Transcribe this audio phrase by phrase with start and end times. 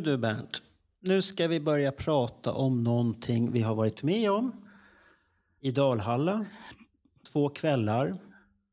[0.00, 0.62] Nu du Bernt,
[1.00, 4.52] nu ska vi börja prata om någonting vi har varit med om
[5.60, 6.44] i Dalhalla.
[7.32, 8.16] Två kvällar.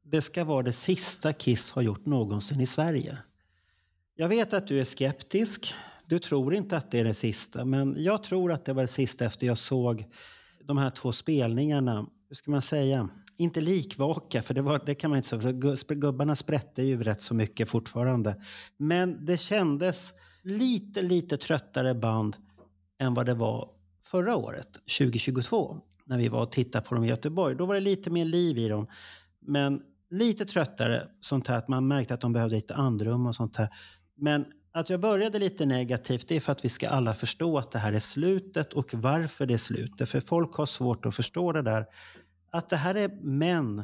[0.03, 3.17] Det ska vara det sista Kiss har gjort någonsin i Sverige.
[4.15, 5.73] Jag vet att du är skeptisk.
[6.05, 7.65] Du tror inte att det är det sista.
[7.65, 10.05] Men jag tror att det var det sista efter jag såg
[10.63, 12.05] de här två spelningarna.
[12.29, 13.09] Hur ska man säga?
[13.37, 15.41] Inte likvaka, för det, var, det kan man inte säga.
[15.41, 18.43] För gubbarna sprätte ju rätt så mycket fortfarande.
[18.77, 22.37] Men det kändes lite, lite tröttare band
[22.99, 23.69] än vad det var
[24.03, 27.55] förra året, 2022, när vi var och tittade på dem i Göteborg.
[27.55, 28.87] Då var det lite mer liv i dem.
[29.39, 33.57] Men lite tröttare, sånt här att man märkte att de behövde lite andrum och sånt
[33.57, 33.69] här.
[34.15, 37.71] Men att jag började lite negativt, det är för att vi ska alla förstå att
[37.71, 40.09] det här är slutet och varför det är slutet.
[40.09, 41.85] För folk har svårt att förstå det där.
[42.51, 43.83] Att det här är män,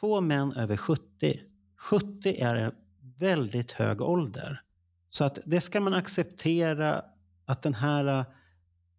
[0.00, 1.40] två män över 70.
[1.76, 2.72] 70 är en
[3.18, 4.62] väldigt hög ålder.
[5.10, 7.02] Så att det ska man acceptera
[7.44, 8.24] att den här äh,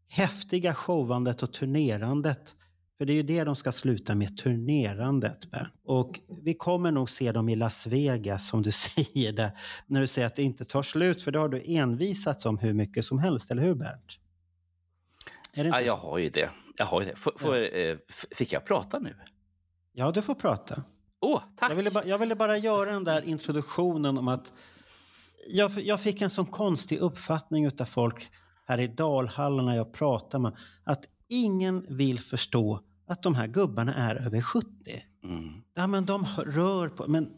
[0.07, 2.55] häftiga shovandet och turnerandet
[2.99, 5.51] för det är ju det de ska sluta med, turnerandet.
[5.51, 5.73] Bernt.
[5.83, 9.51] Och vi kommer nog se dem i Las Vegas, som du säger där,
[9.87, 11.23] när du säger att det inte tar slut.
[11.23, 14.19] För det har du envisats om hur mycket som helst, eller hur Bernt?
[15.53, 16.49] Är det ja, jag har ju det.
[16.77, 17.15] Jag har ju det.
[17.15, 17.97] Får, får, eh,
[18.31, 19.15] fick jag prata nu?
[19.91, 20.83] Ja, du får prata.
[21.19, 21.71] Åh, oh, tack!
[21.71, 24.53] Jag ville, jag ville bara göra den där introduktionen om att
[25.49, 28.29] jag, jag fick en sån konstig uppfattning av folk
[28.65, 33.95] här i Dalhallen när jag pratade med att ingen vill förstå att de här gubbarna
[33.95, 34.67] är över 70.
[35.23, 35.61] Mm.
[35.73, 37.07] Ja, men de rör på...
[37.07, 37.29] Men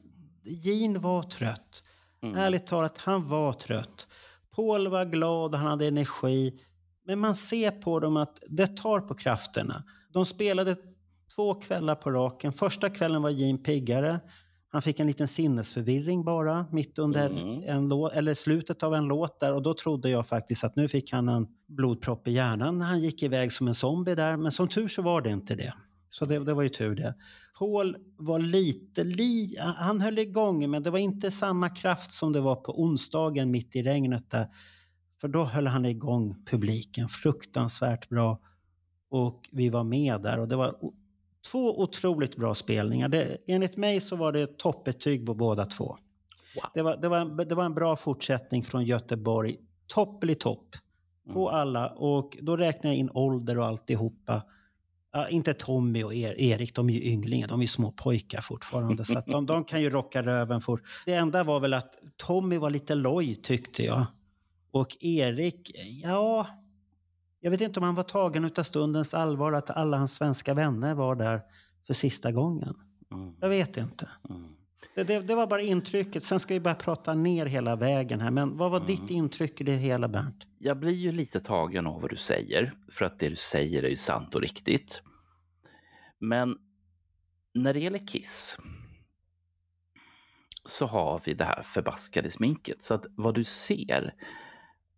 [0.43, 1.83] Gene var trött.
[2.23, 2.37] Mm.
[2.37, 4.07] Ärligt talat, han var trött.
[4.55, 6.59] Paul var glad och han hade energi.
[7.05, 9.83] Men man ser på dem att det tar på krafterna.
[10.13, 10.75] De spelade
[11.35, 12.53] två kvällar på raken.
[12.53, 14.19] Första kvällen var Gene piggare.
[14.73, 17.63] Han fick en liten sinnesförvirring bara mitt under mm.
[17.65, 20.87] en låt, eller slutet av en låt där och då trodde jag faktiskt att nu
[20.87, 24.37] fick han en blodpropp i hjärnan när han gick iväg som en zombie där.
[24.37, 25.73] Men som tur så var det inte det.
[26.09, 27.15] Så det, det var ju tur det.
[27.59, 32.41] Paul var lite, li, han höll igång men det var inte samma kraft som det
[32.41, 34.47] var på onsdagen mitt i regnet där.
[35.21, 38.39] För då höll han igång publiken fruktansvärt bra.
[39.09, 40.75] Och vi var med där och det var
[41.47, 43.09] Två otroligt bra spelningar.
[43.09, 45.97] Det, enligt mig så var det toppbetyg på båda två.
[46.55, 46.65] Wow.
[46.73, 49.57] Det, var, det, var, det var en bra fortsättning från Göteborg.
[49.87, 50.75] Topp topp.
[51.33, 51.61] På mm.
[51.61, 51.89] alla.
[51.89, 54.41] Och då räknar jag in ålder och alltihopa.
[55.13, 57.47] Ja, inte Tommy och er, Erik, de är ju ynglingar.
[57.47, 59.05] De är ju små pojkar fortfarande.
[59.05, 60.81] så de, de, kan ju rocka röven fort.
[61.05, 64.05] Det enda var väl att Tommy var lite loj tyckte jag.
[64.71, 65.71] Och Erik,
[66.03, 66.47] ja,
[67.41, 70.95] jag vet inte om han var tagen av stundens allvar att alla hans svenska vänner
[70.95, 71.41] var där
[71.87, 72.75] för sista gången.
[73.11, 73.33] Mm.
[73.39, 74.09] Jag vet inte.
[74.29, 74.47] Mm.
[74.95, 76.23] Det, det, det, var bara intrycket.
[76.23, 78.31] Sen ska vi bara prata ner hela vägen här.
[78.31, 78.87] Men vad var mm.
[78.87, 80.47] ditt intryck i det hela, Bernt?
[80.57, 82.73] Jag blir ju lite tagen av vad du säger.
[82.91, 85.03] För att det du säger är ju sant och riktigt.
[86.19, 86.57] Men
[87.53, 88.57] när det gäller Kiss
[90.65, 92.81] så har vi det här förbaskade sminket.
[92.81, 94.13] Så att vad du ser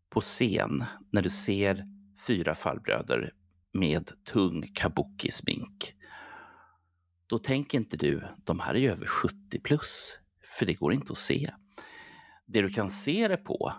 [0.10, 1.93] på scen när du ser
[2.28, 3.32] fyra farbröder
[3.74, 5.94] med tung kabuki-smink.
[7.28, 10.20] Då tänker inte du, de här är ju över 70 plus,
[10.60, 11.52] för det går inte att se.
[12.46, 13.74] Det du kan se det på,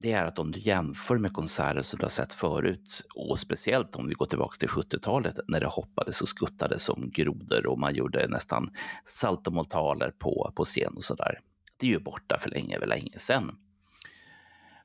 [0.00, 3.96] det är att om du jämför med konserter som du har sett förut, och speciellt
[3.96, 7.94] om vi går tillbaka till 70-talet när det hoppades och skuttades som grodor och man
[7.94, 8.70] gjorde nästan
[9.04, 11.40] saltomortaler på, på scen och sådär.
[11.76, 13.56] Det är ju borta för länge, för länge sedan.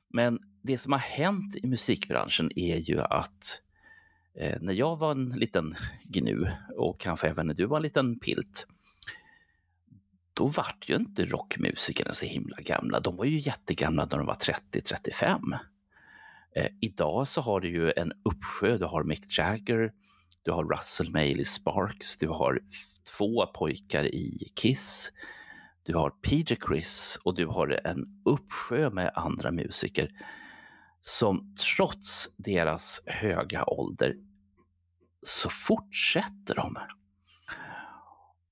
[0.08, 3.62] Men det som har hänt i musikbranschen är ju att
[4.34, 8.18] eh, när jag var en liten gnu och kanske även när du var en liten
[8.18, 8.66] pilt,
[10.34, 13.00] då vart ju inte rockmusikerna så himla gamla.
[13.00, 15.58] De var ju jättegamla när de var 30-35.
[16.56, 18.78] Eh, idag så har du ju en uppsjö.
[18.78, 19.92] Du har Mick Jagger,
[20.42, 22.60] du har Russell Maley Sparks, du har
[23.18, 25.12] två pojkar i Kiss,
[25.82, 30.10] du har PJ Chris och du har en uppsjö med andra musiker
[31.00, 34.16] som trots deras höga ålder
[35.22, 36.76] så fortsätter de.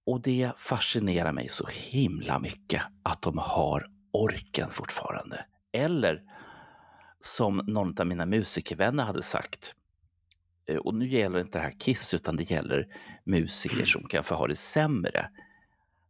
[0.07, 5.47] Och det fascinerar mig så himla mycket att de har orken fortfarande.
[5.73, 6.23] Eller
[7.21, 9.75] som någon av mina musikervänner hade sagt.
[10.67, 12.87] Eh, och nu gäller inte det här Kiss, utan det gäller
[13.25, 15.31] musiker som kanske har det sämre.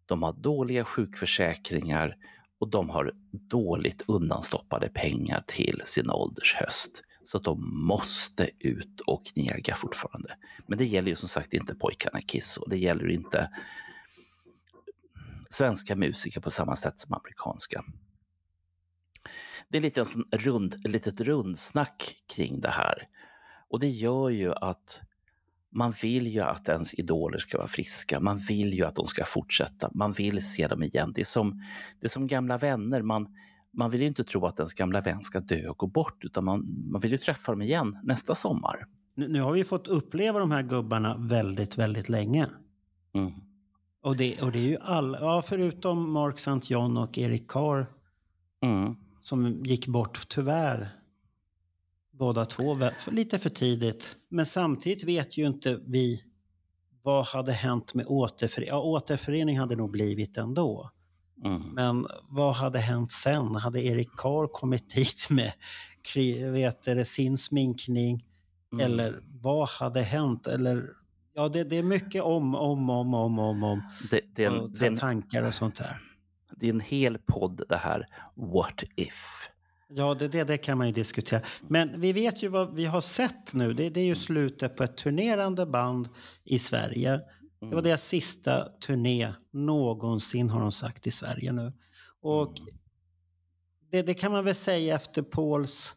[0.06, 2.17] De har dåliga sjukförsäkringar
[2.58, 7.03] och de har dåligt undanstoppade pengar till sin åldershöst.
[7.25, 10.37] Så att de måste ut och knega fortfarande.
[10.67, 13.50] Men det gäller ju som sagt inte pojkarna Kiss och det gäller inte
[15.50, 17.85] svenska musiker på samma sätt som amerikanska.
[19.69, 23.05] Det är lite en rund, ett litet rundsnack kring det här.
[23.69, 25.00] Och det gör ju att
[25.76, 28.20] man vill ju att ens idoler ska vara friska.
[28.20, 29.90] Man vill ju att de ska fortsätta.
[29.94, 31.12] Man vill se dem igen.
[31.14, 31.62] Det är som,
[32.00, 33.02] det är som gamla vänner.
[33.02, 33.28] Man,
[33.73, 36.69] man vill inte tro att ens gamla vän ska dö och gå bort, utan man,
[36.90, 38.87] man vill ju träffa dem igen nästa sommar.
[39.14, 42.46] Nu, nu har vi fått uppleva de här gubbarna väldigt, väldigt länge.
[43.14, 43.32] Mm.
[44.02, 46.73] Och, det, och det är ju alla, ja, förutom Mark St.
[46.73, 47.87] John och Eric Carr,
[48.62, 48.96] mm.
[49.20, 50.88] som gick bort tyvärr
[52.18, 54.16] båda två lite för tidigt.
[54.28, 56.22] Men samtidigt vet ju inte vi
[57.02, 58.68] vad hade hänt med återförening.
[58.68, 60.90] Ja, återförening hade nog blivit ändå.
[61.44, 61.62] Mm.
[61.62, 63.54] Men vad hade hänt sen?
[63.54, 65.52] Hade Erik Carr kommit dit med
[66.52, 68.24] vet det, sin sminkning?
[68.72, 68.84] Mm.
[68.84, 70.46] Eller vad hade hänt?
[70.46, 70.88] Eller,
[71.34, 73.82] ja, det, det är mycket om, om, om, om, om, om.
[74.10, 76.00] Det, det är en, och det är en, tankar och sånt där.
[76.56, 79.50] Det är en hel podd det här, What if?
[79.88, 81.41] Ja, det, det, det, kan man ju diskutera.
[81.69, 83.75] Men vi vet ju vad vi har sett nu.
[83.75, 86.09] Det, det är ju slutet på ett turnerande band
[86.44, 87.11] i Sverige.
[87.61, 87.85] Det var mm.
[87.85, 91.73] deras sista turné någonsin har de sagt i Sverige nu.
[92.21, 92.75] Och mm.
[93.91, 95.97] det, det kan man väl säga efter Pauls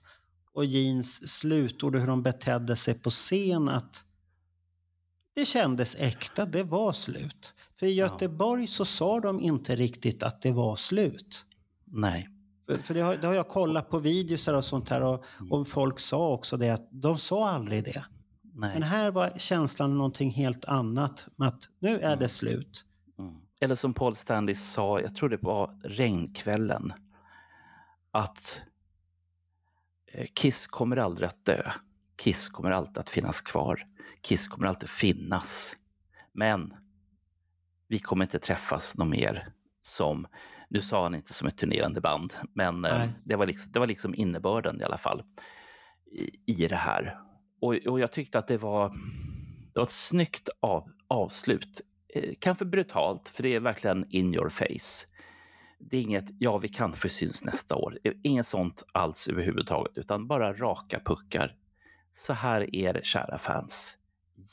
[0.53, 4.05] och Jeans slutord och hur de betedde sig på scen att
[5.33, 7.53] det kändes äkta, det var slut.
[7.79, 11.45] För i Göteborg så sa de inte riktigt att det var slut.
[11.85, 12.29] Nej.
[12.77, 15.99] För det har, det har jag kollat på videos och sånt här och, och folk
[15.99, 18.05] sa också det att de sa aldrig det.
[18.41, 18.73] Nej.
[18.73, 21.27] Men här var känslan någonting helt annat.
[21.37, 22.19] Att nu är mm.
[22.19, 22.85] det slut.
[23.19, 23.35] Mm.
[23.59, 26.93] Eller som Paul Stanley sa, jag tror det var regnkvällen.
[28.11, 28.61] Att
[30.11, 31.71] eh, Kiss kommer aldrig att dö.
[32.17, 33.87] Kiss kommer alltid att finnas kvar.
[34.21, 35.75] Kiss kommer alltid finnas.
[36.33, 36.73] Men
[37.87, 40.27] vi kommer inte träffas något mer som
[40.69, 43.87] nu sa han inte som ett turnerande band, men eh, det, var liksom, det var
[43.87, 45.23] liksom innebörden i alla fall
[46.11, 47.19] i, i det här.
[47.61, 48.89] Och, och, jag tyckte att det var,
[49.73, 51.81] det var ett snyggt av, avslut.
[52.13, 55.05] Eh, kanske brutalt, för det är verkligen in your face.
[55.79, 60.53] Det är inget, ja vi kanske syns nästa år, inget sånt alls överhuvudtaget, utan bara
[60.53, 61.55] raka puckar.
[62.11, 63.97] Så här är det, kära fans.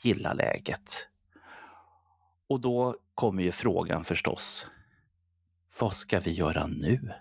[0.03, 1.07] Gilla läget.
[2.49, 4.67] Och då kommer ju frågan förstås,
[5.79, 7.13] vad ska vi göra nu?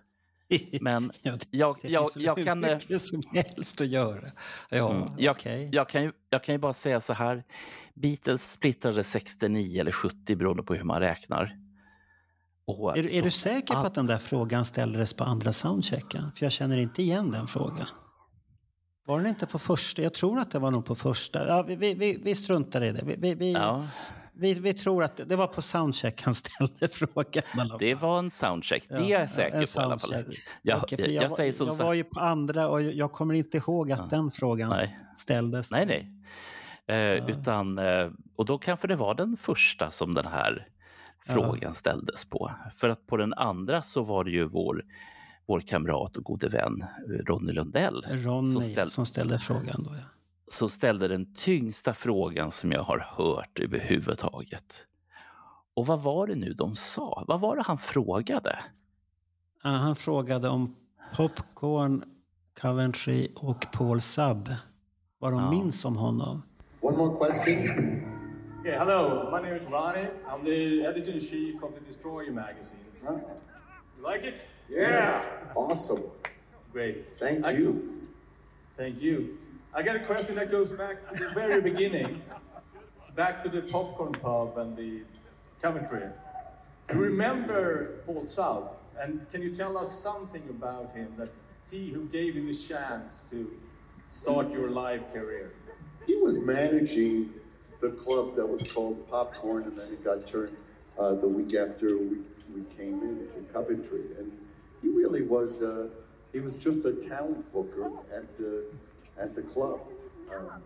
[0.80, 2.60] Men jag, jag, jag kan...
[2.60, 4.26] Det mycket som helst att göra.
[4.70, 5.68] Ja, mm, jag, okay.
[5.72, 7.44] jag, kan ju, jag kan ju bara säga så här.
[7.94, 11.56] Beatles splittrade 69 eller 70 beroende på hur man räknar.
[12.66, 16.32] Och, är, är du säker på att den där frågan ställdes på andra soundchecken?
[16.32, 17.86] För jag känner inte igen den frågan.
[19.06, 20.02] Var den inte på första?
[20.02, 21.46] Jag tror att det var nog på första.
[21.46, 23.16] Ja, vi, vi, vi struntar i det.
[23.16, 23.84] Vi, vi, ja
[24.38, 27.42] vi, vi tror att det var på soundcheck han ställde frågan.
[27.78, 30.12] Det var en soundcheck, det är jag säker på i alla fall.
[30.12, 30.24] Jag,
[30.62, 33.92] jag, jag, jag, säger som jag var ju på andra och jag kommer inte ihåg
[33.92, 34.06] att ja.
[34.10, 34.98] den frågan nej.
[35.16, 35.70] ställdes.
[35.70, 36.08] Nej, nej.
[36.86, 37.28] Eh, ja.
[37.28, 40.68] utan, eh, och då kanske det var den första som den här
[41.26, 41.72] frågan ja.
[41.72, 42.50] ställdes på.
[42.74, 44.84] För att på den andra så var det ju vår,
[45.46, 48.06] vår kamrat och gode vän eh, Ronny Lundell.
[48.10, 50.15] Ronny som, ställ, som ställde frågan då ja
[50.48, 54.86] som ställde den tyngsta frågan som jag har hört överhuvudtaget.
[55.74, 57.24] Och vad var det nu de sa?
[57.26, 58.58] Vad var det han frågade?
[59.62, 60.76] Han frågade om
[61.16, 62.04] Popcorn,
[62.60, 64.48] Coventry och Paul Sub.
[65.18, 65.50] Vad de ja.
[65.50, 66.42] minns om honom.
[66.80, 68.02] One more question.
[68.64, 69.30] Yeah, hello.
[69.30, 70.08] My name is Ronnie.
[70.28, 72.80] I'm the editor-in-chief of the Destroyer magazine.
[73.02, 73.14] Huh?
[73.96, 74.42] You like it?
[74.68, 74.80] Yeah.
[74.80, 75.26] Yes.
[75.54, 76.02] Awesome.
[76.72, 77.18] Great.
[77.18, 78.02] Thank I, you.
[78.76, 79.38] Thank you.
[79.76, 82.22] I got a question that goes back to the very beginning.
[82.98, 85.02] It's back to the popcorn pub and the
[85.60, 86.04] Coventry.
[86.90, 91.28] You remember Paul South, and can you tell us something about him that
[91.70, 93.52] he who gave you the chance to
[94.08, 95.52] start your live career?
[96.06, 97.34] He was managing
[97.82, 100.56] the club that was called Popcorn, and then it got turned
[100.98, 102.20] uh, the week after we,
[102.54, 104.04] we came into Coventry.
[104.16, 104.32] And
[104.80, 105.88] he really was, uh,
[106.32, 108.64] he was just a talent booker at the
[109.20, 109.80] at the club.
[110.34, 110.62] Um,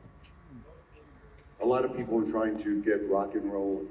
[1.60, 3.84] a lot of people were trying to get rock and roll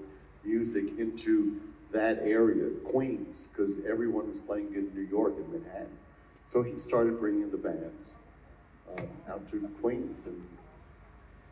[0.44, 1.62] music into
[1.92, 5.98] that area, Queens, because everyone was playing in New York and Manhattan.
[6.46, 8.16] So he started bringing the bands.
[8.98, 10.26] uh, out to Queens.
[10.26, 10.42] And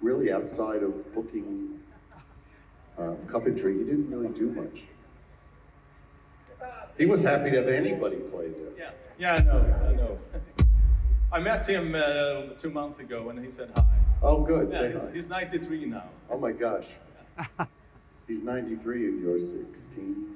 [0.01, 1.79] really, outside of booking
[2.97, 4.85] uh, Coventry, he didn't really do much.
[6.97, 8.71] He was happy to have anybody play there.
[8.77, 10.19] Yeah, yeah, I know, I know.
[11.37, 12.01] I met him uh,
[12.57, 13.83] two months ago and he said hi.
[14.23, 14.71] Oh, good.
[14.71, 15.11] Yeah, Say he's, hi.
[15.13, 16.03] he's 93 now.
[16.29, 16.97] Oh my gosh.
[18.27, 20.33] He's 93 and you're 16.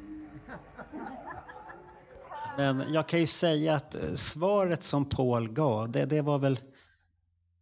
[2.57, 6.59] Men jag kan ju säga att eh, svaret som Paul gav, det, det var väl...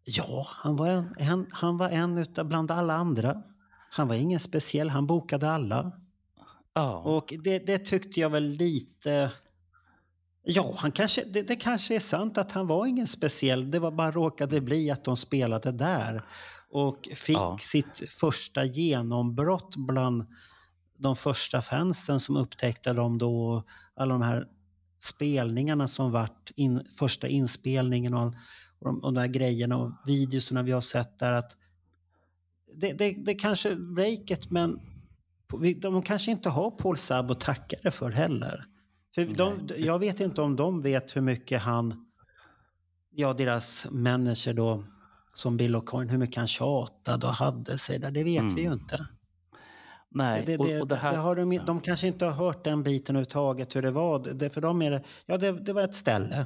[0.04, 3.44] Ja, han var en, en, han var en utav bland alla andra.
[3.92, 5.92] Han var ingen speciell, han bokade alla.
[6.74, 6.98] Ja.
[6.98, 9.32] Och det, det tyckte jag väl lite...
[10.52, 13.72] Ja, han kanske, det, det kanske är sant att han var ingen speciell.
[13.72, 16.26] Det var bara råkade bli att de spelade där.
[16.70, 17.58] Och fick Ja.
[17.62, 20.26] sitt första genombrott bland
[20.98, 23.64] de första fansen som upptäckte dem då.
[23.96, 24.48] Alla de här
[25.00, 28.28] spelningarna som vart in, första inspelningen och,
[28.80, 31.32] och, de, och de här grejerna och videorna vi har sett där.
[31.32, 31.58] att
[32.76, 34.80] det, det, det kanske breaket men
[35.82, 38.66] de kanske inte har Paul Sabo att tacka det för heller.
[39.26, 42.06] För de, jag vet inte om de vet hur mycket han,
[43.12, 44.84] ja deras manager då,
[45.34, 48.12] som Bill O'Coin, hur mycket han tjatade och hade sig där.
[48.12, 49.08] Det vet vi ju inte.
[50.12, 51.12] Nej, Det, det, och, och det här...
[51.12, 54.20] det har de, de kanske inte har hört den biten överhuvudtaget, hur det var.
[54.20, 56.46] Det, för dem är det, ja det, det var ett ställe.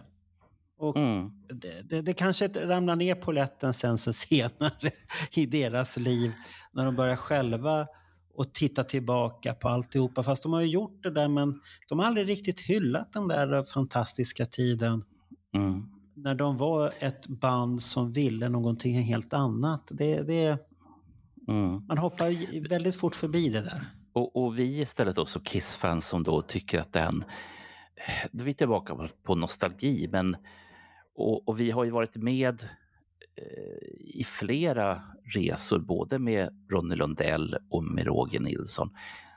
[0.77, 1.31] Och Mm.
[1.47, 4.91] det, det, det kanske ramlar ner på lätten sen så senare
[5.31, 6.31] i deras liv
[6.73, 7.87] när de börjar själva
[8.35, 10.23] och titta tillbaka på alltihopa.
[10.23, 11.59] Fast de har ju gjort det där men
[11.89, 15.03] de har aldrig riktigt hyllat den där fantastiska tiden
[15.55, 15.83] Mm.
[16.15, 19.87] när de var ett band som ville någonting helt annat.
[19.91, 20.57] Det, det,
[21.47, 21.85] Mm.
[21.87, 23.85] man hoppar väldigt fort förbi det där.
[24.13, 27.23] Och, och vi istället då så Kiss-fans som då tycker att den...
[28.31, 30.35] Då är vi tillbaka på- nostalgi, men...
[31.15, 32.67] Och, och vi har ju varit med eh,
[33.99, 35.01] i flera
[35.35, 38.89] resor, både med Ronny Lundell och med Roger Nilsson.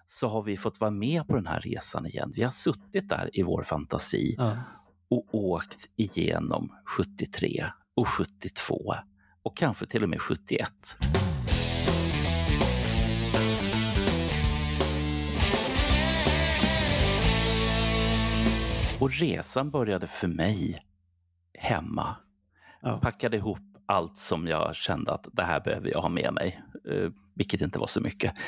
[0.06, 2.32] Så har vi fått vara med på den här resan igen.
[2.34, 4.56] Vi har suttit där i vår fantasi Ja.
[5.10, 8.94] och åkt igenom 73 och 72
[9.42, 10.70] och kanske till och med 71.
[19.00, 20.78] Och resan började för mig
[21.58, 22.16] hemma.
[22.82, 22.98] Ja.
[23.02, 27.10] Packade ihop allt som jag kände att det här behöver jag ha med mig, eh,
[27.34, 28.32] vilket inte var så mycket.
[28.34, 28.40] Nej,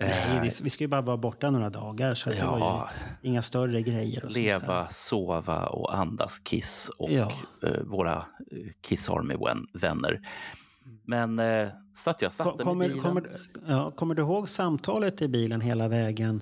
[0.00, 2.88] Eh, vi, vi ska ju bara vara borta några dagar så att det var ja,
[3.22, 4.24] ju inga större grejer.
[4.24, 7.32] Och leva, sova och andas Kiss och Ja.
[7.62, 8.24] eh, våra
[8.80, 10.20] Kiss Army-vänner.
[11.04, 11.40] Men
[11.92, 13.38] så att jag satte Ko- mig i Kommer, bilen.
[13.54, 16.40] kommer, ja, kommer du ihåg samtalet i bilen hela vägen?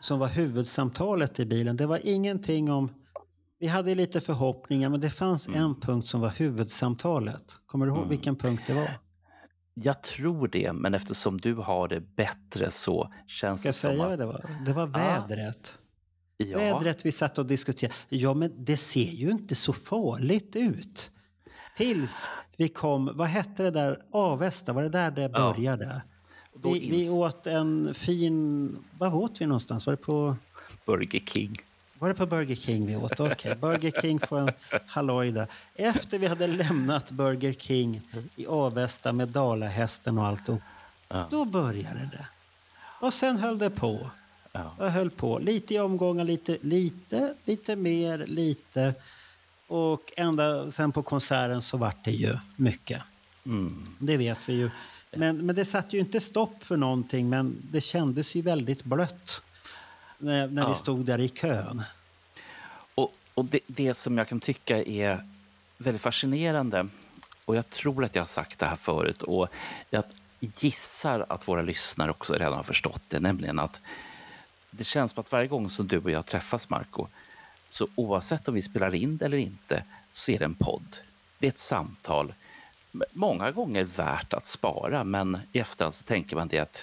[0.00, 1.76] Som var huvudsamtalet i bilen.
[1.76, 2.90] Det var ingenting om...
[3.58, 5.62] Vi hade lite förhoppningar men det fanns Mm.
[5.62, 7.56] en punkt som var huvudsamtalet.
[7.66, 8.90] Kommer du ihåg vilken punkt det var?
[9.74, 13.90] Jag tror det, men eftersom du har det bättre så känns Ska jag det som
[13.90, 14.08] säga att...
[14.10, 14.44] vad det var?
[14.66, 15.78] Det var vädret.
[16.36, 17.94] Ja, Vädret vi satt och diskuterade.
[18.08, 21.10] Ja, men det ser ju inte så farligt ut.
[21.76, 25.28] Tills vi kom, vad hette det där, Avesta, var det där det Ja.
[25.28, 26.02] började?
[26.54, 29.86] då Vi, vi åt en fin, vad åt vi någonstans?
[29.86, 30.36] Var det på,
[30.86, 31.56] Burger King.
[31.98, 33.20] Var det på Burger King vi åt?
[33.20, 34.50] Okej, Burger King får en
[34.86, 35.46] halloj där.
[35.74, 38.00] Efter vi hade lämnat Burger King
[38.36, 40.62] i Avesta med Dalahästen och alltihop,
[41.30, 42.26] då började det.
[43.00, 44.10] Och sen höll det på.
[44.52, 44.74] Ja.
[44.78, 45.38] Jag höll på.
[45.38, 48.94] Lite i omgångar, lite, lite, lite mer, lite.
[49.66, 53.02] Och ända sen på konserten så vart det ju mycket.
[53.46, 53.84] Mm.
[53.98, 54.70] Det vet vi ju.
[55.10, 59.42] Men, men det satt ju inte stopp för någonting, men det kändes ju väldigt blött
[60.18, 60.74] när, när vi Ja.
[60.74, 61.82] stod där i kön.
[62.94, 65.24] Och, och det, det som jag kan tycka är
[65.78, 66.88] väldigt fascinerande,
[67.44, 69.48] och jag tror att jag har sagt det här förut, och
[69.90, 70.04] jag
[70.40, 73.80] gissar att våra lyssnare också redan har förstått det, nämligen att
[74.70, 77.06] det känns som att varje gång som du och jag träffas, Marco,
[77.68, 80.96] så oavsett om vi spelar in det eller inte, så är det en podd.
[81.38, 82.34] Det är ett samtal.
[83.12, 86.82] Många gånger värt att spara, men i efterhand så tänker man det att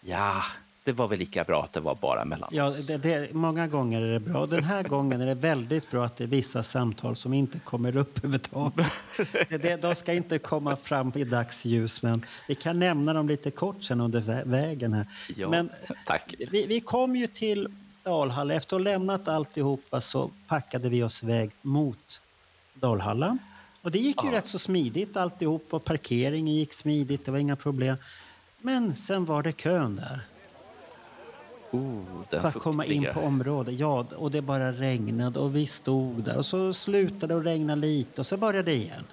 [0.00, 0.42] ja,
[0.84, 2.86] det var väl lika bra att det var bara mellan Ja, oss.
[2.86, 4.46] det, det, många gånger är det bra.
[4.46, 7.96] Den här gången är det väldigt bra att det är vissa samtal som inte kommer
[7.96, 8.86] upp överhuvudtaget.
[9.48, 13.84] Det, de ska inte komma fram i dagsljus, men vi kan nämna dem lite kort
[13.84, 15.06] sen under vä- vägen här.
[15.36, 15.70] Ja, men
[16.06, 16.34] tack.
[16.50, 17.68] vi, vi kom ju till
[18.02, 18.54] Dalhalla.
[18.54, 22.20] Efter att ha lämnat alltihopa så packade vi oss iväg mot
[22.74, 23.38] Dalhalla.
[23.82, 24.36] Och det gick ju Ja.
[24.38, 27.96] rätt så smidigt alltihop och parkeringen gick smidigt, det var inga problem.
[28.58, 30.20] Men sen var det kön där.
[31.74, 33.74] Oh, för att komma in på området.
[33.78, 37.74] Ja, och det bara regnade och vi stod där och så slutade det att regna
[37.74, 39.04] lite och så började det igen.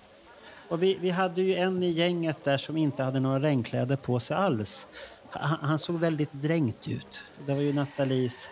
[0.70, 4.20] Och vi, vi hade ju en i gänget där som inte hade några regnkläder på
[4.20, 4.88] sig alls.
[5.30, 7.24] Han, han såg väldigt dränkt ut.
[7.46, 8.50] Det var ju Nathalies...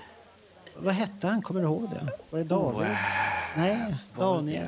[0.76, 1.42] Vad hette han?
[1.42, 2.12] Kommer du ihåg det?
[2.30, 2.88] Var det David?
[3.58, 4.68] Nej, var Daniel.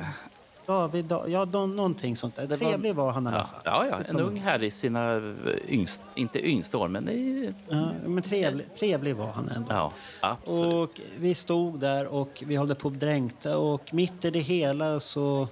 [0.92, 1.02] Det?
[1.02, 2.46] Da, ja, nå- någonting sånt där.
[2.46, 3.60] var- Trevlig var han i alla fall.
[3.64, 5.20] ja, ja, en ung herre i sina
[5.68, 9.66] yngst, inte yngsta år, men i, Ja, men trevlig, trevlig var han ändå.
[9.70, 10.74] ja, absolut.
[10.90, 15.00] Och vi stod där och vi hållde på att dränkta och mitt i det hela
[15.00, 15.48] så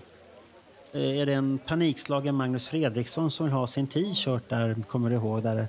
[0.92, 5.16] eh, är det en panikslagen Magnus Fredriksson som vill ha sin t-shirt där, kommer du
[5.16, 5.42] ihåg?
[5.42, 5.68] Där.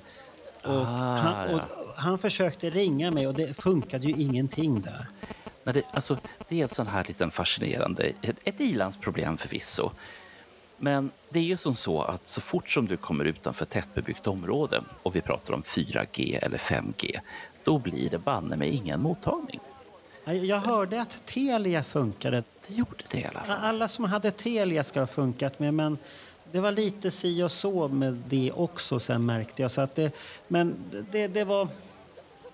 [0.64, 0.84] Och, Ah,
[1.16, 1.92] han, och ja.
[1.96, 5.06] han försökte ringa mig och det funkade ju ingenting där.
[5.64, 9.90] När det, alltså, det är ett sån här liten fascinerande, ett, ett ilandsproblem förvisso.
[10.76, 14.82] Men det är ju som så att så fort som du kommer utanför tättbebyggt område
[15.02, 17.18] och vi pratar om 4G eller 5G,
[17.64, 19.60] då blir det banne med ingen mottagning.
[20.24, 22.44] Jag jag hörde att Telia funkade.
[22.66, 23.58] Det gjorde det i alla fall.
[23.60, 25.98] Alla som hade Telia ska ha funkat med, men
[26.52, 29.70] det var lite si och så med det också sen märkte jag.
[29.70, 30.12] Så att det,
[30.48, 30.74] men
[31.10, 31.68] det, det var...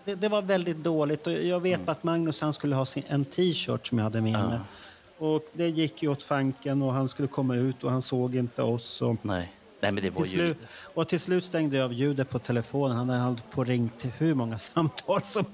[0.09, 1.89] Det, det var väldigt dåligt och jag vet Mm.
[1.89, 4.59] att Magnus han skulle ha sin, en t-shirt som jag hade med mig.
[5.19, 8.63] Och det gick ju åt fanken och han skulle komma ut och han såg inte
[8.63, 9.03] oss.
[9.03, 9.53] Och Nej.
[9.81, 10.37] Nej, men det var till, ju...
[10.39, 10.57] slut,
[10.95, 12.97] och till slut stängde jag av ljudet på telefonen.
[12.97, 15.45] Han hade hållit på ringt till hur många samtal som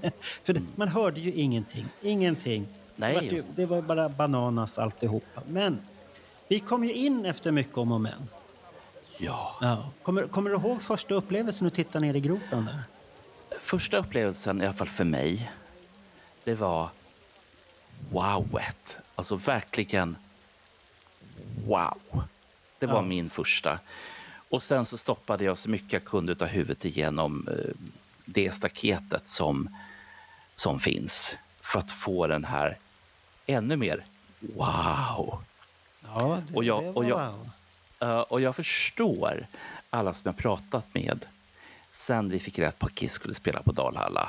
[0.45, 1.87] För det, man hörde ju ingenting.
[2.03, 2.67] Ingenting.
[2.97, 5.43] Nej, det, var ju, det var bara bananas alltihopa.
[5.47, 5.79] Men
[6.49, 8.29] vi kom ju in efter mycket om och men.
[9.19, 9.57] Ja.
[9.61, 9.85] Ja.
[10.03, 12.83] Kommer, kommer du ihåg första upplevelsen att titta ner i gropen där?
[13.75, 15.51] Första upplevelsen, i alla fall för mig,
[16.45, 16.89] det var
[18.11, 18.99] wowet.
[19.15, 20.17] Alltså verkligen
[21.67, 22.23] wow.
[22.79, 23.03] Det var Ja.
[23.03, 23.79] min första.
[24.49, 27.75] Och sen så stoppade jag så mycket jag kunde av huvudet igenom eh,
[28.25, 29.77] det staketet som,
[30.53, 32.79] som finns för att få den här
[33.47, 34.05] ännu mer
[34.41, 35.43] wow.
[36.05, 37.33] Ja, det, Och jag- och jag-
[37.99, 38.25] wow.
[38.29, 39.47] Och jag förstår
[39.91, 41.27] alla som jag pratat med
[41.95, 44.29] sen vi fick rätt på att Kiss skulle spela på Dalhalla.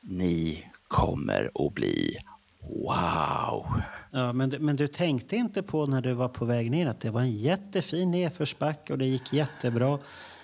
[0.00, 2.18] Ni kommer att bli
[2.60, 3.80] wow.
[4.10, 7.00] Ja, men, du- men du tänkte inte på när du var på väg ner att
[7.00, 9.98] det var en jättefin nedförsbacke och det gick jättebra.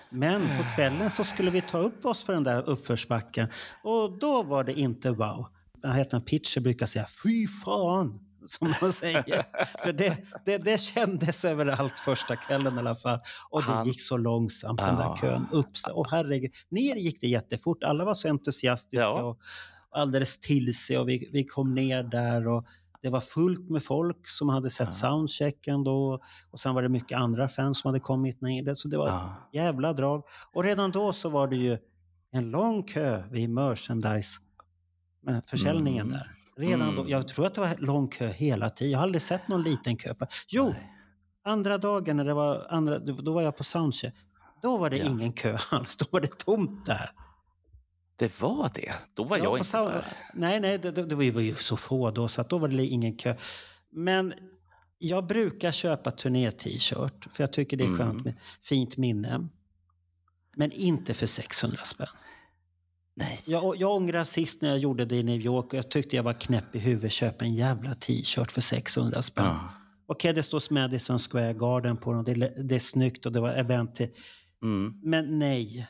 [0.09, 3.47] Men på kvällen så skulle vi ta upp oss för den där uppförsbacken
[3.83, 5.45] och då var det inte wow.
[5.81, 9.43] Jag heter en pitcher brukar säga fy fan, som man säger.
[9.83, 13.19] för det, det, det kändes överallt första kvällen i alla fall.
[13.49, 15.77] Och det gick så långsamt den där kön upp.
[15.77, 15.93] sig.
[15.93, 17.83] Och herregud, ner gick det jättefort.
[17.83, 19.23] Alla var så entusiastiska Ja.
[19.23, 19.39] och
[19.91, 22.65] alldeles till sig och vi, vi kom ner där och
[23.01, 24.91] det var fullt med folk som hade sett Ja.
[24.91, 26.19] soundchecken då
[26.51, 28.73] och sen var det mycket andra fans som hade kommit ner.
[28.73, 29.35] Så det var Ja.
[29.49, 30.23] ett jävla drag.
[30.53, 31.77] Och redan då så var det ju
[32.31, 34.39] en lång kö vid merchandise
[35.45, 36.19] försäljningen Mm.
[36.19, 36.31] där.
[36.57, 36.95] Redan Mm.
[36.95, 38.91] då, jag tror att det var lång kö hela tiden.
[38.91, 40.13] Jag har aldrig sett någon liten kö.
[40.47, 40.91] Jo, Nej.
[41.43, 44.13] andra dagen när det var andra, då var jag på soundcheck.
[44.61, 45.05] Då var det Ja.
[45.05, 45.95] ingen kö alls.
[45.97, 47.11] Då var det tomt där.
[48.15, 48.93] Det var det.
[49.13, 50.05] Då var Ja, jag inte där.
[50.33, 52.85] Nej, nej, det, det, det var ju- så få då så att då var det
[52.85, 53.35] ingen kö.
[53.91, 54.33] Men
[54.97, 57.97] jag brukar köpa turné-t-shirt för jag tycker det är Mm.
[57.97, 58.33] skönt med
[58.63, 59.47] fint minne.
[60.55, 62.07] Men inte för 600 spänn.
[63.15, 63.39] Nej.
[63.47, 66.23] Jag, jag ångrar sist när jag gjorde det i New York och jag tyckte jag
[66.23, 67.11] var knäpp i huvudet.
[67.11, 69.45] Köpa en jävla t-shirt för 600 spänn.
[69.45, 69.69] Ja.
[70.07, 72.23] Okej, det står Madison Square Garden på dem.
[72.23, 74.09] Det, det är snyggt och det var event till.
[74.63, 74.93] Mm.
[75.03, 75.87] Men nej.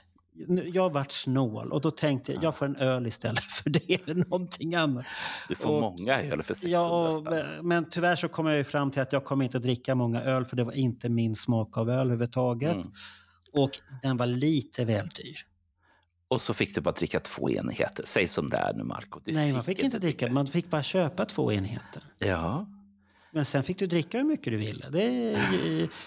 [0.74, 4.16] Jag vart snål och då tänkte jag jag får en öl istället för det eller
[4.16, 5.06] någonting annat.
[5.48, 7.68] Du får Och- många öl för 600 Ja, spänn.
[7.68, 10.46] men tyvärr så kom jag ju fram till att jag kommer inte dricka många öl
[10.46, 12.76] för det var inte min smak av öl överhuvudtaget.
[12.76, 12.88] Mm.
[13.54, 15.36] Och den var lite väl dyr.
[16.32, 18.06] Och så fick du bara dricka två enheter.
[18.08, 19.20] Säg som det är nu, Marco.
[19.26, 20.32] Du Nej, man fick inte dricka.
[20.32, 22.04] Man fick bara köpa två enheter.
[22.18, 22.66] Ja.
[23.32, 24.86] Men sen fick du dricka hur mycket du ville.
[24.90, 25.38] Det,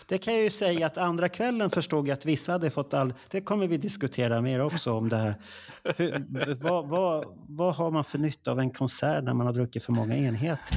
[0.06, 3.14] det kan jag ju säga att andra kvällen förstod jag att vissa hade fått all...
[3.30, 5.34] Det kommer vi diskutera mer också om det här.
[5.96, 9.84] Hur, vad, vad, vad har man för nytta av en konsert när man har druckit
[9.84, 10.76] för många enheter?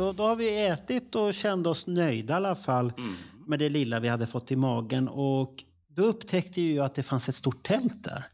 [0.00, 3.14] Då, då har vi ätit och kände oss nöjda i alla fall Mm.
[3.46, 5.08] med det lilla vi hade fått i magen.
[5.08, 8.24] Och då upptäckte jag att det fanns ett stort tält där.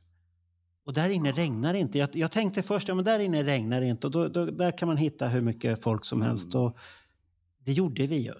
[0.85, 1.99] Och där inne regnar det inte.
[1.99, 4.07] Jag, jag tänkte först, ja men där inne regnar det inte.
[4.07, 6.55] Och då, då, där kan man hitta hur mycket folk som helst.
[6.55, 6.77] Och
[7.65, 8.35] det gjorde vi ju.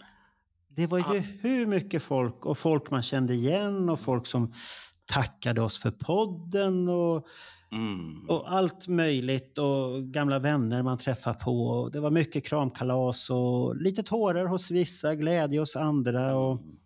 [0.69, 4.55] Det var ju hur mycket folk och folk man kände igen och folk som
[5.07, 6.89] tackade oss för podden.
[6.89, 7.27] Och
[7.77, 8.29] Mm.
[8.29, 11.67] Och allt möjligt och gamla vänner man träffar på.
[11.69, 16.37] Och det var mycket kramkalas och lite tårar hos vissa, glädje hos andra.
[16.37, 16.77] Och Mm.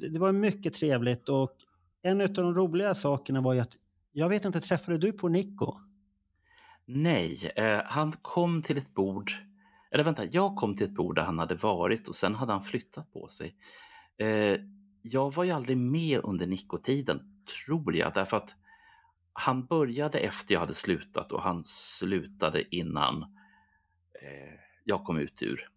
[0.00, 1.50] det det var mycket trevligt och
[2.02, 3.76] en av de roliga sakerna var ju att
[4.12, 5.74] jag vet inte, träffade du på Nico?
[6.86, 9.32] Nej, eh, han kom till ett bord,
[9.90, 12.62] eller vänta, jag kom till ett bord där han hade varit och sen hade han
[12.62, 13.54] flyttat på sig.
[14.18, 14.60] Eh,
[15.02, 17.20] jag var ju aldrig med under Nico-tiden,
[17.66, 18.56] tror jag, därför att
[19.40, 23.22] han började efter jag hade slutat och han slutade innan
[24.22, 25.68] eh, jag kom ut ur.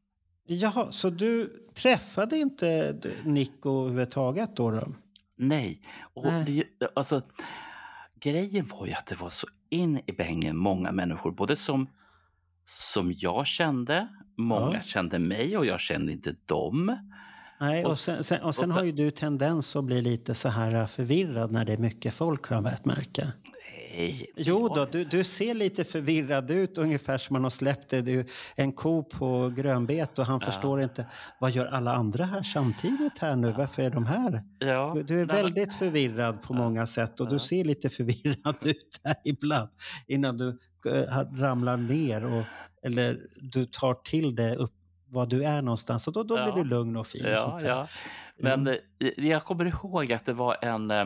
[0.46, 2.96] Jaha, så du träffade inte
[3.26, 4.72] Nico överhuvudtaget då?
[4.72, 4.88] då?
[5.36, 5.82] Nej,
[6.14, 6.72] och Nej.
[6.80, 7.22] Det, alltså,
[8.20, 11.88] grejen var ju att det var så in i bängen många människor, både som,
[12.64, 14.82] som jag kände, många Ja.
[14.82, 16.98] kände mig och jag kände inte dem.
[17.60, 20.36] Nej, och, sen, sen, och sen och har sen- ju du tendens att bli lite
[20.36, 23.32] så här förvirrad när det är mycket folk har jag börjat märka.
[23.96, 28.02] Nej, Jo då, du, du ser lite förvirrad ut, ungefär som man har släppt det.
[28.02, 28.26] Du,
[28.56, 30.46] en ko på grönbete och han Ja.
[30.52, 31.06] förstår inte.
[31.40, 33.52] Vad gör alla andra här samtidigt här nu?
[33.58, 34.44] Varför är de här?
[34.60, 39.00] Ja, Du, du är väldigt förvirrad på många sätt och du ser lite förvirrad ut
[39.04, 39.70] här ibland
[40.08, 42.44] innan du eh, ramlar ner och,
[42.86, 44.74] eller du tar till det upp
[45.08, 47.26] var du är någonstans och då, då blir du lugn och fin.
[47.46, 47.62] och.
[48.38, 48.80] Men Mm.
[49.18, 51.06] eh, jag kommer ihåg att det var en, eh,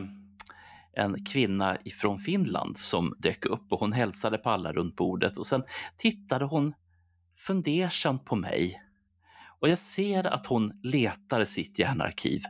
[0.97, 5.47] en kvinna från Finland som dök upp och hon hälsade på alla runt bordet och
[5.47, 5.63] sen
[5.97, 6.73] tittade hon
[7.37, 8.81] fundersamt på mig.
[9.59, 12.41] Och jag ser att hon letar i sitt hjärnarkiv.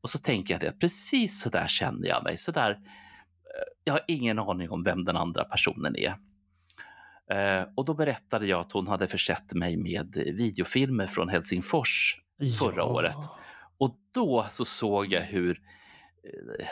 [0.00, 2.36] Och så tänker jag det, att precis så där känner jag mig.
[2.36, 2.78] Så där, eh,
[3.84, 6.14] jag har ingen aning om vem den andra personen är.
[7.30, 12.16] Eh, Och då berättade jag att hon hade försett mig med videofilmer från Helsingfors
[12.58, 12.84] förra Ja.
[12.84, 13.16] året.
[13.78, 15.60] Och då så såg jag hur
[16.24, 16.66] Eh,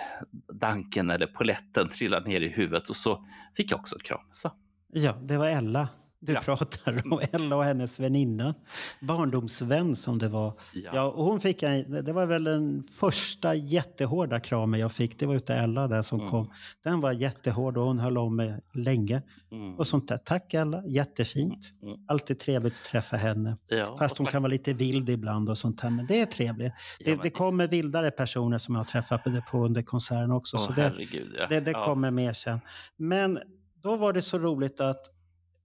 [0.53, 4.21] danken eller poletten trillade ner i huvudet och så fick jag också en kram.
[4.31, 4.51] Så.
[4.93, 5.89] Ja, det var Ella
[6.20, 6.40] du Ja.
[6.40, 7.20] pratar om.
[7.33, 8.54] Ella och hennes väninna.
[9.00, 10.52] Barndomsvän som det var.
[10.74, 10.90] Ja.
[10.94, 15.18] Ja, och hon fick en, det var väl den första jättehårda kramen jag fick.
[15.18, 16.30] Det var utav Ella där som Mm.
[16.30, 16.50] kom.
[16.85, 19.22] Den var jättehård och hon höll om mig länge.
[19.52, 19.78] Mm.
[19.78, 20.16] Och sånt där.
[20.16, 21.59] Tack Ella, jättefint.
[21.83, 21.96] Mm.
[22.09, 23.56] Alltid trevligt att träffa henne.
[23.68, 25.90] Ja, Fast hon kan vara lite vild ibland och sånt här.
[25.90, 26.72] Men det är trevligt.
[27.04, 30.56] Det, men- det kommer vildare personer som jag har träffat på, under konserten också.
[30.56, 31.46] Åh, så det, herregud, ja.
[31.46, 31.85] det, det Ja.
[31.85, 32.61] kommer mer sen.
[32.96, 33.38] Men
[33.83, 35.00] då var det så roligt att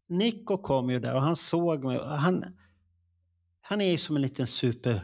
[0.07, 1.99] Nico kom ju där och han såg mig.
[2.05, 2.45] Han,
[3.61, 5.01] han är ju som en liten super,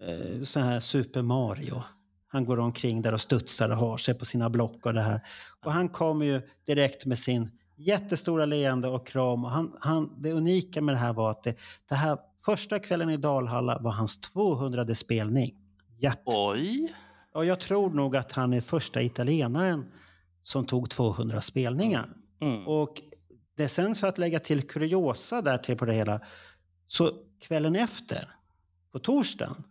[0.00, 1.82] eh, så här super Mario.
[2.28, 5.20] Han går omkring där och studsar och har sig på sina block och det här.
[5.64, 9.44] Och han kom ju direkt med sin jättestora leende och kram.
[9.44, 11.54] Och han, han, det unika med det här var att det,
[11.88, 15.54] det här första kvällen i Dalhalla var hans 200 spelning.
[15.98, 16.22] Japp.
[16.24, 16.94] Oj!
[17.32, 19.92] Och jag tror nog att han är första italienaren
[20.42, 22.08] som tog 200 spelningar.
[22.40, 22.68] Mm.
[22.68, 23.02] Och
[23.60, 26.20] det sen så att lägga till kuriosa där till på det hela.
[26.86, 28.28] Så kvällen efter,
[28.92, 29.62] på torsdagen,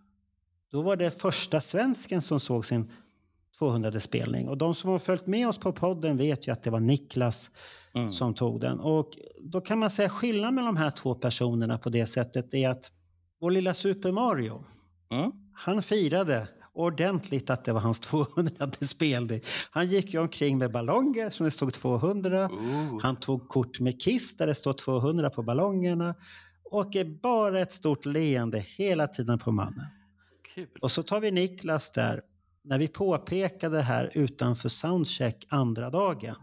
[0.71, 2.91] då var det första svensken som såg sin
[3.57, 4.49] 200 spelning.
[4.49, 7.51] Och de som har följt med oss på podden vet ju att det var Niklas
[7.93, 8.11] Mm.
[8.11, 8.79] som tog den.
[8.79, 12.69] Och då kan man säga skillnaden mellan de här två personerna på det sättet är
[12.69, 12.91] att
[13.39, 14.63] vår lilla Super Mario,
[15.11, 15.31] Mm.
[15.53, 16.47] han firade
[16.79, 19.41] ordentligt att det var hans 200 spelning.
[19.71, 22.45] Han gick ju omkring med ballonger som det stod 200.
[22.45, 22.99] Ooh.
[23.01, 26.15] Han tog kort med Kiss där det står 200 på ballongerna.
[26.63, 29.85] Och är bara ett stort leende hela tiden på mannen.
[30.55, 30.67] Kul.
[30.81, 32.21] Och så tar vi Niklas där.
[32.63, 36.35] När vi påpekade här utanför soundcheck andra dagen.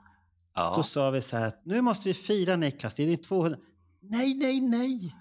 [0.54, 0.72] Ja.
[0.74, 2.94] Så sa vi så här att nu måste vi fira Niklas.
[2.94, 3.58] Det är din 200.
[4.00, 5.16] Nej, nej, nej.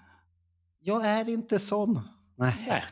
[0.80, 2.00] Jag är inte sån.
[2.36, 2.84] Nej.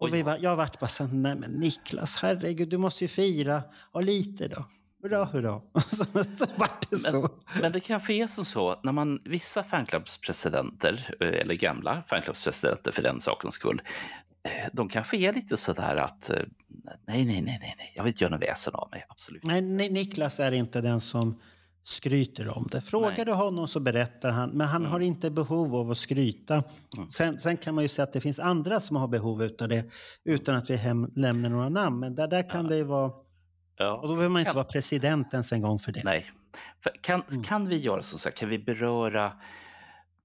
[0.00, 3.08] Och Och vi var, jag vart bara så nej men Niklas, herregud, du måste ju
[3.08, 3.62] fira.
[3.92, 4.64] Ja, lite då.
[5.02, 5.54] Hurra, hurra.
[5.72, 7.28] Och så, så vart det så.
[7.62, 13.02] Men det kanske är som så, när man, vissa fanklubbspresidenter, eh, eller gamla fanklubbspresidenter för
[13.02, 13.82] den sakens skull,
[14.42, 16.36] eh, de kanske är lite sådär att eh,
[17.06, 19.44] nej, nej, nej, nej, nej, jag vill inte göra något väsen av mig, absolut.
[19.44, 21.38] Nej, Ni- Niklas är inte den som
[21.90, 22.80] skryter om det.
[22.80, 23.24] Frågar Nej.
[23.24, 26.62] du honom så berättar han, men han har inte behov av att skryta.
[27.08, 29.84] Sen, sen kan man ju säga att det finns andra som har behov av det,
[30.24, 31.98] utan att vi hem, lämnar några namn.
[32.00, 33.12] Men där, där kan det ju vara...
[33.76, 33.92] Ja.
[33.96, 36.02] Och då behöver man inte Kan- vara president ens en gång för det.
[36.04, 36.24] Nej.
[37.00, 37.42] Kan, Mm.
[37.42, 39.32] kan vi göra så här, kan vi beröra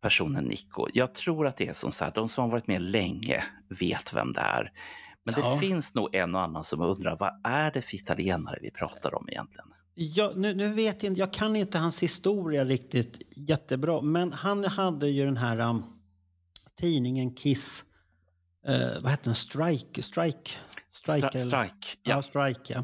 [0.01, 0.87] personen Nico?
[0.93, 3.43] Jag tror att det är som så här, de som har varit med länge
[3.79, 4.71] vet vem det är.
[5.23, 5.53] Men Ja.
[5.53, 9.15] det finns nog en och annan som undrar, vad är det för italienare vi pratar
[9.15, 9.67] om egentligen?
[9.97, 15.09] Ja, nu, nu vet jag jag kan inte hans historia riktigt jättebra, men han hade
[15.09, 15.83] ju den här um,
[16.75, 17.85] tidningen Kiss,
[18.67, 20.01] eh, vad hette den, Strike?
[20.01, 20.51] Strike?
[20.89, 22.21] Strike, eller- strike Ja, ja.
[22.21, 22.83] Strike, ja.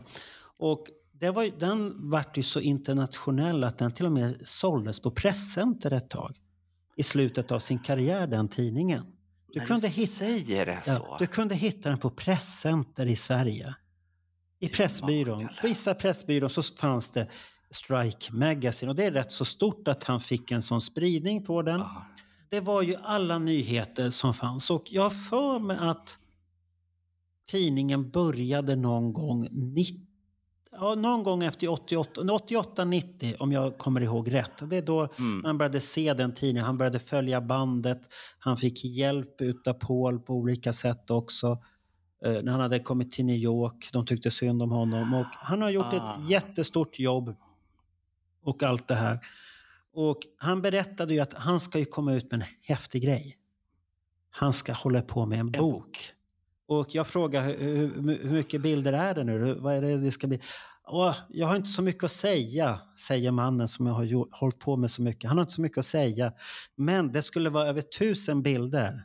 [0.57, 5.11] Och det var, den vart ju så internationell att den till och med såldes på
[5.11, 6.37] presscenter ett tag.
[6.95, 9.05] I slutet av sin karriär, den tidningen.
[9.53, 10.25] Du kunde, du hitta,
[10.85, 13.75] ja, du kunde hitta den på presscenter i Sverige.
[14.63, 15.47] I Pressbyrån.
[15.63, 17.27] vissa Pressbyrån så fanns det
[17.71, 21.61] Strike Magazine och det är rätt så stort att han fick en sån spridning på
[21.61, 21.79] den.
[21.79, 22.05] Ja.
[22.49, 26.17] Det var ju alla nyheter som fanns och jag för mig att
[27.51, 29.95] tidningen började någon gång 90,
[30.71, 34.69] ja, någon gång efter 88, 88-90 om jag kommer ihåg rätt.
[34.69, 35.41] Det är då Mm.
[35.41, 36.65] man började se den tidningen.
[36.65, 38.01] Han började följa bandet.
[38.39, 41.57] Han fick hjälp utav Paul på olika sätt också.
[42.25, 43.89] Eh, när han hade kommit till New York.
[43.93, 45.13] De tyckte synd om honom.
[45.13, 46.15] Och han har gjort Ah.
[46.15, 47.35] ett jättestort jobb.
[48.43, 49.19] Och allt det här.
[49.93, 53.37] Och han berättade ju att han ska ju komma ut med en häftig grej.
[54.29, 55.61] Han ska hålla på med en, En bok.
[55.83, 56.13] bok.
[56.67, 59.53] Och jag frågar hur, hur, mycket bilder är det nu?
[59.53, 60.39] Vad är det det ska bli?
[60.87, 64.77] Åh, jag har inte så mycket att säga, säger mannen som jag har hållit på
[64.77, 65.27] med så mycket.
[65.27, 66.33] Han har inte så mycket att säga.
[66.75, 69.03] Men det skulle vara över tusen bilder.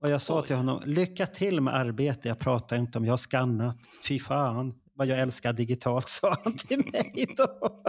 [0.00, 0.46] Och jag sa Oj.
[0.46, 2.28] till honom, lycka till med arbete.
[2.28, 3.76] Jag pratar inte om, jag har skannat.
[4.08, 7.82] Fy fan vad jag älskar digitalt, sa han till mig då.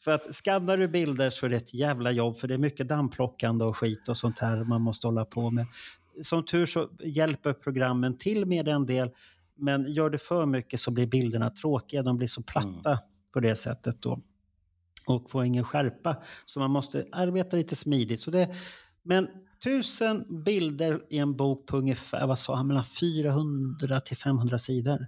[0.00, 2.88] För att skannar du bilder så är det ett jävla jobb, för det är mycket
[2.88, 5.66] dammplockande och skit och sånt här man måste hålla på med.
[6.22, 9.10] Som tur så hjälper programmen till med en del,
[9.54, 12.98] men gör det för mycket så blir bilderna tråkiga, de blir så platta
[13.32, 14.20] på det sättet då.
[15.06, 18.20] Och får ingen skärpa, så man måste arbeta lite smidigt.
[18.20, 18.54] Så det,
[19.02, 19.28] men
[19.64, 25.06] tusen bilder i en bok på ungefär, vad sa han, mellan 400 till 500 sidor.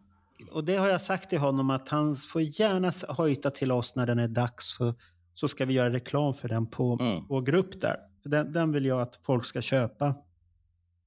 [0.51, 4.07] Och det har jag sagt till honom att han får gärna hojta till oss när
[4.07, 4.95] den är dags för
[5.35, 7.25] så ska vi göra reklam för den på Mm.
[7.29, 7.97] vår grupp där.
[8.23, 10.15] För den, den vill jag att folk ska köpa.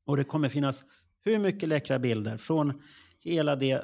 [0.05, 0.83] Och det kommer finnas
[1.25, 2.81] hur mycket läckra bilder från
[3.19, 3.81] hela det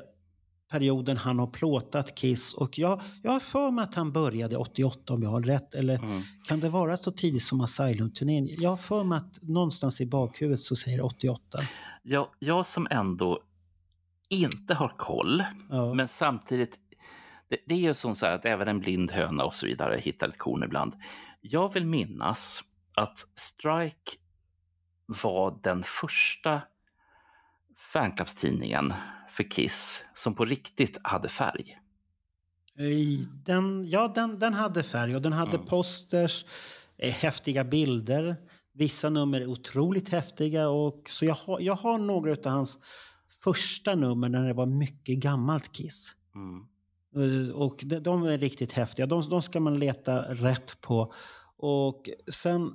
[0.70, 2.54] perioden han har plåtat Kiss.
[2.54, 5.76] Och jag, jag har för mig att han började 88 om jag har rätt.
[5.76, 6.22] Eller Mm.
[6.48, 8.48] kan det vara så tidigt som Asylum-turnén?
[8.52, 11.60] Jag har för mig att någonstans i bakhuvudet så säger det 88.
[12.04, 13.40] Jag, jag som ändå
[14.30, 15.94] inte har koll, Ja.
[15.94, 16.80] men samtidigt,
[17.50, 19.98] det, det är ju som så här att även en blind höna och så vidare
[20.00, 20.94] hittar ett korn ibland.
[21.42, 22.64] Jag vill minnas
[22.96, 24.12] att Strike
[25.24, 26.62] var den första
[27.80, 28.94] fanclubstidningen
[29.30, 31.78] för Kiss som på riktigt hade färg.
[32.80, 35.66] I Den, ja, den, den hade färg och den hade Mm.
[35.68, 36.46] posters,
[36.98, 38.36] eh, häftiga bilder.
[38.74, 40.70] Vissa nummer är otroligt häftiga.
[40.70, 42.78] Och, så jag har, jag har några av hans
[43.44, 46.12] första nummer när det var mycket gammalt Kiss.
[46.36, 46.66] Mm.
[47.16, 49.06] Eh, Och de, de är riktigt häftiga.
[49.06, 51.14] De, de ska man leta rätt på.
[51.58, 52.74] Och sen,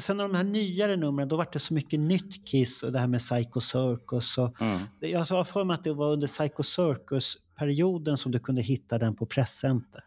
[0.00, 2.82] sen de här nyare numren, då var det så mycket nytt Kiss.
[2.82, 4.38] Och det här med Psycho Circus.
[4.38, 4.80] Och, Mm.
[5.00, 9.14] jag har för mig att det var under Psycho Circus-perioden som du kunde hitta den
[9.16, 10.04] på presscenter.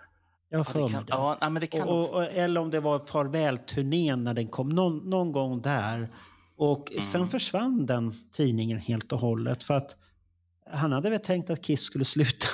[0.49, 1.12] Jag har Ja, för det mig kan, det.
[1.12, 4.69] ja, nej, men det kan Och, och, eller om det var farvälturnén när den kom,
[4.69, 6.10] någon, någon gång där.
[6.57, 7.03] Och Mm.
[7.03, 9.63] sen försvann den tidningen helt och hållet.
[9.63, 9.95] För att
[10.73, 12.47] han hade väl tänkt att Kiss skulle sluta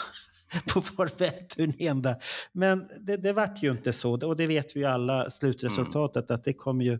[0.73, 2.15] på farvälturnén där.
[2.51, 4.11] Men det, det vart ju inte så.
[4.27, 6.99] Och det vet vi ju alla, slutresultatet, att det kom ju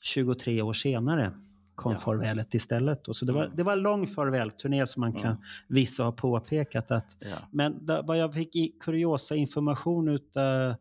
[0.00, 1.32] 23 år senare
[1.74, 1.98] kom Ja.
[1.98, 3.04] farvälet istället.
[3.04, 3.14] Då.
[3.14, 3.56] Så det var, Mm.
[3.56, 5.36] det var en lång farvälturné som man kan,
[5.68, 7.36] vissa har påpekat att Ja.
[7.50, 10.74] men där, vad jag fick i kuriosa information utav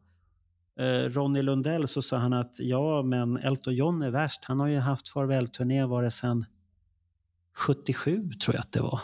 [0.79, 4.45] eh, Ronny Lundell så sa han att ja, men Elton John är värst.
[4.45, 6.45] Han har ju haft farvälturné var det sedan
[7.55, 8.99] 77 tror jag att det var.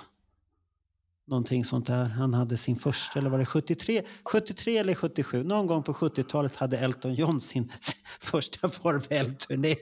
[1.27, 2.03] Någonting sånt där.
[2.05, 4.01] Han hade sin första, eller var det 73?
[4.25, 5.43] 73 eller 77?
[5.43, 7.71] Någon gång på 70-talet hade Elton John sin
[8.19, 9.75] första farvälturné.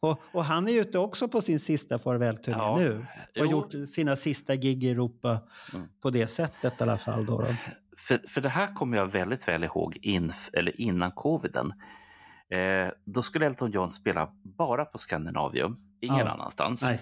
[0.00, 2.98] Och, och han är ute också på sin sista farvälturné Ja, nu.
[2.98, 3.50] Och jo.
[3.50, 5.38] gjort sina sista gig i Europa
[5.74, 5.88] Mm.
[6.02, 7.26] på det sättet i alla fall.
[7.26, 7.54] Då, då.
[7.98, 11.72] För, för det här kommer jag väldigt väl ihåg in, eller innan coviden.
[12.50, 16.28] Eh, då skulle Elton John spela bara på Skandinavium, ingen Ja.
[16.28, 16.82] annanstans.
[16.82, 17.00] Nej.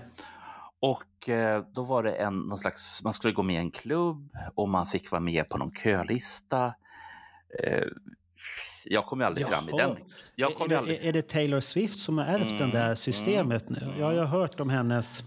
[0.93, 4.37] Och eh, då var det en, någon slags, man skulle gå med i en klubb
[4.55, 6.75] och man fick vara med på någon kölista.
[7.63, 7.85] Eh,
[8.87, 9.89] jag kom ju aldrig fram i Jaha.
[9.89, 9.97] den.
[10.35, 11.05] Jag Är, kom det, aldrig...
[11.05, 13.95] är det Taylor Swift som har ärvt det Mm, där systemet nu?
[13.99, 15.23] Ja, jag har hört om hennes...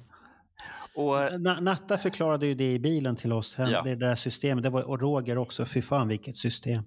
[0.96, 3.82] Och, Na- Natta förklarade ju det i bilen till oss, hen- Ja.
[3.82, 4.64] det där systemet.
[4.64, 6.84] Det var, och Roger också, fy fan vilket system.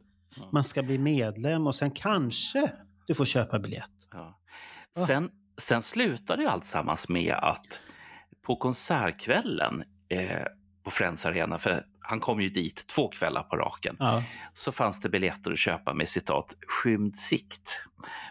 [0.52, 2.72] Man ska bli medlem och sen kanske
[3.06, 3.90] du får köpa biljett.
[4.12, 4.40] ja.
[4.96, 5.02] Va?
[5.06, 7.80] sen, sen slutade ju alltsammans med att
[8.42, 10.42] på konsertkvällen eh,
[10.84, 14.22] på Friends Arena, för han kom ju dit två kvällar på raken, Ja.
[14.54, 17.82] så fanns det biljetter att köpa med citat skymd sikt.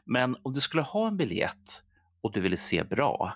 [0.05, 1.83] Men om du skulle ha en biljett
[2.21, 3.33] och du ville se bra,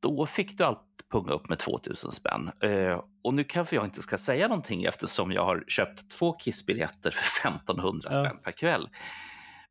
[0.00, 2.50] då fick du allt punga upp med 2000 spänn.
[2.62, 7.10] Eh, och nu kanske jag inte ska säga någonting eftersom jag har köpt två Kissbiljetter
[7.10, 8.24] för 1500 Ja.
[8.24, 8.88] spänn per kväll.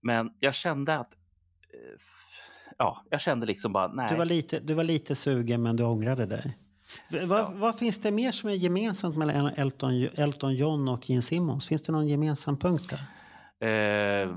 [0.01, 1.97] Men jag kände att, eh,
[2.78, 4.08] ja, jag kände liksom bara, nej.
[4.10, 6.58] Du var, lite, du var lite sugen men du ångrade dig.
[7.26, 11.68] Vad, vad finns det mer som är gemensamt mellan Elton, Elton John och Gene Simmons?
[11.68, 13.00] Finns det någon gemensam punkt där?
[13.60, 14.30] Eh,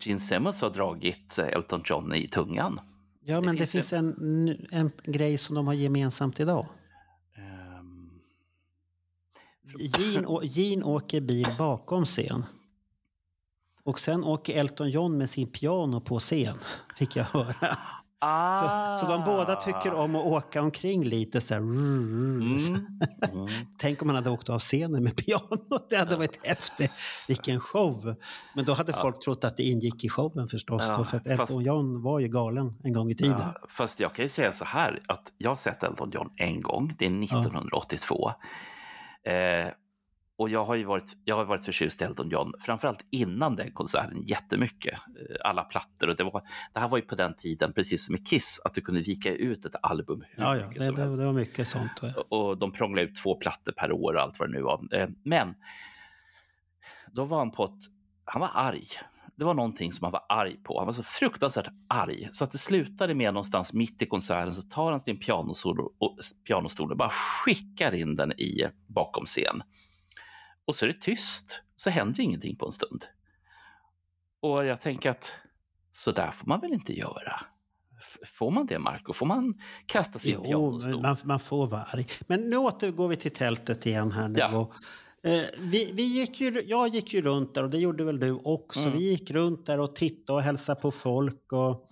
[0.00, 2.80] Gene Simmons har dragit Elton John i tungan.
[3.24, 6.66] Ja, men det finns finns en, en grej som de har gemensamt idag.
[7.36, 8.10] Ehm,
[9.78, 12.44] Gene, Gene åker bil bakom scen.
[13.84, 16.54] Och sen åker Elton John med sin piano på scen,
[16.98, 17.76] fick jag höra.
[18.18, 21.60] ah, Så, så de båda tycker om att åka omkring lite så här.
[21.60, 22.40] Mm,
[23.32, 23.46] mm.
[23.78, 25.90] Tänk om man hade åkt av scenen med pianot.
[25.90, 26.92] Det hade varit häftigt.
[27.28, 28.14] Vilken show!
[28.54, 30.86] Men då hade folk trott att det ingick i showen förstås.
[30.88, 33.36] Ja, då, för att Elton fast- John var ju galen en gång i tiden.
[33.40, 36.62] Ja, fast jag kan ju säga så här att jag har sett Elton John en
[36.62, 38.30] gång, det är 1982.
[39.24, 39.72] Eh,
[40.42, 43.72] och jag har ju varit, jag har varit förtjust i Elton John, framförallt innan den
[43.72, 44.94] konserten jättemycket.
[44.94, 46.42] Eh, alla plattor och det, var,
[46.74, 49.34] det här var ju på den tiden, precis som i Kiss, att du kunde vika
[49.34, 51.18] ut ett album hur Ja, ja, mycket det, som det, helst.
[51.20, 52.00] det var mycket sånt.
[52.28, 54.94] och de prånglade ut två plattor per år och allt vad det nu var.
[54.94, 55.54] Eh, Men
[57.12, 57.70] då var han på ett,
[58.24, 58.86] han var arg.
[59.36, 60.78] Det var någonting som han var arg på.
[60.78, 64.62] Han var så fruktansvärt arg så att det slutade med någonstans mitt i konserten så
[64.62, 69.62] tar han sin pianostol och, pianostol och bara skickar in den i bakom scen.
[70.64, 73.04] Och så är det tyst, så händer ingenting på en stund.
[74.40, 75.34] Och jag tänker att
[75.92, 77.40] så där får man väl inte göra?
[78.26, 79.12] Får man det, Marco?
[79.12, 79.54] Får man
[79.86, 81.02] kasta sin Jo, pianostol?
[81.02, 82.06] man, man får vara arg.
[82.26, 84.38] Men nu återgår vi till tältet igen här nu.
[84.38, 84.56] Ja.
[84.56, 84.74] Och,
[85.30, 88.30] eh, vi, vi gick ju, jag gick ju runt där och det gjorde väl du
[88.30, 88.80] också.
[88.80, 88.92] Mm.
[88.92, 91.52] Vi gick runt där och tittade och hälsade på folk.
[91.52, 91.88] Och,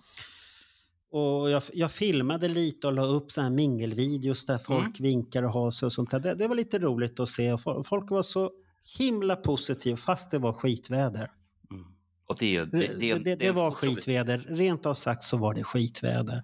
[1.11, 5.11] och jag, jag filmade lite och la upp så här mingelvideos där folk Mm.
[5.11, 6.19] vinkar och har sig och sånt där.
[6.19, 7.57] Det, det var lite roligt att se.
[7.85, 8.51] Folk var så
[8.97, 11.31] himla positiva fast det var skitväder.
[11.71, 11.85] Mm.
[12.27, 14.45] Och det, Det, det, det, var skitväder.
[14.49, 16.41] Rent av sagt så var det skitväder.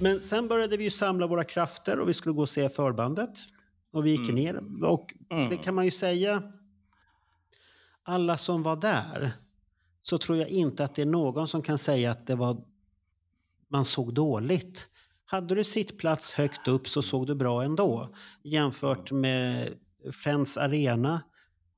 [0.00, 3.30] Men sen började vi samla våra krafter och vi skulle gå och se förbandet.
[3.96, 4.34] Och vi gick Mm.
[4.34, 4.84] ner.
[4.84, 5.50] Och Mm.
[5.50, 6.42] det kan man ju säga,
[8.02, 9.30] alla som var där,
[10.02, 12.64] så tror jag inte att det är någon som kan säga att det var
[13.68, 14.88] man såg dåligt.
[15.24, 18.14] Hade du sittplats högt upp så såg du bra ändå.
[18.42, 19.68] Jämfört med
[20.12, 21.20] Friends Arena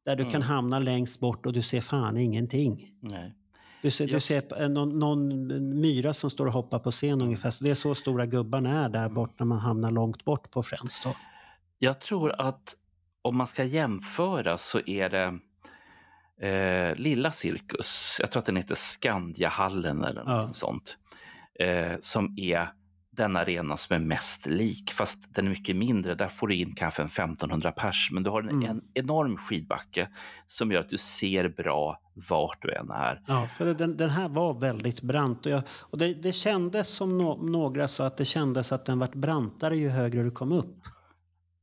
[0.05, 0.33] där du Mm.
[0.33, 2.95] kan hamna längst bort och du ser fan ingenting.
[3.01, 3.35] Nej.
[3.83, 7.51] Du ser, du ser eh, någon, någon myra som står och hoppar på scen ungefär.
[7.51, 10.63] Så det är så stora gubbarna är där bort när man hamnar långt bort på
[10.63, 11.03] Friends.
[11.05, 11.15] Då.
[11.79, 12.75] Jag tror att
[13.23, 15.39] om man ska jämföra så är det
[16.41, 20.53] eh, Lilla Cirkus, jag tror att den heter Skandiahallen eller något Ja.
[20.53, 20.99] sånt,
[21.61, 22.69] eh, som är
[23.11, 26.15] den arena som är mest lik, fast den är mycket mindre.
[26.15, 28.71] Där får du in kanske en 1500 pers, men du har en, Mm.
[28.71, 30.09] en enorm skidbacke
[30.47, 33.23] som gör att du ser bra vart du än är.
[33.27, 35.47] Ja, för den, den här var väldigt brant.
[35.47, 38.99] Och, jag, och det, det kändes som no, några sa att det kändes att den
[38.99, 40.77] vart brantare ju högre du kom upp.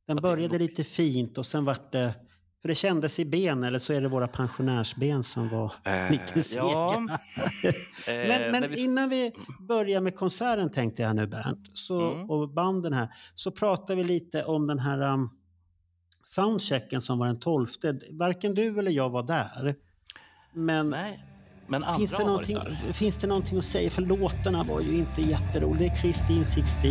[0.06, 2.14] Den började lite fint och sen vart det...
[2.62, 6.42] För det kändes i ben, eller så är det våra pensionärsben som var Eh, lite
[6.42, 6.62] sega.
[6.64, 6.94] ja,
[7.64, 7.72] eh,
[8.28, 9.32] men men vi- innan vi
[9.68, 12.30] börjar med konserten tänkte jag nu Bernt, så, Mm.
[12.30, 15.30] och banden här, så pratar vi lite om den här um,
[16.26, 17.66] soundchecken som var den 12.
[18.10, 19.74] Varken du eller jag var där.
[20.52, 21.20] Men Nej,
[21.66, 22.92] men andra Finns det, någonting, där.
[22.92, 23.90] finns det någonting att säga?
[23.90, 25.78] För låtarna var ju inte jätteroliga.
[25.78, 26.90] Det är Christine 16.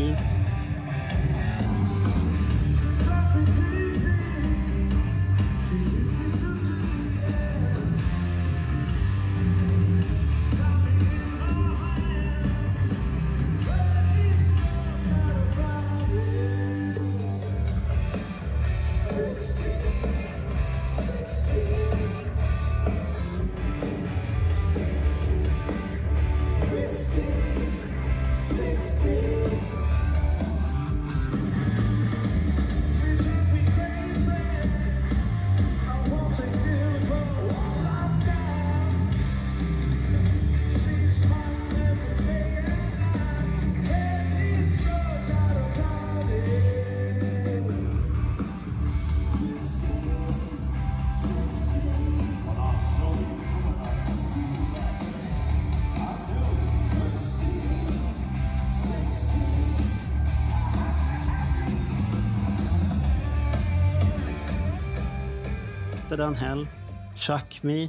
[66.18, 66.68] Than Hell,
[67.16, 67.88] Chuck Me.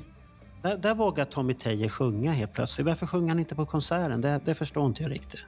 [0.63, 2.87] Där, där vågar Tommy Teje sjunga helt plötsligt.
[2.87, 4.21] Varför sjunger han inte på konserten?
[4.21, 5.41] Det, det förstår inte jag riktigt.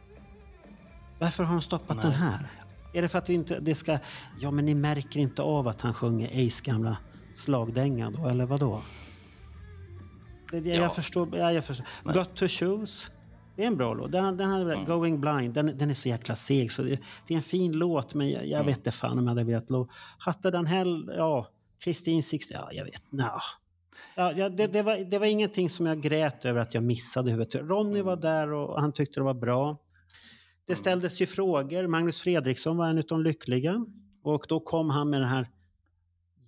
[1.19, 2.07] Varför har de stoppat Nej.
[2.07, 2.51] den här?
[2.93, 3.99] Är det för att vi inte, det ska...
[4.41, 6.97] Ja, men ni märker inte av att han sjunger Ace gamla
[7.37, 8.81] slagdänga då, eller vad då?
[10.51, 10.83] Det, det, Ja.
[10.83, 11.37] Jag förstår.
[11.37, 11.87] Ja, jag förstår.
[12.05, 13.09] Got to choose.
[13.57, 14.13] Det är en bra låt.
[14.13, 16.73] Den, den här, Going blind, den, den är så jäkla seg.
[16.73, 19.29] Så det, det är en fin låt, men jag, jag vet inte fan om jag
[19.29, 19.89] hade velat.
[20.19, 21.47] Hatte den hell, ja,
[21.79, 23.41] Kristin Six, ja, jag vet, nja.
[24.15, 27.31] Ja, ja, det, det, var, det var ingenting som jag grät över att jag missade
[27.31, 27.55] huvudet.
[27.55, 29.77] Ronny var där och han tyckte det var bra.
[30.67, 31.87] Det ställdes ju frågor.
[31.87, 33.87] Magnus Fredriksson var en av de lyckliga.
[34.23, 35.49] Och då kom han med den här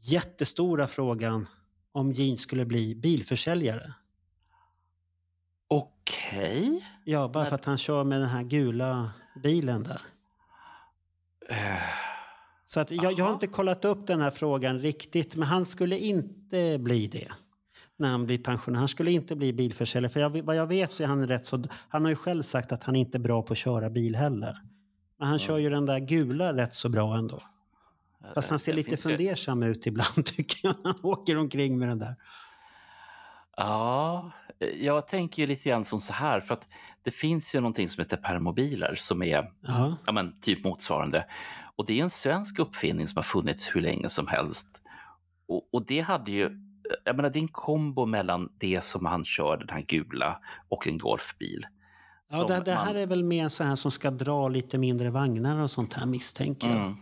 [0.03, 1.49] jättestora frågan
[1.93, 3.93] om Jean skulle bli bilförsäljare.
[5.69, 6.87] Okej.
[7.05, 9.11] Ja, bara Men- för att han kör med den här gula
[9.43, 10.01] bilen där.
[11.49, 12.10] Eh,
[12.73, 15.99] Så att jag, jag har inte kollat upp den här frågan riktigt, men han skulle
[15.99, 17.29] inte bli det
[17.97, 18.79] när han blir pensionär.
[18.79, 20.13] Han skulle inte bli bilförsäljare.
[20.13, 21.65] För jag, vad jag vet så är han rätt så...
[21.89, 24.63] Han har ju själv sagt att han inte är bra på att köra bil heller.
[25.19, 27.41] Men han kör ju den där gula rätt så bra ändå.
[28.35, 30.75] Fast han ser lite finns ju- fundersam ut ibland tycker jag.
[30.85, 32.17] när Han åker omkring med den där.
[33.57, 34.31] Ja,
[34.81, 36.69] jag tänker ju lite grann som så här, för att
[37.03, 39.97] det finns ju någonting som heter permobiler som är Ja.
[40.07, 41.25] ja, men, typ motsvarande.
[41.81, 44.69] Och det är en svensk uppfinning som har funnits hur länge som helst.
[45.49, 46.51] Och, och det hade ju,
[47.05, 50.89] jag menar det är en kombo mellan det som han kör, den här gula, och
[50.89, 51.67] en golfbil.
[52.31, 55.11] Ja, det, det här man- är väl mer så här som ska dra lite mindre
[55.11, 56.77] vagnar och sånt här misstänker jag.
[56.77, 56.95] Mm.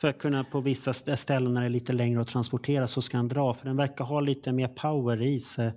[0.00, 3.02] För att kunna på vissa st- ställen när det är lite längre att transportera så
[3.02, 5.72] ska han dra för den verkar ha lite mer power i sig.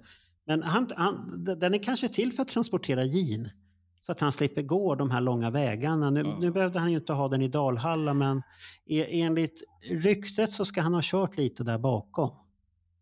[0.48, 3.50] Men han, han, den är kanske till för att transportera gin.
[4.02, 6.10] Så att han slipper gå de här långa vägarna.
[6.10, 6.40] Nu, Mm.
[6.40, 8.44] nu behövde han ju inte ha den i Dalhalla men
[8.86, 12.32] e- enligt ryktet så ska han ha kört lite där bakom.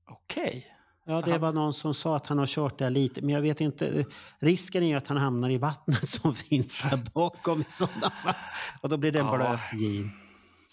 [0.09, 0.65] Okej.
[1.05, 3.41] Ja, För det var någon som sa att han har kört där lite, men jag
[3.41, 4.05] vet inte.
[4.39, 8.33] Risken är ju att han hamnar i vattnet som finns där bakom i sådana fall.
[8.81, 9.35] Och då blir det en Ja.
[9.37, 10.11] blöt gin.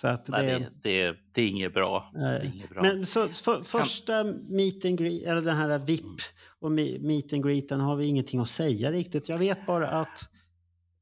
[0.00, 2.10] Så att Nej, det, det, det, det är inget bra.
[2.14, 2.82] Det är inget bra.
[2.82, 6.02] Men så, för, första meet and greet, eller den här VIP
[6.60, 9.28] och me- meet and greeten har vi ingenting att säga riktigt.
[9.28, 10.28] Jag vet bara att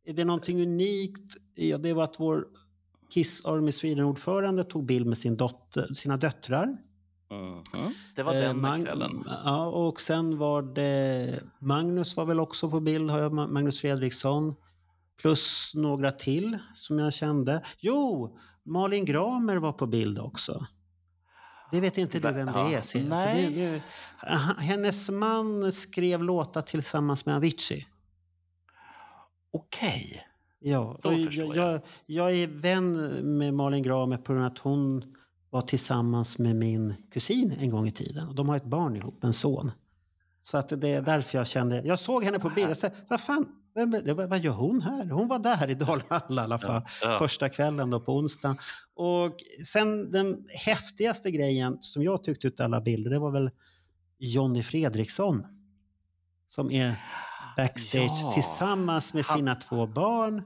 [0.06, 1.34] det är någonting unikt.
[1.54, 2.46] Ja, det var att vår
[3.10, 6.76] Kiss Army Sweden-ordförande tog bild med sin dotter, sina döttrar.
[7.30, 7.94] Mhm.
[8.16, 9.24] Det var Eh, den Mag- kvällen.
[9.44, 13.80] Ja, och sen var det Magnus var väl också på bild, har jag, Ma- Magnus
[13.80, 14.54] Fredriksson.
[15.20, 17.62] Plus några till som jag kände.
[17.78, 20.66] Jo, Malin Gramer var på bild också.
[21.70, 22.80] Det vet inte du vem det Ja, är.
[22.80, 23.54] För nej.
[23.54, 23.82] Det, det,
[24.58, 27.86] hennes man skrev låtar tillsammans med Avicii.
[29.52, 30.26] Okej.
[30.58, 32.92] Ja, Då förstår jag, jag, jag är vän
[33.38, 35.14] med Malin Gramer på grund av att hon
[35.50, 38.34] var tillsammans med min kusin en gång i tiden.
[38.34, 39.70] De har ett barn ihop, en son.
[40.42, 41.82] Så att det är därför jag kände...
[41.84, 45.10] Jag såg henne på bild och sa, vad fan, vem, vad, gör hon här?
[45.10, 46.82] Hon var där i Dalhalla i alla fall.
[47.02, 47.18] Ja.
[47.18, 48.56] Första kvällen då på onsdagen.
[48.94, 53.50] Och sen den häftigaste grejen som jag tyckte ut alla bilder, det var väl
[54.18, 55.46] Jonny Fredriksson.
[56.46, 56.94] Som är
[57.56, 58.32] backstage Ja.
[58.34, 60.42] tillsammans med sina två barn.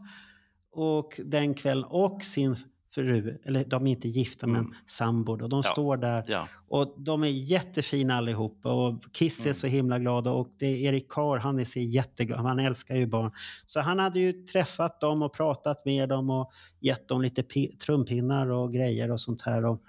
[0.72, 2.56] Och den kvällen, och sin
[2.90, 4.74] fru, eller de är inte gifta men Mm.
[4.86, 5.36] sambo.
[5.36, 5.48] då.
[5.48, 5.70] De Ja.
[5.72, 6.48] står där Ja.
[6.68, 9.54] och de är jättefina allihopa och Kiss är Mm.
[9.54, 13.06] så himla glada och det är Erik Carr, han är så jätteglad, han älskar ju
[13.06, 13.30] barn.
[13.66, 17.76] Så han hade ju träffat dem och pratat med dem och gett dem lite pi-
[17.78, 19.64] trumpinnar och grejer och sånt här.
[19.64, 19.82] Och,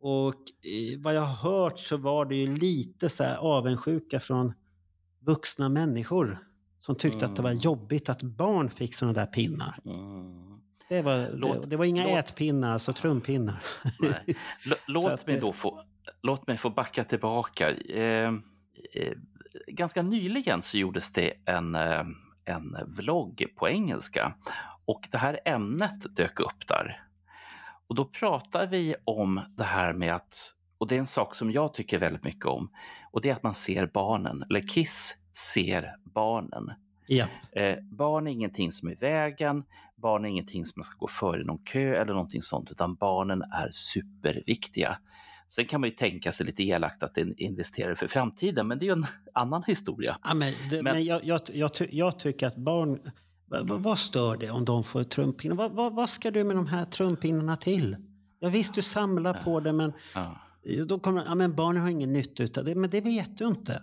[0.00, 4.52] och eh, vad jag har hört så var det ju lite så här avundsjuka från
[5.20, 6.38] vuxna människor
[6.78, 7.60] som tyckte att det var Mm.
[7.60, 9.78] jobbigt att barn fick såna där pinnar.
[9.84, 10.49] Mm.
[10.90, 13.62] Det var, Låt- det, det var inga låt- ätpinnar, alltså trumpinnar.
[14.00, 14.36] Nej.
[14.86, 15.82] Låt att mig då få,
[16.22, 17.70] låt mig få backa tillbaka.
[17.70, 18.28] Eh,
[18.94, 19.12] eh,
[19.66, 22.04] ganska nyligen så gjordes det en, eh,
[22.44, 24.34] en vlogg på engelska
[24.84, 27.04] och det här ämnet dök upp där.
[27.86, 31.50] Och då pratar vi om det här med att, och det är en sak som
[31.52, 32.70] jag tycker väldigt mycket om,
[33.10, 36.72] och det är att man ser barnen, eller Kiss ser barnen.
[37.06, 37.26] ja.
[37.52, 39.64] Eh, barn är ingenting som är i vägen,
[40.00, 42.94] barn är ingenting som man ska gå före i någon kö eller någonting sånt, utan
[42.94, 44.98] barnen är superviktiga.
[45.46, 48.86] Sen kan man ju tänka sig lite elakt att investerare för framtiden, men det är
[48.86, 50.18] ju en annan historia.
[50.24, 52.98] Ja, men det, men Men- jag, jag, jag, jag tycker att barn...
[53.46, 55.56] Vad, vad- stör det om de får trumpinnar?
[55.56, 57.96] Vad, vad, vad ska du med de här trumpinnarna till?
[58.40, 60.36] Ja, visst, du samlar på det, men, Ja.
[60.86, 62.74] då kommer, ja, men barnen har ingen nytta av det.
[62.74, 63.82] Men det vet du inte.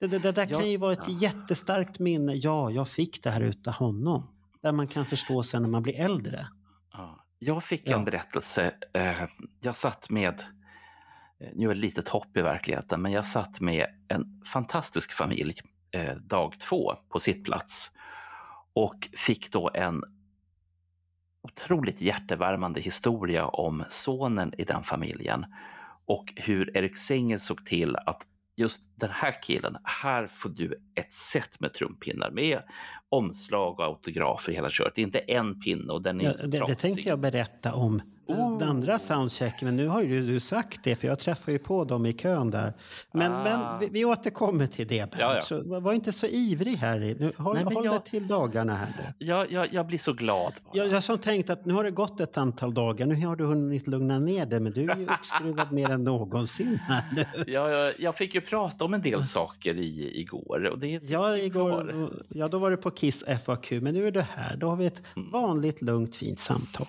[0.00, 1.14] Det, det, det där Ja, kan ju vara ett ja.
[1.20, 2.34] jättestarkt minne.
[2.34, 4.26] Ja, jag fick det här utav honom.
[4.64, 6.46] Där man kan förstå sen när man blir äldre.
[6.92, 7.24] Ja.
[7.38, 7.96] Jag fick Ja.
[7.98, 8.74] en berättelse.
[8.94, 9.22] Eh,
[9.60, 10.42] jag satt med
[11.40, 15.12] eh, nu är det ett litet hopp i verkligheten, men jag satt med en fantastisk
[15.12, 15.54] familj
[15.90, 17.92] eh, dag två på sittplats
[18.74, 20.02] och fick då en
[21.42, 25.46] otroligt hjärtevärmande historia om sonen i den familjen
[26.06, 31.12] och hur Erik Singer såg till att just den här killen, här får du ett
[31.12, 32.62] set med trumpinnar med
[33.08, 34.98] omslag och autografer hela köret.
[34.98, 38.02] Inte en pinne och den är Ja, inte det, det tänkte jag berätta om.
[38.26, 38.58] Oh.
[38.58, 41.84] Den andra soundchecken, men nu har ju du sagt det för jag träffade ju på
[41.84, 42.72] dem i kön där.
[43.12, 43.42] Men, Ah.
[43.44, 45.14] men vi, vi återkommer till det Bernt.
[45.18, 45.42] Ja, ja.
[45.42, 46.98] Så var- inte så ivrig här.
[46.98, 49.12] Nu, håll Nej, håll jag- dig till dagarna här.
[49.18, 50.52] Jag, jag, jag blir så glad.
[50.72, 53.44] Jag, jag som tänkt att nu har det gått ett antal dagar, nu har du
[53.44, 57.24] hunnit lugna ner dig men du är ju uppskruvad mer än någonsin här nu.
[57.52, 60.64] Jag, jag, fick ju prata om en del saker i, igår.
[60.70, 61.90] Och det Ja, sitter kvar.
[61.90, 64.56] igår, ja, då var det på Kiss FAQ, men nu är du här.
[64.56, 65.30] Då har vi ett Mm.
[65.30, 66.86] vanligt, lugnt, fint samtal.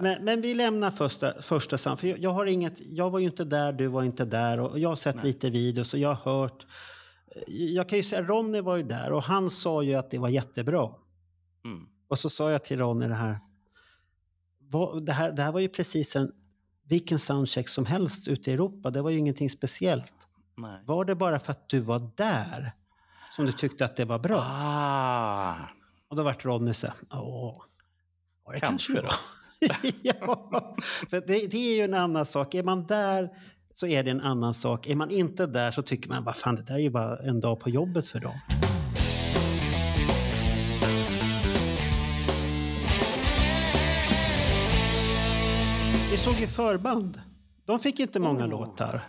[0.00, 1.96] Men, men vi lämnar första, första sam...
[1.96, 4.78] För jag, jag, har inget, jag var ju inte där, du var inte där och
[4.78, 6.66] jag har sett lite videos och jag har hört.
[7.46, 10.28] Jag kan ju säga, Ronny var ju där och han sa ju att det var
[10.28, 10.90] jättebra.
[11.64, 11.86] Mm.
[12.08, 13.38] Och så sa jag till Ronny det här.
[15.06, 15.32] Det här.
[15.32, 16.32] Det här var ju precis en,
[16.82, 18.90] vilken soundcheck som helst ute i Europa.
[18.90, 20.14] Det var ju ingenting speciellt.
[20.56, 20.82] Nej.
[20.84, 22.72] Var det bara för att du var där
[23.32, 24.40] som du tyckte att det var bra?
[24.44, 25.54] Ah,
[26.08, 27.52] Och då vart Ronny så här, åh,
[28.44, 29.14] ja, det kanske, Kanske då.
[30.02, 30.76] ja,
[31.10, 32.54] för det, det är ju en annan sak.
[32.54, 33.30] Är man där
[33.74, 34.86] så är det en annan sak.
[34.86, 37.40] Är man inte där så tycker man, vad fan, det där är ju bara en
[37.40, 38.34] dag på jobbet för dem.
[46.10, 47.20] Vi såg ju förband.
[47.66, 48.50] De fick inte många Oh.
[48.50, 49.02] låtar.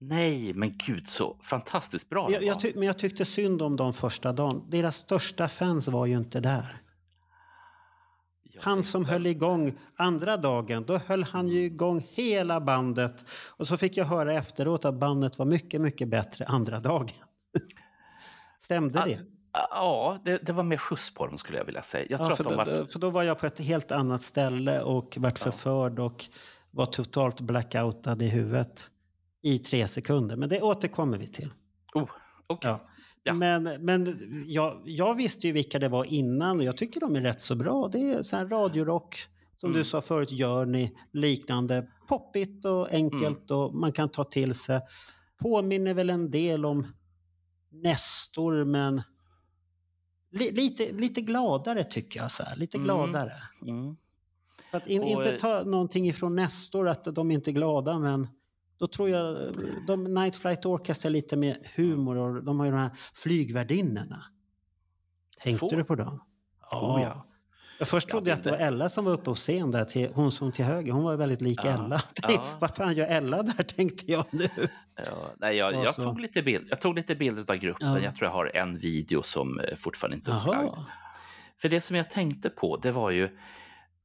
[0.00, 4.32] nej, men gud så fantastiskt bra Jag, jag men jag tyckte synd om dem första
[4.32, 4.64] dagen.
[4.68, 6.82] Deras största fans var ju inte där.
[8.60, 13.24] Han som höll igång andra dagen, då höll han ju igång hela bandet.
[13.30, 17.16] Och så fick jag höra efteråt att bandet var mycket, mycket bättre andra dagen.
[18.58, 19.20] Stämde det?
[19.52, 22.06] Ja, det, det var mer skjuts på dem skulle jag vilja säga.
[22.10, 22.86] Jag Ja, för, då, var...
[22.86, 26.24] för då var jag på ett helt annat ställe och vart förförd och
[26.70, 28.90] var totalt blackoutad i huvudet
[29.42, 30.36] i tre sekunder.
[30.36, 31.50] Men det återkommer vi till.
[31.94, 32.10] Oh,
[32.46, 32.70] okej.
[32.70, 32.80] Ja.
[33.28, 33.34] Ja.
[33.34, 34.16] Men, men
[34.46, 37.54] jag, jag visste ju vilka det var innan och jag tycker de är rätt så
[37.54, 37.88] bra.
[37.88, 39.18] Det är så här radiorock,
[39.56, 39.78] som Mm.
[39.78, 41.88] du sa förut, gör ni liknande.
[42.08, 43.60] Poppigt och enkelt Mm.
[43.62, 44.80] och man kan ta till sig.
[45.38, 46.86] Påminner väl en del om
[47.70, 49.02] Nestor men
[50.30, 52.32] li, lite, lite gladare tycker jag.
[52.32, 52.56] Så här.
[52.56, 52.84] Lite Mm.
[52.84, 53.32] gladare.
[53.66, 53.96] Mm.
[54.70, 57.98] För att in, Och, inte eh, ta någonting ifrån Nestor att de inte är glada
[57.98, 58.26] men
[58.78, 59.54] då tror jag
[59.86, 64.24] de Night Flight Orchestra är lite mer humor och de har ju de här flygvärdinnorna.
[65.42, 65.76] Tänkte Få.
[65.76, 66.20] du på dem?
[66.72, 67.24] Oh, ja.
[67.78, 68.58] Jag först Ja, trodde jag att det var.
[68.58, 71.40] Ella som var uppe på scen där, till, hon som till höger, hon var väldigt
[71.40, 72.00] lik Ja, Ella.
[72.22, 72.56] ja.
[72.60, 74.46] Vad fan gör Ella där tänkte jag nu.
[74.96, 77.88] Ja, nej, jag, jag, tog lite bild, jag tog lite bilder av gruppen.
[77.88, 78.00] Ja.
[78.00, 80.74] Jag tror jag har en video som eh, fortfarande inte är upplagd.
[81.60, 83.38] För det som jag tänkte på, det var ju,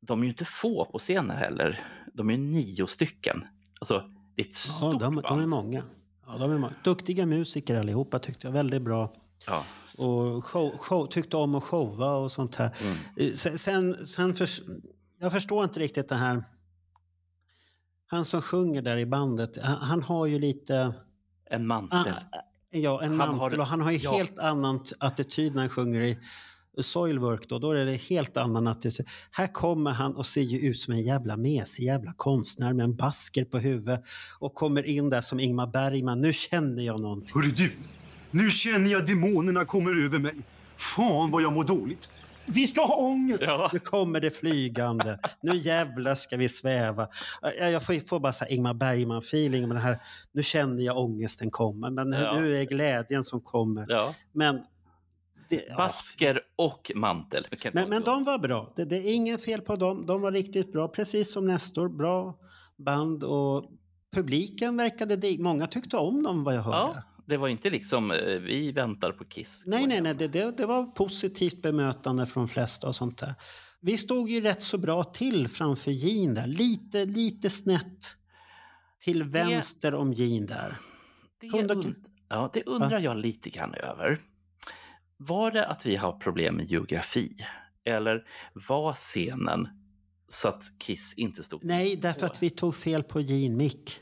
[0.01, 1.80] de är ju inte få på scenen heller.
[2.13, 3.45] De är ju nio stycken.
[3.80, 4.03] Alltså,
[4.36, 5.47] det är ett Ja, stort de, de är band.
[5.49, 5.84] många.
[6.27, 6.73] Ja, de är många.
[6.84, 8.51] Duktiga musiker allihopa tyckte jag.
[8.51, 9.13] Väldigt bra.
[9.47, 9.63] Ja.
[9.97, 12.77] Och show, show, tyckte om att showa och sånt här.
[12.81, 12.97] Mm.
[13.17, 14.61] Eh, Sen, sen, sen förs-
[15.19, 16.43] jag förstår inte riktigt det här.
[18.07, 20.93] Han som sjunger där i bandet, han, han har ju lite...
[21.49, 22.13] En Ah, mantel.
[22.69, 24.11] ja, en Han har- mantel och han har ju ja.
[24.11, 26.19] helt annan attityd när han sjunger i
[26.82, 27.49] Soilwork.
[27.49, 29.07] Då, då är det helt annan attityd.
[29.32, 32.95] Här kommer han och ser ju ut som en jävla mesig jävla konstnär med en
[32.95, 34.03] basker på huvudet
[34.39, 36.21] och kommer in där som Ingmar Bergman.
[36.21, 37.41] Nu känner jag någonting.
[37.41, 37.71] Hörru du,
[38.32, 40.34] nu känner jag demonerna kommer över mig.
[40.78, 42.09] Fan vad jag mår dåligt.
[42.45, 43.43] Vi ska ha ångest!
[43.45, 43.69] Ja.
[43.74, 45.19] Nu kommer det flygande.
[45.41, 47.07] Nu jävlar ska vi sväva.
[47.59, 49.99] Jag jag får, får bara så Ingmar Bergman-feeling med det här.
[50.32, 52.39] Nu känner jag ångesten komma, men nu- Ja.
[52.39, 53.86] nu är glädjen som kommer.
[53.89, 54.15] ja.
[54.32, 54.59] Men,
[55.58, 55.76] det, ja.
[55.78, 57.47] Basker och mantel.
[57.74, 58.74] Men, men de var bra.
[58.76, 60.06] Det, det är inget fel på dem.
[60.06, 61.89] De var riktigt bra, precis som Nestor.
[61.89, 62.39] Bra
[62.78, 63.66] band och
[64.12, 65.38] publiken verkade dig.
[65.39, 66.78] Många tyckte om dem vad jag hörde.
[66.78, 69.64] Ja, det var inte liksom, eh, vi väntar på Kiss.
[69.66, 70.16] Nej, nej, nej.
[70.16, 73.34] Det, det, det var positivt bemötande från flesta och sånt där.
[73.82, 76.47] Vi stod ju rätt så bra till framför Jean där.
[76.47, 78.18] Lite, lite snett
[78.99, 80.78] till vänster om Jean där.
[81.41, 81.95] Det, und-
[82.30, 84.20] ja, det undrar jag lite grann över.
[85.28, 87.36] Var det att vi har problem med geografi?
[87.86, 89.67] Eller var scenen
[90.28, 91.63] så att Kiss inte stod...
[91.63, 93.99] Nej, därför att vi tog fel på Jean Mick.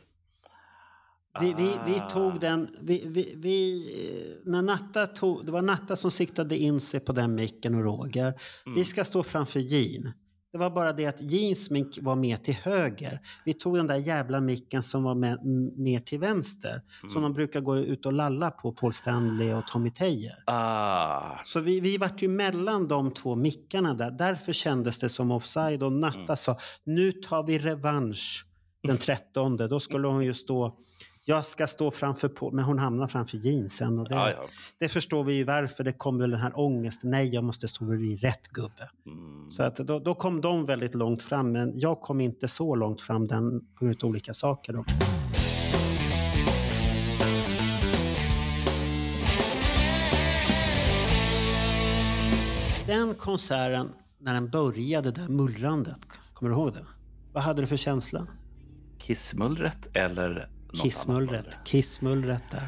[1.39, 2.09] Vi, vi, vi Ah.
[2.09, 7.11] tog den, vi, vi, när Natta tog, det var Natta som siktade in sig på
[7.11, 8.33] den micken och Roger.
[8.65, 8.75] Mm.
[8.75, 10.11] Vi ska stå framför Jean.
[10.51, 13.19] Det var bara det att Jeans mick var mer till höger.
[13.45, 15.45] Vi tog den där jävla micken som var med,
[15.77, 16.81] mer till vänster.
[17.13, 20.43] Som de brukar gå ut och lalla på, Paul Stanley och Tommy Tejer.
[20.45, 24.11] Ah, Så vi, vi vart ju mellan de två mickarna där.
[24.11, 26.37] Därför kändes det som offside och Natta Mm.
[26.37, 28.45] sa nu tar vi revansch
[28.83, 29.57] den 13.
[29.57, 30.77] Då skulle hon ju stå
[31.31, 33.99] jag ska stå framför på, men hon hamnar framför jeansen.
[33.99, 34.47] Och det, ja, ja.
[34.79, 35.83] det förstår vi ju varför.
[35.83, 37.09] Det kom väl den här ångesten.
[37.09, 38.89] Nej, jag måste stå bredvid rätt gubbe.
[39.05, 39.51] Mm.
[39.51, 43.01] Så att då, då kom de väldigt långt fram, men jag kom inte så långt
[43.01, 44.73] fram den, på grund av olika saker.
[44.73, 44.85] Då.
[52.87, 55.99] Den konserten, när den började, det där mullrandet,
[56.33, 56.85] kommer du ihåg det?
[57.33, 58.27] Vad hade du för känsla?
[58.97, 62.67] Kissmullret eller Kissmullret, kissmullret där.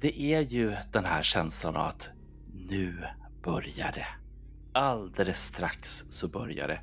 [0.00, 2.10] Det är ju den här känslan av att
[2.68, 3.04] nu
[3.42, 4.06] börjar det.
[4.72, 6.80] Alldeles strax så börjar det.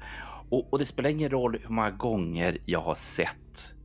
[0.50, 3.76] Och, och det spelar ingen roll hur många gånger jag har sett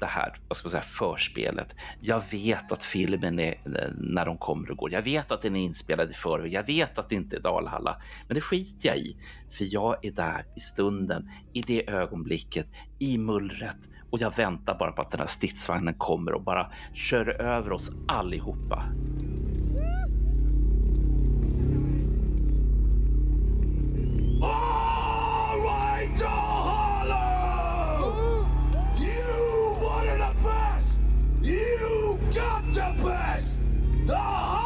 [0.00, 1.76] det här vad ska man säga, förspelet.
[2.00, 3.54] Jag vet att filmen är
[3.98, 4.92] när de kommer och går.
[4.92, 6.52] Jag vet att den är inspelad i förväg.
[6.52, 8.02] Jag vet att det inte är Dalhalla.
[8.26, 9.16] Men det skiter jag i.
[9.50, 12.66] För jag är där i stunden, i det ögonblicket,
[12.98, 13.88] i mullret.
[14.10, 17.90] Och jag väntar bara på att den här stridsvagnen kommer och bara kör över oss
[18.08, 18.84] allihopa.
[24.42, 26.22] All right,
[26.68, 27.66] Hollow!
[28.98, 30.20] You wanted!
[31.42, 33.58] You got the best!
[34.06, 34.59] The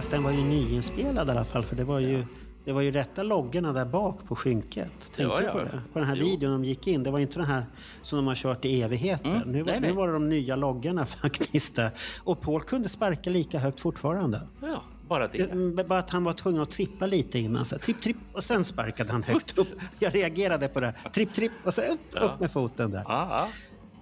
[0.00, 2.24] Fast den var ju nyinspelad i alla fall, för det var ju,
[2.64, 4.90] det var ju rätta loggorna där bak på skynket.
[5.00, 5.52] Tänkte Ja, ja.
[5.52, 5.80] på det?
[5.92, 6.24] På den här Jo.
[6.24, 7.02] videon de gick in.
[7.02, 7.66] Det var inte den här
[8.02, 9.28] som de har kört i evigheter.
[9.30, 9.96] Mm, Nu, var, nej, nu nej.
[9.96, 11.76] var det de nya loggorna faktiskt.
[11.76, 11.90] Där.
[12.24, 14.42] Och Paul kunde sparka lika högt fortfarande.
[14.62, 15.54] Ja, bara det.
[15.76, 17.64] Det- Bara att han var tvungen att trippa lite innan.
[17.64, 19.68] Så här, tripp, tripp, och sen sparkade han högt upp.
[19.98, 20.94] Jag reagerade på det.
[21.14, 23.02] Tripp, tripp och sen upp, upp med foten där.
[23.08, 23.48] Ja,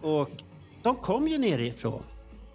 [0.03, 0.09] ja.
[0.09, 0.30] Och
[0.82, 2.03] de kom ju nerifrån.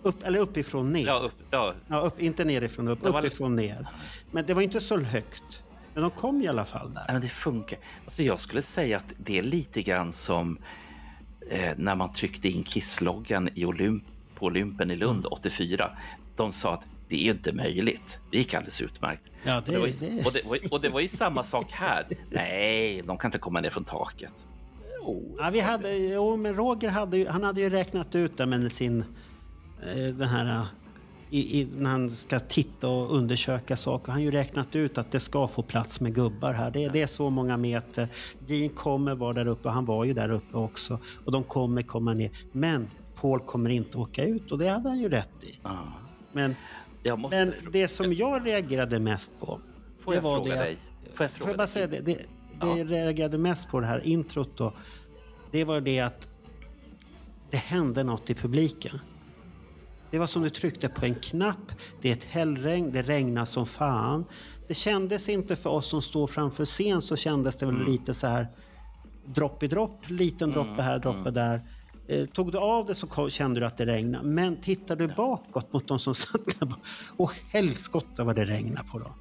[0.04, 1.06] Upp, eller uppifrån ner.
[1.06, 3.88] Ja, upp, ja, Ja, upp, inte nerifrån upp, Det var- uppifrån ner.
[4.32, 5.64] Men det var inte så högt.
[5.93, 7.06] Men de kom i alla fall där.
[7.08, 7.80] Men det funkar.
[8.06, 10.58] Alltså jag skulle säga att det är lite grann som
[11.49, 14.04] eh, när man tryckte in Kissloggan i Olymp,
[14.36, 15.91] på Olympen i Lund 84.
[16.36, 18.20] De sa att det är ju inte möjligt.
[18.32, 19.30] Det gick alldeles utmärkt.
[19.43, 21.08] Ja, och, det- det var ju, det- och, det, var ju- och det var ju
[21.08, 22.08] samma sak här.
[22.30, 24.45] Nej, de kan inte komma ner från taket.
[24.99, 28.45] Jo, Ja, vi hade, jo, men Roger hade, ju- han hade ju räknat ut det
[28.45, 29.06] med sin...
[29.96, 30.60] eh, Den här...
[30.60, 30.66] eh,
[31.30, 34.12] I, i, när han ska titta och undersöka saker.
[34.12, 36.72] Han har ju räknat ut att det ska få plats med gubbar här.
[36.72, 38.08] Det, är- det är så många meter.
[38.46, 41.00] Gene kommer vara där uppe och han var ju där uppe också.
[41.26, 42.32] Och de kommer komma ner.
[42.52, 45.60] Men Paul kommer inte åka ut och det hade han ju rätt i.
[45.64, 45.78] Ja.
[46.32, 46.56] Men,
[47.30, 49.60] men det som jag reagerade mest på...
[50.00, 50.78] Får det jag var fråga det dig?
[51.14, 51.72] Får jag Får fråga jag bara dig?
[51.74, 52.00] säga det?
[52.00, 52.18] Det,
[52.62, 54.74] det jag reagerade mest på det här introt då,
[55.52, 56.30] det var det att
[57.50, 59.00] det hände något i publiken.
[60.14, 63.66] Det var som du tryckte på en knapp, det är ett hällregn, det regnar som
[63.66, 64.26] fan.
[64.68, 67.91] Det kändes inte för oss som står framför scen så kändes det väl Mm.
[67.91, 68.47] lite så här
[69.26, 71.34] dropp i dropp, liten droppe här, droppe mm.
[71.34, 71.61] där.
[72.07, 74.24] Eh, tog du av det så kände du att det regnade.
[74.28, 76.74] Men tittar du bakåt mot de som satt där
[77.18, 79.11] och helskotta vad det regnade på dem.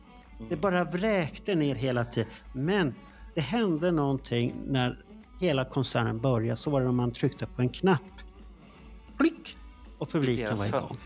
[0.48, 2.30] Det bara vräkte ner hela tiden.
[2.52, 2.94] Men
[3.34, 5.04] det hände någonting när
[5.40, 6.56] hela konserten började.
[6.56, 8.00] Så var det när man tryckte på en knapp.
[10.02, 10.96] Och publiken var igång.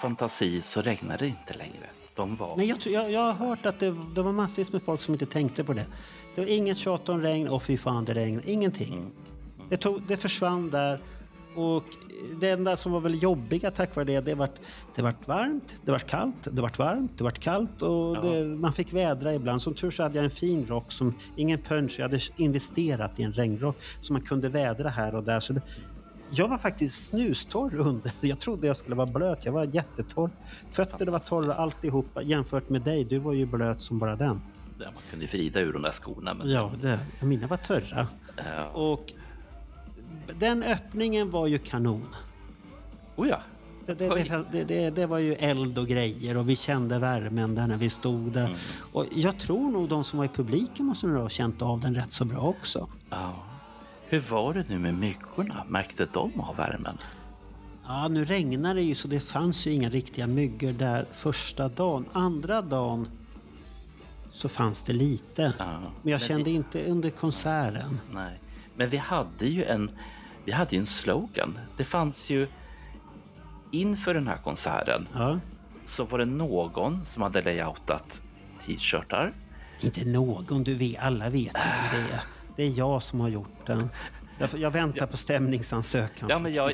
[0.00, 1.86] Fantasi så regnade det inte längre.
[2.14, 2.56] De var...
[2.56, 5.14] Nej, jag, tror- jag, jag har hört att det, det var massvis med folk som
[5.14, 5.86] inte tänkte på det.
[6.34, 9.10] Det var inget tjat om regn, och fy fan det regn, ingenting.
[9.68, 10.98] Det, tog, det försvann där
[11.56, 11.84] och
[12.40, 14.54] det enda som var väl jobbiga tack vare det, det vart,
[14.94, 18.72] det vart varmt, det vart kallt, det vart varmt, det vart kallt och det, man
[18.72, 19.62] fick vädra ibland.
[19.62, 23.22] Som tur så hade jag en fin rock, som, ingen punch, jag hade investerat i
[23.22, 25.40] en regnrock som man kunde vädra här och där.
[25.40, 25.62] Så det,
[26.30, 28.12] jag var faktiskt snustorr under.
[28.20, 29.44] Jag trodde jag skulle vara blöt.
[29.44, 30.30] Jag var jättetorr.
[30.70, 33.04] Fötterna var torra alltihopa jämfört med dig.
[33.04, 34.40] Du var ju blöt som bara den.
[34.78, 36.34] Ja, man kunde ju vrida ur de där skorna.
[36.34, 36.50] Men...
[36.50, 38.06] Ja, det, mina var törra.
[38.36, 38.66] Ja.
[38.66, 39.12] Och
[40.38, 42.06] den öppningen var ju kanon.
[43.16, 43.40] Oh ja.
[43.86, 47.76] Det, det, det, det, var ju eld och grejer och vi kände värmen där när
[47.76, 48.56] vi stod där.
[48.92, 51.94] Och jag tror nog de som var i publiken måste nog ha känt av den
[51.94, 52.88] rätt så bra också.
[53.10, 53.49] ja.
[54.10, 55.64] Hur var det nu med myggorna?
[55.68, 56.98] Märkte de av värmen?
[57.86, 62.04] Ja, nu regnar det ju så det fanns ju inga riktiga myggor där första dagen.
[62.12, 63.08] Andra dagen
[64.32, 65.52] så fanns det lite.
[65.58, 65.82] Ja, Men
[66.12, 68.00] jag men kände det- inte under konserten.
[68.12, 68.38] Nej.
[68.76, 69.90] Men vi hade ju en,
[70.44, 71.58] vi hade en slogan.
[71.76, 72.46] Det fanns ju
[73.70, 75.38] inför den här konserten Ja.
[75.84, 78.22] så var det någon som hade layoutat
[78.58, 79.32] t-shirtar.
[79.80, 82.20] Inte någon, du vet, alla vet ju det är.
[82.60, 83.90] Det är jag som har gjort den.
[84.38, 86.28] Jag, jag väntar på stämningsansökan.
[86.28, 86.72] Ja, men jag.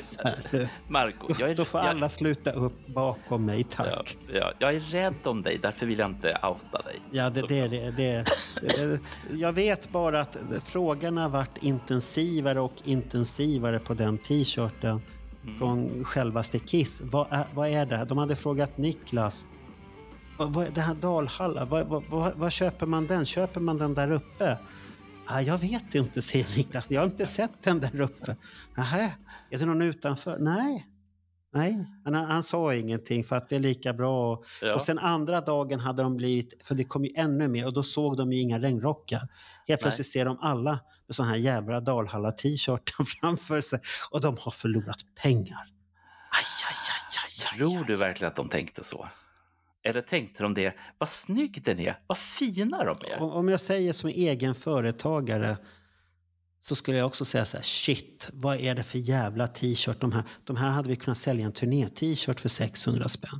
[0.87, 4.17] Marco, jag är, Då får jag, alla sluta upp bakom mig, ja, tack.
[4.33, 6.99] ja, jag är rädd om dig, därför vill jag inte outa dig.
[7.11, 8.25] Ja, det, det, det, det,
[8.61, 8.99] det,
[9.31, 15.01] jag vet bara att frågorna varit intensivare och intensivare på den t-shirten
[15.59, 17.01] från självaste Kiss.
[17.01, 18.05] Vad är, vad är det?
[18.05, 19.45] De hade frågat Niklas.
[20.37, 23.25] Vad, vad, det här Dalhalla, vad, vad, vad, vad köper man den?
[23.25, 24.57] Köper man den där uppe?
[25.29, 26.91] Ah, jag vet inte, säger Niklas.
[26.91, 28.35] Jag har inte sett den där uppe.
[28.77, 29.15] Nähä,
[29.49, 30.37] är det någon utanför?
[30.39, 30.87] Nej.
[31.53, 34.43] Nej, han, han sa ingenting för att det är lika bra.
[34.61, 34.75] Ja.
[34.75, 37.83] och sen andra dagen hade de blivit, för det kom ju ännu mer och då
[37.83, 39.27] såg de ju inga regnrockar.
[39.67, 43.79] Helt plötsligt ser de alla med sån här jävla Dalhalla t-shirtar framför sig
[44.11, 45.67] och de har förlorat pengar.
[46.31, 49.07] Aj, aj, aj, aj, aj, Tror du verkligen att de tänkte så?
[49.89, 53.21] Eller tänkte de det, vad snygg den är, vad fina de är?
[53.21, 55.57] Om- Om jag säger som egen företagare
[56.59, 60.11] så skulle jag också säga så här, shit, vad är det för jävla t-shirt de
[60.11, 60.23] här?
[60.43, 63.39] De här hade vi kunnat sälja en turné-t-shirt för 600 spänn.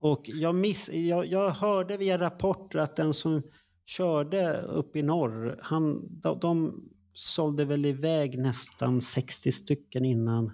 [0.00, 3.42] Och jag, miss, jag, jag hörde via rapporter att den som
[3.86, 10.52] körde upp i norr, han, de, de sålde väl iväg nästan 60 stycken innan,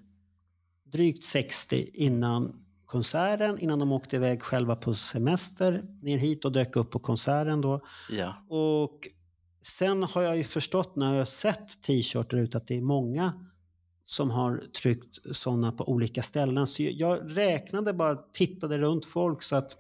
[0.84, 2.61] drygt 60 innan
[2.92, 7.60] konserten, innan de åkte iväg själva på semester ner hit och dök upp på konserten
[7.60, 7.80] då.
[8.10, 9.08] Ja, Och
[9.62, 13.46] sen har jag ju förstått när jag har sett t-shirtar ut att det är många
[14.06, 16.66] som har tryckt sådana på olika ställen.
[16.66, 19.76] Så jag räknade bara, tittade runt folk så att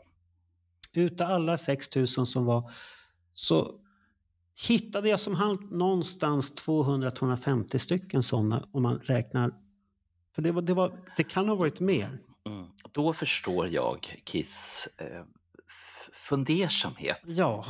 [0.92, 2.70] utav alla 6000 som var
[3.32, 3.74] så
[4.68, 9.54] hittade jag som hand någonstans 200-250 stycken sådana om man räknar.
[10.34, 12.18] För det, var, det, var, det kan ha varit mer.
[12.46, 12.66] Mm.
[12.92, 15.22] Då förstår jag Kiss eh,
[16.12, 17.20] fundersamhet.
[17.24, 17.64] Ja,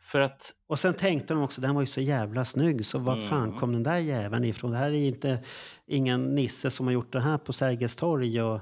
[0.00, 3.16] För att, Och sen tänkte de också, den var ju så jävla snygg, så var
[3.16, 3.56] fan Mm.
[3.58, 4.70] kom den där jäveln ifrån?
[4.70, 5.42] Det här är inte
[5.86, 8.60] ingen nisse som har gjort det här på Sergels torg och,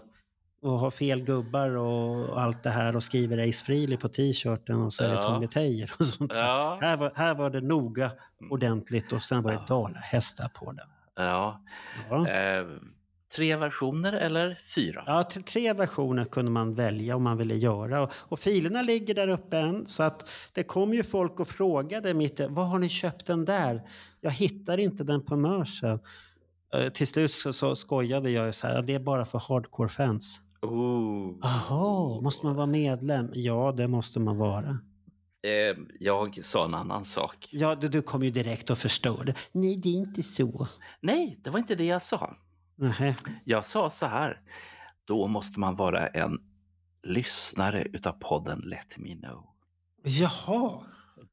[0.62, 4.76] och har fel gubbar och, och allt det här och skriver Ace Frehley på t-shirten
[4.82, 5.22] och så är det Ja.
[5.22, 8.12] Tommy Teijer och sånt ja, Här, var, här var det noga
[8.50, 9.64] ordentligt och sen var det Ja.
[9.74, 10.88] dalahästar på den.
[11.16, 11.62] ja.
[12.11, 12.28] Ja.
[12.28, 12.66] Eh,
[13.37, 15.05] tre versioner eller fyra?
[15.07, 18.03] Ja, till tre versioner kunde man välja om man ville göra.
[18.03, 19.87] Och, och filerna ligger där uppe än.
[19.87, 23.45] Så att det kom ju folk och frågade mitt i, var har ni köpt den
[23.45, 23.82] där?
[24.20, 25.99] Jag hittar inte den på Mercer.
[26.74, 29.39] Eh, till slut så, så skojade jag ju så här, "Ja, det är bara för
[29.39, 30.41] hardcore-fans.
[30.62, 31.35] Oh.
[31.43, 33.30] Jaha, måste man vara medlem?
[33.35, 34.78] Ja, det måste man vara.
[35.45, 37.49] Eh, jag sa en annan sak.
[37.51, 39.35] Ja, du, du kom ju direkt och förstörde.
[39.53, 40.66] Nej, det är inte så.
[41.01, 42.37] Nej, det var inte det jag sa.
[42.76, 43.14] Nähä.
[43.44, 44.40] Jag sa så här.
[45.04, 46.38] Då måste man vara en
[47.02, 49.44] lyssnare utav podden Let Me Know.
[50.04, 50.80] Jaha,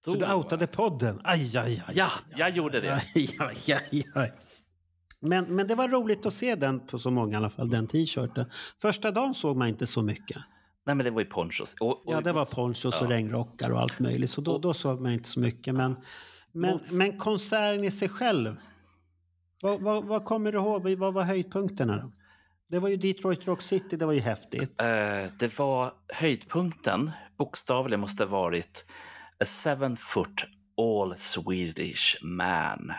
[0.05, 1.21] så Då- du outade podden?
[1.23, 1.97] Aj, aj, aj.
[1.97, 2.93] Ja, jag gjorde det.
[3.15, 4.31] Aj, aj, aj, aj.
[5.19, 7.87] Men, men det var roligt att se den på så många i alla fall, den
[7.87, 8.45] t-shirten.
[8.81, 10.37] Första dagen såg man inte så mycket.
[10.85, 11.75] Nej, men det var ju ponchos.
[11.79, 13.09] Och, och, Ja, det var ponchos och Ja.
[13.15, 14.29] regnrockar och allt möjligt.
[14.29, 15.75] Så då, då såg man inte så mycket.
[15.75, 15.95] Men,
[16.51, 18.55] men, men konserten i sig själv.
[19.62, 20.88] Vad, vad, vad kommer du ihåg?
[20.97, 22.12] Vad var höjdpunkterna då?
[22.70, 24.82] Det var ju Detroit Rock City, det var ju häftigt.
[24.82, 28.86] Eh, det var höjdpunkten, bokstavligen måste ha varit
[29.39, 30.45] A seven foot
[30.78, 32.93] all Swedish man.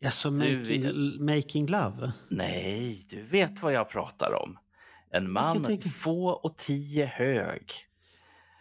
[0.00, 2.12] Du making, vet- making love?
[2.28, 4.58] Nej, du vet vad jag pratar om.
[5.10, 7.72] En man två och tio hög.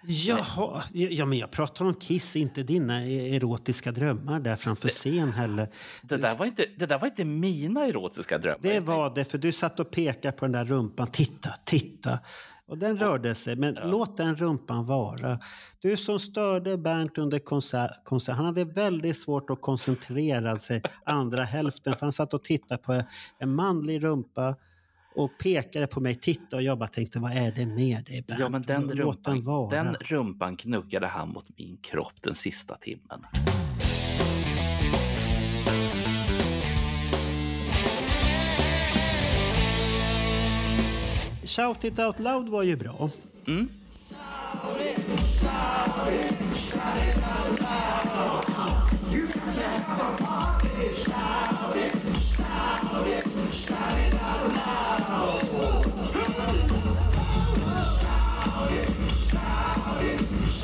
[0.07, 5.69] Jaha, ja, men jag pratar om Kiss, inte dina erotiska drömmar där framför scen heller.
[6.01, 8.59] Det där var inte, det där var inte mina erotiska drömmar.
[8.61, 11.07] Det var det, för du satt och pekade på den där rumpan.
[11.07, 12.19] Titta, titta.
[12.67, 15.39] Och den rörde sig, men låt den rumpan vara.
[15.79, 21.43] Du som störde Bernt under konsert, konsert, han hade väldigt svårt att koncentrera sig andra
[21.43, 23.03] hälften, för han satt och tittade på
[23.39, 24.55] en manlig rumpa
[25.15, 28.39] och pekade på mig, titta och jag bara tänkte, vad är det med dig Bernt?
[28.39, 29.83] Ja, men den den rumpan, vara.
[29.83, 33.25] den rumpan knuggade han mot min kropp den sista timmen.
[41.45, 43.09] Shout it out loud var ju bra.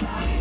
[0.01, 0.40] Men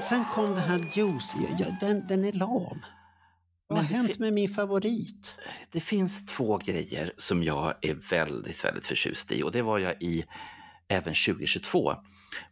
[0.00, 1.18] sen kom det här ja,
[1.58, 2.80] ja, den, den är lam.
[3.68, 5.38] Vad har hänt med min favorit?
[5.72, 10.02] Det finns två grejer som jag är väldigt, väldigt förtjust i och det var jag
[10.02, 10.24] i
[10.88, 11.94] även 2022.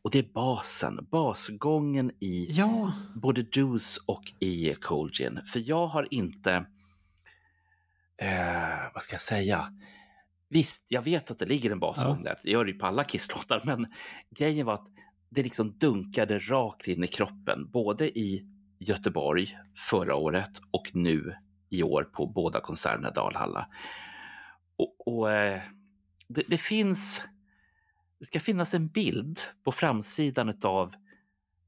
[0.02, 5.40] Och det är basen, basgången i Ja, både Deuce och i Cold Gin.
[5.52, 6.52] För jag har inte,
[8.16, 9.72] eh, vad ska jag säga,
[10.48, 13.04] visst, jag vet att det ligger en basgång där, det gör det ju på alla
[13.04, 13.86] Kiss-låtar, men
[14.30, 14.93] grejen var att
[15.34, 18.46] det liksom dunkade rakt in i kroppen, både i
[18.78, 19.58] Göteborg
[19.90, 21.34] förra året och nu
[21.70, 23.68] i år på båda konserterna i Dalhalla.
[24.76, 25.60] Och, och eh,
[26.28, 27.24] det, det finns,
[28.18, 30.94] det ska finnas en bild på framsidan av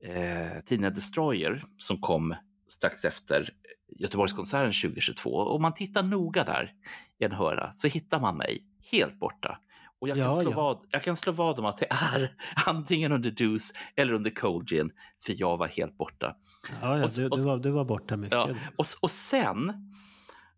[0.05, 2.35] eh, tidningen Destroyer som kom
[2.69, 3.51] strax efter
[3.99, 5.31] Göteborgskonserten 2022.
[5.31, 6.73] Om man tittar noga där
[7.19, 9.61] i en höra så hittar man mig helt borta.
[9.99, 10.57] Och jag kan, Ja, slå ja.
[10.57, 12.37] Vad, jag kan slå vad om att det är
[12.67, 14.91] antingen under Deuce eller under Cold Gin,
[15.27, 16.37] för jag var helt borta.
[16.83, 18.39] ja, ja Och du, och du, var, du var borta mycket.
[18.39, 19.93] Ja, och, och sen,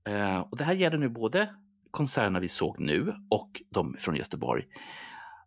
[0.09, 1.55] eh, och det här gäller nu både
[1.91, 4.64] konserterna vi såg nu och de från Göteborg.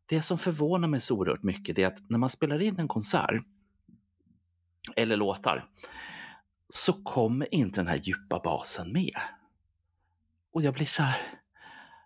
[0.05, 3.43] Det som förvånar mig så oerhört mycket är att när man spelar in en konsert
[4.95, 5.69] eller låtar
[6.69, 9.15] så kommer inte den här djupa basen med.
[10.53, 11.17] Och jag blir så här,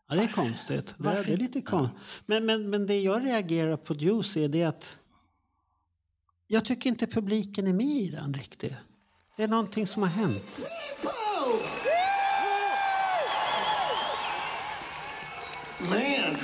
[0.07, 0.85] Ja, det är konstigt.
[0.87, 1.97] Det, Varför det är lite konstigt.
[2.25, 4.97] Men, men, men det jag reagerar på Juice är det att
[6.47, 8.73] jag tycker inte publiken är med i den riktigt.
[9.37, 10.61] Det är någonting som har hänt.
[15.79, 16.37] Man,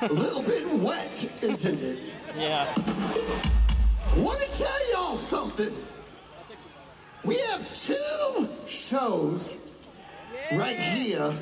[0.00, 2.14] a little bit wet, isn't it?
[2.38, 2.66] Yeah.
[4.16, 5.74] Want to tell y'all something?
[7.24, 9.56] We have two shows
[10.52, 11.32] right here.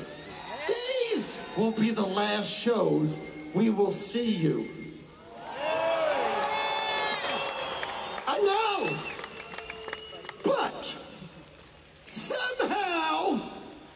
[0.67, 3.19] These will be the last shows
[3.53, 4.67] we will see you.
[8.27, 8.97] I know,
[10.43, 10.95] but
[12.05, 13.39] somehow,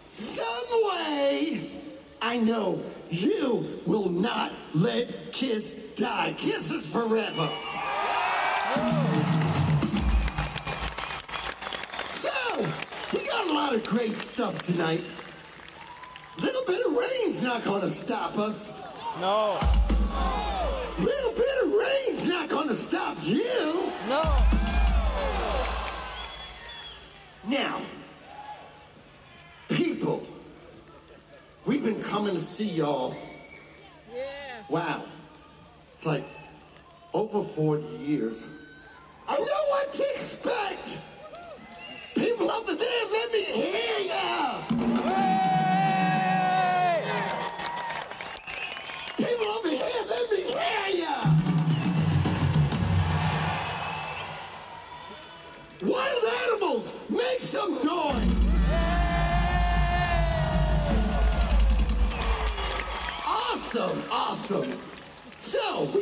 [0.07, 1.61] some way,
[2.21, 6.33] I know you will not let Kiss die.
[6.37, 7.49] Kiss is forever.
[8.71, 9.05] Oh.
[12.07, 12.65] So,
[13.13, 15.01] we got a lot of great stuff tonight.
[16.41, 18.71] Little bit of rain's not gonna stop us.
[19.19, 19.59] No.
[20.97, 23.91] Little bit of rain's not gonna stop you.
[24.07, 24.23] No.
[27.47, 27.81] Now,
[29.69, 30.25] people,
[31.65, 33.15] we've been coming to see y'all.
[34.13, 34.23] Yeah.
[34.69, 35.03] Wow.
[35.95, 36.23] It's like
[37.13, 38.45] over 40 years.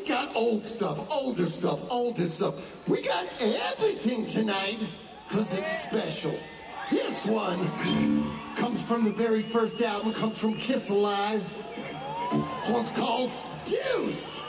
[0.07, 2.87] Got old stuff, older stuff, older stuff.
[2.87, 4.79] We got everything tonight
[5.27, 6.33] because it's special.
[6.89, 11.43] This one comes from the very first album, comes from Kiss Alive.
[12.31, 13.31] This one's called
[13.65, 14.41] Deuce.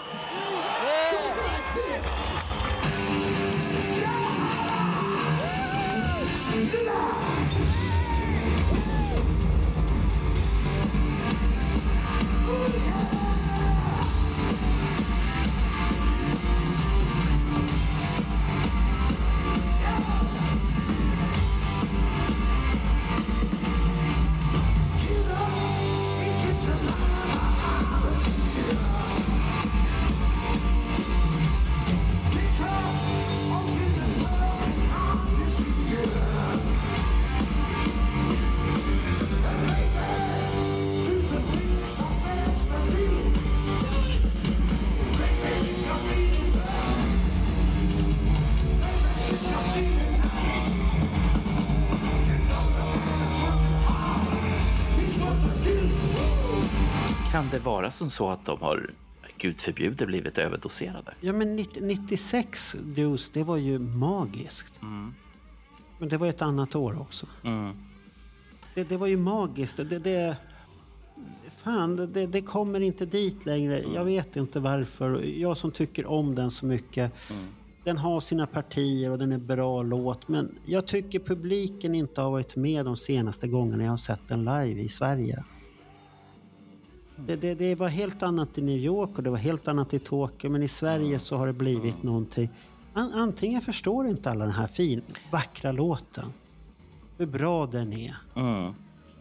[57.59, 58.91] Det vara som så att de har,
[59.39, 61.15] gud förbjude, blivit överdoserade?
[61.21, 64.81] Ja, men 90, 96 Deuce, det var ju magiskt.
[65.99, 67.27] Men det var ett annat år också.
[68.75, 69.77] Det, det var ju magiskt.
[69.77, 70.37] Det, det,
[71.57, 73.85] fan, det, det kommer inte dit längre.
[73.95, 75.23] Jag vet inte varför.
[75.23, 77.13] Jag som tycker om den så mycket.
[77.85, 80.29] Den har sina partier och den är bra låt.
[80.29, 84.45] Men jag tycker publiken inte har varit med de senaste gångerna jag har sett den
[84.45, 85.45] live i Sverige.
[87.27, 89.99] Det, det, det var helt annat i New York och det var helt annat i
[89.99, 90.51] Tokyo.
[90.51, 92.49] Men i Sverige så har det blivit någonting.
[92.93, 96.33] An, antingen förstår inte alla den här fin, vackra låten.
[97.19, 98.16] Hur bra den är.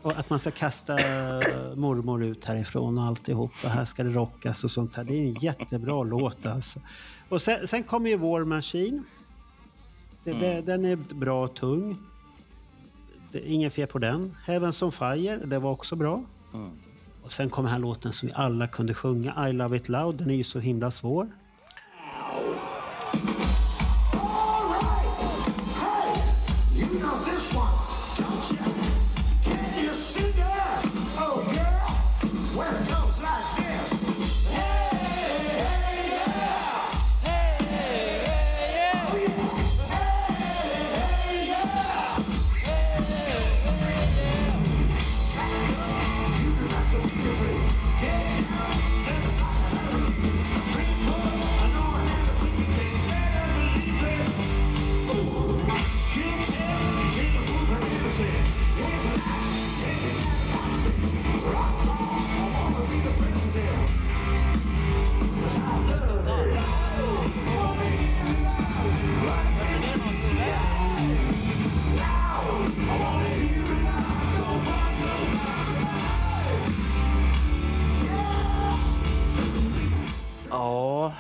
[0.02, 0.93] Och att man ska kasta
[1.76, 3.52] mormor ut härifrån och alltihop.
[3.64, 5.04] Och här ska det rockas och sånt här.
[5.04, 6.80] Det är en jättebra låt alltså.
[7.30, 9.04] Och sen, sen kommer ju War Machine.
[10.24, 11.98] Det, det, den är bra och tung.
[13.32, 14.36] Det, är ingen fel på den.
[14.45, 16.24] Heavens on Fire, det var också bra.
[17.28, 19.49] Och sen kom den här låten som vi alla kunde sjunga.
[19.49, 20.15] I Love It Loud.
[20.15, 21.28] Den är ju så himla svår.
[80.78, 81.13] Ja,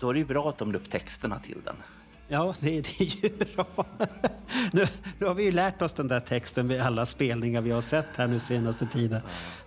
[0.00, 1.74] då är det ju bra att de la upp texterna till den.
[2.28, 3.66] Ja, det, det är ju bra.
[4.72, 4.84] Nu,
[5.18, 8.06] nu har vi ju lärt oss den där texten vid alla spelningar vi har sett
[8.16, 9.20] här nu senaste tiden.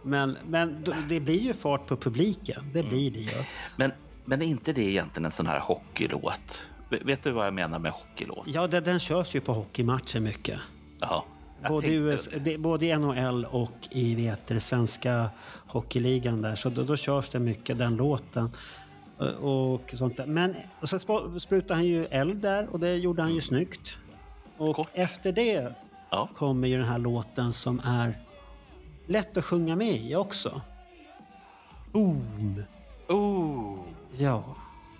[0.03, 2.63] Men, men det blir ju fart på publiken.
[2.73, 3.43] Det blir det ju.
[3.75, 3.91] Men,
[4.25, 6.65] men är inte det egentligen en sån här hockeylåt?
[6.89, 8.47] Vet du vad jag menar med hockeylåt?
[8.47, 10.59] Ja, den, den körs ju på hockeymatcher mycket.
[10.99, 11.25] Ja,
[11.69, 12.57] Både, US, det.
[12.57, 15.29] både i NHL och i vet, svenska
[15.67, 16.55] hockeyligan där.
[16.55, 18.51] Så då, då körs det mycket den låten.
[19.20, 20.26] Eh, Och sånt där.
[20.26, 23.97] Men och sp- sprutade han ju eld där och det gjorde han ju snyggt.
[24.57, 24.89] Och Kort.
[24.93, 25.74] efter det
[26.09, 26.30] Ja.
[26.36, 28.13] kommer ju den här låten som är
[29.07, 30.61] lätt att sjunga med i också.
[31.91, 32.63] Boom!
[33.07, 33.76] Oh.
[34.11, 34.43] Ja.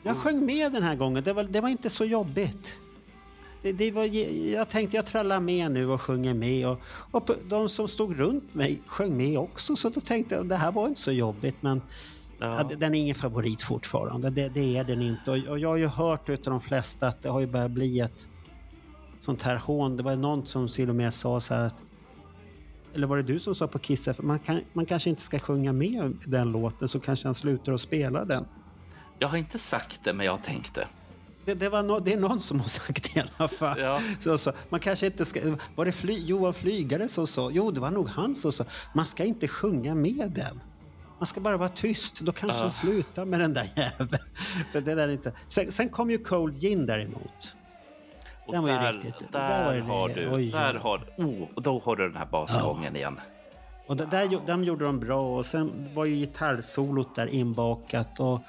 [0.04, 1.24] Jag sjöng med den här gången.
[1.24, 2.78] Det var, det var inte så jobbigt.
[3.62, 4.04] Det, det var,
[4.52, 6.68] jag tänkte jag trallar med nu och sjunger med.
[6.68, 6.80] Och,
[7.12, 9.76] och de som stod runt mig sjöng med också.
[9.76, 11.56] Så då tänkte jag det här var inte så jobbigt.
[11.62, 11.82] Men
[12.46, 12.64] Ja.
[12.64, 14.30] den är ingen favorit fortfarande.
[14.30, 15.32] Det, det är den inte.
[15.32, 18.28] Och, jag har ju hört utav de flesta att det har ju börjat bli ett
[19.20, 19.98] sånt här hån.
[19.98, 21.84] Det var någon som till och med sa så här att
[22.96, 25.74] eller var det du som sa på Kiss man, kan, man kanske inte ska sjunga
[25.74, 28.46] med den låten så kanske han slutar att spela den.
[29.20, 30.88] Jag har inte sagt det, men jag tänkte.
[31.46, 33.80] Det, det, var no, det är någon som har sagt det i alla fall.
[33.80, 34.02] Ja.
[34.20, 37.52] Så, så, man kanske inte ska, var det fly, Johan Flygare som sa?
[37.52, 38.66] Jo, det var nog han som sa.
[38.94, 40.62] Man ska inte sjunga med den.
[41.26, 42.20] Man ska bara vara tyst.
[42.22, 44.10] Då kanske han slutar med den där jäveln.
[44.74, 45.32] Det där är inte.
[45.48, 47.56] Sen, sen kom ju Cold Gin däremot.
[48.46, 50.76] Och Den var ju där, riktigt- där där var ju har det- du, oj, där
[50.76, 50.80] oj.
[50.80, 53.20] har, oh, och då har du den här basgången igen.
[53.88, 58.20] Och det, där, de gjorde de bra och sen var ju gitarrsolot där inbakat.
[58.20, 58.40] Och,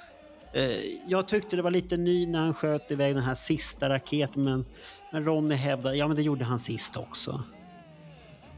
[0.53, 0.71] eh,
[1.07, 4.65] jag tyckte det var lite ny när han sköt iväg den här sista raketen men,
[5.13, 7.43] men Ronny hävdade, ja men det gjorde han sist också.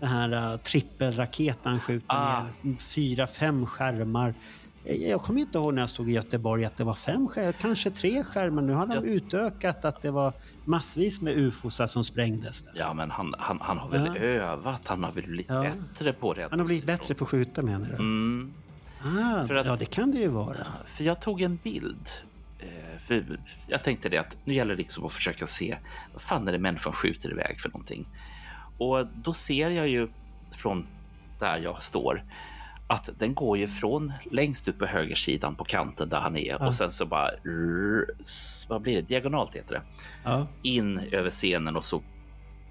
[0.01, 2.43] Den här uh, trippelraketen han skjuter Ah.
[2.63, 4.35] ner fyra, fem skärmar.
[4.85, 7.53] Eh, Jag kommer inte ihåg när jag stod i Göteborg att det var fem skärmar,
[7.53, 8.63] kanske tre skärmar.
[8.63, 10.33] Nu har de utökat att det var
[10.65, 12.63] massvis med ufosar som sprängdes.
[12.63, 12.73] Där.
[12.77, 14.17] Ja, men han, han, han har väl Ja.
[14.17, 15.63] övat, han har väl blivit Ja.
[15.63, 16.49] bättre på det.
[16.51, 17.95] Han har blivit bättre på att skjuta menar du?
[17.95, 18.53] Mm.
[19.03, 20.67] Ah, För att- Ja, det kan det ju vara.
[20.85, 22.09] För jag tog en bild.
[22.59, 25.77] Eh, För jag tänkte det att nu gäller det liksom att försöka se
[26.13, 28.07] vad fan är det människan skjuter iväg för någonting.
[28.79, 30.09] Och då ser jag ju
[30.51, 30.87] från
[31.39, 32.25] där jag står
[32.91, 36.67] att den går ju från längst upp på högersidan på kanten där han är Ja.
[36.67, 37.31] och sen så bara
[38.69, 39.03] vad blir det?
[39.09, 39.83] Diagonalt heter det.
[40.25, 40.47] Ja.
[40.63, 42.03] In över scenen och så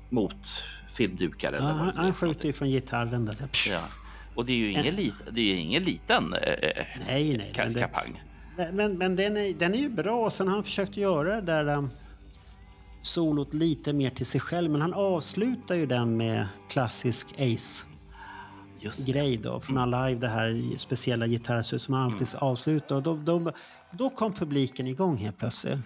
[0.09, 3.33] mot filmdukar Ja, eller han, han skjuter ju från gitarren där.
[3.51, 3.69] Psh.
[3.71, 3.81] Ja.
[4.35, 6.39] Och det är ju ingen, lit, det är ju ingen liten eh,
[7.07, 7.51] Nej, nej.
[7.55, 8.23] ka- Men, det, kapang.
[8.57, 10.29] men, men, men den, är, den är ju bra.
[10.29, 11.89] Sen har han försökt göra det där um,
[13.07, 14.71] solot lite mer till sig själv.
[14.71, 19.59] Men han avslutar ju den med klassisk Ace-grej då.
[19.59, 22.95] Från Alive, det här speciella gitarrsuset som han alltid avslutar.
[22.95, 23.51] Och då, då,
[23.91, 25.79] då kom publiken igång helt plötsligt.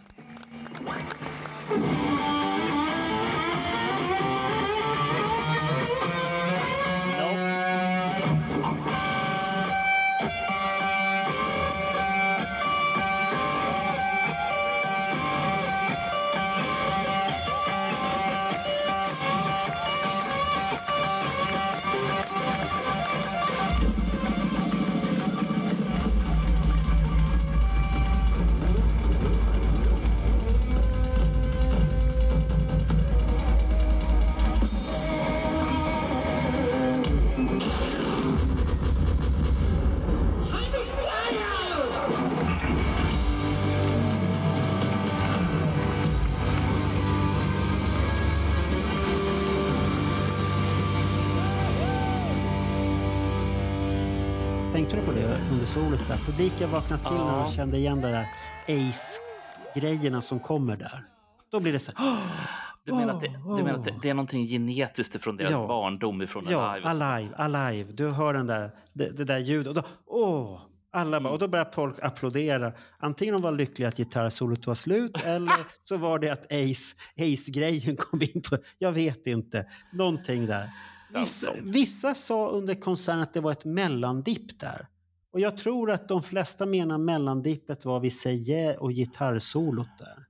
[56.62, 58.26] Publiken vaknade till när de kände igen de där
[58.68, 61.04] Ace-grejerna som kommer där.
[61.52, 62.18] Då blir det så här...
[62.86, 65.68] Du menar, att det, du menar att det, det är någonting genetiskt ifrån deras Ja.
[65.68, 66.88] barndom, ifrån Ja, Alive?
[66.90, 67.92] alive, alive.
[67.92, 69.68] Du hör den där, det, det där ljudet.
[69.68, 70.60] Och då, åh!
[70.94, 72.72] Alla bara, och då börjar folk applådera.
[73.00, 77.96] Antingen de var lyckliga att gitarrsolot var slut eller så var det att Ace, Ace-grejen
[77.96, 78.58] kom in på...
[78.78, 79.66] Jag vet inte.
[79.94, 80.70] Någonting där.
[81.14, 81.20] Vissa,
[81.50, 81.64] Alltså.
[81.64, 84.88] vissa sa under konserten att det var ett mellandipp där.
[85.32, 90.26] Och jag tror att de flesta menar mellandippet var vid Seje och gitarrsolot där.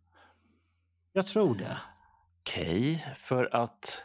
[1.13, 1.77] Jag tror det.
[2.41, 4.01] Okej, för att...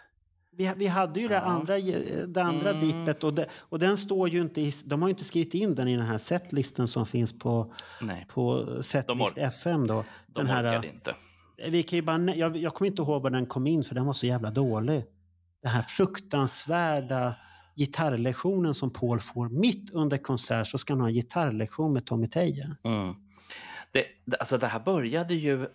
[0.52, 1.40] Vi, vi hade ju det Ja.
[1.40, 1.78] andra,
[2.26, 2.80] det andra Mm.
[2.80, 5.74] dippet och, det, och den står ju inte i, de har ju inte skrivit in
[5.74, 9.94] den i den här setlisten som finns på, Nej, på Setlist FM då.
[10.26, 11.14] de den här, orkade inte.
[11.68, 14.06] vi kan ju bara, jag, jag kommer inte ihåg var den kom in för den
[14.06, 15.04] var så jävla dålig.
[15.62, 17.34] Den här fruktansvärda
[17.76, 22.26] gitarrlektionen som Paul får mitt under konsert så ska han ha en gitarrlektion med Tommy
[22.26, 22.76] Teijer.
[22.84, 23.14] Mm.
[23.92, 25.66] Det, alltså det här började ju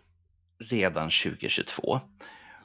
[0.59, 1.99] redan 2022.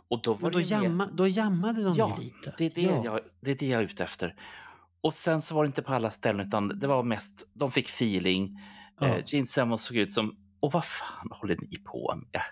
[0.08, 2.54] Och då var då, det jamma, då jammade de Ja, lite.
[2.58, 3.02] det är det, Ja.
[3.04, 4.34] jag, det är det jag är ute efter.
[5.00, 7.88] Och sen så var det inte på alla ställen utan det var mest, de fick
[7.88, 8.60] feeling.
[9.00, 9.06] Ja.
[9.06, 12.42] Eh, Gene Simmons såg ut som, och vad fan håller ni på med?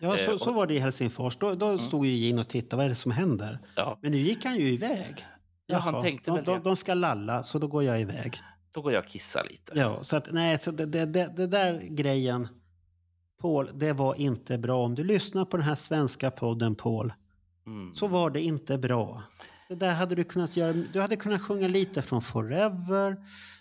[0.00, 1.36] Ja, Eh, så, och- så var det i Helsingfors.
[1.36, 3.58] Då, då stod ju Gene och tittade, vad är det som händer?
[3.76, 5.26] Ja, Men nu gick han ju iväg.
[5.72, 6.64] Ja, han Jaha, tänkte de, väl de, det.
[6.64, 8.36] de ska lalla, så då går jag iväg.
[8.72, 9.72] då går jag och kissar lite.
[9.74, 12.48] Ja, så att nej, så det, det, det, det där grejen,
[13.40, 14.84] Paul, det var inte bra.
[14.84, 17.12] Om du lyssnar på den här svenska podden, Paul,
[17.66, 17.94] Mm.
[17.94, 19.22] så var det inte bra.
[19.68, 20.72] Det där hade du kunnat göra.
[20.72, 23.16] Du hade kunnat sjunga lite från Forever,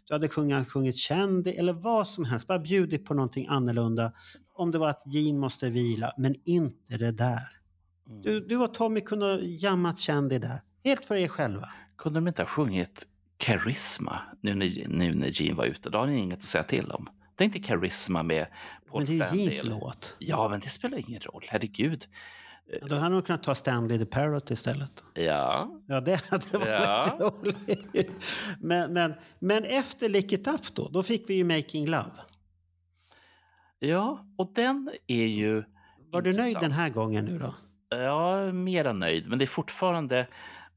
[0.07, 2.47] du hade kunnat sjungit Candy eller vad som helst.
[2.47, 4.11] Bara bjudit på någonting annorlunda.
[4.53, 7.47] Om det var att Gene måste vila, men inte det där.
[8.09, 8.21] Mm.
[8.21, 10.61] Du, du och Tommy kunde ha jammat Candy där.
[10.83, 11.69] Helt för er själva.
[12.01, 13.07] Kunde de inte ha sjungit
[13.43, 15.89] Charisma nu när, nu när Gene var ute?
[15.89, 17.09] Då har ni inget att säga till om.
[17.35, 18.47] Tänk dig Charisma med
[18.91, 20.15] Paul Men det är ju eller- låt.
[20.19, 21.43] Ja, men det spelar ingen roll.
[21.47, 22.05] Herregud.
[22.81, 25.03] Ja, Då hade de kunnat ta Stanley the Parrot istället.
[25.13, 27.17] Ja, Ja, det hade varit Ja.
[27.19, 28.11] roligt.
[28.59, 32.11] Men, men, men efter Lick It Up då, då fick vi ju Making Love.
[33.79, 35.63] ja, och den är ju
[36.11, 36.61] Var du nöjd intressant.
[36.61, 37.55] den här gången nu då?
[37.89, 40.27] Ja, är mera nöjd, men det är fortfarande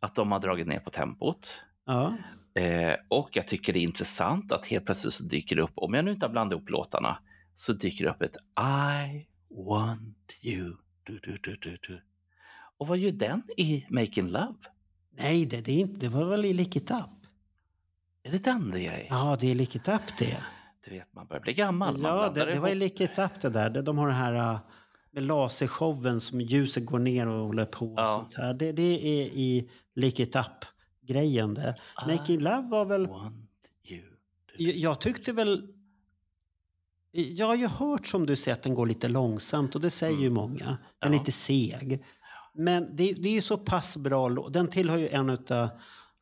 [0.05, 1.62] att de har dragit ner på tempot.
[1.86, 2.16] Ja.
[2.55, 5.94] Eh, och jag tycker det är intressant att helt plötsligt så dyker det upp, om
[5.94, 7.18] jag nu inte har blandat ihop låtarna,
[7.55, 10.76] så dyker det upp ett I want you.
[11.02, 12.02] Du, du, du.
[12.78, 14.55] Och vad gör den i Making Love?
[15.18, 17.10] Nej, det, det, är inte, det var väl i Lick It Up?
[18.22, 19.06] Är det den det är?
[19.10, 20.36] Ja, det är Lick It Up det.
[20.85, 22.01] Du vet, man börjar bli gammal.
[22.02, 22.74] Ja, det, det var i.
[22.74, 23.70] Lick It Up det där.
[23.70, 24.59] De- har den här uh,
[25.15, 27.86] med lasershowen som ljuset går ner och håller på.
[27.86, 28.15] Och Ja.
[28.15, 28.55] sånt här.
[28.55, 28.82] Det, det
[29.23, 31.59] är i Lick It Up-grejen.
[31.95, 32.07] Ah.
[32.07, 33.07] Making Love var väl...
[33.07, 33.35] Want
[33.91, 34.03] you.
[34.57, 35.69] Jag, jag tyckte väl...
[37.12, 40.19] Jag har ju hört som du säger att den går lite långsamt och det säger
[40.20, 40.59] ju många.
[40.59, 40.66] Den
[41.01, 41.12] är Mm.
[41.15, 41.19] Ja.
[41.19, 42.05] lite seg.
[42.55, 44.53] Men det, det är ju så pass bra låt.
[44.53, 45.69] Den tillhör ju en av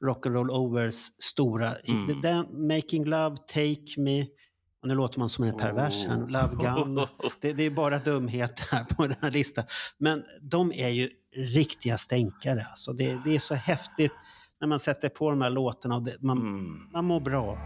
[0.05, 1.75] Rock'n'Roll Overs stora.
[1.77, 2.21] Mm.
[2.21, 4.27] Den, Making Love, Take Me.
[4.83, 6.17] Och nu låter man som en pervers här.
[6.17, 6.49] Love
[6.85, 7.07] Gun.
[7.41, 9.65] Det, det är bara dumheter här på den här listan.
[9.99, 12.67] Men de är ju riktiga stänkare.
[12.71, 14.13] Alltså det, det är så häftigt
[14.61, 15.97] när man sätter på de här låtarna.
[15.97, 16.89] Och det, man, Mm.
[16.93, 17.59] man mår bra.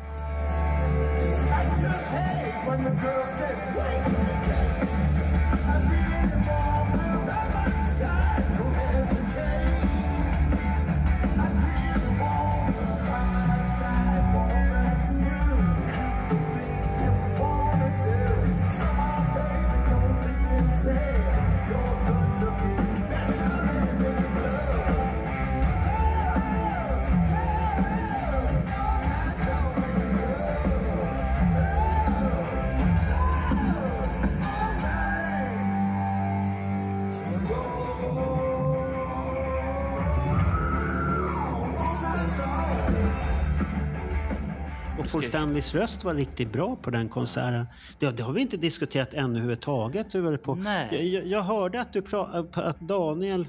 [45.16, 47.66] Paul Stanleys röst var riktigt bra på den konserten.
[47.98, 50.42] Det, det har vi inte diskuterat ännu överhuvudtaget.
[50.42, 50.54] På.
[50.54, 51.14] Nej.
[51.14, 53.46] Jag, jag, hörde att, du pra, att Daniel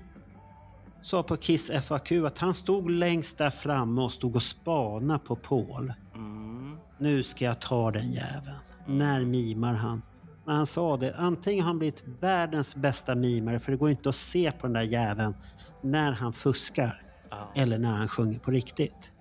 [1.02, 5.36] sa på Kiss FAQ att han stod längst där framme och stod och spana på
[5.36, 5.94] Paul.
[6.16, 6.78] Mm.
[6.98, 8.58] Nu ska jag ta den jäveln.
[8.86, 10.02] När mimar han?
[10.46, 14.10] Men han sa det, antingen har han blivit världens bästa mimare för det går inte
[14.10, 15.36] att se på den där jäveln
[15.82, 17.02] när han fuskar.
[17.30, 17.52] Ja.
[17.56, 19.12] Eller när han sjunger på riktigt.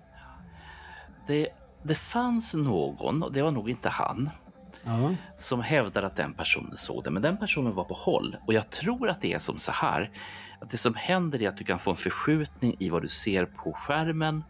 [1.27, 1.47] Det,
[1.83, 4.29] det fanns någon, och det var nog inte han,
[4.83, 5.15] Ja.
[5.35, 7.11] som hävdar att den personen såg det.
[7.11, 8.37] Men den personen var på håll.
[8.47, 10.11] Och jag tror att det är som så här.
[10.61, 13.45] Att det som händer är att du kan få en förskjutning i vad du ser
[13.45, 14.43] på skärmen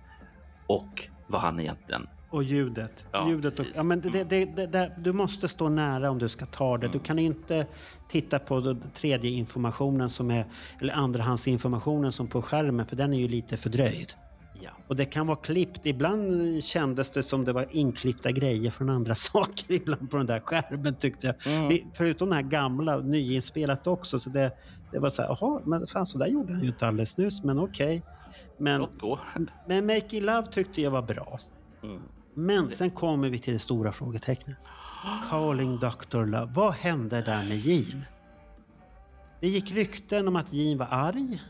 [0.67, 2.07] och vad han egentligen...
[2.29, 3.05] Och ljudet.
[3.11, 6.29] Ja, ljudet och, ja, men det, det, det, det, du måste stå nära om du
[6.29, 6.87] ska ta det.
[6.87, 7.67] Du kan inte
[8.09, 10.45] titta på tredje informationen som är,
[10.81, 14.13] eller andrahandsinformationen som på skärmen, för den är ju lite fördröjd.
[14.61, 14.69] Ja.
[14.87, 15.85] Och det kan vara klippt.
[15.85, 20.39] Ibland kändes det som det var inklippta grejer från andra saker ibland på den där
[20.39, 21.53] skärmen tyckte jag.
[21.53, 21.91] Mm.
[21.93, 24.19] Förutom den här gamla, nyinspelat också.
[24.19, 24.51] Så det,
[24.91, 27.43] det var så här, jaha, men fan så där gjorde han ju inte alldeles nyss,
[27.43, 28.03] men okej.
[28.57, 29.19] Men, Låt gå.
[29.67, 31.39] men Making Love tyckte jag var bra.
[31.83, 32.01] Mm.
[32.33, 34.57] Men sen kommer vi till det stora frågetecknet.
[35.29, 36.25] Calling Dr.
[36.25, 36.51] Love.
[36.53, 38.05] Vad hände där med Gene?
[39.39, 41.41] Det gick rykten om att Gene var arg.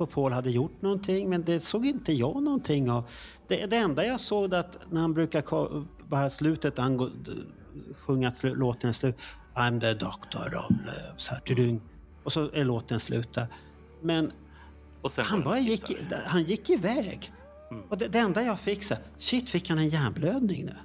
[0.00, 3.04] På Paul hade gjort någonting, men det såg inte jag någonting av.
[3.48, 6.96] Det, det enda jag såg att när han brukar ka- bara slutet, han
[7.96, 9.16] sjunga låten slut.
[9.54, 11.14] I'm the doctor of love.
[11.16, 11.80] Så här,
[12.24, 13.46] och så är låten slut där.
[14.02, 14.32] Men
[15.02, 15.96] Och han var bara gick,
[16.26, 17.32] han gick iväg.
[17.88, 20.76] Och det, det enda jag fick så här, shit fick han en hjärnblödning nu?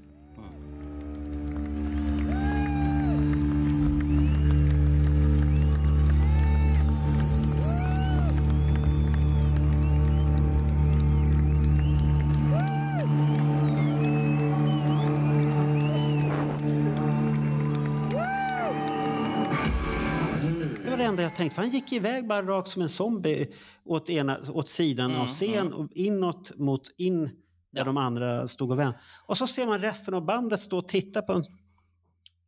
[21.56, 23.54] För han gick iväg bara rakt som en zombie
[23.84, 27.30] åt, ena, åt sidan av scen och inåt mot in
[27.72, 29.04] där de andra stod och väntade.
[29.26, 31.42] Och så ser man resten av bandet stå och titta på en...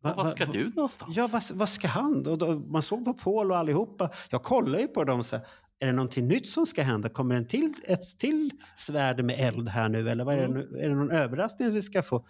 [0.01, 1.15] Va- Vad va- ska va- du någonstans?
[1.17, 2.27] Ja, vad, vad ska han?
[2.27, 4.09] Och då, man såg på Paul och allihopa.
[4.29, 5.45] Jag kollade ju på dem så här,
[5.79, 7.09] är det någonting nytt som ska hända?
[7.09, 10.09] Kommer en till, ett till svärd med eld här nu?
[10.09, 10.77] Eller vad är, det, nu?
[10.79, 12.27] är det någon överraskning vi ska få?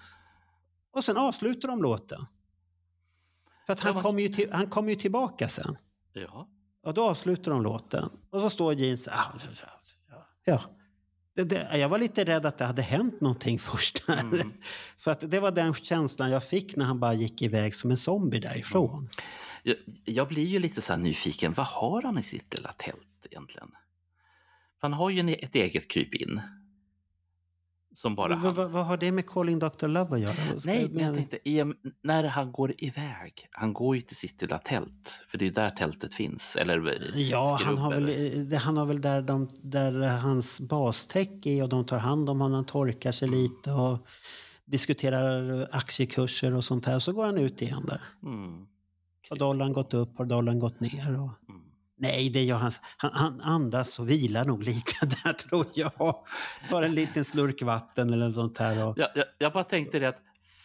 [0.91, 2.25] Och sen avslutar de låten.
[3.65, 5.77] För att Ja, han kommer ju, till, han kommer ju tillbaka sen.
[6.13, 6.47] Ja.
[6.87, 8.09] Och då avslutar de låten.
[8.29, 9.07] Och så står Jeans...
[9.11, 9.33] Ja,
[10.45, 10.61] ja.
[11.35, 14.09] Det, det, jag var lite rädd att det hade hänt någonting först.
[14.09, 14.53] Mm.
[14.97, 17.97] För att det var den känslan jag fick när han bara gick iväg som en
[17.97, 19.09] zombie därifrån.
[19.63, 21.53] Jag, jag blir ju lite så här nyfiken.
[21.53, 23.71] Vad har han i sitt lilla tält egentligen?
[24.79, 26.41] Han har ju en, ett eget krypin.
[27.97, 28.53] Som bara han...
[28.53, 29.87] vad, vad, har det med Calling Dr.
[29.87, 30.33] Love att göra?
[30.65, 31.37] Nej, men jag tänkte,
[32.03, 35.53] när han går iväg, han går ju till sitt lilla tält, för det är ju
[35.53, 36.55] där tältet finns.
[36.55, 40.59] Eller Ja, han har, skrubb väl, eller- det- han har väl där, de, där hans
[40.61, 44.07] bastäck är och de tar hand om honom, han torkar sig lite och
[44.65, 46.99] diskuterar aktiekurser och sånt här.
[46.99, 48.01] Så går han ut igen där.
[48.23, 48.67] Mm.
[49.29, 51.19] Har dollarn gått upp, har dollarn gått ner?
[51.19, 51.29] Och...
[51.99, 52.71] Nej, det gör han.
[52.97, 56.15] Han, han andas och vilar nog lite där tror jag.
[56.69, 58.85] Tar en liten slurk vatten eller något sånt här.
[58.85, 60.21] Och, Jag, jag, jag bara tänkte det att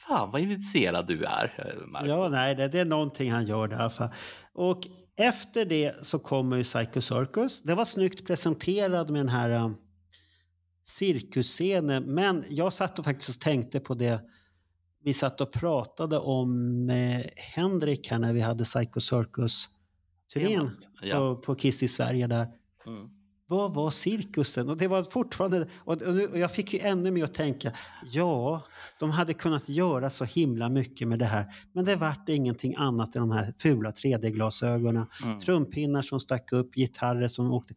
[0.07, 2.07] fan vad initierad du är, eh, Marco.
[2.07, 4.09] ja, nej, det, det är någonting han gör där fall.
[4.55, 4.87] Och
[5.17, 7.63] efter det så kommer ju Psycho Circus.
[7.63, 9.77] Det var snyggt presenterad med den här um,
[10.85, 12.03] cirkusscenen.
[12.15, 14.21] Men jag satt och faktiskt och tänkte på det.
[15.05, 19.72] Vi satt och pratade om eh, Henrik här när vi hade Psycho Circus-turnén
[20.35, 20.73] Temat,
[21.03, 21.17] ja.
[21.17, 22.47] på, på Kiss i Sverige där.
[22.87, 23.09] Mm.
[23.47, 24.69] Vad var cirkusen?
[24.69, 25.69] Och det var fortfarande...
[25.79, 27.73] Och, nu, och jag fick ju ännu mer att tänka.
[28.13, 28.63] Ja,
[29.01, 31.47] de hade kunnat göra så himla mycket med det här.
[31.73, 35.07] Men det vart ingenting annat än de här fula 3D-glasögonen.
[35.23, 35.39] Mm.
[35.41, 37.75] Trumpinnar som stack upp, gitarrer som åkte.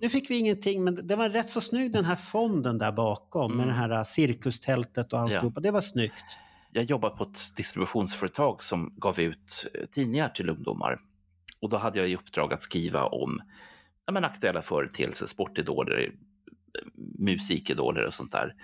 [0.00, 3.50] Nu fick vi ingenting, men det var rätt så snygg den här fonden där bakom
[3.50, 3.68] med Mm.
[3.68, 5.60] det här äh, cirkustältet och alltihopa.
[5.60, 6.38] Det var snyggt.
[6.72, 10.98] Jag jobbar på ett distributionsföretag som gav ut eh, tidningar till ungdomar.
[11.60, 13.42] Och då hade jag i uppdrag att skriva om
[14.06, 16.12] ja, men aktuella företeelser, sportidoler,
[17.18, 18.54] musikedoler och sånt där.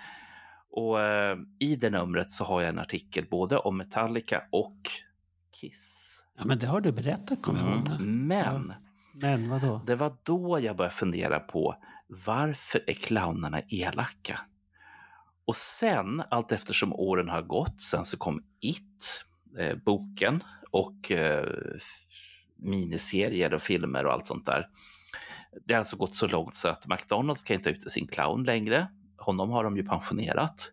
[0.71, 4.77] Och eh, i det numret så har jag en artikel både om Metallica och
[5.61, 6.01] Kiss.
[6.37, 7.87] Ja, men det har du berättat, kommer jag ihåg.
[7.87, 8.27] Mm.
[8.27, 8.73] Men
[9.13, 9.81] Men vadå?
[9.85, 11.75] det var då jag började fundera på
[12.07, 14.39] varför är clownerna elaka?
[15.45, 19.25] Och sen, allt eftersom åren har gått, sen så kom It,
[19.59, 21.47] eh, boken och eh,
[22.65, 24.67] miniserier och filmer och allt sånt där.
[25.65, 28.87] Det har alltså gått så långt så att McDonalds kan inte ut sin clown längre.
[29.17, 30.71] Honom har de ju pensionerat.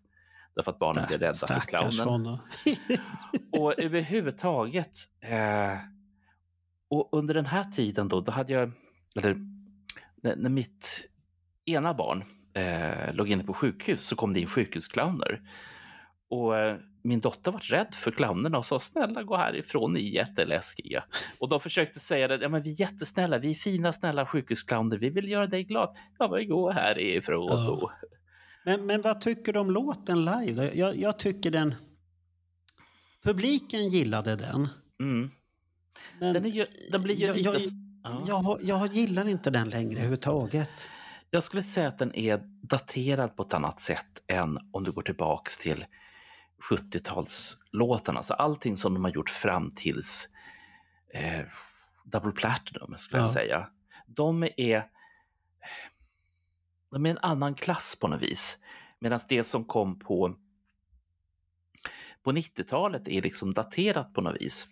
[0.55, 2.09] Därför att barnen blir rädda för clownen.
[2.09, 2.39] honom.
[3.59, 4.97] Och överhuvudtaget.
[5.21, 5.79] Eh,
[6.91, 8.73] och under den här tiden då, då hade jag,
[9.17, 9.37] eller
[10.23, 11.09] när, när mitt
[11.65, 12.25] ena barn
[12.55, 15.43] eh, låg inne på sjukhus så kom det in sjukhusclowner.
[16.31, 20.13] Och eh, min dotter var rädd för clownerna och sa snälla gå härifrån, ni är
[20.13, 21.05] jätteläskiga.
[21.39, 24.99] Och de försökte säga det, ja men vi är jättesnälla, vi är fina snälla sjukhusclowner,
[24.99, 25.97] vi vill göra dig glad.
[26.19, 27.93] Ja men gå härifrån då.
[28.65, 30.71] Men, men vad tycker du om låten live?
[30.75, 31.75] Jag, jag tycker den...
[33.25, 34.69] Publiken gillade den.
[35.01, 35.31] Mm.
[36.19, 37.75] Men Den, ju, den blir ju jag, lite...
[38.03, 38.59] jag, ja.
[38.61, 40.89] jag, jag gillar inte den längre överhuvudtaget.
[41.31, 45.03] Jag skulle säga att den är daterad på ett annat sätt än om du går
[45.03, 45.85] tillbaks till
[46.71, 48.17] 70-talslåtarna.
[48.17, 50.29] Alltså allting som de har gjort fram tills
[51.15, 51.41] eh,
[52.05, 53.33] Double Platinum skulle jag Ja.
[53.35, 53.69] säga.
[54.07, 54.85] De är,
[56.91, 58.59] de är en annan klass på något vis.
[58.99, 60.37] Medan det som kom på,
[62.23, 64.69] på 90-talet är liksom daterat på något vis.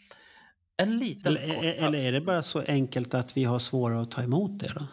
[0.77, 1.37] En liten...
[1.37, 4.73] Eller, eller är det bara så enkelt att vi har svårare att ta emot det
[4.75, 4.87] då?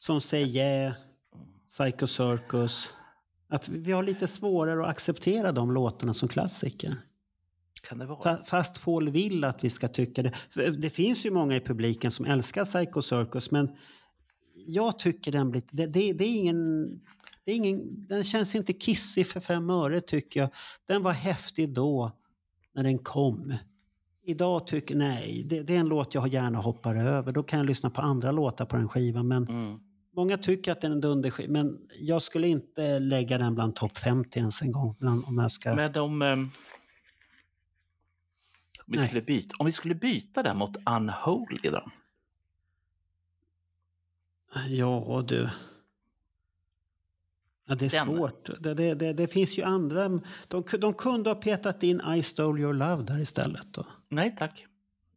[0.00, 0.92] Som Say Yeah,
[1.68, 2.92] Psycho Circus.
[3.50, 6.96] Att vi har lite svårare att acceptera de låtarna som klassiker.
[7.88, 8.18] kan det vara?
[8.18, 10.32] Fa- Fast Paul vill att vi ska tycka det.
[10.50, 13.68] För Det finns ju många i publiken som älskar Psycho Circus men
[14.66, 15.62] jag tycker den blir...
[15.70, 16.88] Det, det, det är ingen...
[17.44, 20.48] Det är ingen, den känns inte kissig för fem öre tycker jag.
[20.86, 22.12] Den var häftig då
[22.74, 23.54] när den kom.
[24.24, 27.32] Idag tycker nej, det, det är en låt jag gärna hoppar över.
[27.32, 29.28] Då kan jag lyssna på andra låtar på den skivan.
[29.28, 29.78] Men Mm.
[30.12, 31.52] Många tycker att den är en dunderskiva.
[31.52, 34.96] Men jag skulle inte lägga den bland topp 50 ens en gång.
[34.98, 35.74] Bland, om jag ska...
[35.74, 36.50] Men om, ehm, om,
[38.86, 39.06] vi Nej.
[39.06, 41.90] skulle byta, om vi skulle byta den mot Unholy då?
[44.68, 45.48] Ja, du.
[47.66, 48.06] Ja, det är Den.
[48.06, 48.50] svårt.
[48.60, 50.08] Det, det, det, det finns ju andra.
[50.48, 53.72] De, de kunde ha petat in I stole your love där istället.
[53.72, 53.86] Då.
[54.08, 54.66] Nej tack.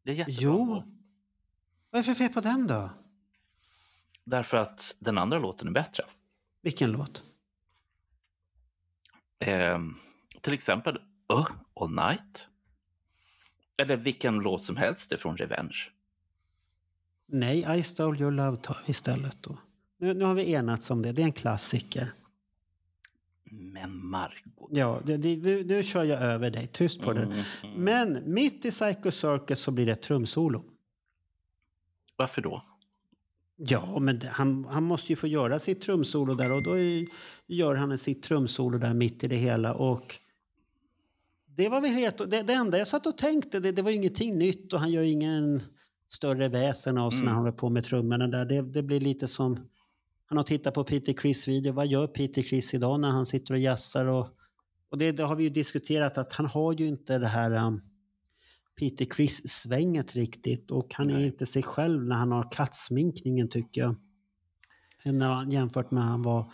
[0.04, 0.42] Det är jättebra.
[0.42, 0.84] Jo.
[1.90, 2.90] Vad är för fel på den då?
[4.26, 6.04] Därför att den andra låten är bättre.
[6.62, 7.24] Vilken låt?
[9.40, 9.96] Ehm,
[10.42, 10.98] till exempel
[11.34, 11.48] Uh,
[11.82, 12.48] All Night.
[13.78, 15.78] Eller vilken låt som helst från Revenge.
[17.28, 19.58] Nej, I stole your love istället då.
[19.98, 21.12] Nu, nu har vi enats om det.
[21.12, 22.14] Det är en klassiker.
[23.44, 24.70] Men Margot.
[24.72, 26.68] Ja, det, det, nu, nu kör jag över dig.
[26.68, 27.46] Tyst på Mm, det.
[27.76, 30.64] Men mitt i Psycho Circus så blir det ett trumsolo.
[32.16, 32.64] Varför då?
[33.58, 36.76] Ja, men han, han måste ju få göra sitt trumsolo där och då
[37.48, 39.74] gör han sitt trumsolo där mitt i det hela.
[39.74, 40.16] Och
[41.46, 44.38] det var väl helt, det, det enda jag satt och tänkte, det, det var ingenting
[44.38, 45.62] nytt och han gör ingen
[46.10, 47.34] större väsen av sig när Mm.
[47.34, 48.46] han håller på med trummorna där.
[48.46, 49.60] Det, det blir lite som,
[50.26, 53.54] han har tittat på Peter Criss video, vad gör Peter Criss idag när han sitter
[53.54, 54.28] och jassar och,
[54.90, 57.82] och det, det har vi ju diskuterat att han har ju inte det här um,
[58.76, 61.26] Peter Criss-svänget riktigt och han är Nej.
[61.26, 63.96] inte sig själv när han har kattsminkningen tycker jag.
[65.54, 66.52] Jämfört med när han var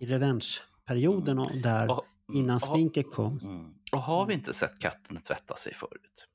[0.00, 3.38] i revenge-perioden och där Och, innan och- sminket kom.
[3.42, 3.74] Mm.
[3.92, 6.28] Och har vi inte sett katten tvätta sig förut?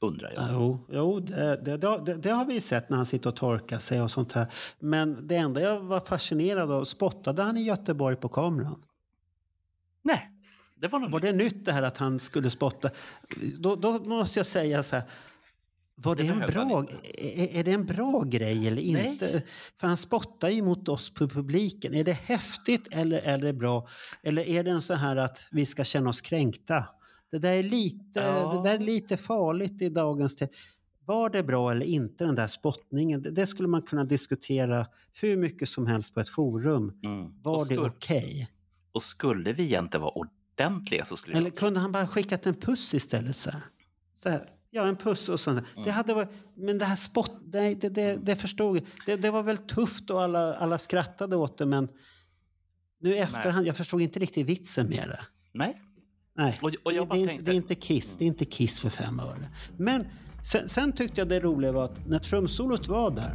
[0.00, 0.48] undrar jag.
[0.52, 4.02] Jo, jo det, det, det, det har vi sett när han sitter och torkar sig
[4.02, 4.52] och sånt här.
[4.78, 8.82] Men det enda jag var fascinerad av, spottade han i Göteborg på kameran?
[10.02, 10.30] Nej,
[10.84, 12.90] det var Var det nytt det här att han skulle spotta?
[13.58, 15.04] Då, då måste jag säga så här.
[15.96, 19.06] Var det, Det en bra, är, är det en bra grej eller Nej.
[19.06, 19.42] inte?
[19.80, 21.94] För han spottar ju mot oss på publiken.
[21.94, 23.88] Är det häftigt eller är det bra?
[24.22, 26.84] Eller är det en så här att vi ska känna oss kränkta?
[27.30, 28.52] Det där är lite, Ja.
[28.52, 30.42] det där är lite farligt i dagens
[31.04, 33.22] Var det bra eller inte den där spottningen?
[33.34, 36.92] Det, skulle man kunna diskutera hur mycket som helst på ett forum.
[37.04, 37.42] Mm.
[37.42, 38.48] Var och, det okej?
[38.92, 40.43] och skulle vi egentligen vara ordentliga
[41.04, 41.56] så skulle Eller jag...
[41.58, 43.36] kunde han bara skickat en puss istället?
[43.36, 43.60] Så här?
[44.14, 45.64] Så här, ja, en puss och sånt.
[45.84, 48.84] Det hade varit, men det här spott, nej, det, det, det förstod jag.
[49.06, 51.88] Det, det var väl tufft och alla, alla skrattade åt det, men
[53.00, 55.20] nu efterhand, jag förstod inte riktigt vitsen med det.
[55.52, 55.80] Nej.
[56.36, 58.14] Nej, Och- och det, tänkte- det är inte Kiss.
[58.18, 59.48] Det är inte Kiss för fem öre.
[59.76, 60.06] Men
[60.44, 63.34] sen, sen tyckte jag det roliga var att när trumsolot var där,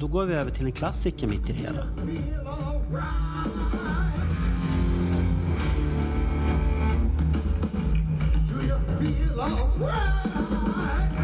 [0.00, 1.86] då går vi över till en klassiker mitt i det hela.
[9.04, 11.23] be long cry.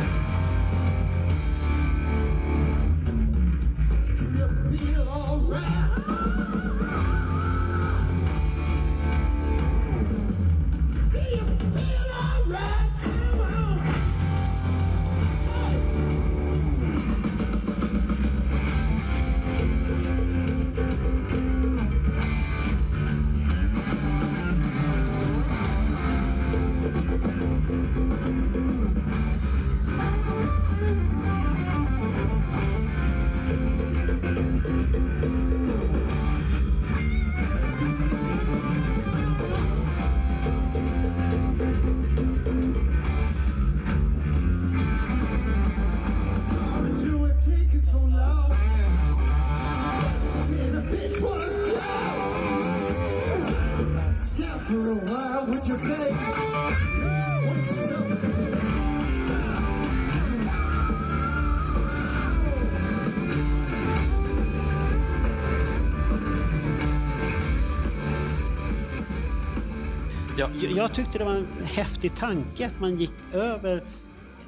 [70.68, 73.84] Jag, tyckte det var en häftig tanke att man gick över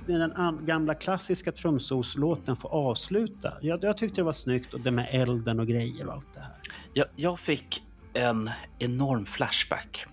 [0.06, 3.52] den gamla klassiska trumsolslåten får avsluta.
[3.60, 6.40] Jag, jag tyckte det var snyggt och det med elden och grejer och allt det
[6.40, 6.52] här.
[6.93, 7.82] jag, jag fick
[8.12, 10.06] en enorm flashback.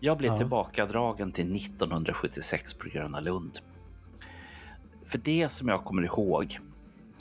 [0.00, 0.38] Jag blev Ja.
[0.38, 3.58] tillbakadragen till 1976 på Gröna Lund.
[5.04, 6.58] För det som jag kommer ihåg,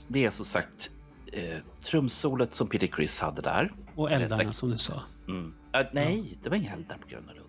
[0.08, 0.92] det är som sagt
[1.32, 3.74] eh, trumsolet som Peter Criss hade där.
[3.96, 5.02] Och eldarna som du sa.
[5.28, 5.54] Mm.
[5.74, 7.45] Äh, nej, det var inga eldar på Gröna Lund.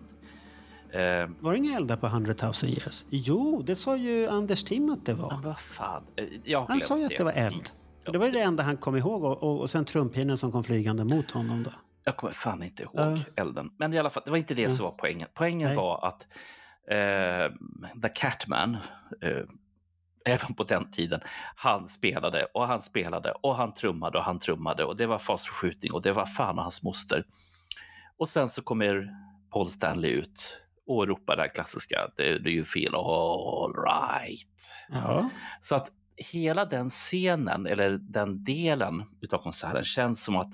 [0.93, 3.05] Eh, Var det inga eldar på 100 000 years?
[3.09, 5.31] Jo, det sa ju Anders Tim att det var.
[5.31, 6.03] men vad fan.
[6.45, 7.69] Eh, Han sa ju att det var eld.
[8.03, 10.51] Ja, Det var ju det enda han kom ihåg och, och, och sen trumpinnen som
[10.51, 11.71] kom flygande mot honom då.
[12.05, 13.17] Jag kommer fan inte ihåg Ja.
[13.35, 13.71] elden.
[13.77, 15.27] Men i alla fall, det var inte det som var poängen.
[15.33, 15.77] Poängen Nej.
[15.77, 16.27] var att
[16.91, 17.53] eh,
[18.01, 18.77] The Catman,
[19.21, 19.37] eh,
[20.25, 21.19] även på den tiden,
[21.55, 25.45] han spelade och han spelade och han trummade och han trummade och det var fast
[25.45, 27.25] förskjutning och det var fan och hans moster.
[28.17, 29.09] Och sen så kommer
[29.53, 34.71] Paul Stanley ut och ropar det här klassiska Do you feel all right?
[34.89, 35.29] Ja.
[35.59, 35.91] Så att
[36.31, 40.53] hela den scenen, eller den delen utav konserten känns som att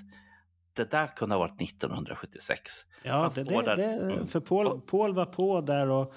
[0.76, 2.72] det där kunde ha varit 1976.
[3.03, 4.27] Ja, det, det, det, Mm.
[4.27, 6.14] för Paul, Paul var på där och,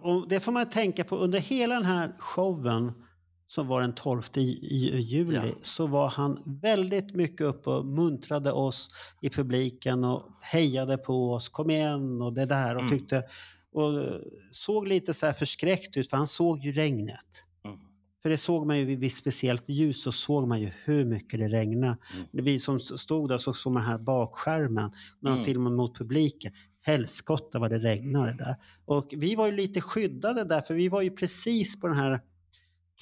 [0.00, 2.92] och det får man tänka på under hela den här showen
[3.50, 5.52] som var den 12 i- i- juli Ja.
[5.62, 8.90] så var han väldigt mycket uppe och muntrade oss
[9.20, 12.98] i publiken och hejade på oss, kom igen och det där och Mm.
[12.98, 13.22] tyckte
[13.72, 13.92] och
[14.50, 17.44] såg lite så här förskräckt ut för han såg ju regnet.
[17.64, 17.78] Mm.
[18.22, 21.48] För det såg man ju vid, speciellt ljus så såg man ju hur mycket det
[21.48, 21.96] regnade.
[22.32, 22.44] Mm.
[22.44, 24.90] Vi som stod där så såg man här bakskärmen
[25.20, 25.44] när de Mm.
[25.44, 26.52] filmade mot publiken.
[26.82, 28.56] Helskotta vad det regnade där.
[28.84, 32.20] Och vi var ju lite skyddade där för vi var ju precis på den här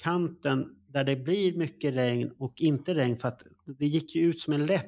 [0.01, 4.39] kanten där det blir mycket regn och inte regn för att det gick ju ut
[4.41, 4.85] som en läpp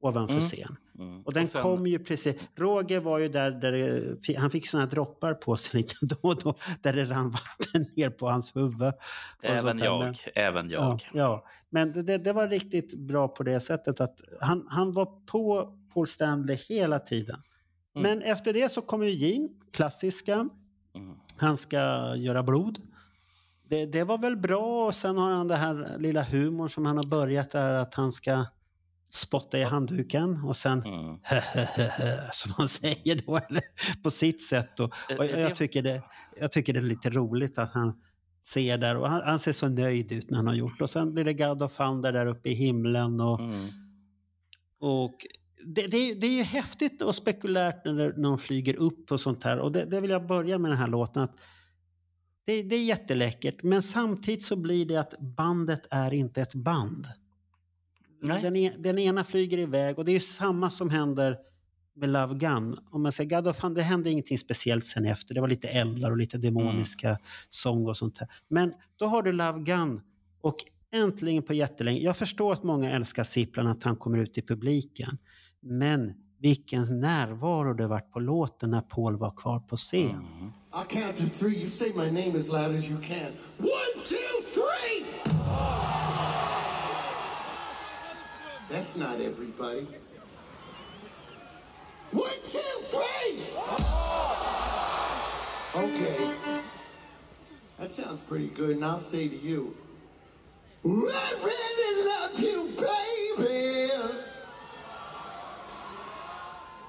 [0.00, 0.44] ovanför Mm.
[0.48, 0.76] scen.
[0.98, 1.22] Mm.
[1.22, 2.36] Och den sen- kom ju precis.
[2.56, 6.38] Roger var ju där, där det, han fick här droppar på sig lite då och
[6.42, 8.82] då där det rann vatten ner på hans huvud.
[8.82, 8.94] och
[9.42, 9.98] Även där.
[9.98, 10.82] Men- jag, även jag.
[10.82, 11.44] Ja, ja.
[11.70, 15.74] men det- det, det var riktigt bra på det sättet att han, han var på
[15.94, 17.40] Paul Stanley hela tiden.
[17.96, 18.02] Mm.
[18.10, 20.34] Men efter det så kommer ju Gene, klassiska.
[20.94, 21.14] Mm.
[21.36, 21.76] Han ska
[22.16, 22.78] göra blod.
[23.68, 26.96] Det, det var väl bra och sen har han det här lilla humorn som han
[26.96, 28.44] har börjat där att han ska
[29.10, 31.16] spotta i handduken och sen Mm.
[32.32, 33.38] som man säger då,
[34.02, 34.80] på sitt sätt.
[34.80, 36.02] Och, och jag, tycker det,
[36.40, 37.92] jag tycker det är lite roligt att han
[38.46, 40.80] ser där och han, han ser så nöjd ut när han har gjort.
[40.82, 43.68] Och sen blir det God of Thunder där uppe i himlen och, Mm.
[44.80, 45.14] och
[45.66, 49.44] det, det, är- det är ju häftigt och spekulärt när, de flyger upp och sånt
[49.44, 49.58] här.
[49.58, 51.22] Och det, det vill jag börja med den här låten.
[51.22, 51.34] Att
[52.48, 57.06] det, det är jätteläckert, men samtidigt så blir det att bandet är inte ett band.
[58.22, 58.42] Nej.
[58.42, 61.36] Den, e, den ena flyger iväg och det är samma som händer
[61.94, 62.78] med Love Gun.
[62.90, 65.34] Om man säger God of Thunder, det hände ingenting speciellt sen efter.
[65.34, 67.18] Det var lite eldar och lite demoniska
[67.48, 68.28] sång och sånt här.
[68.48, 70.00] Men då har du Love Gun
[70.40, 70.56] och
[70.92, 72.00] äntligen på jättelänge.
[72.00, 75.18] Jag förstår att många älskar Sipplan, att han kommer ut i publiken.
[75.60, 80.52] Men vilken närvaro det varit på låten när Paul var kvar på scen.
[80.72, 81.54] I count to three.
[81.54, 83.32] You say my name as loud as you can.
[83.58, 84.16] One, two,
[84.52, 85.06] three!
[88.68, 89.86] That's not everybody.
[92.10, 92.58] One, two,
[92.90, 93.44] three!
[95.74, 96.34] Okay.
[97.78, 99.74] That sounds pretty good, and I'll say to you,
[100.84, 103.92] I really love you, baby.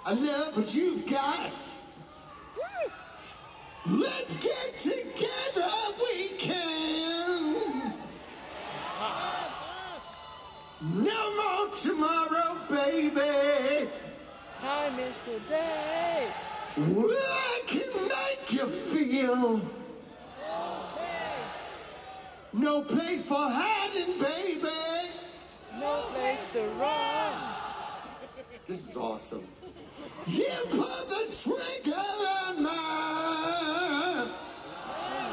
[0.05, 1.68] I love what you've got.
[3.91, 7.93] Let's get together, we can.
[10.81, 13.89] No more tomorrow, baby.
[14.61, 16.27] Time is today.
[16.77, 19.61] I can make you feel.
[22.53, 24.69] No place for hiding, baby.
[25.79, 27.33] No place to run.
[28.67, 29.43] This is awesome.
[30.27, 34.27] You put the trigger on my.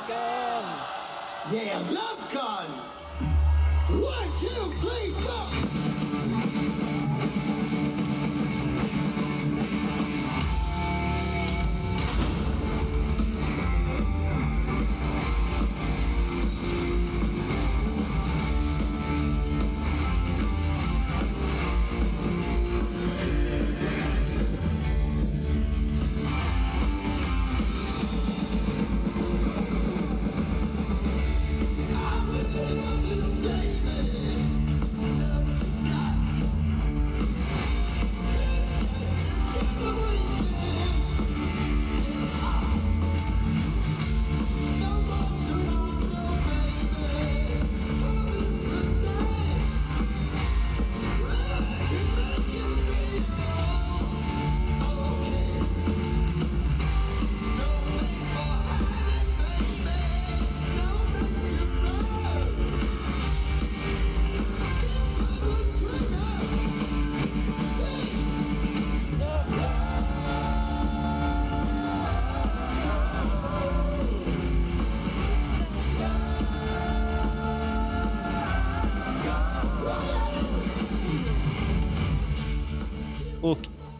[0.09, 0.65] Gun.
[1.57, 2.66] Yeah, love gun.
[4.03, 5.66] One, two, three, four.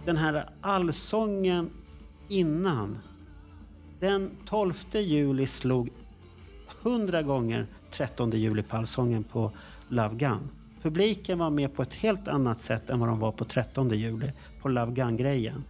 [0.07, 1.71] Den här allsången
[2.29, 2.99] innan,
[4.01, 5.91] den 12 juli slog
[6.83, 9.53] 100 gånger 13 juli på allsången på
[9.89, 10.51] Love Gun.
[10.83, 14.33] Publiken var med på ett helt annat sätt än vad de var på 13 juli
[14.63, 15.65] på Love Gun-grejen.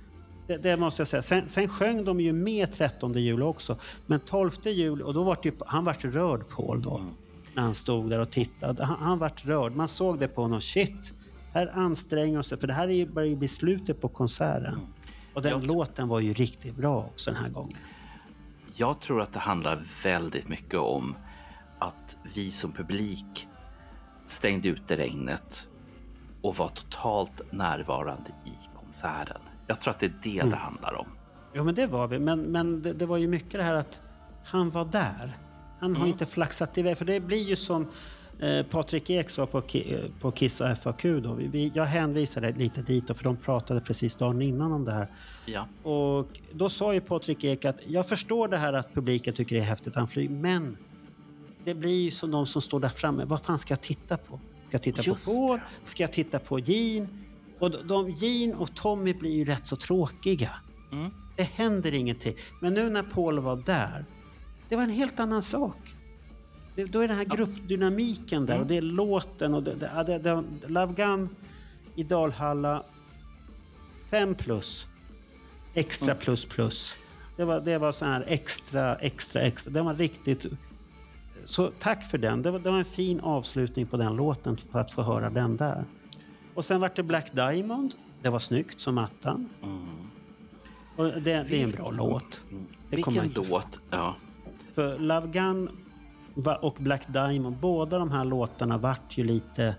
[0.47, 1.23] Det, det måste jag säga.
[1.23, 3.77] Sen, sen sjöng de ju med 13 juli också.
[4.07, 7.01] Men 12 juli, och då var det ju, han vart rörd Paul då.
[7.55, 8.85] När han stod där och tittade.
[8.85, 9.77] Han, han vart rörd.
[9.77, 10.61] Man såg det på honom.
[10.61, 11.15] Shit,
[11.57, 12.59] här anstränger sig.
[12.59, 14.79] För det här är ju börjar ju bli slutet på konserten.
[15.35, 17.77] Och den Jag- låten var ju riktigt bra också den här gången.
[18.75, 21.15] Jag tror att det handlar väldigt mycket om
[21.79, 23.49] att vi som publik
[24.27, 25.69] stängde ute regnet
[26.43, 28.53] och var totalt närvarande i
[28.83, 29.41] konserten.
[29.67, 30.51] Jag tror att det är det Mm.
[30.51, 31.07] det handlar om.
[31.55, 32.19] Jo, men det var vi.
[32.19, 34.01] Men, men det, det var ju mycket det här att
[34.45, 35.37] han var där.
[35.81, 36.99] Han har inte flaxat iväg.
[36.99, 37.87] För det blir ju som
[38.41, 41.03] eh, Patrik Ek sa på, eh, på Kiss och FAQ.
[41.03, 41.33] Då.
[41.33, 45.09] Vi, jag hänvisade lite dit, då, för de pratade precis dagen innan om det här.
[45.47, 45.91] Ja.
[45.91, 49.63] Och då sa ju Patrik Ek att jag förstår det här att publiken tycker det
[49.63, 50.77] är häftigt att han flyger, men
[51.65, 53.25] det blir ju som de som står där framme.
[53.25, 54.41] Vad fan ska jag titta på?
[54.67, 55.61] Ska jag titta Just på Paul?
[55.83, 57.09] Ska jag titta på Gene?
[57.59, 60.51] Och de, Gene och Tommy blir ju rätt så tråkiga.
[60.93, 61.11] Mm.
[61.37, 62.35] Det händer ingenting.
[62.61, 64.05] Men nu när Paul var där,
[64.69, 65.96] det var en helt annan sak.
[66.77, 68.63] Det, då är den här gruppdynamiken där Mm.
[68.63, 71.29] och det är låten och det, det, det, det, Love Gun
[71.95, 72.83] i Dalhalla,
[74.11, 74.87] fem plus.
[75.75, 76.19] Extra Mm.
[76.23, 76.95] plus plus.
[77.37, 79.71] Det var, det var så här extra, extra, extra.
[79.73, 80.47] Den var riktigt...
[81.45, 82.43] Så tack för den.
[82.43, 85.57] Det var, det var en fin avslutning på den låten för att få höra den
[85.57, 85.85] där.
[86.55, 87.95] Och sen var det Black Diamond.
[88.23, 89.49] Det var snyggt som attan.
[90.97, 91.31] Och det, det
[91.61, 92.43] är en bra låt.
[92.91, 93.81] Det kommer Vilken låt?
[93.91, 94.17] Ja.
[94.75, 95.69] för Love Gun
[96.61, 97.57] Och Black Diamond.
[97.57, 99.77] Båda de här låtarna vart ju lite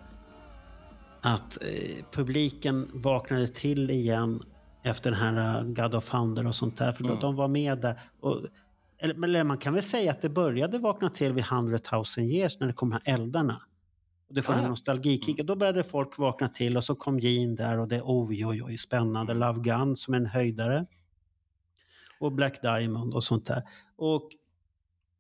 [1.22, 4.44] att eh, publiken vaknade till igen
[4.84, 6.92] efter den här eh, God of Thunder och sånt där.
[6.92, 8.00] För de, de var med där.
[8.20, 8.42] Och,
[8.98, 12.60] eller, eller man kan väl säga att det började vakna till vid 100 000 years
[12.60, 13.62] när det kom de här eldarna.
[14.30, 14.66] Och det får Ah, den ja.
[14.66, 15.46] här nostalgikicken.
[15.46, 18.78] Då började folk vakna till och så kom Gene där och det oj oj oj
[18.78, 19.34] spännande.
[19.34, 20.86] Love Gun som en höjdare.
[22.20, 23.64] Och Black Diamond och sånt där.
[23.98, 24.30] Och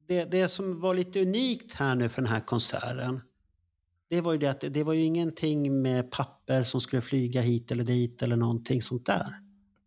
[0.07, 3.21] det, det som var lite unikt här nu för den här konserten.
[4.09, 7.71] Det var ju det att det, var ju ingenting med papper som skulle flyga hit
[7.71, 9.39] eller dit eller någonting sånt där.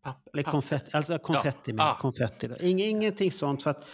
[0.03, 0.53] Papp, Eller papp.
[0.53, 1.87] konfetti, alltså konfetti med.
[1.87, 1.95] Ah.
[1.95, 2.51] Konfetti.
[2.61, 3.63] Ing, ingenting sånt.
[3.63, 3.87] För att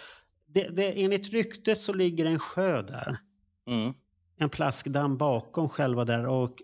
[0.47, 3.21] det, det, enligt ryktet så ligger en sjö där.
[3.67, 3.95] Mm.
[4.39, 6.27] En plaskdamm bakom själva där.
[6.27, 6.63] Och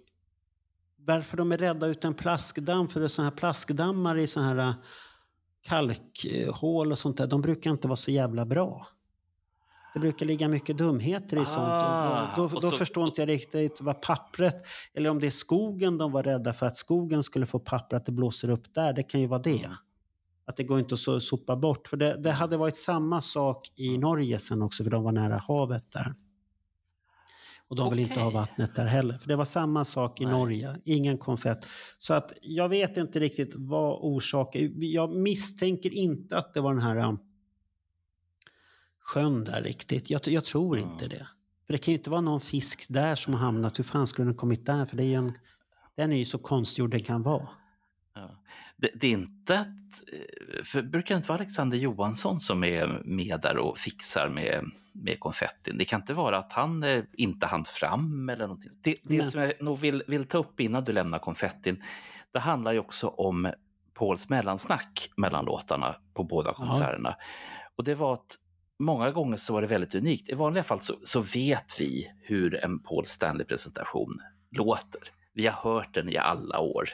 [0.97, 4.49] varför de är rädda ut en plaskdamm, för det är sådana här plaskdammar i sådana
[4.49, 4.75] här äh,
[5.63, 8.87] kalkhål och sånt där, de brukar inte vara så jävla bra.
[9.95, 11.59] Det brukar ligga mycket dumheter i sånt.
[11.69, 14.55] Ah, Och då då, så- förstår inte jag riktigt vad pappret,
[14.95, 18.07] eller om det är skogen de var rädda för att skogen skulle få papper, att
[18.07, 18.93] det blåser upp där.
[18.93, 19.71] Det kan ju vara det.
[20.45, 21.89] Att det går inte att so- sopa bort.
[21.89, 25.39] För det, det hade varit samma sak i Norge sen också, för de var nära
[25.49, 26.15] havet där.
[27.69, 29.19] Och de vill inte ha vattnet där heller.
[29.19, 30.33] För det var samma sak i Nej.
[30.35, 31.67] Norge, ingen konfett.
[31.99, 34.73] Så att jag vet inte riktigt vad orsaken...
[34.77, 37.19] Jag misstänker inte att det var den här um,
[39.05, 40.11] sjön där riktigt.
[40.11, 40.91] Jag, jag tror Mm.
[40.91, 41.27] inte det.
[41.67, 43.79] För det kan ju inte vara någon fisk där som har hamnat.
[43.79, 44.87] Hur fan skulle den kommit där?
[44.87, 45.33] För det är ju en,
[45.97, 47.49] den är ju så konstgjord den kan vara.
[48.15, 48.43] Ja.
[48.77, 53.03] Det, det är inte att, eh, för brukar det inte vara Alexander Johansson som är
[53.05, 55.79] med där och fixar med, med konfettin?
[55.79, 58.73] Det kan inte vara att han eh, inte hann fram eller någonting.
[58.83, 61.83] Det, det som jag nog vill, vill ta upp innan du lämnar konfettin,
[62.33, 63.53] det handlar ju också om
[63.95, 67.17] Pauls mellansnack mellan låtarna på båda konserterna.
[67.77, 68.39] Och det var att
[68.85, 70.29] många gånger så var det väldigt unikt.
[70.29, 74.19] I vanliga fall så, så vet vi hur en Paul Stanley-presentation
[74.57, 75.01] låter.
[75.35, 76.89] Vi har hört den i alla år.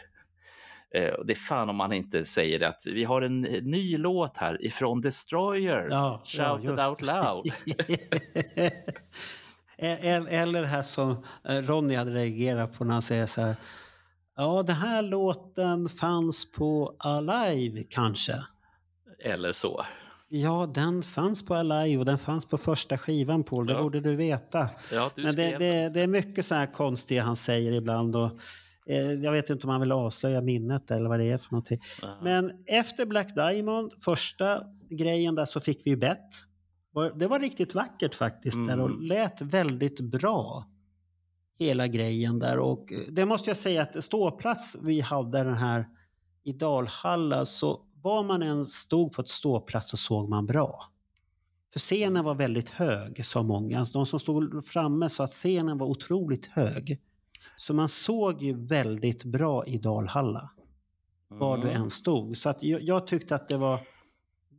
[0.94, 4.36] Eh, och det är fan om man inte säger att vi har en ny låt
[4.36, 5.88] här ifrån Destroyer.
[5.90, 7.04] Ja, Shout ja, it out det.
[7.06, 7.52] loud.
[9.78, 13.56] El- Eller det här som eh, Ronny hade reagerat på när han säger så här.
[14.36, 18.44] Ja, den här låten fanns på Alive kanske.
[19.24, 19.84] Eller så.
[20.30, 23.82] Ja, den fanns på Alive och den fanns på första skivan Paul, det Ja.
[23.82, 24.68] borde du veta.
[24.92, 28.16] Ja, du Men det, det, det är mycket så här konstiga han säger ibland.
[28.16, 28.30] Och,
[28.86, 31.80] eh, jag vet inte om han vill avslöja minnet eller vad det är för någonting.
[32.02, 32.18] Ja.
[32.22, 36.30] Men efter Black Diamond, första grejen där så fick vi ju bett.
[37.16, 39.00] Det var riktigt vackert faktiskt där och Mm.
[39.02, 40.64] lät väldigt bra.
[41.58, 45.86] Hela grejen där och eh, det måste jag säga att ståplats vi hade den här
[46.44, 50.84] i Dalhalla så var man än stod på ett ståplats så såg man bra.
[51.72, 53.86] För scenen var väldigt hög, sa många.
[53.92, 57.00] De som stod framme sa att scenen var otroligt hög.
[57.56, 60.50] Så man såg ju väldigt bra i Dalhalla
[61.28, 61.82] var du Mm.
[61.82, 62.36] än stod.
[62.36, 63.80] Så att jag, jag tyckte att det var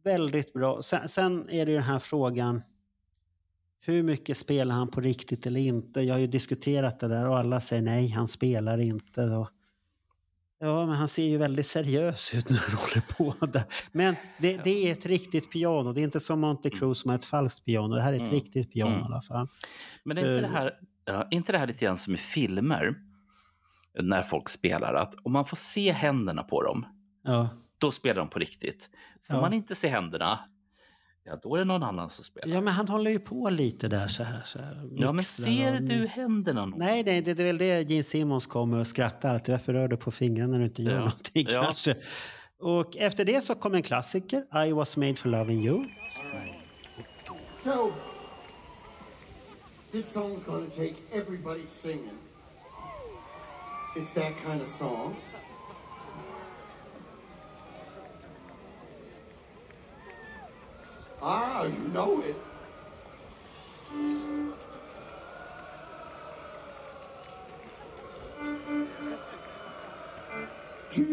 [0.03, 0.81] väldigt bra.
[0.81, 2.61] Sen, sen är det ju den här frågan,
[3.79, 6.01] hur mycket spelar han på riktigt eller inte?
[6.01, 9.23] Jag har ju diskuterat det där och alla säger nej, han spelar inte.
[9.23, 9.49] Och,
[10.59, 13.01] ja, men han ser ju väldigt seriös ut när han håller
[13.37, 13.63] på där.
[13.91, 15.91] Men det, det är ett riktigt piano.
[15.93, 17.95] Det är inte som Monte Cruz som har ett falskt piano.
[17.95, 18.33] Det här är ett Mm.
[18.33, 19.01] riktigt piano Mm.
[19.01, 19.47] i alla fall.
[20.03, 20.73] Men är inte det, här,
[21.05, 22.95] ja, är inte det här lite grann som i filmer?
[24.01, 26.85] När folk spelar, att om man får se händerna på dem,
[27.23, 27.49] Ja.
[27.77, 28.89] då spelar de på riktigt.
[29.27, 29.41] Får Ja.
[29.41, 30.39] man inte se händerna,
[31.29, 32.55] ja då är det någon annan som spelar.
[32.55, 34.41] ja, men han håller ju på lite där så här.
[34.45, 36.65] Så här Ja, men ser och- du händerna?
[36.65, 36.79] någon?
[36.79, 39.53] Nej, nej det, det är väl det Gene Simmons kommer och skrattar alltid.
[39.53, 40.99] Varför rör du på fingrarna när du inte gör Ja.
[40.99, 41.63] någonting Ja.
[41.63, 41.95] kanske?
[42.59, 45.85] Och efter det så kom en klassiker, I was made for loving you.
[47.63, 47.91] So,
[49.91, 52.17] this song's gonna take everybody singing.
[53.97, 55.15] It's that kind of song.
[61.21, 62.35] Ah, you know it.
[70.91, 71.03] Okay,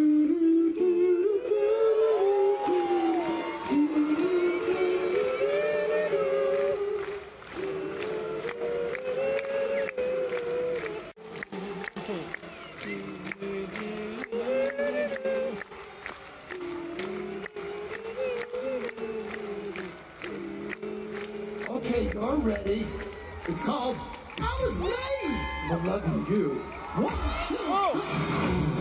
[23.67, 23.97] called
[24.39, 25.35] I Was Made
[25.69, 26.51] for Loving You.
[26.95, 27.13] One,
[27.49, 28.76] two, three.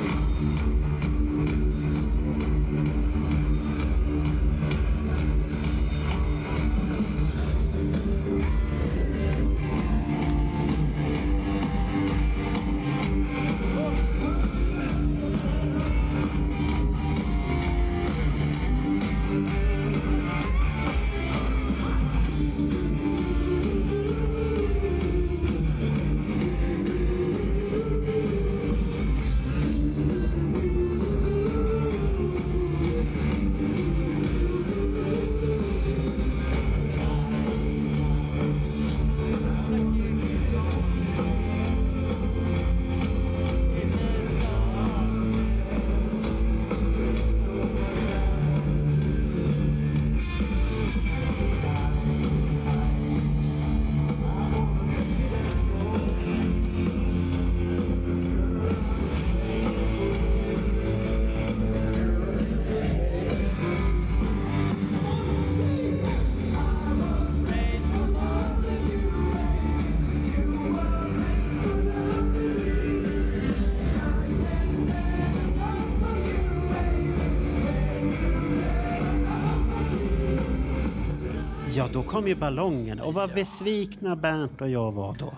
[81.95, 82.99] Då kom ju ballongen.
[82.99, 85.33] Och vad besvikna Bernt och jag var då.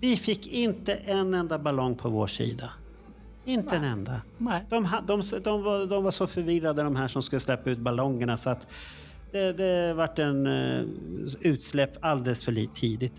[0.00, 2.70] Vi fick inte en enda ballong på vår sida.
[3.44, 4.20] Inte en enda.
[4.38, 4.64] Nej.
[4.70, 8.36] De, de, de, var, de var så förvirrade de här som skulle släppa ut ballongerna
[8.36, 8.66] så att
[9.32, 10.86] det, det vart en uh,
[11.40, 13.12] utsläpp alldeles för tidigt.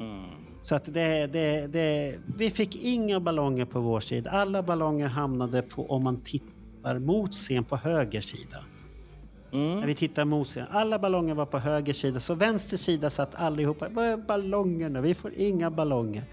[0.61, 4.29] Så att det, det, det, vi fick inga ballonger på vår sida.
[4.29, 8.63] Alla ballonger hamnade på, om man tittar mot scen, på höger sida.
[9.55, 10.65] När vi tittar mot scen.
[10.71, 13.87] Alla ballonger var på höger sida, så vänster sida satt allihopa.
[13.89, 15.01] Vad är ballongerna?
[15.01, 16.23] Vi får inga ballonger.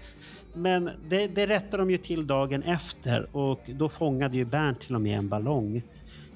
[0.53, 4.95] Men det, det rättade de ju till dagen efter och då fångade ju Bernt till
[4.95, 5.83] och med en ballong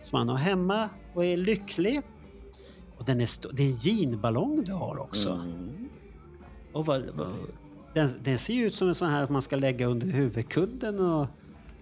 [0.02, 2.02] som han har hemma och är lycklig.
[2.98, 5.42] Och den är det är en jeanballong du har också.
[6.74, 7.28] Och vad, vad,
[7.94, 11.00] den, den ser ju ut som en sån här att man ska lägga under huvudkudden
[11.00, 11.28] och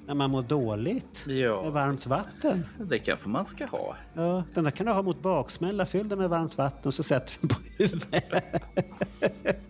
[0.08, 1.62] när man mår dåligt Ja.
[1.64, 2.66] med varmt vatten.
[2.80, 3.96] Det kanske man ska ha.
[4.14, 7.04] Ja, den där kan du ha mot baksmälla, fyll den med varmt vatten och så
[7.04, 8.34] sätter du den på huvudet.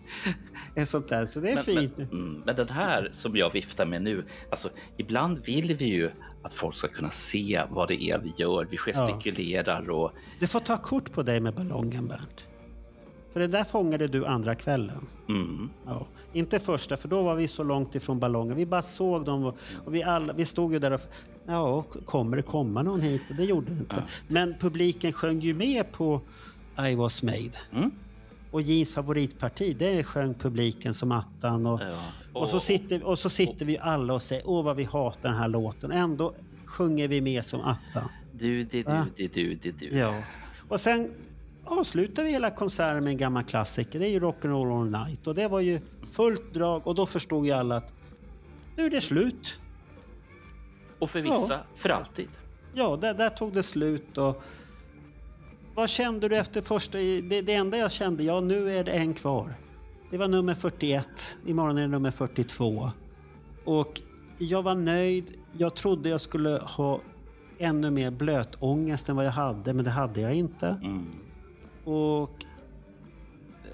[0.74, 1.96] en sånt där, så det är Men, fint.
[1.96, 6.10] men, mm, men den här som jag viftar med nu, alltså ibland vill vi ju
[6.42, 8.64] att folk ska kunna se vad det är vi gör.
[8.70, 12.48] Vi gestikulerar och Du får ta kort på dig med ballongen Bernt.
[13.32, 15.06] För det där fångade du andra kvällen.
[15.28, 16.06] mm, Ja.
[16.36, 18.56] Inte första, för då var vi så långt ifrån ballongen.
[18.56, 21.00] Vi bara såg dem och, och vi, alla, vi stod ju där och...
[21.46, 23.22] Ja, kommer det komma någon hit?
[23.30, 24.02] Och det gjorde det inte.
[24.28, 26.20] Men publiken sjöng ju med på
[26.90, 27.50] I was made.
[27.72, 27.90] Mm.
[28.50, 31.66] Och Jeans favoritparti, det sjöng publiken som attan.
[31.66, 32.40] Och, Ja.
[32.40, 35.38] och, så sitter, och så sitter vi alla och säger åh vad vi hatar den
[35.38, 35.92] här låten.
[35.92, 36.34] Ändå
[36.64, 38.08] sjunger vi med som attan.
[38.32, 39.86] du, det, du, det, du, det, du.
[39.98, 40.22] Ja.
[40.68, 41.10] Och sen
[41.66, 43.98] avslutar vi hela konserten med en gammal klassiker.
[43.98, 45.26] Det är ju Rock'n'Roll All Night.
[45.26, 45.80] Och det var ju
[46.12, 47.92] fullt drag och då förstod ju alla att
[48.76, 49.60] nu är det slut.
[50.98, 52.28] Och för vissa, för alltid.
[52.74, 54.18] Ja, där, där tog det slut.
[54.18, 54.42] Och
[55.74, 56.98] vad kände du efter första...
[56.98, 59.54] Det, det enda jag kände, ja nu är det en kvar.
[60.10, 61.36] Det var nummer 41.
[61.46, 62.90] Imorgon är det nummer 42.
[63.64, 64.00] Och
[64.38, 65.32] jag var nöjd.
[65.52, 67.00] Jag trodde jag skulle ha
[67.58, 70.66] ännu mer blötångest än vad jag hade, men det hade jag inte.
[70.66, 71.25] Mm.
[71.86, 72.30] Och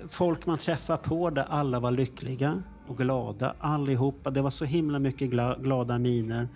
[0.08, 4.30] folk man träffar på där alla var lyckliga och glada allihopa.
[4.30, 6.48] Det var så himla mycket gla- glada miner.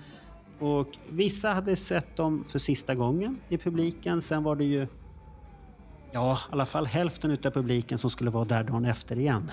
[0.58, 4.22] Och vissa hade sett dem för sista gången i publiken.
[4.22, 4.86] Sen var det ju
[6.12, 9.50] ja, i alla fall hälften av publiken som skulle vara där dagen efter igen.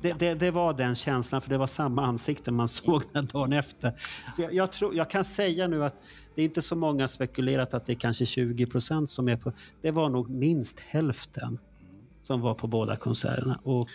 [0.00, 3.52] Det, det, det var den känslan, för det var samma ansikte man såg den dagen
[3.52, 3.92] efter.
[4.32, 5.94] Så jag, jag, tror, jag kan säga nu att
[6.34, 9.52] det är inte så många spekulerat att det är kanske 20 procent som är på...
[9.82, 11.58] Det var nog minst hälften
[12.22, 13.60] som var på båda konserterna.
[13.62, 13.88] Och,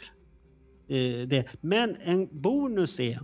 [0.88, 1.46] eh, det.
[1.62, 3.20] Men en bonus är,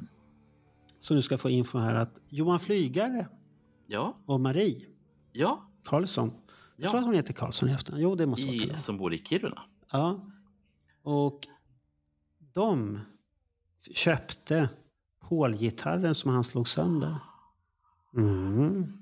[1.00, 3.28] som du ska få info här, att Johan Flygare
[3.88, 4.82] Ja, och Marie
[5.32, 5.70] ja.
[5.86, 6.32] Karlsson,
[6.76, 6.90] jag Ja.
[6.90, 8.04] tror att hon heter Karlsson i efternamn.
[8.04, 8.78] Jo, det måste vara I, det.
[8.78, 9.62] som bor i Kiruna.
[9.92, 10.26] Ja.
[11.04, 11.40] Och
[12.60, 13.00] de
[13.96, 14.70] köpte
[15.30, 17.16] Paul-gitarren som han slog sönder.
[18.18, 18.94] Mm.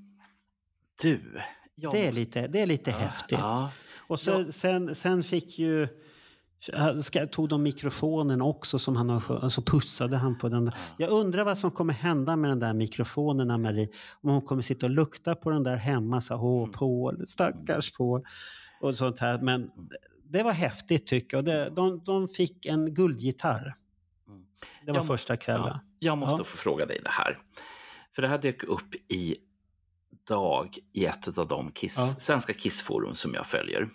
[1.01, 1.21] Du,
[1.75, 3.39] jag Det är lite, det är lite häftigt.
[3.39, 3.71] Ja,
[4.07, 4.51] Och så, Ja.
[4.51, 5.88] sen, sen fick ju...
[7.31, 10.71] Tog de mikrofonen också som han har sjö- och så pussade han på den.
[10.97, 13.89] Jag undrar vad som kommer hända med den där mikrofonen, Ann-Marie.
[14.21, 16.21] Om hon kommer sitta och lukta på den där hemma.
[16.21, 16.71] Så, Åh, Mm.
[16.73, 18.23] Paul, stackars Paul.
[18.81, 19.39] Och sånt här.
[19.41, 19.71] Men
[20.30, 21.45] det var häftigt tycker jag.
[21.45, 23.76] Det, de, de fick en guldgitarr.
[24.28, 24.45] Mm.
[24.86, 25.68] Det var Jag första kvällen.
[25.68, 26.44] Ja, jag måste Ja.
[26.44, 27.40] få fråga dig det här.
[28.16, 29.36] För det här dök upp i
[30.28, 32.06] dag i ett av de kiss, Ja.
[32.08, 33.90] svenska kissforum som jag följer.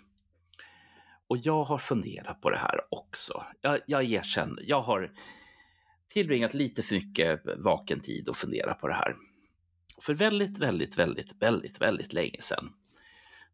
[1.27, 3.43] Och jag har funderat på det här också.
[3.61, 5.11] Jag, jag erkänner, jag har
[6.13, 9.15] tillbringat lite för mycket vaken tid och fundera på det här.
[10.01, 12.73] För väldigt, väldigt, väldigt, väldigt, väldigt länge sedan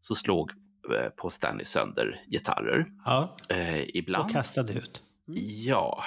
[0.00, 0.50] så slog
[0.96, 2.86] eh, Paul Stanley sönder gitarrer.
[3.04, 3.36] Ja.
[3.48, 4.24] Eh, ibland.
[4.24, 5.02] Och kastade ut.
[5.66, 6.04] Ja.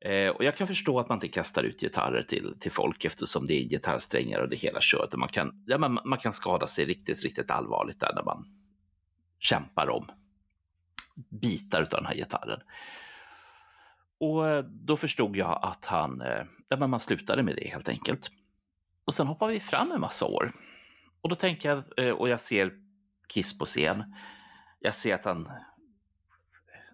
[0.00, 3.44] Eh, och jag kan förstå att man inte kastar ut gitarrer till, till folk eftersom
[3.44, 5.12] det är gitarrsträngar och det hela köret.
[5.12, 8.46] Och man, kan, ja, man, man kan skada sig riktigt, riktigt allvarligt där när man
[9.38, 10.10] kämpar om
[11.28, 12.60] bitar av den här gitarren.
[14.20, 17.88] Och eh, då förstod jag att han, eh, ja, men man slutade med det helt
[17.88, 18.30] enkelt.
[19.04, 20.52] Och sen hoppar vi fram en massa år.
[21.20, 22.72] Och då tänker jag, och jag ser
[23.28, 24.14] Kiss på scen.
[24.80, 25.48] Jag ser att han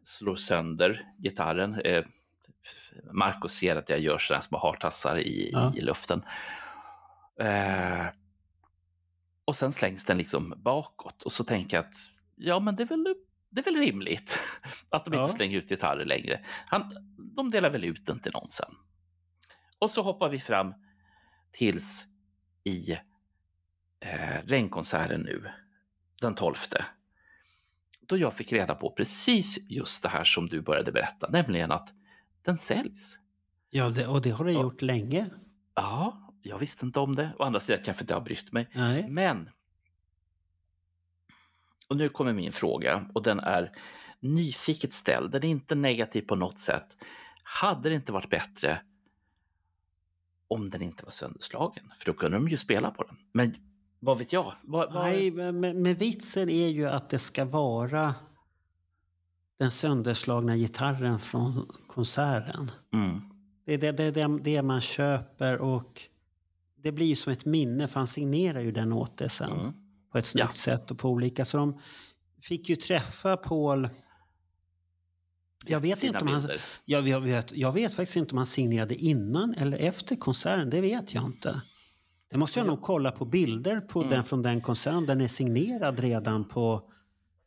[0.03, 1.75] slår sönder gitarren.
[1.81, 2.05] Eh,
[3.13, 5.73] Marco ser att jag gör sådana små hartassar i, Ja.
[5.77, 6.25] i luften.
[7.41, 8.07] Eh,
[9.45, 11.95] och sen slängs den liksom bakåt och så tänker jag att
[12.37, 13.15] ja, men det är väl,
[13.51, 14.39] det är väl rimligt
[14.89, 15.23] att de Ja.
[15.23, 16.45] inte slänger ut gitarrer längre.
[16.67, 16.95] Han,
[17.37, 18.75] de delar väl ut den till någon sen.
[19.79, 20.75] Och så hoppar vi fram
[21.53, 22.07] tills
[22.65, 22.93] i
[24.01, 25.51] eh, regnkonserten nu,
[26.21, 26.55] den 12.
[28.07, 31.95] då jag fick reda på precis just det här som du började berätta, nämligen att
[32.45, 33.19] den säljs.
[33.71, 34.63] Ja, det, och det har Ja.
[34.63, 35.27] gjort länge.
[35.75, 37.31] Ja, jag visste inte om det.
[37.39, 38.69] Å andra sidan kanske inte har brytt mig.
[38.75, 39.09] Nej.
[39.09, 39.51] Men,
[41.89, 43.73] och nu kommer min fråga och den är
[44.21, 45.31] nyfiket ställd.
[45.33, 46.97] Den är inte negativ på något sätt.
[47.45, 48.81] Hade det inte varit bättre
[50.49, 51.93] om den inte var sönderslagen?
[51.99, 53.17] För då kunde de ju spela på den.
[53.33, 53.57] Men
[54.05, 54.55] vad vet jag?
[54.63, 55.05] Vad, vad...
[55.05, 58.15] Nej, men, men vitsen är ju att det ska vara
[59.59, 62.71] den sönderslagna gitarren från konserten.
[62.93, 63.21] Mm.
[63.67, 66.03] Det är det, det, det, det man köper och
[66.77, 69.73] det blir ju som ett minne för han signerar ju den åt det sen Mm.
[70.13, 70.53] på ett snyggt Ja.
[70.57, 71.45] sätt och på olika.
[71.45, 71.81] Så de
[72.43, 73.89] fick ju träffa Paul.
[75.67, 76.51] Jag vet, Fina inte om han,
[76.85, 80.71] jag, vet, jag vet faktiskt inte om han signerade innan eller efter konserten.
[80.71, 81.61] Det vet jag inte.
[82.35, 84.11] Det måste jag nog kolla på bilder på Mm.
[84.11, 85.07] den, från den konserten.
[85.07, 86.83] Den är signerad redan på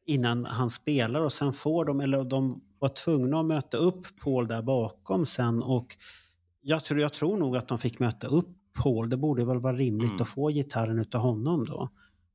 [0.06, 4.48] innan han spelar och sen får de, eller de var tvungna att möta upp Paul
[4.48, 5.98] där bakom sen och
[6.62, 8.50] jag tror, jag tror nog att de fick möta upp
[8.84, 9.10] Paul.
[9.10, 10.22] Det borde väl vara rimligt Mm.
[10.22, 11.90] att få gitarren utav honom då.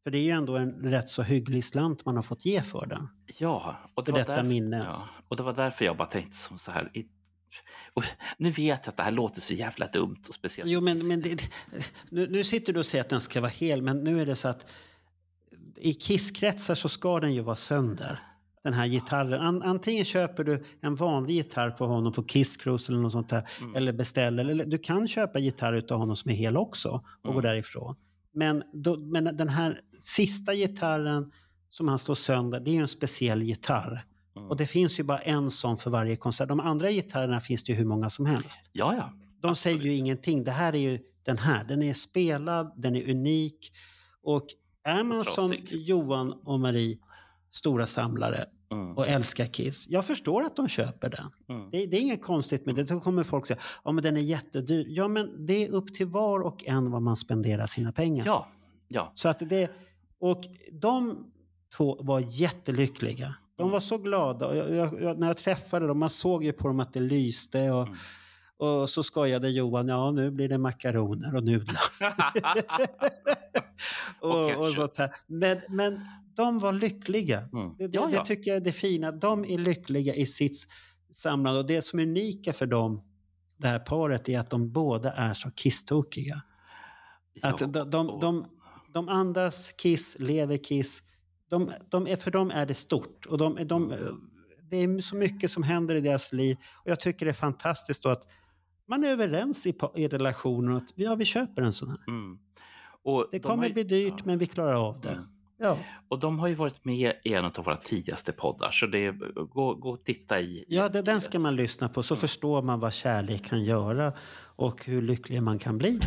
[0.05, 2.87] För det är ju ändå en rätt så hygglig slant man har fått ge för
[2.87, 3.09] den.
[3.39, 4.77] Ja, och det För var detta därför, minne.
[4.77, 6.91] Ja, och det var därför jag bara tänkte som så här.
[6.95, 7.07] I,
[7.95, 8.05] och
[8.39, 10.71] nu vet jag att det här låter så jävla dumt och speciellt.
[10.71, 11.51] Jo, men, men det,
[12.11, 14.37] nu, nu sitter du och säger att den ska vara hel, men nu är det
[14.37, 14.67] så att
[15.77, 18.19] i Kisskretsar så ska den ju vara sönder.
[18.65, 19.41] Den här gitarren.
[19.41, 23.29] An, antingen köper du en vanlig gitarr på honom på Kiss Cruise eller något sånt
[23.29, 23.49] där.
[23.77, 24.45] Eller beställer.
[24.45, 27.43] Eller du kan köpa gitarr utav honom som är hel också och gå Mm.
[27.43, 27.97] därifrån.
[28.35, 31.33] Men, då, men den här sista gitarren
[31.69, 34.05] som han slår sönder, det är ju en speciell gitarr.
[34.43, 34.51] Mm.
[34.51, 36.49] Och det finns ju bara en sån för varje konsert.
[36.49, 38.71] De andra gitarrerna finns det ju hur många som helst.
[38.73, 39.13] Ja, ja.
[39.41, 39.59] De Absolut.
[39.59, 40.45] säger ju ingenting.
[40.45, 41.65] Det här är ju den här.
[41.65, 43.73] Den är spelad, den är unik.
[44.23, 44.47] Och
[44.85, 45.69] är man som Trasig.
[45.73, 46.99] Johan och Marie
[47.51, 48.97] stora samlare Mm.
[48.97, 49.87] och älskar Kiss.
[49.89, 51.57] Jag förstår att de köper den.
[51.57, 51.71] Mm.
[51.71, 52.85] Det, det är inget konstigt med det.
[52.85, 54.87] Då kommer folk säga ja men den är jättedyr.
[54.89, 58.27] Ja men det är upp till var och en vad man spenderar sina pengar.
[58.27, 58.49] Ja,
[58.89, 59.13] ja.
[59.15, 59.71] Så att det,
[60.19, 61.27] och de
[61.77, 63.35] två var jättelyckliga.
[63.63, 64.57] De var så glada.
[64.57, 67.71] Jag, jag, jag, när jag träffade dem, man såg ju på dem att det lyste.
[67.71, 67.99] Och, Mm.
[68.81, 71.81] och så skojade Johan, ja nu blir det makaroner och nudlar.
[74.21, 75.11] Och och, sånt här.
[75.27, 76.01] Men, men
[76.35, 77.49] de var lyckliga.
[77.53, 77.75] Mm.
[77.79, 78.19] Det, det, Ja, ja.
[78.19, 79.13] det tycker jag är det fina.
[79.13, 80.67] De är lyckliga i sitt
[81.11, 81.61] samlande.
[81.61, 83.03] Och det som är unika för dem,
[83.57, 86.43] det här paret, är att de båda är så kisstokiga.
[87.43, 88.47] Att de, de, de,
[88.93, 91.03] de andas Kiss, lever Kiss.
[91.53, 93.27] De, de är, för dem är det stort.
[93.27, 93.95] Och de, de,
[94.71, 96.57] det är så mycket som händer i deras liv.
[96.73, 98.23] Och jag tycker det är fantastiskt att
[98.89, 101.99] man är överens i, i relationen att ja, vi köper en sån här.
[102.09, 102.39] Mm.
[103.31, 104.23] Det de kommer har bli dyrt, ja.
[104.25, 105.09] men vi klarar av det.
[105.09, 105.25] Mm.
[105.59, 105.79] Ja.
[106.09, 109.13] Och de har ju varit med i en av våra tidigaste poddar, så det är,
[109.45, 110.65] gå, gå och titta i.
[110.69, 114.13] Ja, det, den ska man lyssna på så förstår man vad kärlek kan göra
[114.57, 116.01] och hur lycklig man kan bli.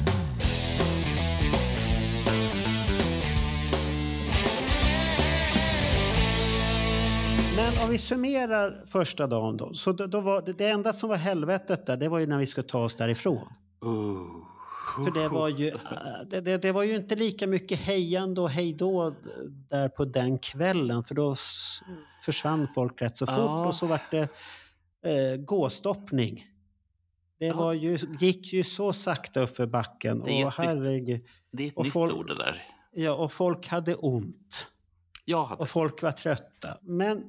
[7.96, 9.74] Vi summerar första dagen då.
[9.74, 12.38] Så då, då var det, det enda som var helvetet där, det var ju när
[12.40, 13.48] vi skulle ta oss därifrån.
[13.82, 15.06] Oh.
[15.06, 15.76] För det var ju, äh,
[16.30, 19.16] det, det, det var ju inte lika mycket hejande och hejdå
[19.70, 21.04] där på den kvällen.
[21.04, 21.36] För då
[22.26, 23.68] försvann folk rätt så fort Ja.
[23.68, 24.22] och så vart det
[25.06, 26.46] eh, gåstoppning.
[27.40, 27.56] Det Ja.
[27.56, 30.22] var ju, gick ju så sakta upp för backen.
[30.26, 32.64] Det är och, ett herregud, Det är ett Och nytt folk- ord det där.
[32.94, 34.72] ja, och folk hade ont.
[35.26, 35.62] Jag hade...
[35.62, 36.78] Och folk var trötta.
[36.82, 37.24] Men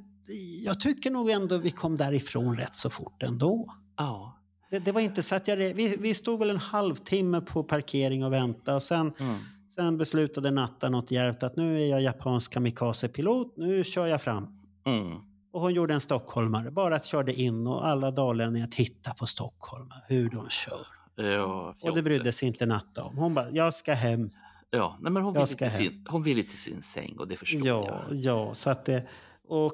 [0.65, 3.74] jag tycker nog ändå vi kom därifrån rätt så fort ändå.
[3.97, 4.32] Ja.
[4.70, 5.57] Det, det var inte så att jag...
[5.57, 9.36] Vi, vi stod väl en halvtimme på parkering och väntade och sen, Mm.
[9.74, 14.47] sen beslutade Natta något djärvt att nu är jag japansk kamikazepilot, nu kör jag fram.
[14.86, 15.15] Mm.
[15.53, 19.90] Och hon gjorde en stockholmare, bara att körde in och alla dalänningar tittade på Stockholm,
[20.09, 20.86] hur de kör.
[21.16, 23.16] Ja, Och det brydde sig inte Natta om.
[23.16, 24.31] Hon bara, jag ska hem.
[24.70, 25.70] Ja, nej, men hon ville, till hem.
[25.77, 28.16] sin, hon ville till sin säng och det förstår Ja, jag.
[28.19, 29.07] ja, så att det...
[29.48, 29.73] Och,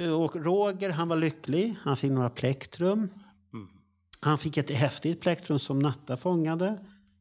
[0.00, 1.74] och Roger, han var lycklig.
[1.82, 2.98] Han fick några plektrum.
[3.52, 3.68] Mm.
[4.20, 6.78] Han fick ett häftigt plektrum som Natta fångade.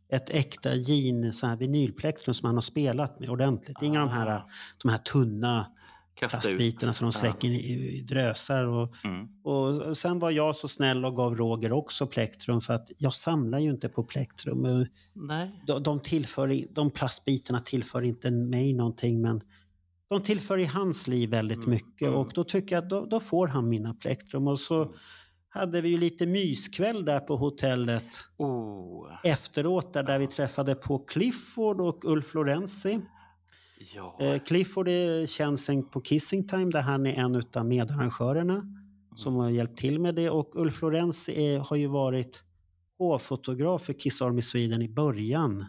[0.09, 3.81] Ett äkta jean, så här vinylplektrum som han har spelat med ordentligt.
[3.81, 4.43] Inga av de här,
[4.83, 5.65] de här tunna
[6.19, 8.63] plastbitarna som de släcker i, i drösar.
[8.63, 9.27] Och, Mm.
[9.43, 13.59] och sen var jag så snäll och gav Roger också plektrum för att jag samlar
[13.59, 14.87] ju inte på plektrum.
[15.13, 15.61] Nej.
[15.67, 19.41] De, de, tillför, de plastbitarna tillför inte mig någonting men
[20.13, 22.19] de tillför i hans liv väldigt Mm, mycket mm.
[22.19, 24.47] och då tycker jag att då, då får han mina plektrum.
[24.47, 24.93] Och så
[25.49, 28.05] hade vi ju lite myskväll där på hotellet
[28.37, 29.07] Oh.
[29.23, 32.99] efteråt där, där vi träffade på Clifford och Ulf Lorenzi.
[33.95, 34.17] Ja.
[34.19, 38.63] Eh, Clifford är känd sen på Kissing Time där han är en av medarrangörerna
[39.15, 40.29] som har hjälpt till med det.
[40.29, 42.43] Och Ulf Lorenz är, har ju varit
[42.97, 45.65] hovfotograf för Kiss Army Sweden i början.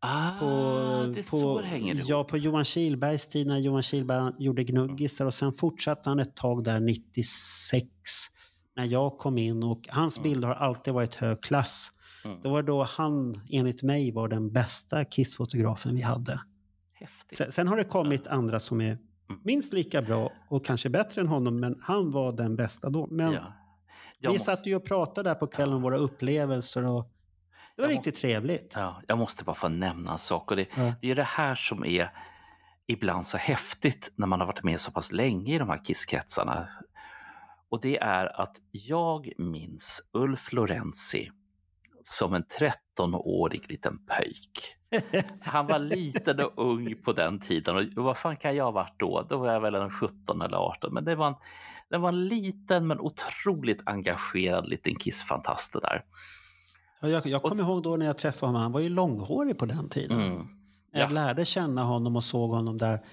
[0.00, 2.02] Ah, det är så hänger.
[2.06, 6.36] Ja, på Johan Kihlbergs tid när Johan Kihlberg gjorde Gnuggisar och sen fortsatte han ett
[6.36, 7.86] tag där 96
[8.76, 11.92] när jag kom in och hans bilder har alltid varit hög klass.
[12.24, 12.38] Mm.
[12.42, 16.40] Det var då han, enligt mig, var den bästa Kiss-fotografen vi hade.
[16.92, 17.54] Häftigt.
[17.54, 18.98] Sen, har det kommit andra som är
[19.30, 19.40] Mm.
[19.44, 23.06] minst lika bra och kanske bättre än honom, men han var den bästa då.
[23.10, 23.52] Men ja.
[24.20, 27.10] Vi måste- satt ju och pratade där på kvällen om våra upplevelser och
[27.78, 28.72] det var Jag riktigt trevligt.
[28.76, 30.50] Ja, jag måste bara få nämna en sak.
[30.50, 30.92] Och det, Ja.
[31.00, 32.10] det är det här som är
[32.86, 36.68] ibland så häftigt när man har varit med så pass länge i de här kisskretsarna.
[37.70, 41.30] Och det är att jag minns Ulf Lorenzi
[42.02, 44.76] som en 13-årig liten pöjk.
[45.40, 47.76] Han var liten och ung på den tiden.
[47.76, 49.26] Och vad fan kan jag ha varit då?
[49.28, 50.94] Då var jag väl en 17 eller 18.
[50.94, 51.34] Men det var en,
[51.90, 56.04] det var en liten men otroligt engagerad liten kissfantast det där.
[57.00, 59.66] Ja, Jag, jag kommer ihåg då när jag träffade honom, han var ju långhårig på
[59.66, 60.20] den tiden.
[60.20, 60.46] Mm.
[60.92, 61.14] Jag Ja.
[61.14, 63.04] lärde känna honom och såg honom där.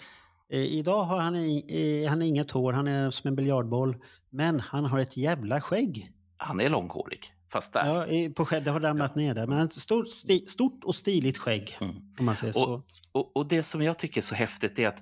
[0.50, 3.96] Eh, idag har han, i- han inget hår, han är som en biljardboll.
[4.30, 6.12] Men han har ett jävla skägg.
[6.38, 7.20] Han är långhårig,
[7.52, 7.86] fast där.
[7.94, 9.48] Ja, i- på skägg, det har ramlat ner där.
[9.48, 11.78] Men stort, sti, stort och stiligt skägg.
[11.82, 11.96] Mm.
[12.20, 12.74] Om man säger så.
[12.74, 12.82] Och,
[13.12, 15.00] och, och det som jag tycker är så häftigt är att,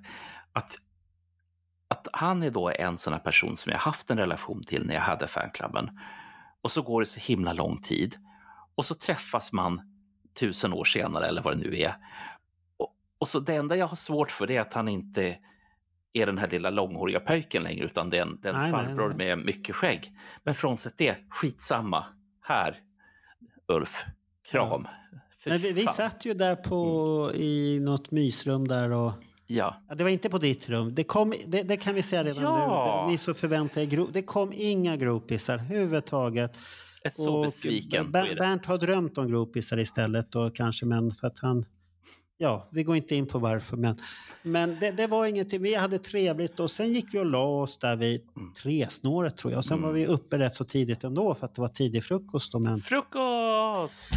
[0.53, 0.75] att,
[1.87, 4.93] att han är då en sån här person som jag haft en relation till när
[4.93, 5.89] jag hade fanklubben.
[6.61, 8.15] Och så går det så himla lång tid.
[8.75, 9.81] Och så träffas man
[10.39, 11.95] tusen år senare eller vad det nu är.
[12.77, 15.37] Och, och så det enda jag har svårt för det är att han inte
[16.13, 18.71] är den här lilla långhåriga pöjken längre utan det är en, det är en Nej,
[18.71, 19.17] nej, farbror nej.
[19.17, 20.11] med mycket skägg.
[20.43, 22.05] Men frånsett det, skitsamma.
[22.41, 22.79] Här,
[23.67, 24.05] Ulf,
[24.51, 24.87] kram.
[25.43, 29.11] Fy Men vi, vi satt ju där på, i något mysrum där och...
[29.47, 30.95] Ja, Ja, det var inte på ditt rum.
[30.95, 33.03] Det, kom, det, det kan vi säga redan Ja.
[33.05, 33.11] nu.
[33.11, 36.57] Ni så förväntar er Det kom inga groupisar överhuvudtaget.
[37.03, 38.35] Är så Och besviken Ber- er.
[38.35, 41.65] Bernt har drömt om groupisar istället då kanske, men för att han...
[42.37, 43.95] Ja, vi går inte in på varför, men,
[44.43, 45.61] men det, det var ingenting.
[45.61, 48.53] Vi hade trevligt och sen gick vi och la oss där vid Mm.
[48.53, 49.57] tresnåret tror jag.
[49.57, 52.51] Och sen var vi uppe rätt så tidigt ändå för att det var tidig frukost.
[52.51, 54.13] Då, men Frukost!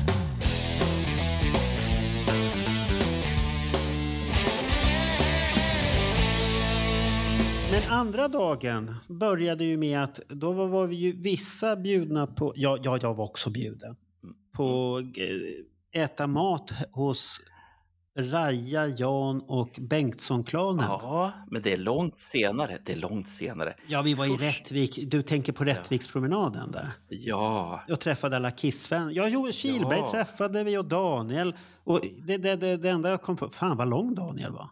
[7.77, 12.79] Men andra dagen började ju med att då var, vi ju vissa bjudna på, ja,
[12.83, 13.97] ja jag var också bjuden,
[14.53, 14.99] på
[15.95, 17.41] eh, äta mat hos
[18.19, 20.85] Raja, Jan och Bengtsson-klanen.
[20.89, 21.01] Ja.
[21.03, 22.79] Ja, men det är långt senare.
[22.85, 23.75] Det är långt senare.
[24.03, 26.89] vi var i Först- Rättvik, du tänker på Rättvikspromenaden där.
[27.09, 29.15] Ja, Jag träffade alla Kissfan.
[29.15, 30.11] Ja, jo, Kihlberg Ja.
[30.11, 31.57] träffade vi och Daniel.
[31.85, 34.71] Och det, det, det, det enda jag kom på, fan vad lång Daniel var.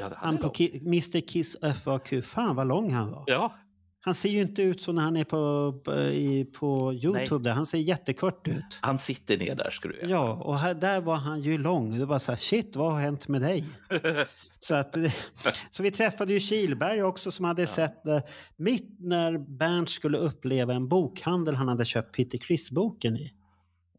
[0.00, 0.48] Ja, det Han på.
[0.48, 3.24] Ki- Mr Kiss FAQ, fan vad lång han var.
[3.26, 3.54] Ja,
[4.02, 7.44] Han ser ju inte ut så när han är på, på, i, på Youtube.
[7.44, 7.54] Där.
[7.54, 8.78] Han ser jättekort ut.
[8.80, 10.06] han sitter ner där ska du veta.
[10.08, 11.98] Ja, och här, där var han ju lång.
[11.98, 13.64] Det var så här, shit, vad har hänt med dig?
[14.60, 14.96] så, att,
[15.70, 18.22] så vi träffade ju Kihlberg också som hade sett det
[18.56, 23.32] mitt när Bernt skulle uppleva en bokhandel han hade köpt Peter Criss-boken i.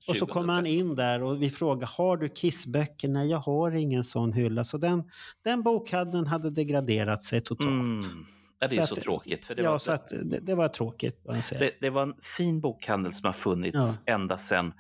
[0.08, 3.08] Och så kom han in där och vi frågade, har du Kissböcker?
[3.08, 4.64] Nej, jag har ingen sån hylla.
[4.64, 5.04] Så den,
[5.44, 7.70] den bokhandeln hade degraderat sig totalt.
[7.70, 8.02] Mm.
[8.60, 9.46] Ja, det är Så så, att- tråkigt.
[9.46, 11.22] För det, ja, var, så att, det, det var tråkigt.
[11.60, 14.14] det, det var en fin bokhandel som har funnits Ja.
[14.14, 14.74] ända sedan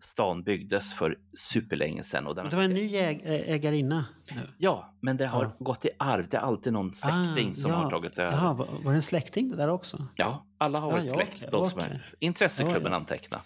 [0.00, 2.26] stan byggdes för superlänge sedan.
[2.26, 4.04] Och Det var en ny äg, ägarinna.
[4.58, 5.56] Ja, men det har Ja.
[5.58, 6.26] gått i arv.
[6.30, 7.76] Det är alltid någon släkting Ah, som ja.
[7.76, 8.32] har tagit över.
[8.32, 10.06] Jaha, var, det en släkting det där också?
[10.14, 11.34] Ja, alla har Ja, varit ja, släkt.
[11.36, 11.90] okej, de som okej.
[11.92, 12.96] är intresseklubben Ja, ja.
[12.96, 13.40] anteckna.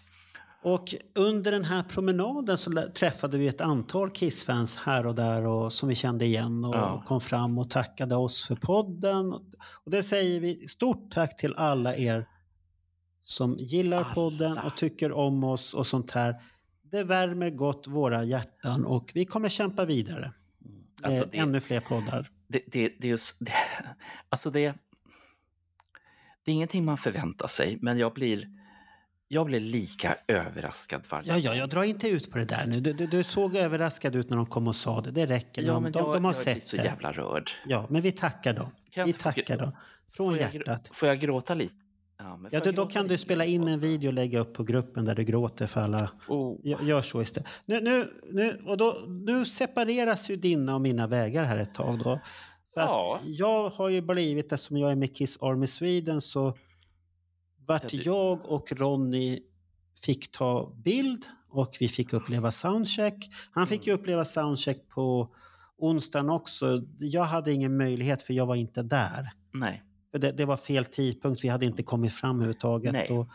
[0.64, 5.72] Och under den här promenaden så träffade vi ett antal Kiss-fans här och där och,
[5.72, 7.02] som vi kände igen och Ja.
[7.06, 9.32] kom fram och tackade oss för podden.
[9.84, 12.26] Och det säger vi stort tack till alla er
[13.24, 14.14] som gillar Alla.
[14.14, 16.42] podden och tycker om oss och sånt här.
[16.82, 20.32] Det värmer gott våra hjärtan och vi kommer kämpa vidare.
[21.02, 22.30] Alltså, det- Ännu fler poddar.
[22.48, 23.52] det, det, det är just, det,
[24.28, 24.74] alltså det,
[26.44, 28.48] det är ingenting man förväntar sig, men jag blir,
[29.32, 32.80] jag blir lika överraskad varje Ja, ja, jag drar inte ut på det där nu.
[32.80, 35.10] Du, du, du såg överraskad ut när de kom och sa det.
[35.10, 35.62] Det räcker.
[35.62, 36.84] Ja, men de, jag, de har jag sett så det.
[36.84, 37.50] jävla rörd.
[37.66, 38.70] Ja, men vi tackar dem.
[38.90, 39.72] Kan Vi tackar dem.
[40.16, 40.88] Från får jag, hjärtat.
[40.92, 41.74] Får jag gråta lite?
[42.18, 44.64] Ja, men Ja, då, då kan du spela in en video och lägga upp på
[44.64, 46.10] gruppen där du gråter för alla.
[46.28, 46.58] Oh.
[46.62, 47.48] Gör, så istället.
[47.66, 51.98] Nu, nu, nu, och då, nu separeras ju dina och mina vägar här ett tag
[51.98, 52.20] då.
[52.74, 53.20] För Ja.
[53.24, 56.56] jag har ju blivit, eftersom jag är med Kiss Army Sweden, så
[57.66, 59.40] vart jag och Ronny
[60.02, 63.28] fick ta bild och vi fick uppleva soundcheck.
[63.50, 63.88] Han fick Mm.
[63.88, 65.34] ju uppleva soundcheck på
[65.78, 66.82] onsdagen också.
[66.98, 69.30] Jag hade ingen möjlighet för jag var inte där.
[69.52, 69.82] Nej.
[70.12, 72.92] Det, det var fel tidpunkt, vi hade inte kommit fram överhuvudtaget.
[72.92, 73.10] Nej.
[73.10, 73.28] Och,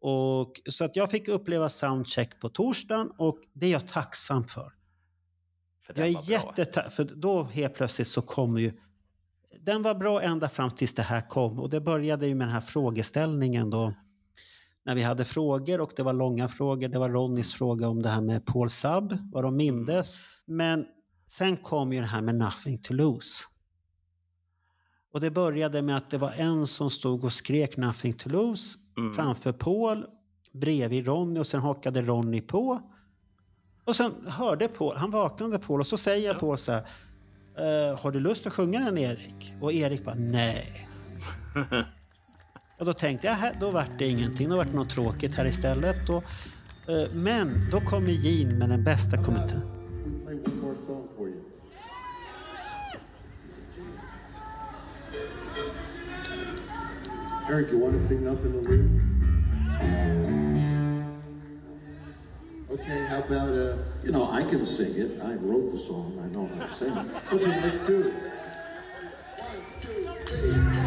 [0.00, 4.72] och, så att jag fick uppleva soundcheck på torsdagen och det är jag tacksam för.
[5.86, 8.72] För Jag är jättetacksam, för då helt plötsligt så kommer ju...
[9.66, 12.52] Den var bra ända fram tills det här kom och det började ju med den
[12.54, 13.94] här frågeställningen då.
[14.84, 16.88] När vi hade frågor och det var långa frågor.
[16.88, 20.18] Det var Ronnys fråga om det här med Paul Sub, vad de mindes.
[20.44, 20.86] Men
[21.26, 23.44] sen kom ju det här med Nothing to lose.
[25.12, 28.78] Och det började med att det var en som stod och skrek Nothing to lose
[28.98, 29.14] Mm.
[29.14, 30.06] framför Paul,
[30.52, 32.80] bredvid Ronny och sen hakade Ronny på.
[33.84, 36.38] Och sen hörde Paul, han vaknade Paul och så säger Ja.
[36.40, 36.86] Paul så här.
[37.58, 39.54] "Eh, har du lust att sjunga den Erik?
[39.60, 40.88] Och Erik bara nej.
[42.78, 45.46] och då tänkte jag, här, då vart det ingenting, då vart det något tråkigt här
[45.46, 46.08] istället.
[46.08, 46.24] Och,
[46.88, 49.62] eh, men då kommer Jean med den bästa kommentaren.
[57.48, 60.15] Eric, you want to sing Nothing to Lose?
[62.78, 65.22] Okay, how about, uh, You know, I can sing it.
[65.22, 66.12] I wrote the song.
[66.22, 67.32] I know how to sing it.
[67.32, 68.14] okay, let's do it.
[70.76, 70.85] I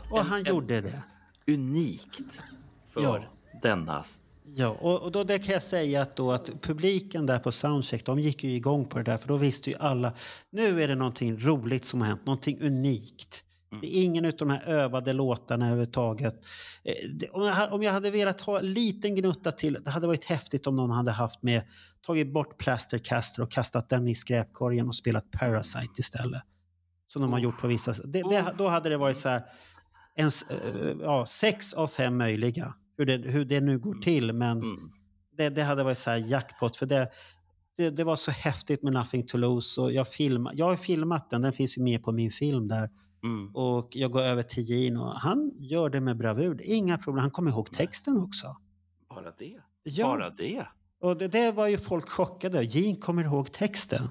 [0.00, 1.02] så att Och en- han en- gjorde det.
[1.46, 2.42] unikt
[2.94, 3.24] för Ja.
[3.62, 4.04] denna.
[4.46, 8.04] Ja, och, och då det kan jag säga att, då att publiken där på Soundcheck,
[8.06, 10.12] de gick ju igång på det där för då visste ju alla,
[10.50, 13.44] nu är det någonting roligt som har hänt, någonting unikt.
[13.80, 16.34] Det är ingen av de här övade låtarna överhuvudtaget.
[16.84, 16.94] Eh,
[17.32, 20.24] Om jag, ha- om jag hade velat ha en liten gnutta till, det hade varit
[20.24, 21.62] häftigt om någon hade haft med,
[22.06, 26.42] tagit bort Plastercaster och kastat den i skräpkorgen och spelat Parasite istället.
[27.06, 27.92] Som de har gjort på vissa...
[27.92, 29.42] Det, det, då hade det varit så här,
[30.14, 32.74] en, s- eh, ja, sex av fem möjliga.
[32.96, 34.90] Hur det, hur det nu går till, men Mm.
[35.36, 36.76] det, det hade varit så här jackpot.
[36.76, 37.08] För det,
[37.76, 39.80] det, det var så häftigt med Nothing to lose.
[39.80, 42.90] Och jag, filma, jag har filmat den, den finns ju med på min film där.
[43.24, 43.54] Mm.
[43.56, 46.60] Och jag går över till och han gör det med bravur.
[46.64, 48.56] Inga problem, han kommer ihåg texten också.
[49.08, 49.56] Bara det.
[49.82, 50.06] Ja.
[50.06, 50.66] Bara det.
[51.00, 52.64] Och det, det var ju folk chockade.
[52.64, 54.08] Gene kommer ihåg texten.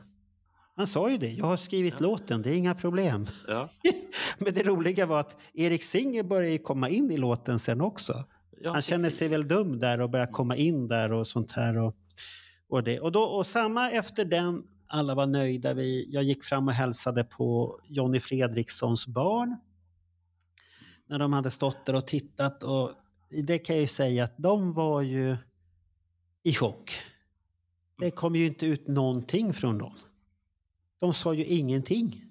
[0.75, 3.27] Han sa ju det, jag har skrivit låten, det är inga problem.
[3.47, 3.69] Ja.
[4.37, 8.25] Men det roliga var att Erik Singer började komma in i låten sen också.
[8.61, 11.77] Ja, Han känner sig väl dum där och börjar komma in där och sånt här.
[11.77, 11.95] Och,
[12.69, 12.99] och, det.
[12.99, 15.73] Och, då, och samma efter den, alla var nöjda.
[15.73, 19.57] Vi, jag gick fram och hälsade på Jonny Fredrikssons barn.
[21.07, 22.63] När de hade stått där och tittat.
[22.63, 22.91] Och
[23.29, 25.37] det kan jag ju säga att de var ju
[26.43, 26.91] i chock.
[27.99, 29.93] Det kom ju inte ut någonting från dem.
[31.03, 32.23] De sa ju ingenting.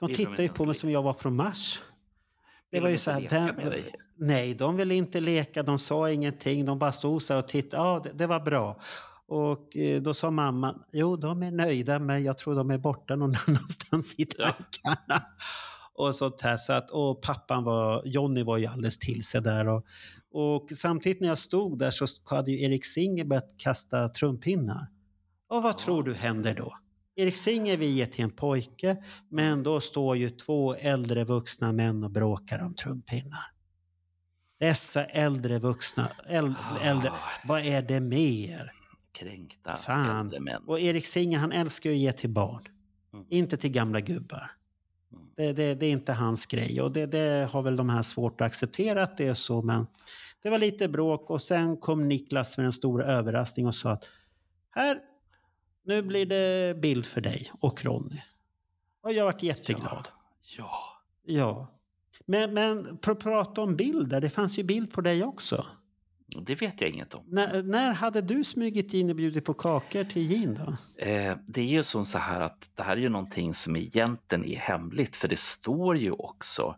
[0.00, 1.82] De tittade ju på mig som jag var från Mars.
[2.70, 3.72] Det var ju så här, vem,
[4.16, 7.82] nej, de ville inte leka, de sa ingenting, de bara stod så här och tittade.
[7.82, 8.80] Ja, det, det var bra.
[9.26, 13.16] Och eh, då sa mamman, jo de är nöjda men jag tror de är borta
[13.16, 14.50] någon annanstans i Ja.
[14.50, 15.22] tankarna.
[15.94, 16.56] Och sånt här.
[16.56, 19.68] Så att, och pappan var, Johnny var ju alldeles till sig där.
[19.68, 19.84] Och,
[20.32, 24.86] och samtidigt när jag stod där så hade ju Erik Singer börjat kasta trumpinnar.
[25.48, 26.74] Och vad tror du händer då?
[27.16, 28.96] Erik Singer vill ge till en pojke,
[29.28, 33.50] men då står ju två äldre vuxna män och bråkar om trumpinnar.
[34.58, 37.12] Dessa äldre vuxna, äldre, äldre
[37.44, 38.72] vad är det med er?
[39.12, 40.20] Kränkta Fan.
[40.20, 40.62] äldre män.
[40.66, 42.68] Och Erik Singer han älskar ju att ge till barn.
[43.12, 43.26] Mm.
[43.28, 44.50] Inte till gamla gubbar.
[45.12, 45.24] Mm.
[45.36, 48.40] Det, det, det är inte hans grej och det, det har väl de här svårt
[48.40, 49.86] att acceptera att det är så men
[50.42, 54.10] det var lite bråk och sen kom Niklas med en stor överraskning och sa att
[54.70, 55.00] här,
[55.84, 58.22] nu blir det bild för dig och Ronny.
[59.02, 60.08] Och jag varit jätteglad.
[60.58, 60.70] Ja.
[61.24, 61.66] Ja.
[62.26, 65.66] Men, men för att prata om bilder, det fanns ju bild på dig också.
[66.26, 67.24] Det vet jag inget om.
[67.28, 70.76] När, när hade du smugit in och bjudit på kakor till Gin då?
[71.04, 74.44] Eh, det är ju som så här att det här är ju någonting som egentligen
[74.44, 76.76] är hemligt för det står ju också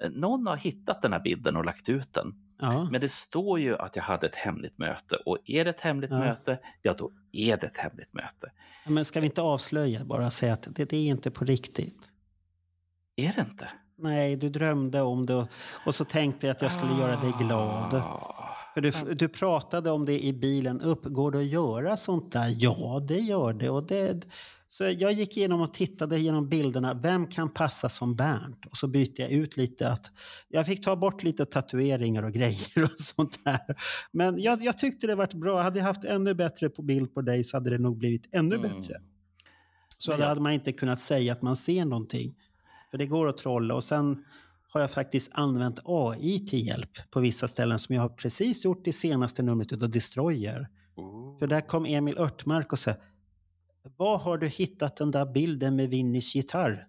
[0.00, 2.43] eh, någon har hittat den här bilden och lagt ut den.
[2.58, 2.88] Ja.
[2.90, 6.10] Men det står ju att jag hade ett hemligt möte och är det ett hemligt
[6.10, 6.18] Ja.
[6.18, 8.52] möte, ja då är det ett hemligt möte.
[8.86, 12.08] Men ska vi inte avslöja, bara säga att det, det är inte på riktigt?
[13.16, 13.68] Är det inte?
[13.98, 15.48] Nej, du drömde om det och,
[15.86, 17.94] och så tänkte jag att jag skulle göra dig glad.
[17.94, 18.56] Ah.
[18.74, 20.80] För du, du pratade om det i bilen.
[20.80, 22.54] Upp, går det att göra sånt där?
[22.58, 23.70] Ja, det gör det.
[23.70, 24.26] Och det
[24.74, 26.94] så jag gick igenom och tittade genom bilderna.
[26.94, 28.66] Vem kan passa som Bernt?
[28.66, 29.88] Och så bytte jag ut lite.
[29.90, 30.10] att
[30.48, 33.58] Jag fick ta bort lite tatueringar och grejer och sånt där.
[34.12, 35.62] Men jag, jag tyckte det var bra.
[35.62, 38.54] Hade jag haft ännu bättre på bild på dig så hade det nog blivit ännu
[38.56, 38.62] Mm.
[38.80, 39.00] bättre.
[39.98, 42.34] Så jag- hade man inte kunnat säga att man ser någonting.
[42.90, 43.74] För det går att trolla.
[43.74, 44.24] Och sen
[44.72, 48.86] har jag faktiskt använt AI till hjälp på vissa ställen som jag har precis gjort
[48.86, 50.68] i senaste numret av Destroyer.
[50.96, 51.38] Oh.
[51.38, 52.94] För där kom Emil Örtmark och sa
[53.96, 56.86] Var har du hittat den där bilden med Vinnys gitarr?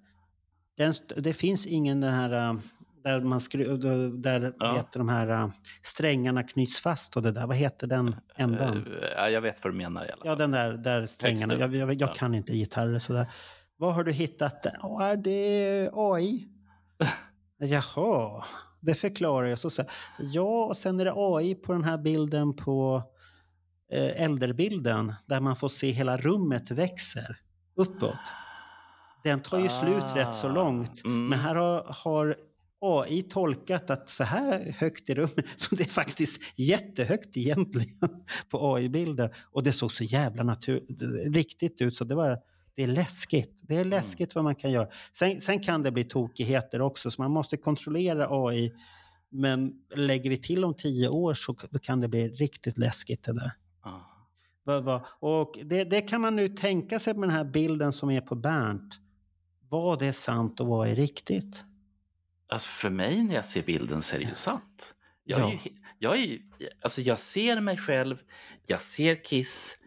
[0.78, 2.60] Den, det finns ingen den här äh,
[3.04, 3.78] där man skru,
[4.18, 4.74] där Ja.
[4.76, 5.50] heter de här äh,
[5.84, 7.48] strängarna knyts fast och det där.
[7.48, 8.78] Vad heter den ändan?
[9.02, 10.28] Eh, ja, jag vet vad du menar i alla fall.
[10.28, 11.54] Ja, den där, där strängarna.
[11.54, 12.14] Jag, jag, jag Ja.
[12.14, 13.28] kan inte gitarrer sådär.
[13.78, 14.76] Var har du hittat den?
[14.82, 16.48] Ja, är det AI?
[17.58, 18.44] Jaha,
[18.82, 19.60] det förklarar jag.
[19.60, 19.84] Så, så,
[20.20, 23.04] ja, och sen är det AI på den här bilden på
[23.94, 27.38] äldrebilden där man får se hela rummet växer
[27.76, 28.20] uppåt.
[29.24, 31.06] Den tar ju slut rätt så Ah, långt.
[31.06, 31.28] mm.
[31.28, 32.36] Men här har, har
[32.82, 38.00] AI tolkat att så här högt i rummet, så det är faktiskt jättehögt egentligen
[38.50, 39.36] på AI-bilder.
[39.52, 40.86] Och det såg så jävla natur,
[41.34, 42.40] riktigt ut så det var
[42.76, 43.60] det är läskigt.
[43.62, 44.88] Det är läskigt vad man kan göra.
[45.14, 48.74] Sen, sen kan det bli tokigheter också så man måste kontrollera AI.
[49.30, 53.52] Men lägger vi till om tio år så kan det bli riktigt läskigt det där.
[55.20, 58.36] Och det, det kan man nu tänka sig med den här bilden som är på
[58.36, 58.94] Bernt.
[59.70, 61.66] Vad är sant och vad är riktigt?
[62.50, 64.94] Alltså för mig när jag ser bilden så är det ju sant.
[65.24, 65.52] Jag, är Ja.
[65.52, 66.40] ju, jag, är,
[66.82, 68.18] alltså jag ser mig själv,
[68.68, 69.78] jag ser Kiss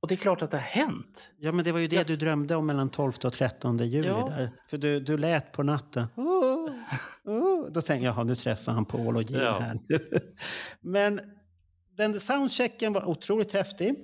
[0.00, 1.30] Och det är klart att det har hänt.
[1.38, 4.08] Ja, men det var ju det Jag- du drömde om mellan 12 och 13 juli.
[4.08, 4.28] Ja.
[4.28, 4.50] Där.
[4.70, 6.06] För du, du lät på natten.
[6.16, 6.70] Oh,
[7.24, 7.70] oh.
[7.72, 9.58] Då tänkte jag, nu träffar han Paul och Jim Ja.
[9.58, 9.78] här.
[10.80, 11.20] men
[11.96, 13.94] den soundchecken var otroligt häftig.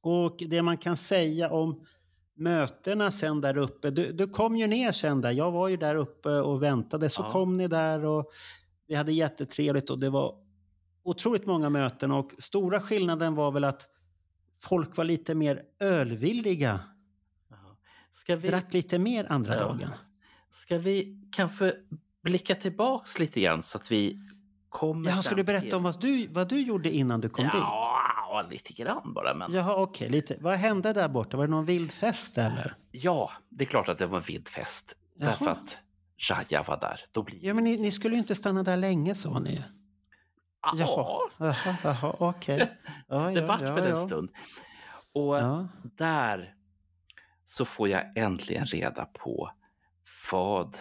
[0.00, 1.84] Och det man kan säga om
[2.36, 3.90] mötena sen där uppe.
[3.90, 5.30] Du, du kom ju ner sen där.
[5.30, 7.10] Jag var ju där uppe och väntade.
[7.10, 7.30] Så Ja.
[7.30, 8.30] kom ni där och
[8.86, 10.34] vi hade jättetrevligt och det var
[11.02, 12.10] otroligt många möten.
[12.10, 13.88] Och stora skillnaden var väl att
[14.62, 16.80] folk var lite mer ölvilliga.
[18.10, 19.58] Ska vi, Drack lite mer andra Ja.
[19.60, 19.90] dagen.
[20.50, 21.74] ska vi kanske
[22.22, 24.20] blicka tillbaks lite grann så att vi
[24.74, 27.44] kommer Jaha, ska du berätta till- om vad du, vad du gjorde innan du kom
[27.44, 27.54] dit?
[27.54, 29.34] Ja, lite grann bara.
[29.34, 29.52] Men...
[29.52, 29.58] Ja.
[29.58, 30.10] Jaha, okej.
[30.10, 30.36] lite.
[30.40, 31.36] Vad hände där borta?
[31.36, 32.74] Var det någon vild fest eller?
[33.48, 34.94] det är klart att det var en vild fest.
[35.16, 35.30] Jaha.
[35.30, 35.78] Därför att
[36.30, 37.00] Raja var där.
[37.12, 39.64] Då blir Ja, men ni, ni skulle ju inte stanna där länge sa ni.
[40.62, 42.72] Ja, Jaha, jaha, jaha okej.
[43.08, 44.06] Ja, det ja, vart ja, för en ja.
[44.06, 44.30] stund.
[45.12, 45.68] Och Ja.
[45.82, 46.54] där
[47.44, 49.50] så får jag äntligen reda på
[50.32, 50.76] vad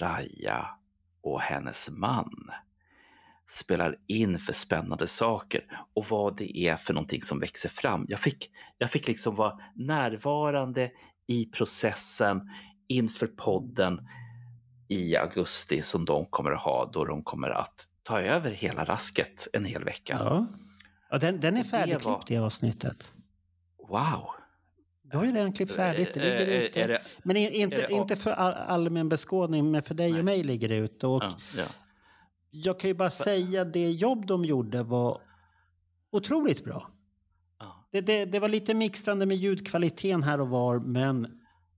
[0.00, 0.66] Raja
[1.22, 2.50] och hennes man
[3.50, 5.60] spelar in för spännande saker
[5.94, 8.06] och vad det är för någonting som växer fram.
[8.08, 10.90] Jag fick, jag fick liksom vara närvarande
[11.26, 12.50] i processen
[12.88, 14.08] inför podden
[14.88, 19.48] i augusti som de kommer att ha då de kommer att ta över hela rasket
[19.52, 20.16] en hel vecka.
[20.24, 20.46] Ja.
[21.10, 23.12] Ja, den, den är Och det färdigklippt var- det avsnittet.
[23.88, 24.30] Wow!
[25.02, 26.14] Du har ju redan klippt färdigt.
[26.14, 26.86] Det ligger ute.
[26.86, 30.18] det- men inte, det- inte för all, allmän beskådning, men för dig Nej.
[30.18, 31.06] och mig ligger det ute.
[31.06, 31.64] Och Ja, ja.
[32.64, 35.20] Jag kan ju bara säga det jobb de gjorde var
[36.12, 36.90] otroligt bra.
[37.92, 41.22] Det, det, det var lite mixtrande med ljudkvaliteten här och var, men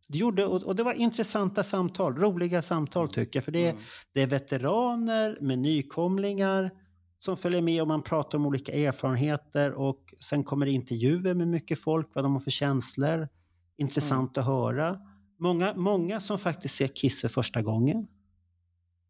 [0.08, 3.44] det, gjorde, och, och det var intressanta samtal, roliga samtal tycker jag.
[3.44, 3.82] För det, Mm.
[4.12, 6.70] det är veteraner med nykomlingar
[7.18, 11.48] som följer med och man pratar om olika erfarenheter och sen kommer det intervjuer med
[11.48, 13.28] mycket folk, vad de har för känslor.
[13.76, 14.40] Intressant Mm.
[14.48, 14.98] att höra.
[15.38, 18.06] Många, många som faktiskt ser Kiss för första gången.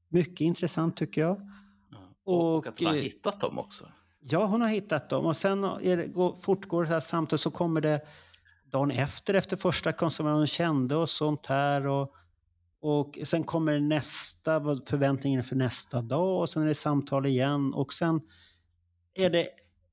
[0.08, 1.50] Mycket intressant tycker jag.
[2.28, 3.88] Och, och att man har eh, hittat dem också.
[4.20, 5.26] Ja, hon har hittat dem.
[5.26, 8.00] Och sen är det, går, fortgår det här samtalet så kommer det
[8.64, 11.86] dagen efter, efter första konserten, hon kände och sånt här.
[11.86, 12.14] Och,
[12.80, 17.74] och sen kommer nästa, förväntningen för nästa dag och sen är det samtal igen.
[17.74, 18.20] Och sen
[19.14, 19.48] är det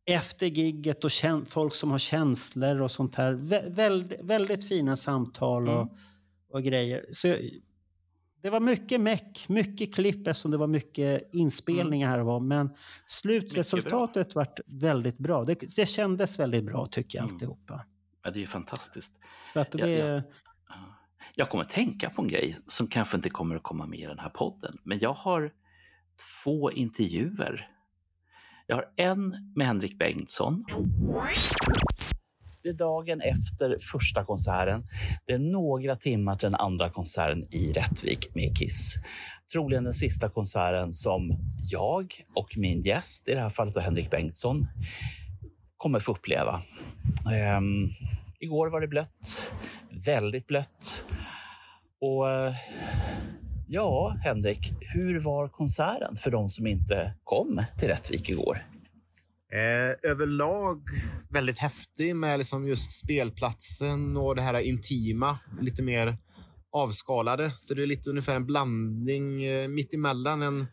[0.05, 1.11] efter gigget och
[1.47, 3.33] folk som har känslor och sånt här.
[3.33, 5.93] Vä, väldigt, väldigt fina samtal och, Mm.
[6.49, 7.05] och grejer.
[7.11, 7.35] Så
[8.45, 12.39] det var mycket meck, mycket klipp eftersom det var mycket inspelningar här och var.
[12.39, 12.69] Men
[13.05, 15.43] slutresultatet vart väldigt bra.
[15.45, 17.35] Det, det kändes väldigt bra tycker jag Mm.
[17.35, 17.85] alltihopa.
[18.23, 19.13] Ja, det är ju fantastiskt.
[19.53, 20.21] Så att det, ja.
[20.69, 20.75] Ja.
[21.35, 24.05] Jag kommer att tänka på en grej som kanske inte kommer att komma med i
[24.05, 24.77] den här podden.
[24.83, 25.51] Men jag har
[26.43, 27.69] två intervjuer.
[28.67, 30.65] Jag har en med Henrik Bengtsson.
[32.65, 34.87] Det är dagen efter första konserten.
[35.25, 38.95] Det är några timmar till den andra konserten i Rättvik med Kiss.
[39.51, 41.37] Troligen den sista konserten som
[41.71, 44.67] jag och min gäst, i det här fallet Henrik Bengtsson,
[45.77, 46.61] kommer få uppleva.
[47.33, 47.89] Ehm,
[48.39, 49.51] igår var det blött,
[50.05, 51.05] väldigt blött.
[52.01, 52.55] Och eh,
[53.67, 58.74] ja, Henrik, hur var konserten för de som inte kom till Rättvik igår?
[59.55, 60.81] Eh, överlag
[61.29, 66.17] väldigt häftig med liksom just spelplatsen och det här intima, lite mer
[66.71, 67.51] avskalade.
[67.51, 70.67] Så det är lite ungefär en blandning eh, mittemellan en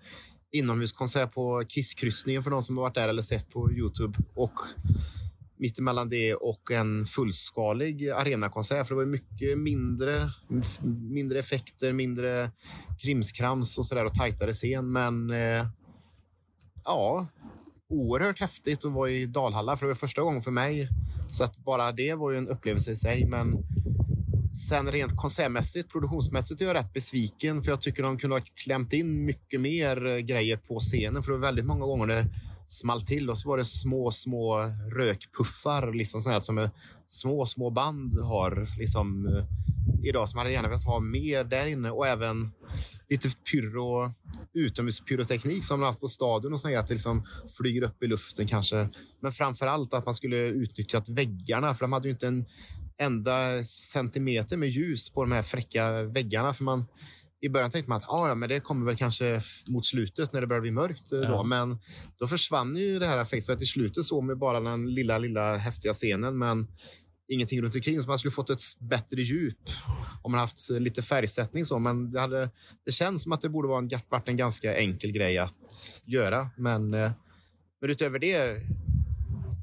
[0.52, 4.54] inomhuskonsert på Kisskryssningen för de som har varit där eller sett på Youtube och
[5.58, 8.86] mittemellan det och en fullskalig arenakonsert.
[8.88, 10.30] För det var mycket mindre,
[11.10, 12.50] mindre effekter, mindre
[12.98, 14.92] krimskrams och sådär och tajtare scen.
[14.92, 15.66] Men eh,
[16.84, 17.26] ja,
[17.92, 20.88] oerhört häftigt att vara i Dalhalla för det var första gången för mig.
[21.28, 23.26] Så att bara det var ju en upplevelse i sig.
[23.26, 23.64] Men
[24.68, 28.92] sen rent konsertmässigt, produktionsmässigt är jag rätt besviken för jag tycker de kunde ha klämt
[28.92, 32.26] in mycket mer eh, grejer på scenen för det var väldigt många gånger det
[32.66, 34.58] small till och så var det små, små
[34.96, 36.70] rökpuffar liksom sådär som eh,
[37.06, 39.44] små, små band har liksom eh,
[40.02, 42.50] idag som hade gärna velat ha mer där inne och även
[43.08, 44.12] lite pyro,
[44.54, 47.24] utomhuspyroteknik som man haft på stadion och sådär, att det liksom
[47.58, 48.88] flyger upp i luften kanske.
[49.20, 52.44] Men framför allt att man skulle utnyttjat väggarna för de hade ju inte en
[52.98, 56.52] enda centimeter med ljus på de här fräcka väggarna.
[56.52, 56.84] För man,
[57.44, 60.40] i början tänkte man att ah, ja, men det kommer väl kanske mot slutet när
[60.40, 61.12] det börjar bli mörkt.
[61.12, 61.24] eh, Då.
[61.24, 61.42] Ja.
[61.42, 61.78] Men
[62.18, 63.42] då försvann ju det här effekten.
[63.42, 66.38] Så att i slutet såg man bara den lilla, lilla häftiga scenen.
[66.38, 66.66] Men
[67.28, 68.60] ingenting runt omkring så man skulle fått ett
[68.90, 69.58] bättre djup
[70.22, 71.78] om man haft lite färgsättning så.
[71.78, 72.50] Men det, hade,
[72.86, 75.54] det känns som att det borde vara en, varit en ganska enkel grej att
[76.04, 76.50] göra.
[76.56, 77.12] Men, eh,
[77.80, 78.60] men utöver det,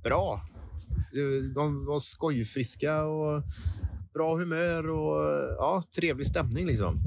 [0.04, 0.42] bra.
[1.14, 3.44] Eh, De var skojfriska och
[4.14, 5.22] bra humör och
[5.58, 6.98] ja, trevlig stämning liksom.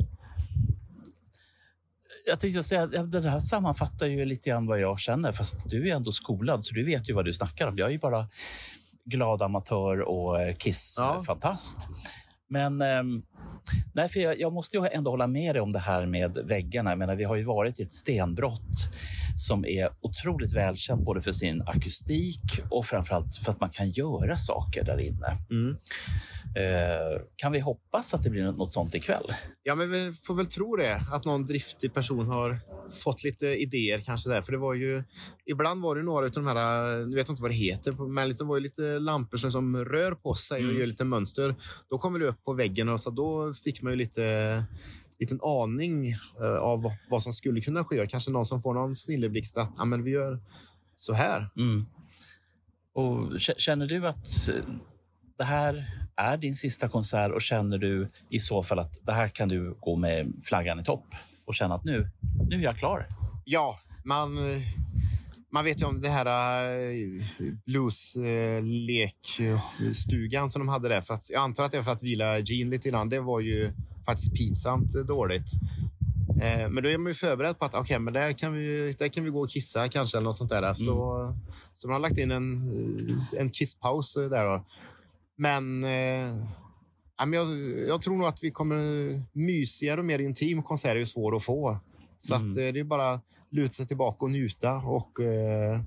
[2.27, 5.33] Jag tänkte säga, ja, det här sammanfattar ju lite grann vad jag känner.
[5.33, 7.79] Fast du är ändå skolad, så du vet ju vad du snackar om.
[7.79, 8.29] Jag är ju bara
[9.05, 11.89] glad amatör och eh, Kiss-fantast.
[12.49, 13.23] Men ehm,
[13.95, 16.91] nej, för jag, jag måste ju ändå hålla med dig om det här med väggarna.
[16.91, 18.91] Jag menar, vi har ju varit i ett stenbrott
[19.37, 22.41] som är otroligt välkänt både för sin akustik
[22.71, 25.39] och framförallt för att man kan göra saker där inne.
[25.51, 25.77] Mm.
[26.57, 29.33] Eh, kan vi hoppas att det blir något sånt ikväll?
[29.63, 31.01] Ja, men vi får väl tro det.
[31.13, 32.61] Att någon driftig person har
[33.05, 34.43] fått lite idéer kanske där.
[34.43, 35.05] För det var ju...
[35.47, 38.29] Ibland var det några av de här, nu vet jag inte vad det heter, men
[38.29, 40.81] det var ju lite lampor som, som rör på sig och Mm.
[40.81, 41.55] gör lite mönster.
[41.91, 44.65] Då kommer det upp på väggen och så då fick man ju lite
[45.19, 46.11] liten aning
[46.41, 48.07] eh, av vad- som skulle kunna ske.
[48.07, 50.41] Kanske någon som får någon snilleblixt att ja, men vi gör
[50.97, 51.51] så här.
[51.57, 51.87] Mm.
[52.95, 54.55] Och Känner du att eh,
[55.39, 59.29] det här är din sista konsert och känner du i så fall att det här
[59.29, 61.07] kan du gå med flaggan i topp
[61.45, 62.11] och känna att nu,
[62.49, 63.07] nu är jag klar?
[63.45, 64.37] Ja, man,
[65.53, 66.27] man vet ju om det här
[67.67, 71.01] blues-lekstugan som de hade där.
[71.01, 73.09] För att, jag antar att det är för att vila Gene lite grann.
[73.09, 73.73] Det var ju
[74.07, 75.51] faktiskt pinsamt dåligt.
[76.43, 79.09] Eh, Men då är man ju förberedd på att okay, men där, kan vi, där
[79.09, 80.19] kan vi gå och kissa kanske.
[80.19, 80.75] eller något sånt där.
[80.75, 81.35] Så,
[81.73, 82.71] så man har lagt in en,
[83.37, 84.45] en kisspaus där.
[84.45, 84.67] Då.
[85.37, 86.35] Men, eh,
[87.19, 87.49] men jag,
[87.89, 88.79] jag tror nog att vi kommer...
[89.33, 91.79] Mysigare och mer intim konsert är ju svår att få.
[92.19, 94.75] Så att, eh, det är bara att luta sig tillbaka och njuta.
[94.77, 95.81] Och, eh,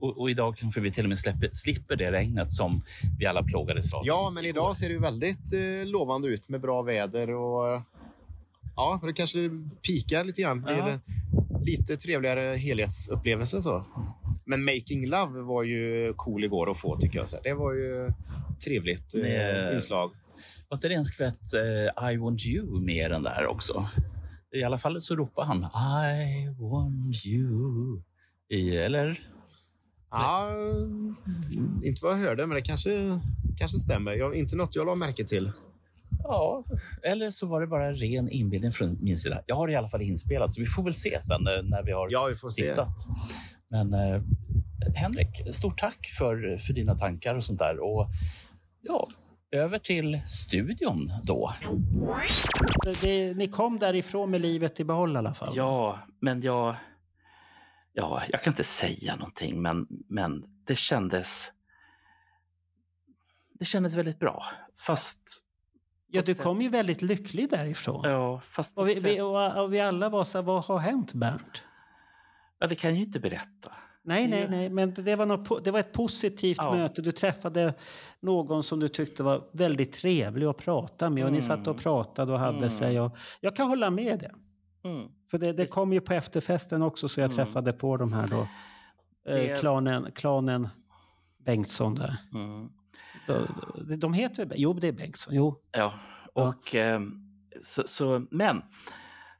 [0.00, 2.80] Och, och idag kanske vi till och med släpper, slipper det regnet som
[3.18, 4.02] vi alla plågades av.
[4.06, 7.30] ja, men idag ser det väldigt eh, lovande ut med bra väder.
[7.30, 7.82] Och,
[8.76, 9.38] ja, det kanske
[9.86, 10.62] pikar lite grann.
[10.62, 10.86] Blir Ja.
[10.86, 11.00] det
[11.64, 13.62] lite trevligare helhetsupplevelse.
[13.62, 13.84] Så.
[14.44, 17.28] Men Making Love var ju cool igår att få, tycker jag.
[17.28, 18.12] Så det var ju
[18.66, 20.10] trevligt eh, inslag.
[20.68, 23.88] Var inte det en skvätt eh, I want you med den där också?
[24.56, 28.02] I alla fall så ropar han I want you.
[28.50, 29.20] I, eller?
[30.10, 30.50] Ja,
[31.84, 33.20] inte vad jag hörde, men det kanske,
[33.58, 34.12] kanske stämmer.
[34.12, 35.52] Jag, inte något jag la märke till.
[36.22, 36.64] Ja,
[37.02, 39.42] eller så var det bara ren inbildning från min sida.
[39.46, 41.92] Jag har i alla fall inspelat, så vi får väl se sen eh, när vi
[41.92, 42.62] har Ja, vi får se.
[42.70, 43.06] tittat.
[43.68, 44.22] Men eh,
[44.96, 47.78] Henrik, stort tack för, för dina tankar och sånt där.
[47.80, 48.06] Och
[48.82, 49.08] ja,
[49.50, 51.52] över till studion då.
[53.02, 55.52] Det, ni kom därifrån med livet i behåll i alla fall.
[55.56, 56.74] Ja, men jag...
[57.92, 61.52] Ja, jag kan inte säga någonting, men, men det kändes...
[63.58, 64.44] Det kändes väldigt bra.
[64.86, 65.44] Fast...
[66.10, 68.10] Ja, du kom ju väldigt lycklig därifrån.
[68.10, 68.78] Ja, fast...
[68.78, 71.64] Och vi, vi, och, och vi alla var så här, vad har hänt Bernt?
[72.58, 73.72] Ja, det kan jag ju inte berätta.
[74.08, 74.48] Nej, nej, Ja.
[74.50, 76.72] nej, men det var, något, det var ett positivt Ja.
[76.74, 77.02] möte.
[77.02, 77.74] Du träffade
[78.20, 81.78] någon som du tyckte var väldigt trevlig att prata med och ni satt och Mm.
[81.82, 82.70] pratade och hade Mm.
[82.70, 83.00] sig.
[83.00, 84.34] Och jag kan hålla med det.
[84.88, 85.08] Mm.
[85.30, 87.36] För det, det kom ju på efterfesten också så jag Mm.
[87.36, 88.48] träffade på de här då.
[89.24, 90.68] Det- Eh, klanen, klanen
[91.44, 92.16] Bengtsson där.
[92.34, 92.68] Mm.
[93.26, 95.34] De, de, heter Jo, det är Bengtsson.
[95.34, 95.54] Jo.
[95.72, 95.92] Ja,
[96.32, 97.12] och ehm,
[97.62, 98.56] så, så, men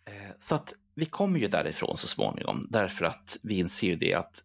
[0.05, 4.15] eh, så att vi kommer ju därifrån så småningom därför att vi inser ju det
[4.15, 4.45] att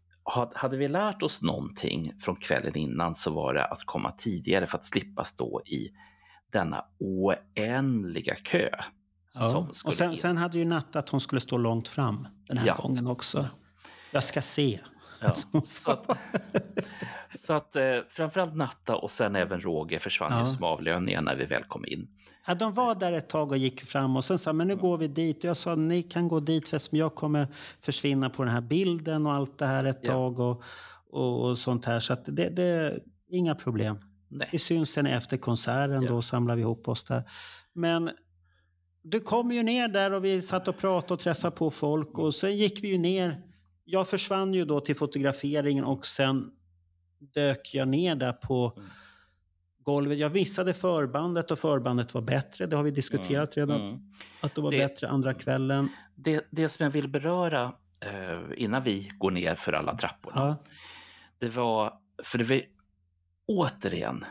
[0.55, 4.77] hade vi lärt oss någonting från kvällen innan så var det att komma tidigare för
[4.77, 5.91] att slippa stå i
[6.53, 8.69] denna oändliga kö.
[9.33, 9.67] Ja.
[9.85, 12.75] Och sen, sen hade ju Natta att hon skulle stå långt fram den här Ja.
[12.75, 13.47] gången också.
[14.11, 14.79] Jag ska se.
[15.21, 16.17] Ja, hon så att,
[17.39, 20.39] så att eh, framförallt Natta och sen även Roger försvann Ja.
[20.39, 22.07] ju som avlöningar när vi väl kom in.
[22.47, 24.97] Ja, de var där ett tag och gick fram och sen sa men nu går
[24.97, 25.43] vi dit.
[25.43, 27.47] Jag sa ni kan gå dit för jag kommer
[27.81, 30.11] försvinna på den här bilden och allt det här ett Ja.
[30.11, 30.63] tag och,
[31.09, 31.99] och, och sånt här.
[31.99, 32.99] Så att det, det är
[33.29, 33.97] inga problem.
[34.29, 34.59] Vi Nej.
[34.59, 36.07] syns sen efter konserten Ja.
[36.07, 37.23] då samlar vi ihop oss där.
[37.73, 38.09] Men
[39.03, 42.35] du kom ju ner där och vi satt och pratade och träffade på folk och
[42.35, 43.41] sen gick vi ju ner.
[43.85, 46.51] Jag försvann ju då till fotograferingen och sen
[47.33, 48.89] dök jag ner där på Mm.
[49.83, 50.17] golvet.
[50.17, 52.65] Jag missade förbandet och förbandet var bättre.
[52.65, 53.81] Det har vi diskuterat redan.
[53.81, 53.99] Mm.
[54.41, 55.89] Att det var Det- bättre andra kvällen.
[56.15, 57.73] Det, det som jag vill beröra
[58.05, 60.55] eh, innan vi går ner för alla trapporna, Ja.
[61.39, 61.93] det var,
[62.23, 62.61] för det var
[63.47, 64.25] återigen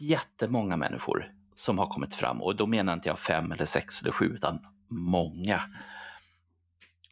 [0.00, 4.12] jättemånga människor som har kommit fram och då menar inte jag fem eller sex eller
[4.12, 4.58] sju utan
[4.88, 5.60] många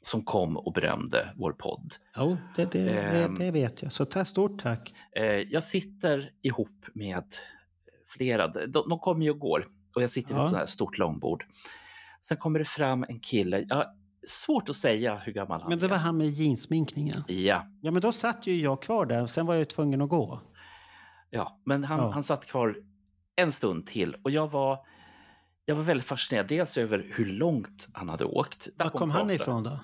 [0.02, 1.94] som kom och berömde vår podd.
[2.16, 3.34] Jo, det, det, det, Ehm.
[3.38, 3.92] det vet jag.
[3.92, 4.94] Så ta, stort tack.
[5.16, 7.24] Eh, jag sitter ihop med
[8.06, 9.66] flera, de, de kommer ju och går
[9.96, 10.42] och jag sitter vid Ja.
[10.44, 11.44] ett sånt här stort långbord.
[12.20, 13.94] Sen kommer det fram en kille, ja,
[14.28, 15.88] svårt att säga hur gammal han Men det är.
[15.90, 17.24] var han med jeansminkningen.
[17.28, 19.26] Ja, Ja, men då satt ju jag kvar där.
[19.26, 20.40] Sen var jag tvungen att gå.
[21.30, 22.10] Ja, men han, Ja.
[22.10, 22.76] han satt kvar
[23.36, 24.78] en stund till och jag var,
[25.68, 26.46] jag var väldigt fascinerad.
[26.46, 28.68] Dels över hur långt han hade åkt.
[28.76, 29.80] Var kom han ifrån då?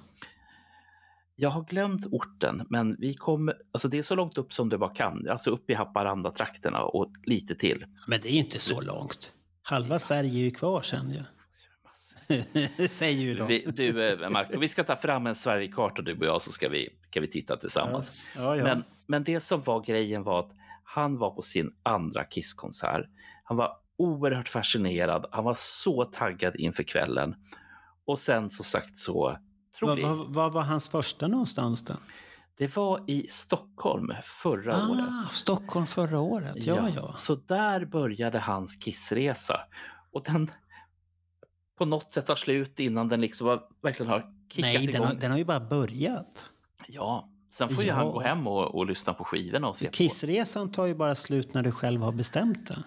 [1.37, 4.79] Jag har glömt orten, men vi kom, alltså det är så långt upp som det
[4.79, 5.29] bara kan.
[5.29, 7.85] Alltså upp i Haparanda-trakterna och lite till.
[8.07, 9.33] Men det är inte så långt.
[9.63, 11.23] Halva Sverige är ju kvar sen ju.
[12.89, 13.47] Säger ju de.
[13.49, 16.69] Vi, du, eh, Marco, vi ska ta fram en Sverigekarta du och jag så ska
[16.69, 18.23] vi, ska vi titta tillsammans.
[18.37, 18.65] Ja, ja.
[18.65, 20.53] Men, men det som var grejen var att
[20.85, 23.07] han var på sin andra Kisskonsert.
[23.45, 25.27] Han var oerhört fascinerad.
[25.33, 27.35] Han var så taggad inför kvällen.
[28.07, 29.37] Och sen så sagt så,
[29.79, 31.95] tror Vad vi, vad- vad var hans första någonstans då?
[32.59, 35.27] det var i Stockholm förra Ah, året.
[35.31, 36.57] Stockholm förra året.
[36.67, 37.13] Ja, ja.
[37.17, 39.61] Så där började hans kissresa.
[40.13, 40.51] Och den
[41.79, 44.21] på något sätt tar slut innan den liksom var, verkligen har
[44.53, 45.07] kickat Nej, den igång.
[45.07, 46.51] har, den har ju bara börjat.
[46.89, 47.95] Ja, sen får ju Ja.
[47.95, 49.93] han gå hem och, och lyssna på skivorna och se på.
[49.93, 52.83] Kissresan tar ju bara slut när du själv har bestämt det.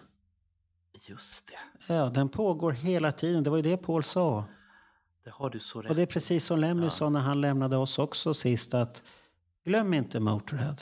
[1.08, 3.44] Just det, Ja, den pågår hela tiden.
[3.44, 4.46] Det var ju det Paul sa.
[5.24, 7.78] det har du så rätt Och det är precis som Lemmy sa när han lämnade
[7.78, 9.04] oss också sist att
[9.66, 10.76] glöm inte Motorhead.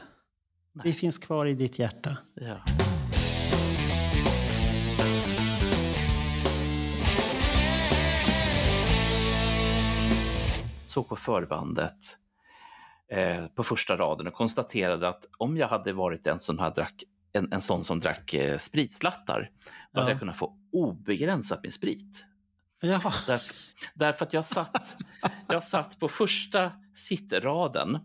[0.84, 2.18] Vi finns kvar i ditt hjärta.
[2.34, 2.58] Ja.
[10.86, 12.18] Såg på förbandet
[13.12, 17.04] eh, på första raden och konstaterade att om jag hade varit en som hade drack,
[17.34, 19.50] en, en sån som drack eh, spritslattar,
[19.94, 20.14] då hade Ja.
[20.14, 22.26] jag kunnat få obegränsat med sprit.
[22.82, 23.56] Ja, Därför,
[23.94, 24.96] därför att jag satt,
[25.48, 28.00] jag satt på första sittraden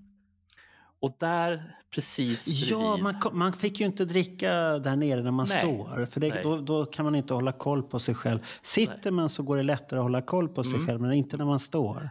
[1.01, 5.31] och där precis ja bredvid- man, kom- man fick ju inte dricka där nere när
[5.31, 5.59] man Nej.
[5.59, 6.07] står.
[6.07, 6.41] För det, Nej.
[6.43, 8.39] då, då kan man inte hålla koll på sig själv.
[8.63, 10.87] Sitter man så går det lättare att hålla koll på sig Mm.
[10.87, 12.11] själv, men inte när man står.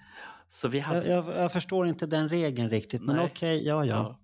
[0.50, 3.26] Så vi hade, Jag, jag, jag förstår inte den regeln riktigt, men Nej.
[3.26, 3.96] okej, ja, ja.
[3.96, 4.20] Ja.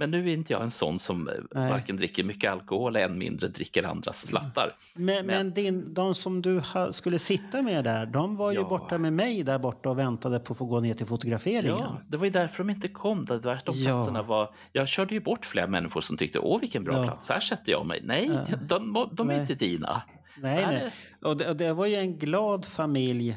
[0.00, 1.70] Men nu är inte jag en sån som eh, Nej.
[1.70, 4.76] varken dricker mycket alkohol eller än mindre dricker andras slattar.
[4.94, 8.68] Men, Men- men din, de som du skulle sitta med där, de var ju Ja.
[8.68, 11.76] borta med mig där borta och väntade på att få gå ner till fotograferingen.
[11.78, 13.24] Ja, det var ju därför de inte kom.
[13.28, 13.58] Var de Ja.
[13.64, 14.54] platserna var...
[14.72, 17.04] Jag körde ju bort flera människor som tyckte åh vilken bra Ja.
[17.04, 18.00] plats, här sätter jag mig.
[18.04, 18.56] Nej, Ja.
[18.68, 19.40] de, de är Nej.
[19.40, 20.02] inte dina.
[20.40, 20.78] Nej, Nej.
[20.82, 20.92] nej.
[21.30, 23.36] Och det, och det var ju en glad familj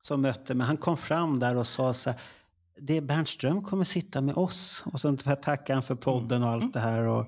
[0.00, 0.66] som mötte mig.
[0.66, 2.20] Han kom fram där och sa så här,
[2.80, 4.82] det är Bernt Ström kommer sitta med oss.
[4.92, 7.04] Och så tackade han för podden och allt det här.
[7.04, 7.26] Och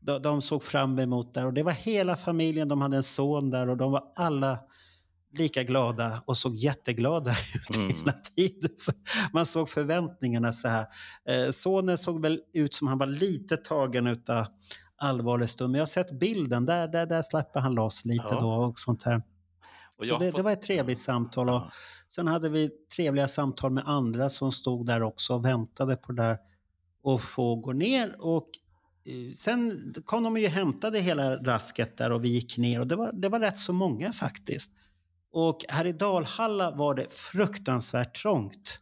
[0.00, 1.44] de, de såg fram emot det.
[1.44, 4.58] Och det var hela familjen, de hade en son där och de var alla
[5.38, 7.96] lika glada och såg jätteglada ut Mm.
[7.96, 8.70] hela tiden.
[8.76, 8.92] Så
[9.32, 10.86] man såg förväntningarna så här.
[11.28, 14.46] Eh, sonen såg väl ut som han var lite tagen utav
[14.98, 15.70] allvarlig stund.
[15.72, 18.40] Men jag har sett bilden, där, där, där släpper han loss lite Ja.
[18.40, 19.22] då och sånt här.
[20.04, 21.48] Så det, fått- det var ett trevligt samtal.
[21.48, 21.62] Och.
[22.08, 26.22] Sen hade vi trevliga samtal med andra som stod där också och väntade på det
[26.22, 26.38] där
[27.02, 28.14] och få gå ner.
[28.18, 28.48] Och
[29.04, 32.86] eh, sen kom de ju och hämtade hela rasket där och vi gick ner och
[32.86, 34.72] det var, det var rätt så många faktiskt.
[35.32, 38.80] Och här i Dalhalla var det fruktansvärt trångt.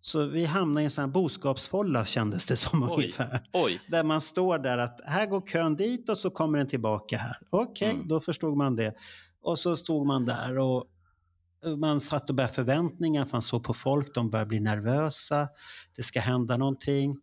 [0.00, 2.90] Så vi hamnade i en sån här boskapsfålla kändes det som Oj.
[2.96, 3.48] ungefär.
[3.52, 7.18] Oj, Där man står där att här går kön dit och så kommer den tillbaka
[7.18, 7.38] här.
[7.50, 8.08] Okej, Mm.
[8.08, 8.94] då förstod man det.
[9.46, 10.84] Och så stod man där och
[11.78, 15.48] man satt och började förväntningar, för man såg på folk, de började bli nervösa.
[15.96, 17.16] Det ska hända någonting.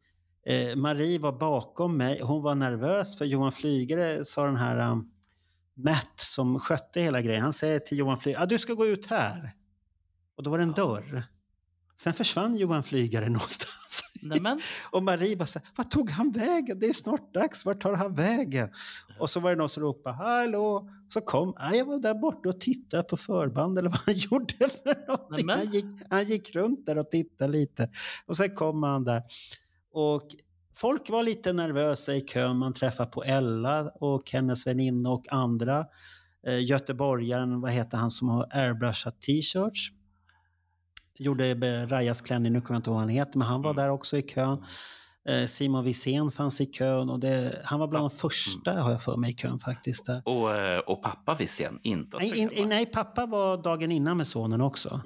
[0.45, 5.11] Eh, Marie var bakom mig, hon var nervös för Johan Flygare sa den här um,
[5.73, 9.05] Matt som skötte hela grejen, han säger till Johan Flygare, ah, du ska gå ut
[9.05, 9.51] här.
[10.37, 11.23] Och då var det en dörr.
[11.95, 13.82] Sen försvann Johan Flygare någonstans.
[14.23, 14.59] Nämen.
[14.91, 16.79] Och Marie bara så här, vad tog han vägen?
[16.79, 18.69] Det är snart dags, vart tar han vägen?
[19.19, 20.89] Och så var det någon som ropade, hallå?
[21.09, 24.53] Så kom, ah, jag var där borta och tittade på förband eller vad han gjorde
[24.53, 25.45] för någonting.
[25.45, 25.65] Nämen.
[25.65, 27.89] Han gick, han gick runt där och tittade lite.
[28.25, 29.23] Och sen kom han där.
[29.93, 30.27] Och
[30.75, 32.57] folk var lite nervösa i kön.
[32.57, 35.85] Man träffade på Ella och hennes väninna och andra.
[36.47, 39.91] Eh, Göteborgaren, vad heter han som har airbrushat t-shirts?
[41.17, 43.83] Gjorde Rajas klänning, nu kommer jag inte ihåg vad han heter, men han var Mm.
[43.83, 44.63] där också i kön.
[45.29, 49.03] Eh, Simon Wirsén fanns i kön och det, han var bland de första har jag
[49.03, 50.09] för mig i kön faktiskt.
[50.25, 54.61] Och, eh, och pappa Wirsén, inte Nej, in, nej, pappa var dagen innan med sonen
[54.61, 55.01] också.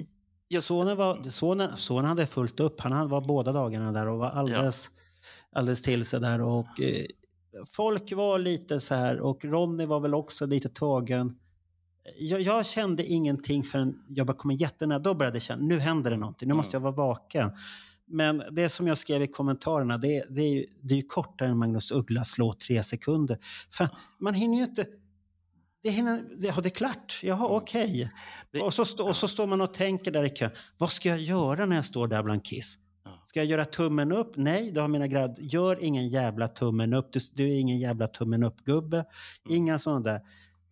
[0.49, 2.81] Just Sonen, var, sonen, sonen hade fullt upp.
[2.81, 4.89] Han var båda dagarna där och var alldeles,
[5.51, 6.41] alldeles till sig där.
[6.41, 7.05] Och, eh,
[7.67, 11.35] folk var lite så här och Ronny var väl också lite tagen.
[12.19, 14.99] Jag, jag kände ingenting förrän jag bara kom jättenära.
[14.99, 16.47] Då började jag känna, nu händer det någonting.
[16.47, 17.51] Nu måste jag vara vaken.
[18.05, 21.49] Men det som jag skrev i kommentarerna, det, det, är, ju, det är ju kortare
[21.49, 23.37] än Magnus Ugglas slå tre sekunder.
[23.71, 23.87] Fan,
[24.19, 24.85] man hinner ju inte...
[25.83, 27.19] Det, hinner, det, ja, det är klart.
[27.23, 28.11] Jaha, okej.
[28.51, 30.49] Det- Och, så stå, och så står man och tänker där i kön.
[30.77, 32.77] Vad ska jag göra när jag står där bland Kiss?
[33.25, 34.31] Ska jag göra tummen upp?
[34.35, 37.13] Nej, då har mina grabbar, gör ingen jävla tummen upp.
[37.13, 39.05] Du, du är ingen jävla tummen upp-gubbe.
[39.49, 40.21] Inga sådana där.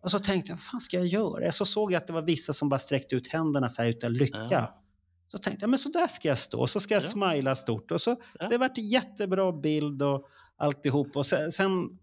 [0.06, 1.52] Och så tänkte jag, vad fan ska jag göra?
[1.52, 4.12] Så såg jag att det var vissa som bara sträckte ut händerna så här utan
[4.12, 4.48] lycka.
[4.50, 4.82] Ja.
[5.26, 6.60] Så tänkte jag, men så där ska jag stå.
[6.60, 7.08] Och så ska jag Ja.
[7.08, 7.90] smila stort.
[7.90, 8.48] Och så, Ja.
[8.48, 11.16] Det vart en jättebra bild och alltihop.
[11.16, 11.98] Och sen, sen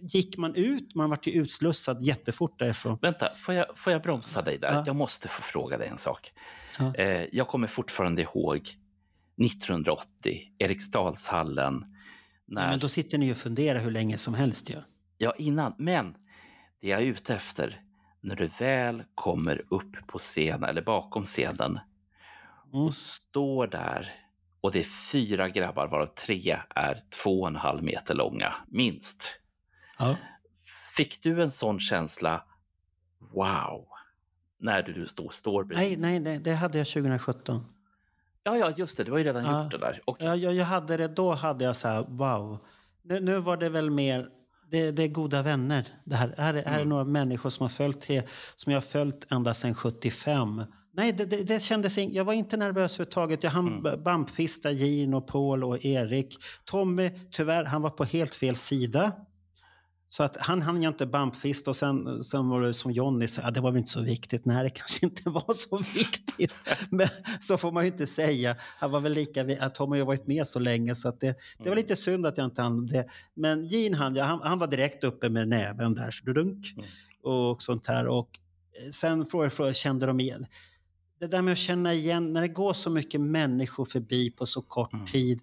[0.00, 2.98] gick man ut, man vart ju utslussad jättefort därifrån.
[3.02, 4.72] Vänta, får jag, får jag bromsa dig där?
[4.72, 4.82] Ja.
[4.86, 6.32] Jag måste få fråga dig en sak.
[6.78, 6.94] Ja.
[6.94, 8.70] Eh, jag kommer fortfarande ihåg
[9.42, 11.74] 1980, Eriksdalshallen.
[12.46, 14.76] När, Nej, men då sitter ni och funderar hur länge som helst ju.
[15.18, 15.74] Ja, innan.
[15.78, 16.14] Men
[16.82, 17.80] det jag är ute efter,
[18.20, 21.78] när du väl kommer upp på scenen, eller bakom scenen,
[22.74, 22.84] Mm.
[22.86, 24.12] och står där
[24.60, 29.40] och det är fyra grabbar, varav tre är två och en halv meter långa, minst.
[29.98, 30.16] Ja.
[30.96, 32.44] Fick du en sån känsla,
[33.34, 33.86] wow,
[34.58, 35.98] när du stod, står bredvid?
[36.00, 37.64] Nej, nej, nej, det hade jag 2017.
[38.42, 39.62] Ja, ja, just det, du har ju redan Ja.
[39.62, 40.00] gjort det där.
[40.04, 42.58] Och, Jag, jag, jag hade det, då hade jag så här, wow.
[43.02, 44.28] Nu, nu var det väl mer,
[44.72, 45.88] det, det är goda vänner.
[46.04, 48.06] Det här, här, är, här är några människor som, har följt,
[48.56, 50.62] som jag har följt ända sedan 75.
[50.94, 53.42] Nej, det, det, det kändes in, jag var inte nervös överhuvudtaget.
[53.42, 54.02] Jag hann mm.
[54.02, 56.36] bampfista Gin och Paul och Erik.
[56.64, 59.12] Tommy, tyvärr, han var på helt fel sida.
[60.12, 63.42] Så att han hann jag inte bampfista och sen, sen var det som Johnny sa,
[63.42, 64.44] ja, det var väl inte så viktigt.
[64.44, 66.52] Nej, det kanske inte var så viktigt.
[66.90, 67.06] Men
[67.40, 68.56] så får man ju inte säga.
[68.78, 71.36] Han var väl lika, att Tom har ju varit med så länge så att det,
[71.58, 73.06] det var lite synd att jag inte hann det.
[73.34, 76.66] Men Gene han, ja, han, han var direkt uppe med näven där, så dunk,
[77.22, 78.06] och sånt här.
[78.06, 78.28] Och
[78.84, 80.46] eh, sen frågade jag, kände de igen?
[81.20, 84.62] Det där med att känna igen, när det går så mycket människor förbi på så
[84.62, 85.06] kort Mm.
[85.06, 85.40] tid.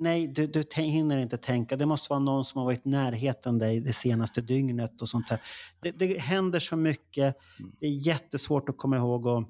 [0.00, 1.76] Nej, du, du hinner inte tänka.
[1.76, 5.28] Det måste vara någon som har varit i närheten dig det senaste dygnet och sånt
[5.28, 5.40] här.
[5.80, 7.36] Det, det händer så mycket.
[7.58, 7.72] Mm.
[7.80, 9.44] Det är jättesvårt att komma ihåg och,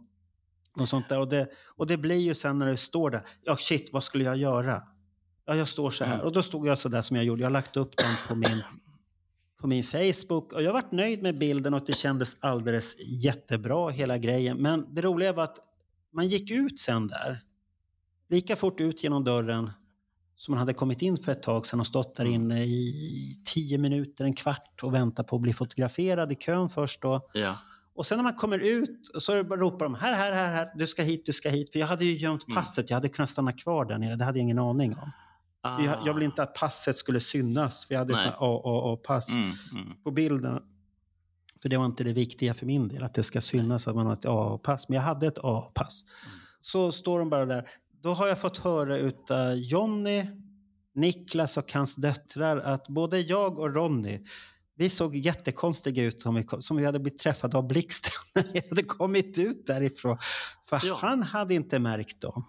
[0.81, 1.21] och sånt där.
[1.21, 3.23] Och det, och det blir ju sen när du står där.
[3.45, 4.83] Ja, shit, vad skulle jag göra?
[5.47, 6.15] Ja, jag står så här.
[6.15, 6.27] Mm.
[6.27, 7.41] Och då stod jag så där som jag gjorde.
[7.41, 8.63] Jag har lagt upp den på min,
[9.61, 10.53] på min Facebook.
[10.53, 14.57] Och jag varit nöjd med bilden och det kändes alldeles jättebra hela grejen.
[14.57, 15.59] Men det roliga var att
[16.13, 17.41] man gick ut sen där.
[18.29, 19.71] Lika fort ut genom dörren
[20.41, 22.95] som man hade kommit in för ett tag sedan och stått där inne i
[23.45, 27.29] tio minuter, en kvart och väntat på att bli fotograferad i kön först då.
[27.33, 27.59] ja.
[27.95, 31.03] Och sen när man kommer ut så ropar de här, här, här, här, du ska
[31.03, 31.73] hit, du ska hit.
[31.73, 32.55] För jag hade ju gömt Mm.
[32.57, 35.11] passet, jag hade kunnat stanna kvar där nere, det hade jag ingen aning om.
[35.63, 35.83] Ah.
[35.83, 39.93] Jag, jag ville inte att passet skulle synas, för jag hade AAA-pass Mm, mm.
[40.05, 40.63] på bilden.
[41.63, 44.07] För det var inte det viktiga för min del, att det ska synas att man
[44.07, 44.89] har ett AA-pass.
[44.89, 46.05] Men jag hade ett AA-pass.
[46.61, 47.69] Så står de bara där.
[48.03, 50.27] Då har jag fått höra utav Jonny,
[50.95, 54.21] Niklas och hans döttrar att både jag och Ronny
[54.77, 58.61] vi såg jättekonstiga ut som vi, som vi hade blivit träffade av blixten när vi
[58.69, 60.19] hade kommit ut därifrån.
[60.65, 60.99] För Ja.
[61.01, 62.45] han hade inte märkt dem.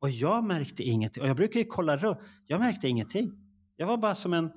[0.00, 1.22] Och jag märkte ingenting.
[1.22, 2.18] Och jag brukar ju kolla runt.
[2.46, 3.32] Jag märkte ingenting.
[3.76, 4.50] Jag var bara som en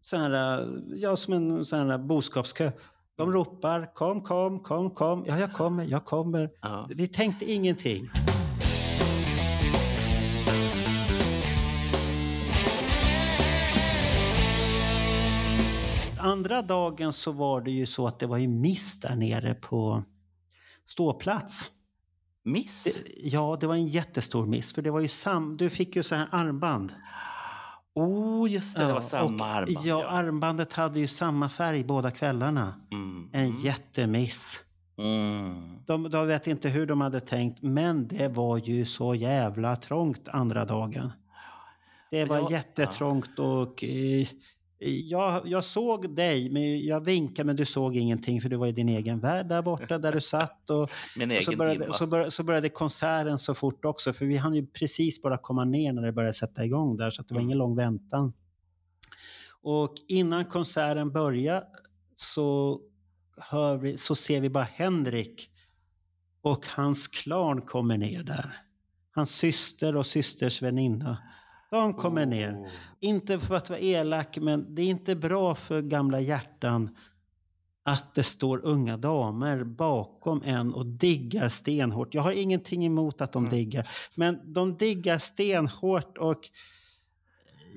[0.00, 2.70] sån här, ja, som en sån här boskapskö.
[3.16, 5.24] De ropar kom, kom, kom, kom.
[5.26, 6.50] Ja, jag kommer, jag kommer.
[6.62, 6.88] Ja.
[6.94, 8.10] Vi tänkte ingenting.
[16.18, 20.02] Andra dagen så var det ju så att det var ju miss där nere på
[20.86, 21.70] ståplats.
[22.42, 23.02] Miss?
[23.16, 24.72] Ja, det var en jättestor miss.
[24.72, 25.56] För det var ju sam...
[25.56, 26.94] Du fick ju så här armband.
[27.94, 29.86] Oh, just det, det var Ja, samma och, armband.
[29.86, 32.74] Ja, armbandet hade ju samma färg båda kvällarna.
[32.92, 33.30] Mm.
[33.32, 34.62] En jättemiss.
[34.98, 35.78] Mm.
[35.86, 40.28] De, de vet inte hur de hade tänkt, men det var ju så jävla trångt
[40.28, 41.12] andra dagen.
[42.10, 44.26] Det var Ja, jättetrångt och eh,
[44.78, 48.72] jag, jag såg dig, men jag vinkade men du såg ingenting för du var i
[48.72, 50.70] din egen värld där borta där du satt.
[50.70, 50.82] Och,
[51.38, 54.66] och så, började, så, började, så började konserten så fort också, för vi hann ju
[54.66, 57.48] precis bara komma ner när det började sätta igång där, så att det var Mm.
[57.48, 58.32] ingen lång väntan.
[59.62, 61.66] Och innan konserten började
[62.14, 62.80] så,
[63.36, 65.50] hör vi, så ser vi bara Henrik
[66.42, 68.62] och hans klan kommer ner där.
[69.14, 71.18] Hans syster och systers väninna.
[71.70, 72.70] De kommer ner.
[73.00, 76.90] Inte för att vara elak, men det är inte bra för gamla hjärtan
[77.82, 82.14] att det står unga damer bakom en och diggar stenhårt.
[82.14, 86.40] Jag har ingenting emot att de diggar, men de diggar stenhårt och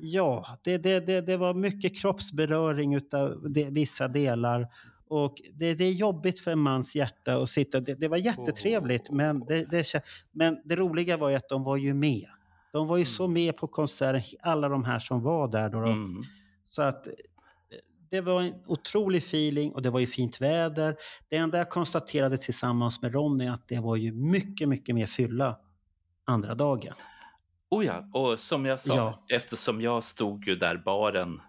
[0.02, 4.68] ja, det, det, det, det var mycket kroppsberöring utav det, vissa delar.
[5.08, 7.80] Och det, det är jobbigt för en mans hjärta att sitta.
[7.80, 9.94] Det, det var jättetrevligt, men det, det,
[10.32, 12.28] men det roliga var ju att de var ju med.
[12.72, 15.70] De var ju så med på konserten, alla de här som var där.
[15.70, 15.88] Då, då.
[15.88, 16.24] Mm.
[16.66, 17.14] Så att eh,
[18.12, 20.96] det var en otrolig feeling och det var ju fint väder.
[21.30, 25.58] Det enda jag konstaterade tillsammans med Ronny att det var ju mycket, mycket mer fylla
[26.26, 26.94] andra dagen.
[27.72, 29.26] Oh ja, och som jag sa, Ja.
[29.36, 31.42] eftersom jag stod ju där baren.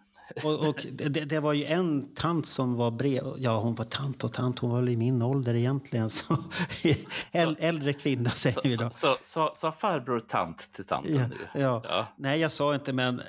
[0.45, 3.23] Och, och det, det var ju en tant som var brev...
[3.39, 4.59] Ja, hon var tant och tant.
[4.59, 6.11] Hon var väl i min ålder egentligen.
[6.11, 6.37] Så,
[7.33, 9.17] äl, äldre kvinna säger vi Så, då.
[9.23, 11.61] så, sa farbror tant till tanten Ja, nu?
[11.61, 11.83] ja.
[11.89, 12.07] Ja.
[12.17, 13.21] Nej, jag sa inte, men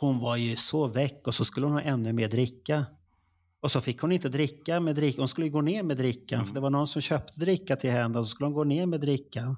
[0.00, 2.84] hon var ju så väck och så skulle hon ha ännu mer dricka.
[3.60, 5.20] Och så fick hon inte dricka med dricka.
[5.20, 6.36] Hon skulle gå ner med drickan.
[6.38, 6.46] Mm.
[6.46, 8.86] För det var någon som köpte dricka till henne och så skulle hon gå ner
[8.86, 9.56] med drickan.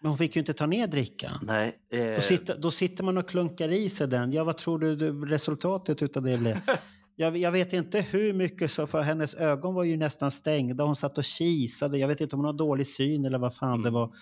[0.00, 1.38] Men hon fick ju inte ta ner drickan.
[1.42, 4.32] Nej, eh, Då sitter, då sitter man och klunkar i sig den.
[4.32, 6.60] Ja, vad tror du, resultatet utav det blev?
[7.16, 10.84] Jag, jag vet inte hur mycket, så för hennes ögon var ju nästan stängda.
[10.84, 11.98] Hon satt och kisade.
[11.98, 13.92] Jag vet inte om hon har dålig syn eller vad fan det Mm.
[13.94, 14.14] var.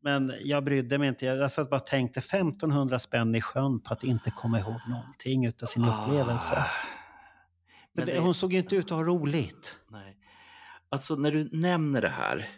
[0.00, 1.26] Men jag brydde mig inte.
[1.26, 5.44] Jag, satt bara och tänkte 1500 spänn i sjön på att inte komma ihåg någonting
[5.46, 6.54] utav sin upplevelse.
[6.56, 6.66] Ah.
[7.94, 9.76] Det, det- hon såg ju inte ut att ha roligt.
[9.90, 10.16] Nej.
[10.90, 12.48] Alltså när du nämner det här,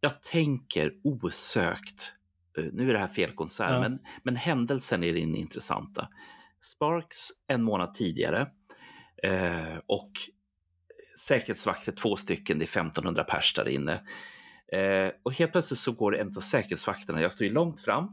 [0.00, 2.12] jag tänker osökt,
[2.58, 3.80] eh, nu är det här fel konsert, Ja.
[3.80, 6.08] men, men händelsen är den intressanta.
[6.60, 8.48] Sparks en månad tidigare
[9.22, 10.10] eh, och
[11.18, 13.92] säkerhetsvakter, två stycken, det är 1500 pers där inne.
[14.72, 18.08] Eh, och helt plötsligt så går en av säkerhetsvakterna, jag står ju långt fram,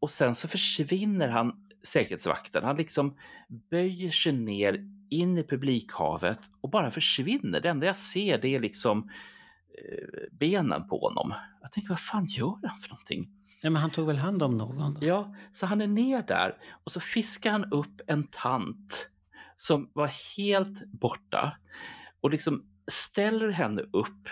[0.00, 1.52] och sen så försvinner han,
[1.86, 3.16] säkerhetsvakten, han liksom
[3.70, 4.78] böjer sig ner
[5.10, 7.60] in i publikhavet och bara försvinner.
[7.60, 9.10] Det enda jag ser det är liksom
[10.32, 11.34] benen på honom.
[11.62, 13.28] Jag tänker, vad fan gör han för någonting?
[13.62, 14.98] Nej, men han tog väl hand om någon?
[15.00, 19.10] Ja, så han är ner där och så fiskar han upp en tant
[19.56, 21.56] som var helt borta
[22.20, 24.28] och liksom ställer henne upp,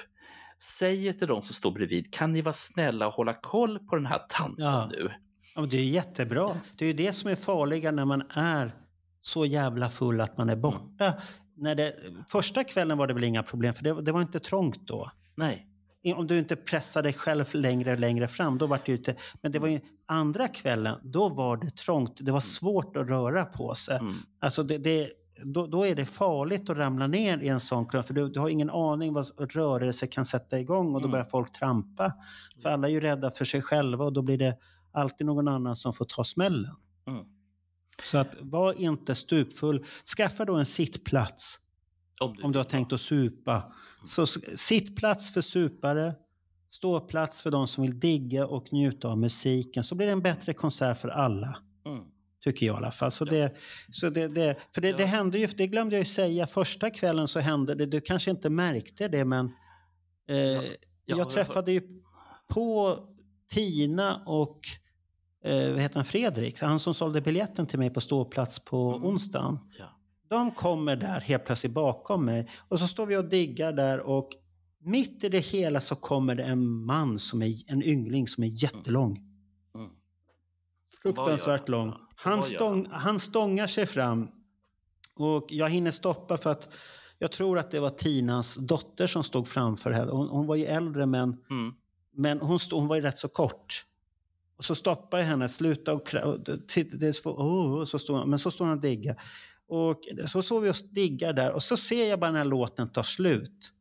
[0.58, 4.06] säger till de som står bredvid, kan ni vara snälla och hålla koll på den
[4.06, 4.86] här tanten Ja.
[4.90, 5.12] nu?
[5.54, 6.60] Ja, men det är jättebra.
[6.76, 8.72] Det är ju det som är farliga när man är
[9.20, 11.14] så jävla full att man är borta.
[11.56, 11.96] När det,
[12.28, 15.10] första kvällen var det väl inga problem, för det, det var inte trångt då.
[15.34, 15.68] Nej.
[16.16, 19.16] Om du inte pressade dig själv längre och längre fram, då var det ju inte...
[19.42, 22.18] Men det var ju andra kvällen, då var det trångt.
[22.20, 23.98] Det var svårt att röra på sig.
[23.98, 24.14] Mm.
[24.40, 25.10] Alltså det, det,
[25.44, 28.40] då, då är det farligt att ramla ner i en sån klubb, för du, du
[28.40, 31.10] har ingen aning vad rörelse kan sätta igång och då Mm.
[31.10, 32.12] börjar folk trampa.
[32.62, 34.56] För alla är ju rädda för sig själva och då blir det
[34.92, 36.76] alltid någon annan som får ta smällen.
[37.06, 37.24] Mm.
[38.02, 39.84] Så att var inte stupfull.
[40.16, 41.58] Skaffa då en sittplats
[42.20, 43.72] Om du, om du har tänkt att supa.
[44.06, 46.14] Så sittplats för supare,
[46.70, 49.84] ståplats för de som vill digga och njuta av musiken.
[49.84, 51.56] Så blir det en bättre konsert för alla.
[51.86, 52.04] Mm.
[52.44, 53.10] Tycker jag i alla fall.
[53.10, 53.56] Så det,
[53.90, 54.96] så det, det, för det, Ja.
[54.96, 58.30] det hände ju, det glömde jag ju säga, första kvällen så hände det, du kanske
[58.30, 59.46] inte märkte det men
[60.28, 60.62] eh, Ja,
[61.16, 61.82] jag träffade ju
[62.48, 62.98] på
[63.50, 64.60] Tina och
[65.44, 69.04] eh, vad heter han, Fredrik, han som sålde biljetten till mig på ståplats på Mm.
[69.08, 69.58] onsdagen.
[69.78, 69.84] Ja.
[70.32, 74.30] De kommer där helt plötsligt bakom mig och så står vi och diggar där och
[74.78, 78.48] mitt i det hela så kommer det en man, som är, en yngling som är
[78.48, 79.20] jättelång.
[79.74, 79.90] Mm.
[81.02, 81.88] Fruktansvärt Vad gör han?
[81.88, 81.98] lång.
[82.16, 84.28] Han, stång, han stångar sig fram
[85.14, 86.68] och jag hinner stoppa för att
[87.18, 90.10] jag tror att det var Tinas dotter som stod framför henne.
[90.10, 91.74] Hon, hon var ju äldre men, Mm.
[92.12, 93.84] men hon, stod, hon var ju rätt så kort.
[94.56, 98.50] Och så stoppar jag henne, sluta och, och det är så, så står, men så
[98.50, 99.22] står han och diggar.
[99.72, 103.02] Och så står vi och diggar där och så ser jag bara när låten tar
[103.02, 103.72] slut.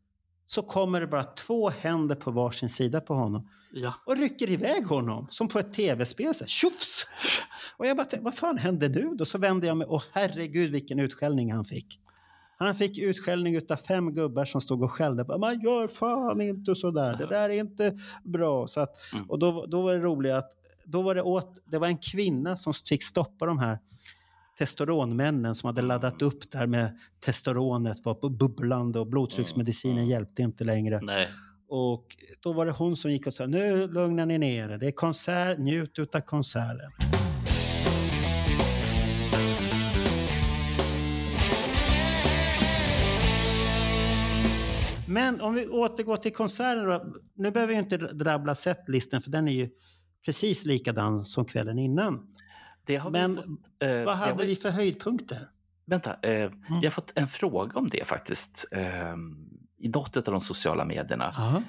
[0.48, 3.94] Så kommer det bara två händer på varsin sida på honom Ja.
[4.06, 6.34] och rycker iväg honom som på ett tv-spel.
[6.36, 7.06] Så här, tjofs!
[7.78, 9.26] Och jag bara vad fan hände nu då?
[9.26, 12.00] Så vände jag mig och herregud vilken utskällning han fick.
[12.58, 15.38] Han fick utskällning utav fem gubbar som stod och skällde.
[15.38, 17.16] Man gör fan inte så där.
[17.16, 18.68] Det där är inte bra.
[18.68, 19.30] Så att, Mm.
[19.30, 20.52] och då, då var det roligt att
[20.86, 23.80] då var det, åt, det var en kvinna som fick stoppa de här
[24.66, 30.10] testosteronmännen som hade laddat upp där med testosteronet var bu- bubblande och blodtrycksmedicinen Mm.
[30.10, 31.00] hjälpte inte längre.
[31.02, 31.28] Nej.
[31.70, 32.06] Och
[32.44, 34.78] då var det hon som gick och sa nu lugnar ni ner er.
[34.78, 36.92] Det är konsert, njut utav konserten.
[45.08, 47.14] Men om vi återgår till konserten då.
[47.36, 49.70] Nu behöver vi inte drabbla setlisten för den är ju
[50.26, 52.31] precis likadan som kvällen innan.
[52.92, 53.48] Det har Men vi fått,
[53.84, 55.50] eh, Vad hade vi för höjdpunkter?
[55.86, 56.52] Vänta, eh, jag
[56.84, 58.68] har fått en fråga om det faktiskt.
[58.72, 59.16] Eh,
[59.78, 61.34] I något av de sociala medierna.
[61.38, 61.64] Ja.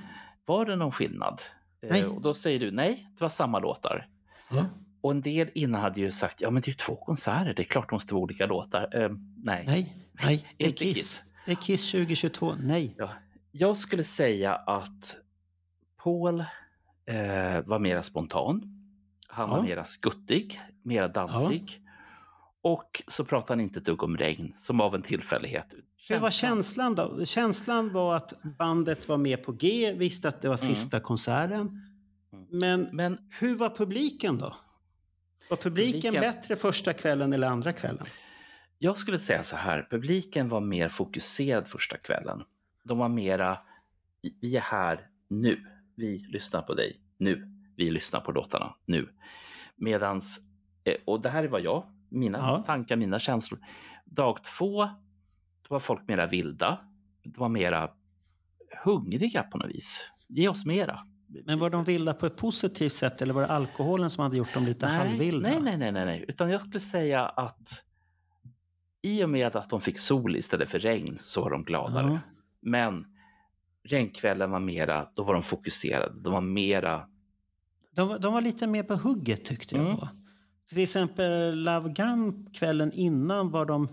[0.45, 1.43] Var det någon skillnad?
[1.87, 2.05] Eh.
[2.11, 4.09] Och då säger du nej, det var samma låtar.
[4.51, 4.67] Ja.
[5.01, 7.63] Och en del innan hade ju sagt, ja men det är ju två konserter, det
[7.63, 8.89] är klart det måste vara olika låtar.
[9.03, 9.65] Eh, nej.
[9.67, 10.95] Nej, nej, det är Kiss.
[10.95, 11.23] Kiss.
[11.47, 12.55] Det är Kiss 2022.
[12.63, 12.95] Nej.
[12.99, 13.09] Ja.
[13.53, 15.17] Jag skulle säga att
[16.03, 16.41] Paul
[17.07, 18.79] eh, var mera spontan.
[19.29, 19.63] Han var Ja.
[19.63, 21.79] mera skuttig, mera dansig.
[22.63, 25.75] Och så pratade han inte ett dugg om regn, som av en tillfällighet.
[26.09, 27.25] Hur var känslan då?
[27.25, 30.75] Känslan var att bandet var med på G, visste att det var Mm.
[30.77, 31.83] sista konserten.
[32.51, 34.55] Men Men hur var publiken då?
[35.51, 38.05] Var publiken, Publiken- bättre första kvällen eller andra kvällen?
[38.79, 42.43] Jag skulle säga så här, publiken var mer fokuserad första kvällen.
[42.85, 43.59] De var mera,
[44.41, 49.09] vi är här nu, vi lyssnar på dig nu, vi lyssnar på låtarna nu.
[49.77, 50.41] Medans,
[51.05, 52.63] och det här är vad jag, mina Ja.
[52.67, 53.61] tankar, mina känslor.
[54.05, 54.85] Dag två,
[55.63, 56.79] då var folk mera vilda,
[57.25, 57.91] de var mera
[58.85, 60.09] hungriga på något vis.
[60.29, 61.07] Ge oss mera.
[61.45, 64.55] Men var de vilda på ett positivt sätt eller var det alkoholen som hade gjort
[64.55, 65.49] dem lite halvvilda?
[65.49, 67.85] Nej, nej, nej, nej, nej, utan jag skulle säga att
[69.03, 72.11] i och med att de fick sol istället för regn så var de gladare.
[72.13, 72.19] Ja.
[72.61, 73.07] Men
[73.85, 76.21] regnkvällen var mera, då var de fokuserade.
[76.21, 77.09] De var mera,
[77.95, 79.87] De, var- de var lite mer på hugget tyckte jag.
[79.87, 79.99] Mm.
[80.73, 83.89] Till exempel Love Gun kvällen innan var de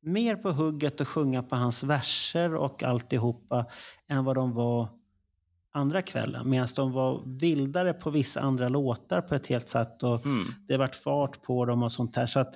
[0.00, 3.66] mer på hugget och sjunga på hans verser och alltihopa
[4.08, 4.88] än vad de var
[5.72, 6.50] andra kvällen.
[6.50, 10.76] Medan de var vildare på vissa andra låtar på ett helt sätt och mm, det
[10.76, 12.26] vart fart på dem och sånt där.
[12.26, 12.54] Så att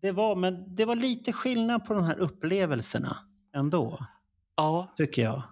[0.00, 3.16] det var, men det var lite skillnad på de här upplevelserna
[3.54, 4.06] ändå,
[4.56, 5.42] ja, tycker jag.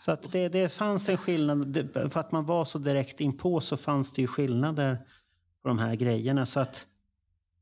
[0.00, 1.88] Så att det, det fanns en skillnad.
[1.92, 4.98] För att man var så direkt inpå så fanns det ju skillnader
[5.64, 6.46] på de här grejerna.
[6.46, 6.86] Så att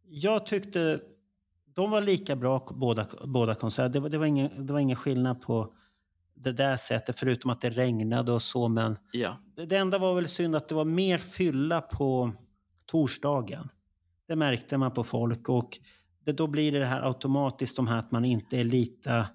[0.08, 1.00] jag tyckte
[1.74, 3.88] de var lika bra båda, båda konserter.
[3.88, 5.72] Det var, det, var ingen, det var ingen skillnad på
[6.34, 8.68] det där sättet förutom att det regnade och så.
[8.68, 12.32] Men ja, det, det enda var väl synd att det var mer fylla på
[12.86, 13.68] torsdagen.
[14.28, 15.78] Det märkte man på folk och
[16.24, 19.26] det, då blir det, det här automatiskt de här att man inte är lika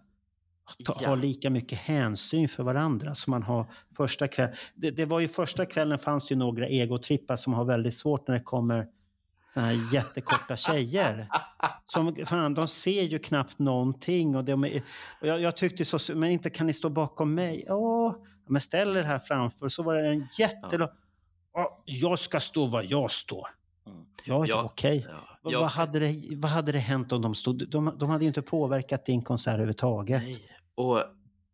[0.85, 1.09] ta, Ja.
[1.09, 3.65] har lika mycket hänsyn för varandra som man har
[3.97, 4.55] första kvällen.
[4.75, 8.27] Det, det var ju första kvällen fanns det ju några egotrippar som har väldigt svårt
[8.27, 8.87] när det kommer
[9.53, 11.27] såna här jättekorta tjejer.
[11.85, 14.35] Som, fan, de ser ju knappt någonting.
[14.35, 14.81] Och de är,
[15.21, 17.63] och jag, jag tyckte så, men inte kan ni stå bakom mig?
[17.67, 18.15] Ja,
[18.47, 19.69] men ställ er här framför.
[19.69, 20.87] Så var det en jättelång...
[21.53, 23.47] Ja, jag ska stå var jag står.
[23.87, 23.97] Mm.
[24.25, 25.05] Ja, ja, Ja, okej.
[25.09, 25.37] ja.
[25.41, 27.69] Vad- Jag- Vad, hade det, vad hade det hänt om de stod...
[27.69, 30.23] De, de hade ju inte påverkat din konsert överhuvudtaget.
[30.23, 30.43] nej.
[30.77, 31.03] Och,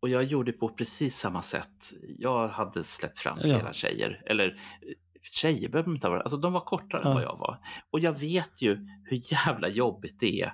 [0.00, 1.92] och jag gjorde på precis samma sätt.
[2.18, 3.42] Jag hade släppt fram Ja.
[3.58, 4.54] flera tjejer, eller eh,
[5.22, 7.08] tjejer behöver inte vara, alltså de var kortare Ja.
[7.08, 7.58] än vad jag var.
[7.90, 10.46] Och jag vet ju hur jävla jobbigt det är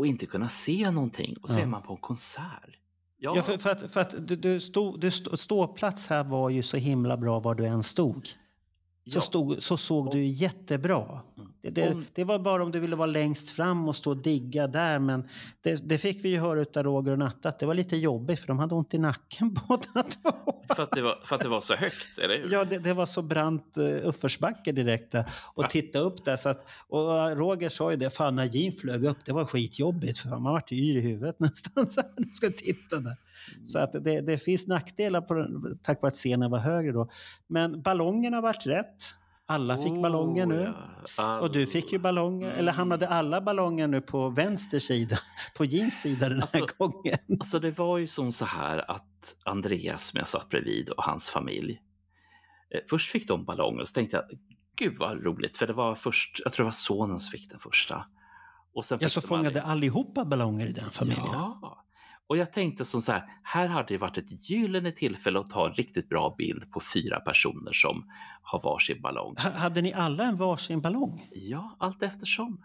[0.00, 1.62] att inte kunna se någonting och så Ja.
[1.62, 2.78] är man på en konsert.
[3.18, 6.50] Ja, Ja, för, för att, för att du, du stod, du stå, ståplats här var
[6.50, 8.26] ju så himla bra var du än stod.
[8.26, 9.20] Så, ja.
[9.20, 11.20] stod, så såg du jättebra.
[11.36, 11.51] Mm.
[11.62, 14.16] Det, det, Om- det var bara om du ville vara längst fram och stå och
[14.16, 14.98] digga där.
[14.98, 15.28] Men
[15.62, 18.40] det, det fick vi ju höra av Roger och Natta att det var lite jobbigt
[18.40, 20.32] för de hade ont i nacken båda två.
[20.76, 22.52] För, att det var, för att det var så högt, eller hur?
[22.52, 25.24] Ja, det, var så brant uh, uppförsbacke direkt där.
[25.54, 26.36] Och titta upp där.
[26.36, 29.44] Så att, och eh, Roger sa ju det, fan när Jean flög upp, det var
[29.44, 30.18] skitjobbigt.
[30.18, 33.16] För man vart yr i huvudet nästan så här, ska titta där.
[33.64, 35.48] Så att det, finns nackdelar på
[35.82, 37.10] tack vare att scenen var högre då.
[37.46, 39.16] Men ballongerna vart rätt.
[39.52, 40.68] Alla fick ballonger nu.
[40.68, 40.74] Oh,
[41.16, 41.40] ja.
[41.40, 45.18] Och du fick ju ballonger, eller hamnade alla ballonger nu på vänster sida?
[45.56, 47.18] På Jeans sida den här Alltså- gången?
[47.40, 51.30] Alltså det var ju som så här att Andreas som jag satt bredvid och hans
[51.30, 51.72] familj.
[52.74, 54.24] Eh, först fick de ballonger och så tänkte jag,
[54.76, 57.58] gud vad roligt, för det var först, jag tror det var sonen som fick den
[57.58, 58.04] första.
[58.74, 61.26] Och sen Ja, så de fångade allihopa ballonger i den familjen?
[61.32, 61.84] Ja.
[62.26, 65.66] Och jag tänkte som så här, här hade det varit ett gyllene tillfälle att ta
[65.68, 68.10] en riktigt bra bild på fyra personer som
[68.42, 69.34] har varsin ballong.
[69.38, 71.28] H- Hade ni alla en varsin ballong?
[71.32, 72.64] Ja, allt eftersom.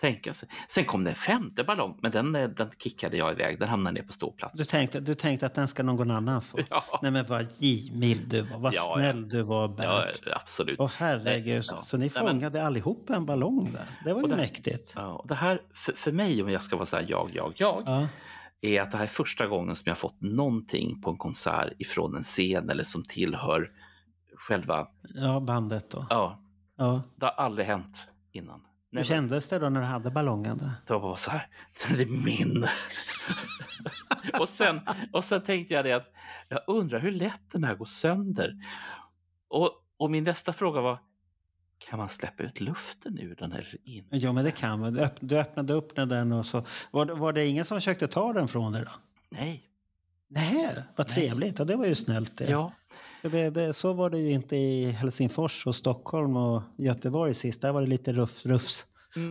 [0.00, 0.48] Tänka sig.
[0.68, 3.58] Sen kom det en femte ballong, men den, eh, den kickade jag iväg.
[3.58, 4.58] Den hamnade ner på ståplats.
[4.58, 6.58] Du tänkte, du tänkte att den ska någon annan få?
[6.70, 6.82] Ja.
[7.02, 8.94] Nej men vad givmild du var, vad Ja, ja.
[8.94, 10.20] snäll du var Bernt.
[10.26, 10.80] Ja, absolut.
[10.80, 11.82] Åh herregud, Ja.
[11.82, 13.86] så ni Nej, fångade allihopa en ballong där?
[14.04, 14.92] Det var ju Och det- mäktigt.
[14.96, 17.52] Ja, och det här, för, för mig, om jag ska vara så här jag, jag,
[17.56, 18.08] jag, Ja.
[18.60, 22.16] Är att det här är första gången som jag fått någonting på en konsert ifrån
[22.16, 23.70] en scen eller som tillhör
[24.36, 26.06] själva, ja, bandet då.
[26.10, 26.42] ja,
[26.76, 27.02] Ja.
[27.16, 28.60] det har aldrig hänt innan.
[28.92, 30.72] Hur kändes det då när du hade ballongen där?
[30.86, 31.46] Det var bara så här,
[31.88, 32.64] den är min.
[34.40, 34.80] och, sen,
[35.12, 36.12] och sen tänkte jag det att
[36.48, 38.54] jag undrar hur lätt den här går sönder.
[39.48, 40.98] Och, och min nästa fråga var,
[41.88, 44.16] kan man släppa ut luften ur den eller inte?
[44.16, 44.94] Ja, men det kan man.
[44.94, 46.62] Du, öpp, du öppnade upp den och så...
[46.90, 48.90] Var, det- var det ingen som försökte ta den från dig då?
[49.30, 49.62] Nej.
[50.28, 51.58] Nej, vad trevligt.
[51.58, 52.50] Ja, det var ju snällt det.
[52.50, 52.72] Ja.
[53.22, 57.60] Det, det, så var det ju inte i Helsingfors och Stockholm och Göteborg sist.
[57.60, 58.86] Där var det lite ruff, rufs,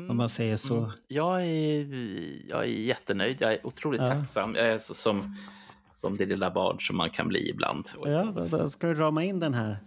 [0.09, 0.77] om man säger så.
[0.77, 0.91] Mm.
[1.07, 3.37] Jag, är, jag är jättenöjd.
[3.39, 4.09] Jag är otroligt Ja.
[4.11, 4.55] tacksam.
[4.55, 5.35] Jag är så, som,
[5.93, 7.85] som det lilla barn som man kan bli ibland.
[8.05, 9.77] Ja, då, då ska du rama in den här.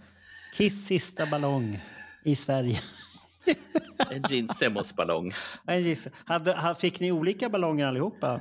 [0.54, 1.82] Kiss sista ballong
[2.22, 2.80] i Sverige.
[4.10, 4.22] En
[6.56, 8.40] ha- fick ni olika ballonger allihopa?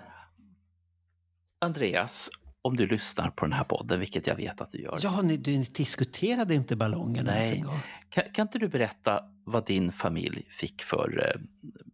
[1.61, 2.29] Andreas,
[2.61, 4.99] om du lyssnar på den här podden, vilket jag vet att du gör.
[5.01, 7.79] Ja, ni, du diskuterade inte ballongerna ens en gång.
[8.09, 11.41] Kan, kan inte du berätta vad din familj fick för eh,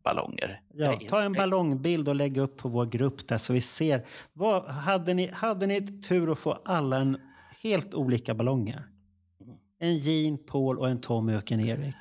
[0.04, 0.62] ballonger.
[0.74, 4.06] Ja, ta en ballongbild och lägg upp på vår grupp där så vi ser.
[4.34, 7.18] Vad, hade, ni, hade ni tur att få alla en
[7.62, 8.88] helt olika ballonger?
[9.80, 11.96] En Jean, Paul och en Tommy och en Erik.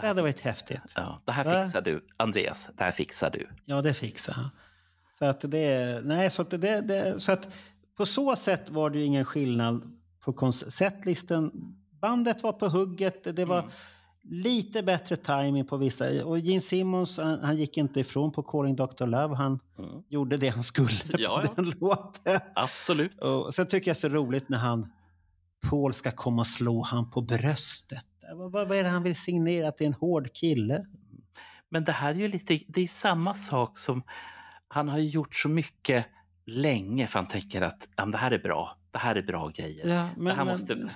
[0.00, 0.92] Det hade varit häftigt.
[0.96, 1.62] Ja, det här Va?
[1.62, 2.04] fixar du.
[2.16, 3.48] Andreas, det här fixar du.
[3.64, 4.48] Ja, det fixar han.
[5.18, 7.48] Så att det, nej, så att det, det, så att
[7.96, 11.50] på så sätt var det ju ingen skillnad på konceptlisten.
[12.00, 13.36] Bandet var på hugget.
[13.36, 13.64] Det var
[14.22, 16.24] lite bättre timing på vissa.
[16.24, 19.06] Och Gene Simmons, han, han gick inte ifrån på Calling Dr.
[19.06, 19.34] Love.
[19.34, 19.58] Han
[20.08, 22.40] gjorde det han skulle Ja, på den låten.
[22.54, 23.24] Absolut.
[23.24, 24.92] Och sen tycker jag det är så roligt när han,
[25.70, 28.06] Paul ska komma och slå han på bröstet.
[28.34, 29.68] Vad, vad är det han vill signera?
[29.68, 30.86] Att det är en hård kille?
[31.68, 34.02] Men det här är ju lite, det är samma sak som,
[34.68, 36.06] han har gjort så mycket
[36.46, 39.88] länge för han tänker att det här är bra, det här är bra grejer.
[39.88, 40.88] Ja, det men, här men, måste...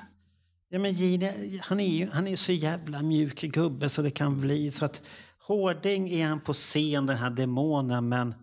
[0.69, 4.41] ja, men Gene, han är ju han är så jävla mjuk gubbe så det kan
[4.41, 4.71] bli.
[4.71, 5.03] Så att
[5.39, 8.35] hårding är han på scen, den här demonen, men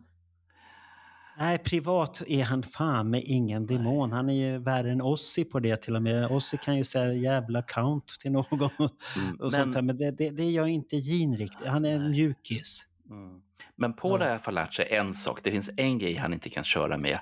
[1.37, 4.11] Nej, privat är han fan med ingen demon.
[4.11, 6.31] Han är ju värre än Ossi på det till och med.
[6.31, 8.59] Ossi kan ju säga jävla count till någon.
[8.59, 9.81] Mm, och sånt men- där.
[9.81, 11.67] men det, det, det gör inte Gene riktigt.
[11.67, 12.85] Han är en mjukis.
[13.09, 13.41] Mm.
[13.75, 15.39] Men Paul har i alla fall lärt sig en sak.
[15.43, 17.19] Det finns en grej han inte kan köra med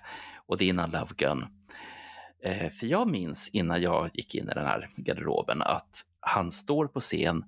[0.48, 1.46] och det är innan Love Gun.
[2.44, 6.88] Eh, för jag minns innan jag gick in i den här garderoben att han står
[6.88, 7.44] på scen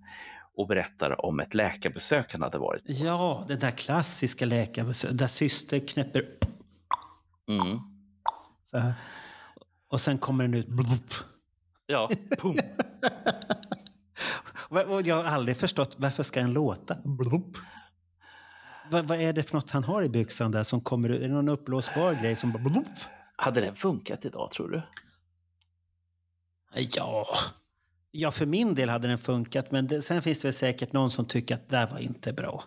[0.56, 2.92] och berättar om ett läkarbesök han hade varit på.
[2.94, 6.26] Ja, det där klassiska läkarbesöket där syster knäpper
[7.48, 7.80] Mm.
[8.64, 8.94] så här.
[9.88, 10.68] Och sen kommer den ut.
[10.68, 11.14] Blup.
[11.86, 12.56] Ja, pum.
[15.04, 16.98] Jag har aldrig förstått varför ska den låta?
[17.04, 17.58] Blup.
[18.92, 21.22] Vad, vad är det för något han har i byxan där som kommer ut?
[21.22, 22.88] Är det någon uppblåsbar grej som bara blup?
[23.36, 24.82] Hade den funkat idag tror du?
[26.76, 27.28] Ja.
[28.12, 29.72] ja, för min del hade den funkat.
[29.72, 32.34] Men det, sen finns det väl säkert någon som tycker att det där var inte
[32.34, 32.64] bra.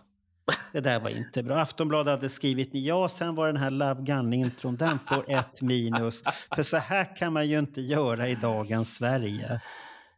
[0.71, 1.59] Det där var inte bra.
[1.59, 6.23] Aftonbladet hade skrivit ja, sen var den här Love Gun-intron, den får ett minus.
[6.55, 9.61] För så här kan man ju inte göra i dagens Sverige.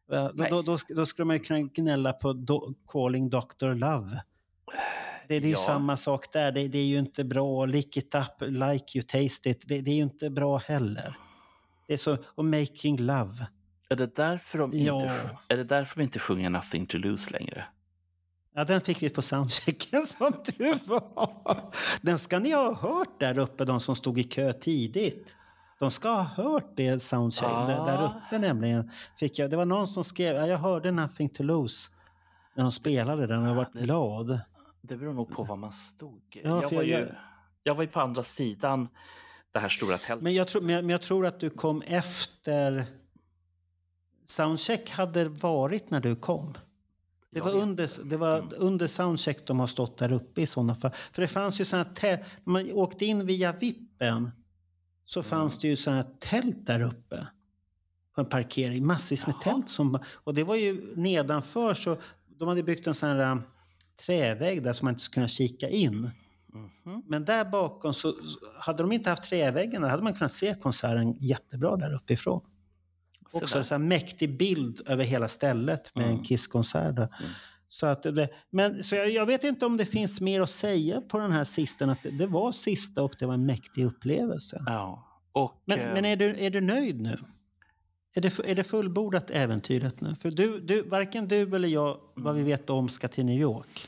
[0.09, 3.73] Då, då, då, då skulle man ju kunna gnälla på do, Calling Dr.
[3.73, 4.21] Love.
[5.27, 5.57] Det, det är ju Ja.
[5.57, 6.51] samma sak där.
[6.51, 7.65] Det, det är ju inte bra.
[7.65, 9.63] Lick it up, like you taste it.
[9.67, 11.15] Det, det är ju inte bra heller.
[11.87, 13.47] Det är så, och Making Love.
[13.89, 14.99] Är det därför de inte, Ja.
[15.07, 17.65] sj- är det därför de inte sjunger Nothing to lose längre?
[18.59, 21.71] Ja, den fick vi på soundchecken som du var.
[22.01, 25.35] Den ska ni ha hört där uppe, de som stod i kö tidigt.
[25.79, 27.85] De ska ha hört det soundcheck Ah.
[27.85, 28.91] där, uppe nämligen.
[29.17, 31.91] Fick jag, det var någon som skrev, ja, jag hörde Nothing to lose
[32.55, 34.39] när de spelade den och jag var glad.
[34.81, 36.21] Det beror nog på var man stod.
[36.43, 37.11] Ja, jag, var ju,
[37.63, 38.87] jag var ju på andra sidan
[39.51, 40.23] det här stora tältet.
[40.23, 42.85] Men jag, tror, men, jag, men jag tror att du kom efter...
[44.25, 46.53] Soundcheck hade varit när du kom.
[47.31, 50.91] Det var, under, det var under soundcheck de har stått där uppe i sådana fall.
[51.11, 54.31] För det fanns ju sådana tä- När man åkte in via vippen
[55.05, 57.27] så fanns det ju sådana tält där uppe.
[58.15, 58.85] På en parkering.
[58.85, 59.69] Massvis med tält.
[59.69, 63.37] Som, och det var ju nedanför så de hade byggt en sån här äh,
[64.05, 66.09] trävägg där som man inte skulle kunna kika in.
[67.07, 70.55] Men där bakom så så hade de inte haft träväggen där hade man kunnat se
[70.55, 72.41] konserten jättebra där uppifrån.
[73.33, 76.95] Också en här mäktig bild över hela stället med en Kisskonsert.
[76.95, 77.07] där.
[77.67, 81.01] Så, att det, men, så jag, jag vet inte om det finns mer att säga
[81.01, 81.43] på den här
[81.89, 84.63] Att det, det var sista och det var en mäktig upplevelse.
[84.65, 85.05] Ja.
[85.31, 87.17] Och, Men, eh, men är, du, är du nöjd nu?
[88.13, 90.15] Är det, är det fullbordat äventyret nu?
[90.21, 93.87] För du, du, varken du eller jag, vad vi vet om, ska till New York.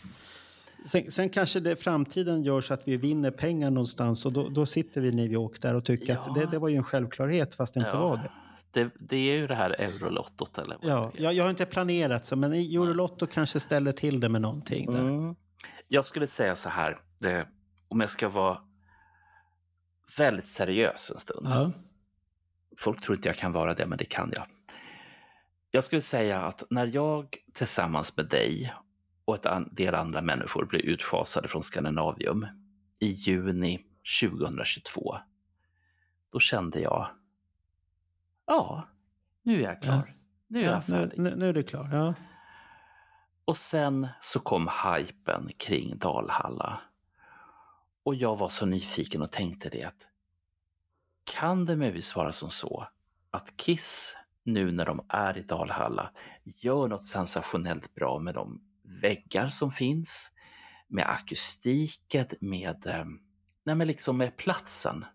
[0.86, 4.66] Sen, sen kanske det, framtiden gör så att vi vinner pengar någonstans och då, då
[4.66, 7.56] sitter vi i New York där och tycker att det, det var ju en självklarhet
[7.56, 8.00] fast det inte Ja.
[8.02, 8.32] var det.
[8.72, 12.26] Det, det är ju det här Eurolottot eller vad Ja, jag, jag har inte planerat
[12.26, 14.92] så, men Eurolotto kanske ställer till det med någonting.
[14.92, 15.00] Där.
[15.00, 15.36] Mm.
[15.88, 17.48] Jag skulle säga så här, det,
[17.88, 18.62] om jag ska vara
[20.18, 21.48] väldigt seriös en stund.
[21.50, 21.72] Ja.
[22.78, 24.46] Folk tror inte jag kan vara det, men det kan jag.
[25.72, 28.74] Jag skulle säga att när jag tillsammans med dig
[29.26, 32.48] och ett an- del andra människor blev utfasade från Skandinavium
[33.00, 33.80] i juni
[34.22, 35.18] 2022,
[36.32, 37.08] då kände jag,
[38.48, 38.88] ja,
[39.44, 40.16] nu är jag klar.
[40.48, 41.20] Nu är Ja, jag färdig.
[41.20, 41.88] nu, nu är det klart.
[41.92, 42.14] Ja.
[43.46, 46.82] Och sen så kom hypen kring Dalhalla.
[48.04, 50.08] Och jag var så nyfiken och tänkte det att
[51.24, 52.88] kan det möjligtvis vara som så
[53.32, 56.12] att Kiss nu när de är i Dalhalla
[56.44, 60.32] gör något sensationellt bra med de väggar som finns,
[60.88, 63.06] med akustiken, med, eh,
[63.64, 65.06] nej men liksom med platsen.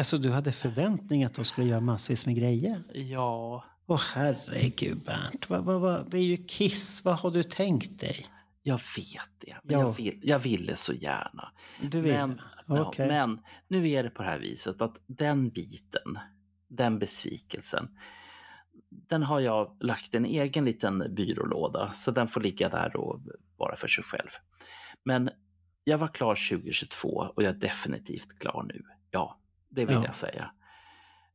[0.00, 2.82] Alltså, du hade förväntning att de skulle göra massvis med grejer?
[2.94, 7.04] Ja, Åh herregud Bernt, vad, vad, vad, det är ju Kiss.
[7.04, 8.26] Vad har du tänkt dig?
[8.62, 9.80] Jag vet det, men Ja.
[9.80, 11.52] jag, vill, jag ville så gärna.
[11.82, 12.12] Du vill?
[12.12, 13.08] Men, ja, Okej.
[13.08, 16.18] men nu är det på det här viset att den biten,
[16.68, 17.88] den besvikelsen,
[18.90, 23.20] den har jag lagt i en egen liten byrålåda, så den får ligga där och
[23.56, 24.28] vara för sig själv.
[25.04, 25.30] Men
[25.84, 28.82] jag var klar 2022 och jag är definitivt klar nu.
[29.10, 29.39] Ja,
[29.70, 30.02] det vill Ja.
[30.06, 30.50] jag säga.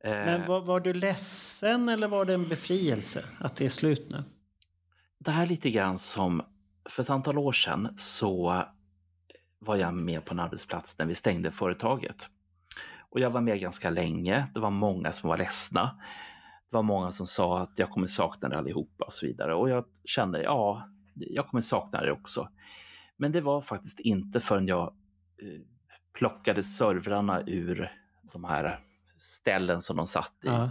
[0.03, 4.09] Eh, Men var, var du ledsen eller var det en befrielse att det är slut
[4.09, 4.23] nu?
[5.19, 6.41] Det här är lite grann som,
[6.89, 8.63] för ett antal år sedan så
[9.59, 12.29] var jag med på en arbetsplats när vi stängde företaget.
[13.09, 14.47] Och jag var med ganska länge.
[14.53, 15.99] Det var många som var ledsna.
[16.69, 19.55] Det var många som sa att jag kommer sakna det allihopa och så vidare.
[19.55, 22.49] Och jag kände, ja, jag kommer sakna det också.
[23.17, 24.83] Men det var faktiskt inte förrän jag
[25.41, 25.61] eh,
[26.13, 27.91] plockade servrarna ur
[28.35, 28.79] de här
[29.15, 30.47] ställen som de satt i.
[30.47, 30.69] Ja.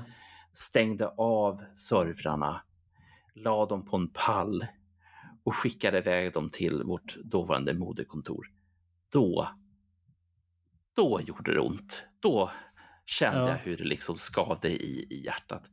[0.53, 2.63] Stängde av servrarna,
[3.35, 4.67] la dem på en pall
[5.45, 8.47] och skickade iväg dem till vårt dåvarande moderkontor.
[9.09, 9.49] Då,
[10.97, 12.07] då gjorde det ont.
[12.21, 12.51] Då
[13.07, 13.49] kände Ja.
[13.49, 15.71] jag hur det liksom skavde i, i hjärtat.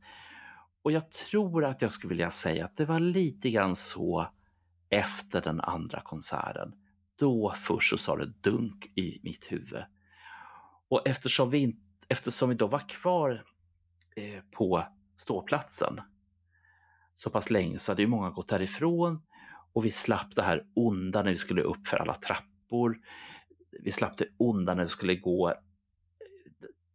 [0.82, 4.26] Och jag tror att jag skulle vilja säga att det var lite grann så
[4.90, 6.72] efter den andra konserten.
[7.18, 9.84] Då först så sa det dunk i mitt huvud.
[10.88, 13.44] Och eftersom vi, in- eftersom vi då var kvar
[14.16, 14.84] eh, på
[15.16, 16.00] ståplatsen
[17.14, 19.22] så pass länge så hade ju många gått därifrån
[19.72, 22.98] och vi slapp det här onda när vi skulle upp för alla trappor.
[23.82, 25.54] Vi slapp det onda när vi skulle gå, eh,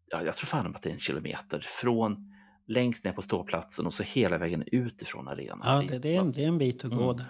[0.10, 2.34] ja, jag tror fan att det är en kilometer, från
[2.68, 5.62] längst ner på ståplatsen och så hela vägen ut ifrån arenan.
[5.64, 7.18] Ja, det, det, är en, det är en bit att gå Mm.
[7.18, 7.26] där.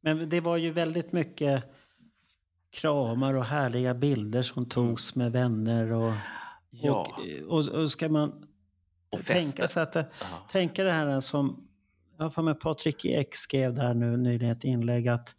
[0.00, 1.64] Men det var ju väldigt mycket
[2.70, 5.92] kramar och härliga bilder som togs med vänner.
[5.92, 6.12] Och,
[6.70, 7.16] Ja.
[7.48, 8.44] och, och, och ska man
[9.10, 10.06] Och tänka sig att Ja.
[10.50, 11.66] tänka det här som
[12.18, 15.34] jag får med Patrik Ek skrev där nu nyligen ett inlägg att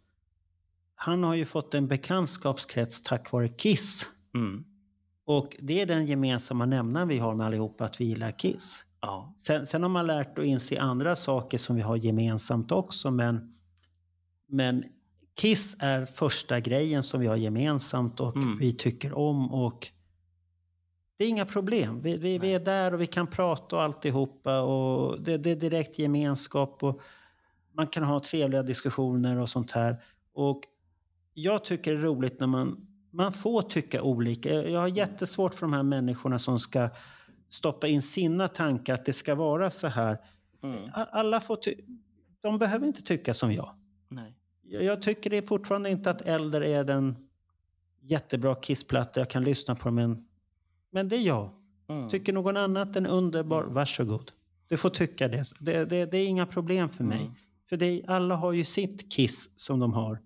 [0.94, 4.06] han har ju fått en bekantskapskrets tack vare Kiss.
[4.34, 4.64] Mm.
[5.24, 8.84] Och det är den gemensamma nämnaren vi har med allihopa, att vi gillar Kiss.
[9.00, 9.34] Ja.
[9.38, 13.54] Sen, sen har man lärt att inse andra saker som vi har gemensamt också, men,
[14.48, 14.84] men
[15.36, 18.58] Kiss är första grejen som vi har gemensamt och Mm.
[18.58, 19.52] vi tycker om.
[19.52, 19.88] och
[21.22, 22.00] Det är inga problem.
[22.00, 24.60] Vi, vi, vi är där och vi kan prata och alltihopa.
[24.60, 27.00] Och det, det är direkt gemenskap och
[27.72, 30.02] man kan ha trevliga diskussioner och sånt här.
[30.34, 30.62] Och
[31.34, 34.52] jag tycker det är roligt när man, man får tycka olika.
[34.52, 36.90] Jag har jättesvårt för de här människorna som ska
[37.48, 40.18] stoppa in sina tankar att det ska vara så här.
[40.62, 40.90] Mm.
[40.94, 41.80] Alla får ty-
[42.40, 43.74] de behöver inte tycka som jag.
[44.08, 44.36] Nej.
[44.62, 47.28] Jag tycker det fortfarande inte att Äldre är den
[48.00, 49.20] jättebra kissplatta.
[49.20, 50.24] Jag kan lyssna på men,
[50.92, 51.50] men det är jag.
[51.88, 52.10] Mm.
[52.10, 54.32] Tycker någon annat än underbar, varsågod.
[54.68, 55.44] Du får tycka det.
[55.60, 57.20] Det, det, det är inga problem för mig.
[57.20, 57.32] Mm.
[57.68, 60.18] För det, alla har ju sitt kiss som de har.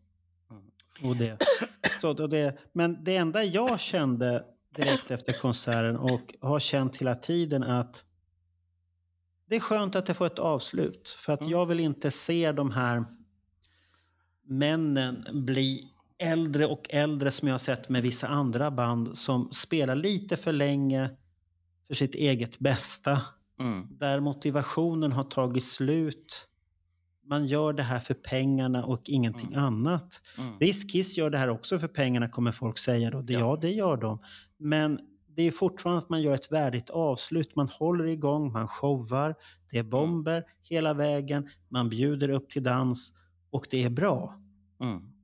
[0.50, 1.10] Mm.
[1.10, 1.38] Och det.
[2.00, 4.44] Så, och det, men det enda jag kände
[4.76, 8.04] direkt efter konserten och har känt hela tiden att
[9.48, 11.08] det är skönt att det får ett avslut.
[11.08, 13.04] För att jag vill inte se de här
[14.42, 19.94] männen bli äldre och äldre som jag har sett med vissa andra band som spelar
[19.94, 21.10] lite för länge
[21.86, 23.20] för sitt eget bästa.
[23.60, 23.88] Mm.
[23.90, 26.48] Där motivationen har tagit slut.
[27.24, 30.22] Man gör det här för pengarna och ingenting annat.
[30.38, 30.58] Mm.
[30.58, 33.24] Visst, Kiss gör det här också för pengarna kommer folk säga då.
[33.28, 33.40] Ja.
[33.40, 33.58] Ja.
[33.62, 34.18] det gör de.
[34.56, 35.00] Men
[35.36, 37.56] det är fortfarande att man gör ett värdigt avslut.
[37.56, 39.34] Man håller igång, man showar.
[39.70, 41.48] Det är bomber hela vägen.
[41.68, 43.12] Man bjuder upp till dans
[43.50, 44.40] och det är bra.
[44.80, 45.15] Mm.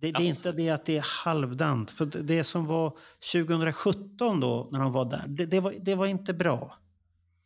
[0.00, 1.90] Det, det är inte det att det är halvdant.
[1.90, 2.96] För det, som var
[3.32, 6.76] 2017 då, när de var där, det, det, var, det var inte bra.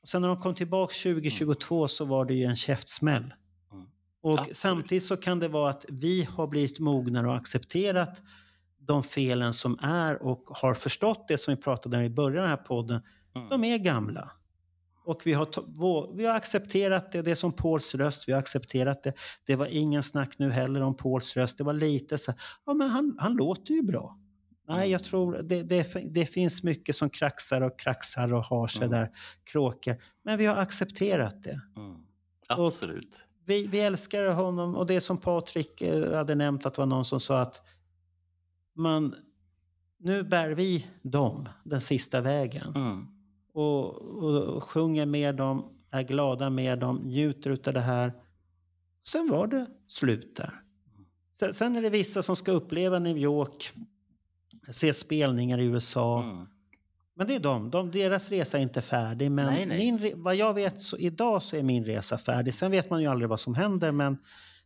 [0.03, 3.35] Och sen när de kom tillbaka 2022 så var det ju en käftsmäll.
[3.73, 3.87] Mm.
[4.23, 4.57] Och Absolut.
[4.57, 8.23] samtidigt så kan det vara att vi har blivit mognare och accepterat
[8.79, 12.49] de felen som är och har förstått det som vi pratade om i början av
[12.49, 13.03] den här podden.
[13.37, 13.49] Mm.
[13.49, 14.33] De är gamla.
[15.05, 17.23] Och vi har, vi har accepterat det.
[17.23, 18.29] Det är som Pauls röst.
[18.29, 19.13] Vi har accepterat det.
[19.45, 21.59] Det var ingen snack nu heller om Pauls röst.
[21.59, 22.33] Det var lite så
[22.67, 24.19] ja men han, han låter ju bra.
[24.69, 28.87] Nej, jag tror det, det, det finns mycket som kraxar och kraxar och har sig
[28.87, 28.91] Mm.
[28.91, 29.11] där
[29.45, 29.97] kråkor.
[30.23, 31.61] Men vi har accepterat det.
[31.77, 31.97] Mm.
[32.49, 33.25] Absolut.
[33.47, 37.05] Vi, vi älskar honom och det som Patrik eh, hade nämnt att det var någon
[37.05, 37.63] som sa att
[38.75, 39.15] man,
[39.99, 43.07] nu bär vi dem den sista vägen Mm.
[43.55, 43.95] Och,
[44.57, 48.13] och, sjunger med dem, är glada med dem, njuter av det här.
[49.07, 50.61] Sen var det slut där.
[51.39, 53.73] Sen, sen är det vissa som ska uppleva New York,
[54.73, 56.23] se spelningar i USA.
[56.23, 56.47] Mm.
[57.17, 57.71] Men det är de.
[57.71, 57.91] de.
[57.91, 59.31] Deras resa är inte färdig.
[59.31, 59.79] Men Nej, nej.
[59.79, 62.55] Min, vad jag vet så idag så är min resa färdig.
[62.55, 63.93] Sen vet man ju aldrig vad som händer.
[63.93, 64.19] Men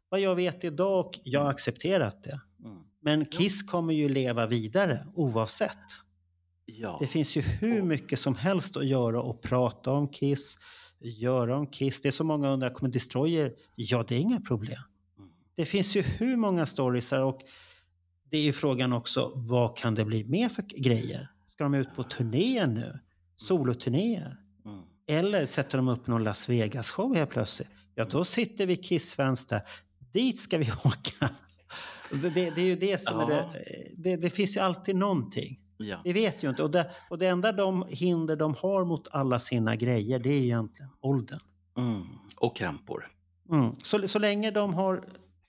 [0.09, 2.41] vad jag vet idag, och jag har accepterat det.
[2.65, 2.79] Mm.
[3.01, 5.79] Men Kiss kommer ju leva vidare oavsett.
[6.71, 6.97] Ja.
[7.01, 10.59] Det finns ju hur mycket som helst att göra och prata om Kiss,
[11.01, 12.01] göra om Kiss.
[12.01, 13.55] Det är så många undrar, kommer Destroyer?
[13.75, 14.83] Ja, det är inga problem.
[15.19, 15.31] Mm.
[15.55, 17.41] Det finns ju hur många storiesar och
[18.31, 21.29] det är ju frågan också, vad kan det bli mer för grejer?
[21.47, 22.99] Ska de ut på turnéer nu?
[23.37, 24.37] Soloturnéer?
[24.65, 24.81] Mm.
[25.07, 27.69] Eller sätter de upp någon Las Vegas-show helt plötsligt?
[27.95, 29.61] Ja, då sitter vi Kiss-fans där.
[30.13, 31.31] Dit ska vi åka.
[32.11, 33.51] Det, det, det är ju det som är Ja.
[33.53, 34.17] det, det.
[34.17, 35.61] Det finns ju alltid någonting.
[35.79, 36.01] Ja.
[36.05, 36.63] Vi vet ju inte.
[36.63, 40.39] Och det, och det enda de hinder de har mot alla sina grejer, det är
[40.43, 41.41] egentligen åldern.
[41.79, 42.03] Mm.
[42.37, 43.09] Och krampor.
[43.53, 43.73] Mm.
[43.83, 45.05] Så, så länge de har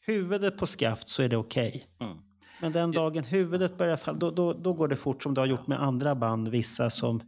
[0.05, 1.85] huvudet på skaft så är det okej.
[1.99, 2.17] Mm.
[2.61, 5.45] Men den dagen huvudet börjar falla, då, då, då går det fort som det har
[5.45, 6.47] gjort med andra band.
[6.47, 7.21] Vissa som,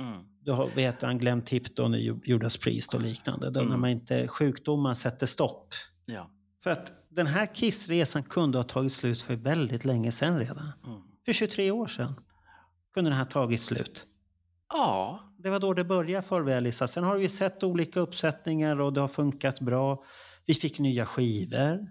[0.00, 0.18] Mm.
[0.40, 3.50] du har, vet han, Glenn Tipton i Ju- Judas Priest och liknande.
[3.50, 3.70] Då Mm.
[3.70, 5.68] När man inte, sjukdomar sätter stopp.
[6.06, 6.30] Ja.
[6.62, 10.72] För att den här kissresan kunde ha tagit slut för väldigt länge sedan redan.
[10.86, 11.00] Mm.
[11.24, 12.14] För 23 år sedan
[12.96, 14.06] kunde den här tagit slut.
[14.72, 15.20] Ja.
[15.38, 16.88] Det var då det började för Välisa.
[16.88, 20.04] Sen har vi sett olika uppsättningar och det har funkat bra.
[20.46, 21.86] Vi fick nya skivor.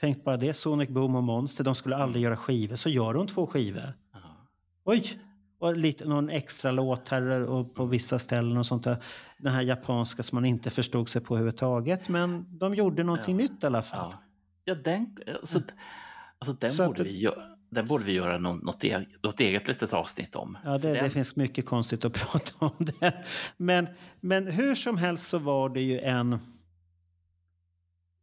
[0.00, 2.76] Tänk bara det, Sonic Boom och Monster, de skulle aldrig göra skivor.
[2.76, 3.92] Så gör de två skivor.
[4.12, 4.18] Ja.
[4.84, 5.18] Oj!
[5.60, 8.96] Och lite, någon extra låt här och på vissa ställen och sånt där.
[9.38, 12.08] Den här japanska som man inte förstod sig på överhuvudtaget.
[12.08, 13.42] Men de gjorde någonting Ja.
[13.42, 14.12] nytt i alla fall.
[14.12, 14.18] Ja,
[14.64, 15.60] ja den, alltså,
[16.38, 19.40] alltså den, Så att borde det- vi göra, den borde vi göra något, eget, något
[19.40, 20.58] eget litet avsnitt om.
[20.64, 23.14] Ja, det, det finns mycket konstigt att prata om det.
[23.56, 23.86] Men,
[24.20, 26.38] men hur som helst så var det ju en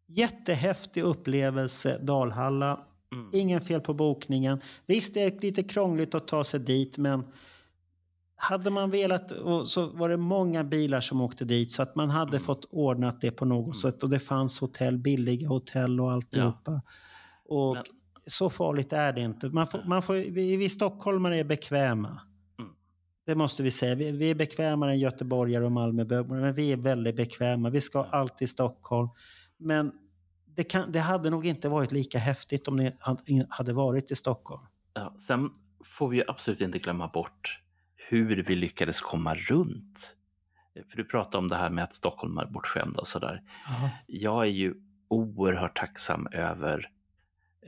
[0.08, 2.80] jättehäftig upplevelse, Dalhalla.
[3.14, 3.30] Mm.
[3.34, 4.62] Ingen fel på bokningen.
[4.86, 7.24] Visst, det är lite krångligt att ta sig dit, men
[8.36, 9.32] hade man velat
[9.66, 12.42] så var det många bilar som åkte dit så att man hade Mm.
[12.44, 16.82] fått ordnat det på något sätt och det fanns hotell, billiga hotell och alltihopa.
[17.46, 17.84] Och Men-
[18.26, 19.50] så farligt är det inte.
[19.50, 22.22] Man får, man får, vi, vi stockholmare är bekväma.
[22.60, 22.72] Mm.
[23.26, 23.96] Det måste vi säga.
[23.96, 27.70] Vi, vi är bekvämare än göteborgare och Malmöbor, men vi är väldigt bekväma.
[27.70, 29.10] Vi ska alltid till Stockholm.
[29.58, 29.92] Men
[30.46, 32.92] det, kan, det hade nog inte varit lika häftigt om ni
[33.50, 34.62] hade- varit i Stockholm.
[34.94, 35.50] Ja, sen
[35.84, 37.60] får vi absolut inte glömma bort
[38.10, 40.16] hur vi lyckades komma runt.
[40.90, 43.42] För du pratade om det här med att Stockholm är bortskämda och sådär.
[44.08, 44.74] Jag är ju
[45.08, 46.90] oerhört tacksam över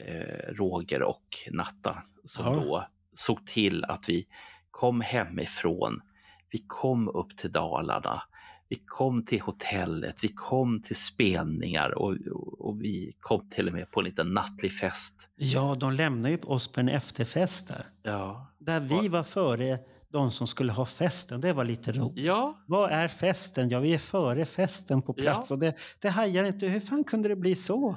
[0.06, 2.52] eh, Roger och Natta som Ja.
[2.62, 4.28] då såg till att vi
[4.72, 6.02] kom hemifrån.
[6.52, 8.24] Vi kom upp till Dalarna.
[8.70, 13.74] Vi kom till hotellet, vi kom till spelningar och, och, och vi kom till och
[13.74, 15.30] med på en liten nattlig fest.
[15.36, 17.86] Ja, de lämnade ju oss på en efterfest där.
[18.04, 19.80] Ja, Där vi var före
[20.12, 21.42] de som skulle ha festen.
[21.42, 22.26] Det var lite roligt.
[22.26, 23.70] ja Vad är festen?
[23.70, 25.50] Ja, vi är före festen på plats.
[25.50, 25.54] Ja.
[25.56, 26.68] Och det, det hajar inte.
[26.68, 27.96] Hur fan kunde det bli så?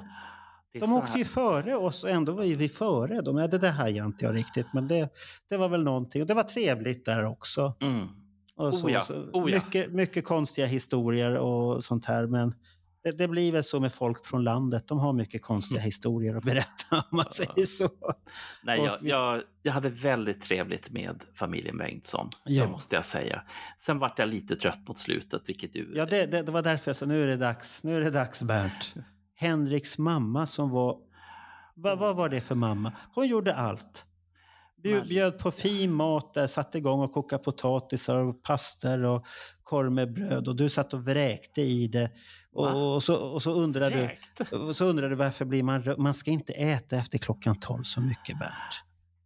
[0.79, 3.37] De åkte ju före oss och ändå var ju vi före dem.
[3.37, 5.09] Ja, det där hajar inte jag riktigt, men det,
[5.49, 6.21] det var väl någonting.
[6.21, 7.73] Och det var trevligt där också.
[7.81, 8.07] Mm.
[8.55, 9.55] Och så, Oh ja, oh ja.
[9.65, 12.27] mycket, mycket konstiga historier och sånt här.
[12.27, 12.53] Men
[13.03, 14.87] det, det blir väl så med folk från landet.
[14.87, 17.89] De har mycket konstiga historier att berätta om man säger så.
[18.63, 22.63] Nej, jag, jag, jag hade väldigt trevligt med familjen Bengtsson, Ja.
[22.63, 23.41] det måste jag säga.
[23.77, 25.93] Sen vart jag lite trött mot slutet, vilket du...
[25.95, 27.83] Ja, det, det, det var därför jag sa nu är det dags.
[27.83, 28.93] Nu är det dags, Bernt.
[29.41, 30.97] Henriks mamma som var...
[31.75, 32.93] Vad, vad var det för mamma?
[33.15, 34.05] Hon gjorde allt.
[35.07, 39.25] Bjöd på fin mat där, satte igång och kokade potatisar och pastor och
[39.63, 42.11] korv med bröd och du satt och vräkte i det.
[42.51, 44.53] Och, och, så, och så undrade du Fräckt.
[44.53, 48.01] och så undrade du varför blir man Man ska inte äta efter klockan tolv så
[48.01, 48.83] mycket, Bernt.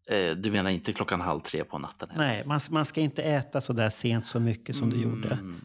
[0.10, 2.10] Eh, Du menar inte klockan halv tre på natten?
[2.10, 2.20] eller?
[2.24, 5.30] Nej, man, man ska inte äta så där sent så mycket som du gjorde.
[5.30, 5.62] Mm,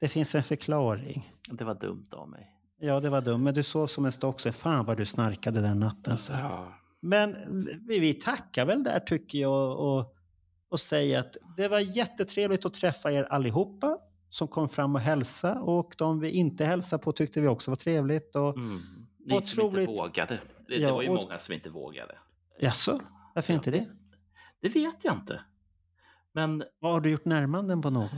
[0.00, 1.32] Det finns en förklaring.
[1.50, 2.50] Det var dumt av mig.
[2.78, 3.42] Ja, det var dumt.
[3.44, 6.18] Men du såg som en stock så fan vad du snarkade den natten.
[6.18, 6.32] Så.
[6.32, 6.74] Ja.
[7.00, 7.36] Men
[7.88, 10.14] vi, vi tackar väl där tycker jag och,
[10.68, 15.60] och säger att det var jättetrevligt att träffa er allihopa som kom fram och hälsa
[15.60, 18.36] och de vi inte hälsade på tyckte vi också var trevligt.
[18.36, 18.82] Och, Mm.
[19.26, 19.88] Ni som Otroligt.
[19.88, 20.40] inte vågade.
[20.68, 22.18] Det, det Ja, var ju och- många som inte vågade.
[22.60, 23.00] Jaså,
[23.34, 23.86] varför inte det?
[24.60, 25.40] Det vet jag inte.
[26.32, 28.08] Men Vad Har du gjort närmanden på någon?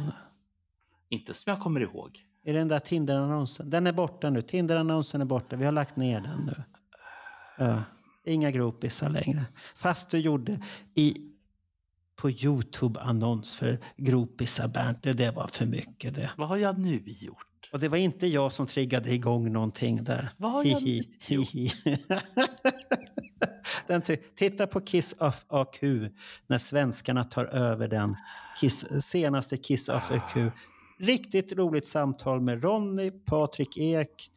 [1.08, 2.24] inte som jag kommer ihåg.
[2.46, 3.70] Det den där Tinder-annonsen?
[3.70, 4.42] Den är borta nu.
[4.42, 5.56] Tinder-annonsen är borta.
[5.56, 6.62] Vi har lagt ner den nu.
[7.58, 7.82] Ja.
[8.24, 9.44] Inga gropisar längre.
[9.76, 10.60] Fast du gjorde
[10.94, 11.16] i,
[12.16, 15.02] på Youtube-annons för gropisar, Bernt.
[15.02, 16.30] Det, det var för mycket det.
[16.36, 17.70] Vad har jag nu gjort?
[17.72, 20.28] Och det var inte jag som triggade igång någonting där.
[20.36, 21.70] Vad har jag Hihi, nu hihi.
[23.86, 24.02] Den
[24.34, 25.82] Titta på Kiss of AQ
[26.46, 28.16] när svenskarna tar över den
[28.60, 30.52] Kiss, senaste Kiss of AQ.
[30.98, 34.30] Riktigt roligt samtal med Ronny, Patrik Ek,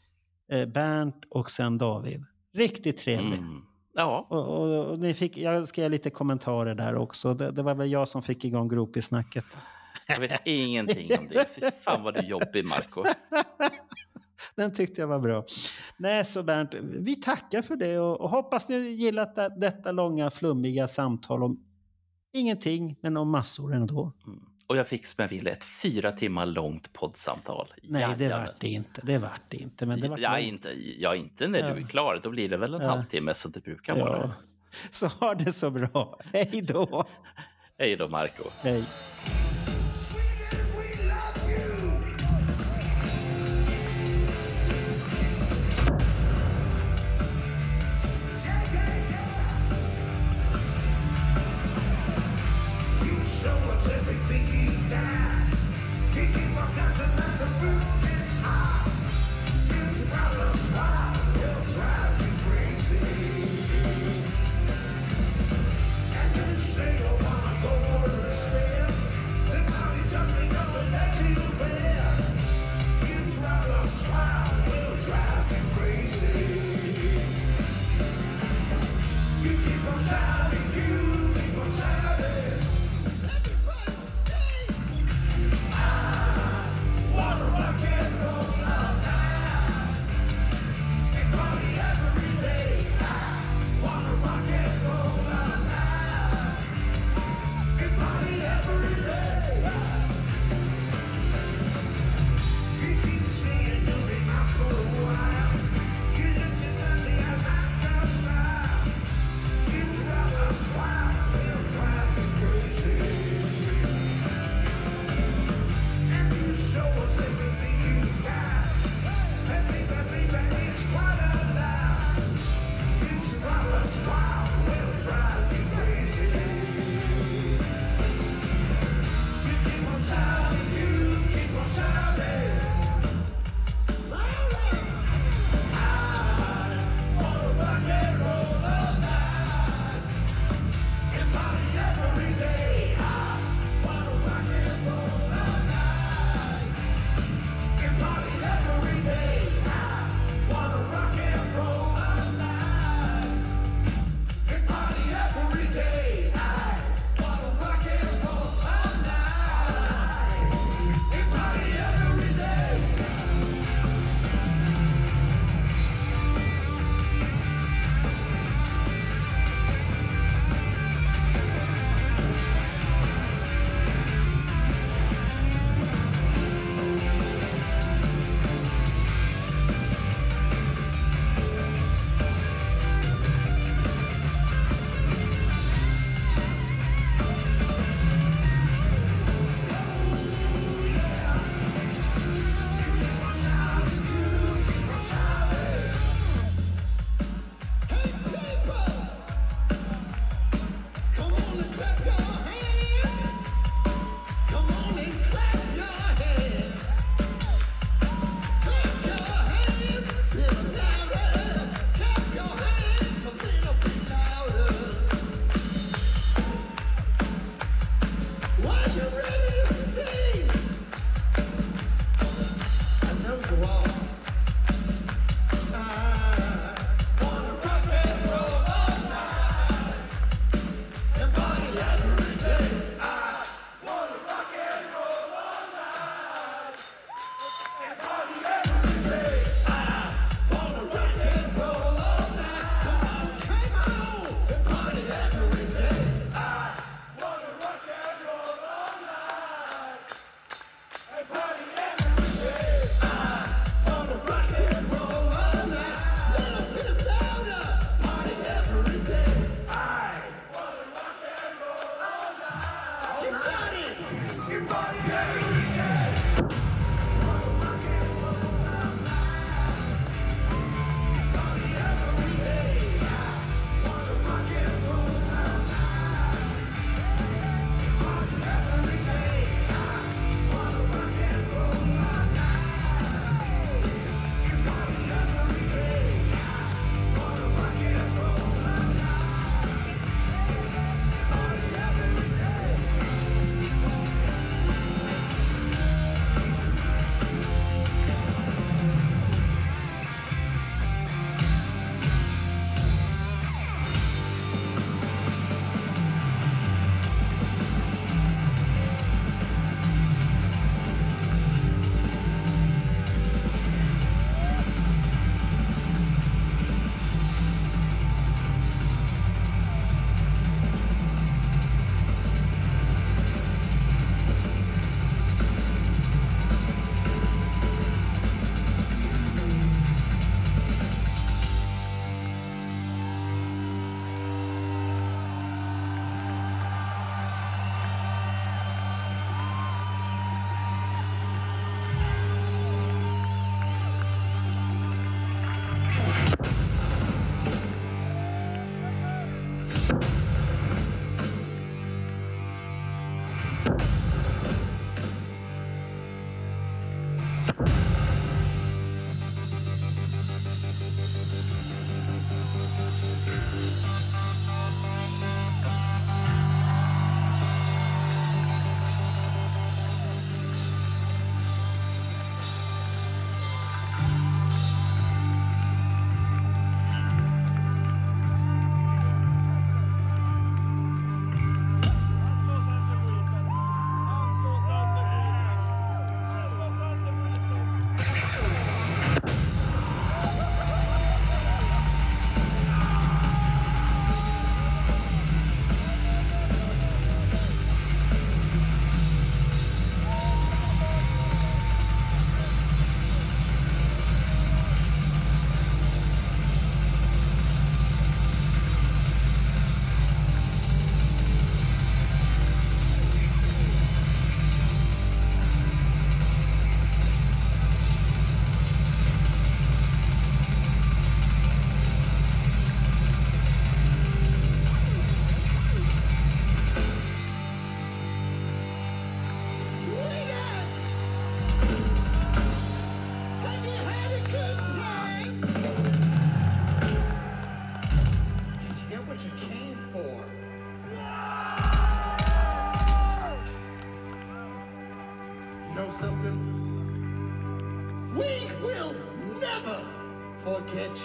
[0.52, 2.26] eh, Bernt och sen David.
[2.54, 3.40] Riktigt trevligt.
[3.40, 3.62] Mm.
[3.94, 7.34] Ja, Och, och, och ni fick, jag skrev lite kommentarer där också.
[7.34, 9.46] Det, det var väl jag som fick igång gropisnacket.
[10.08, 11.46] jag vet ingenting om det.
[11.56, 13.04] Fy fan vad du är jobbig, Marco.
[14.56, 15.46] Den tyckte jag var bra.
[15.98, 20.30] Nej, så Bernt, vi tackar för det och, och hoppas ni gillat det, detta långa
[20.30, 21.64] flummiga samtal om
[22.34, 24.12] ingenting, men om massor ändå.
[24.28, 24.49] Mm.
[24.70, 27.68] Och jag fick som jag ville ett fyra timmar långt poddsamtal.
[27.84, 28.46] Nej, det Jajamän.
[28.48, 29.02] vart det inte.
[29.04, 29.86] Det vart det inte.
[29.86, 30.44] Men det vart Ja, långt.
[30.44, 32.20] inte, ja, inte när du är klar.
[32.24, 32.88] Då blir det väl en Ja.
[32.90, 34.18] halvtimme som det brukar vara.
[34.18, 34.32] Ja.
[34.92, 36.20] Så ha det så bra.
[36.34, 37.08] Hej då.
[37.80, 38.44] Hej då, Marco.
[38.64, 38.84] Hej.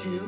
[0.03, 0.24] You.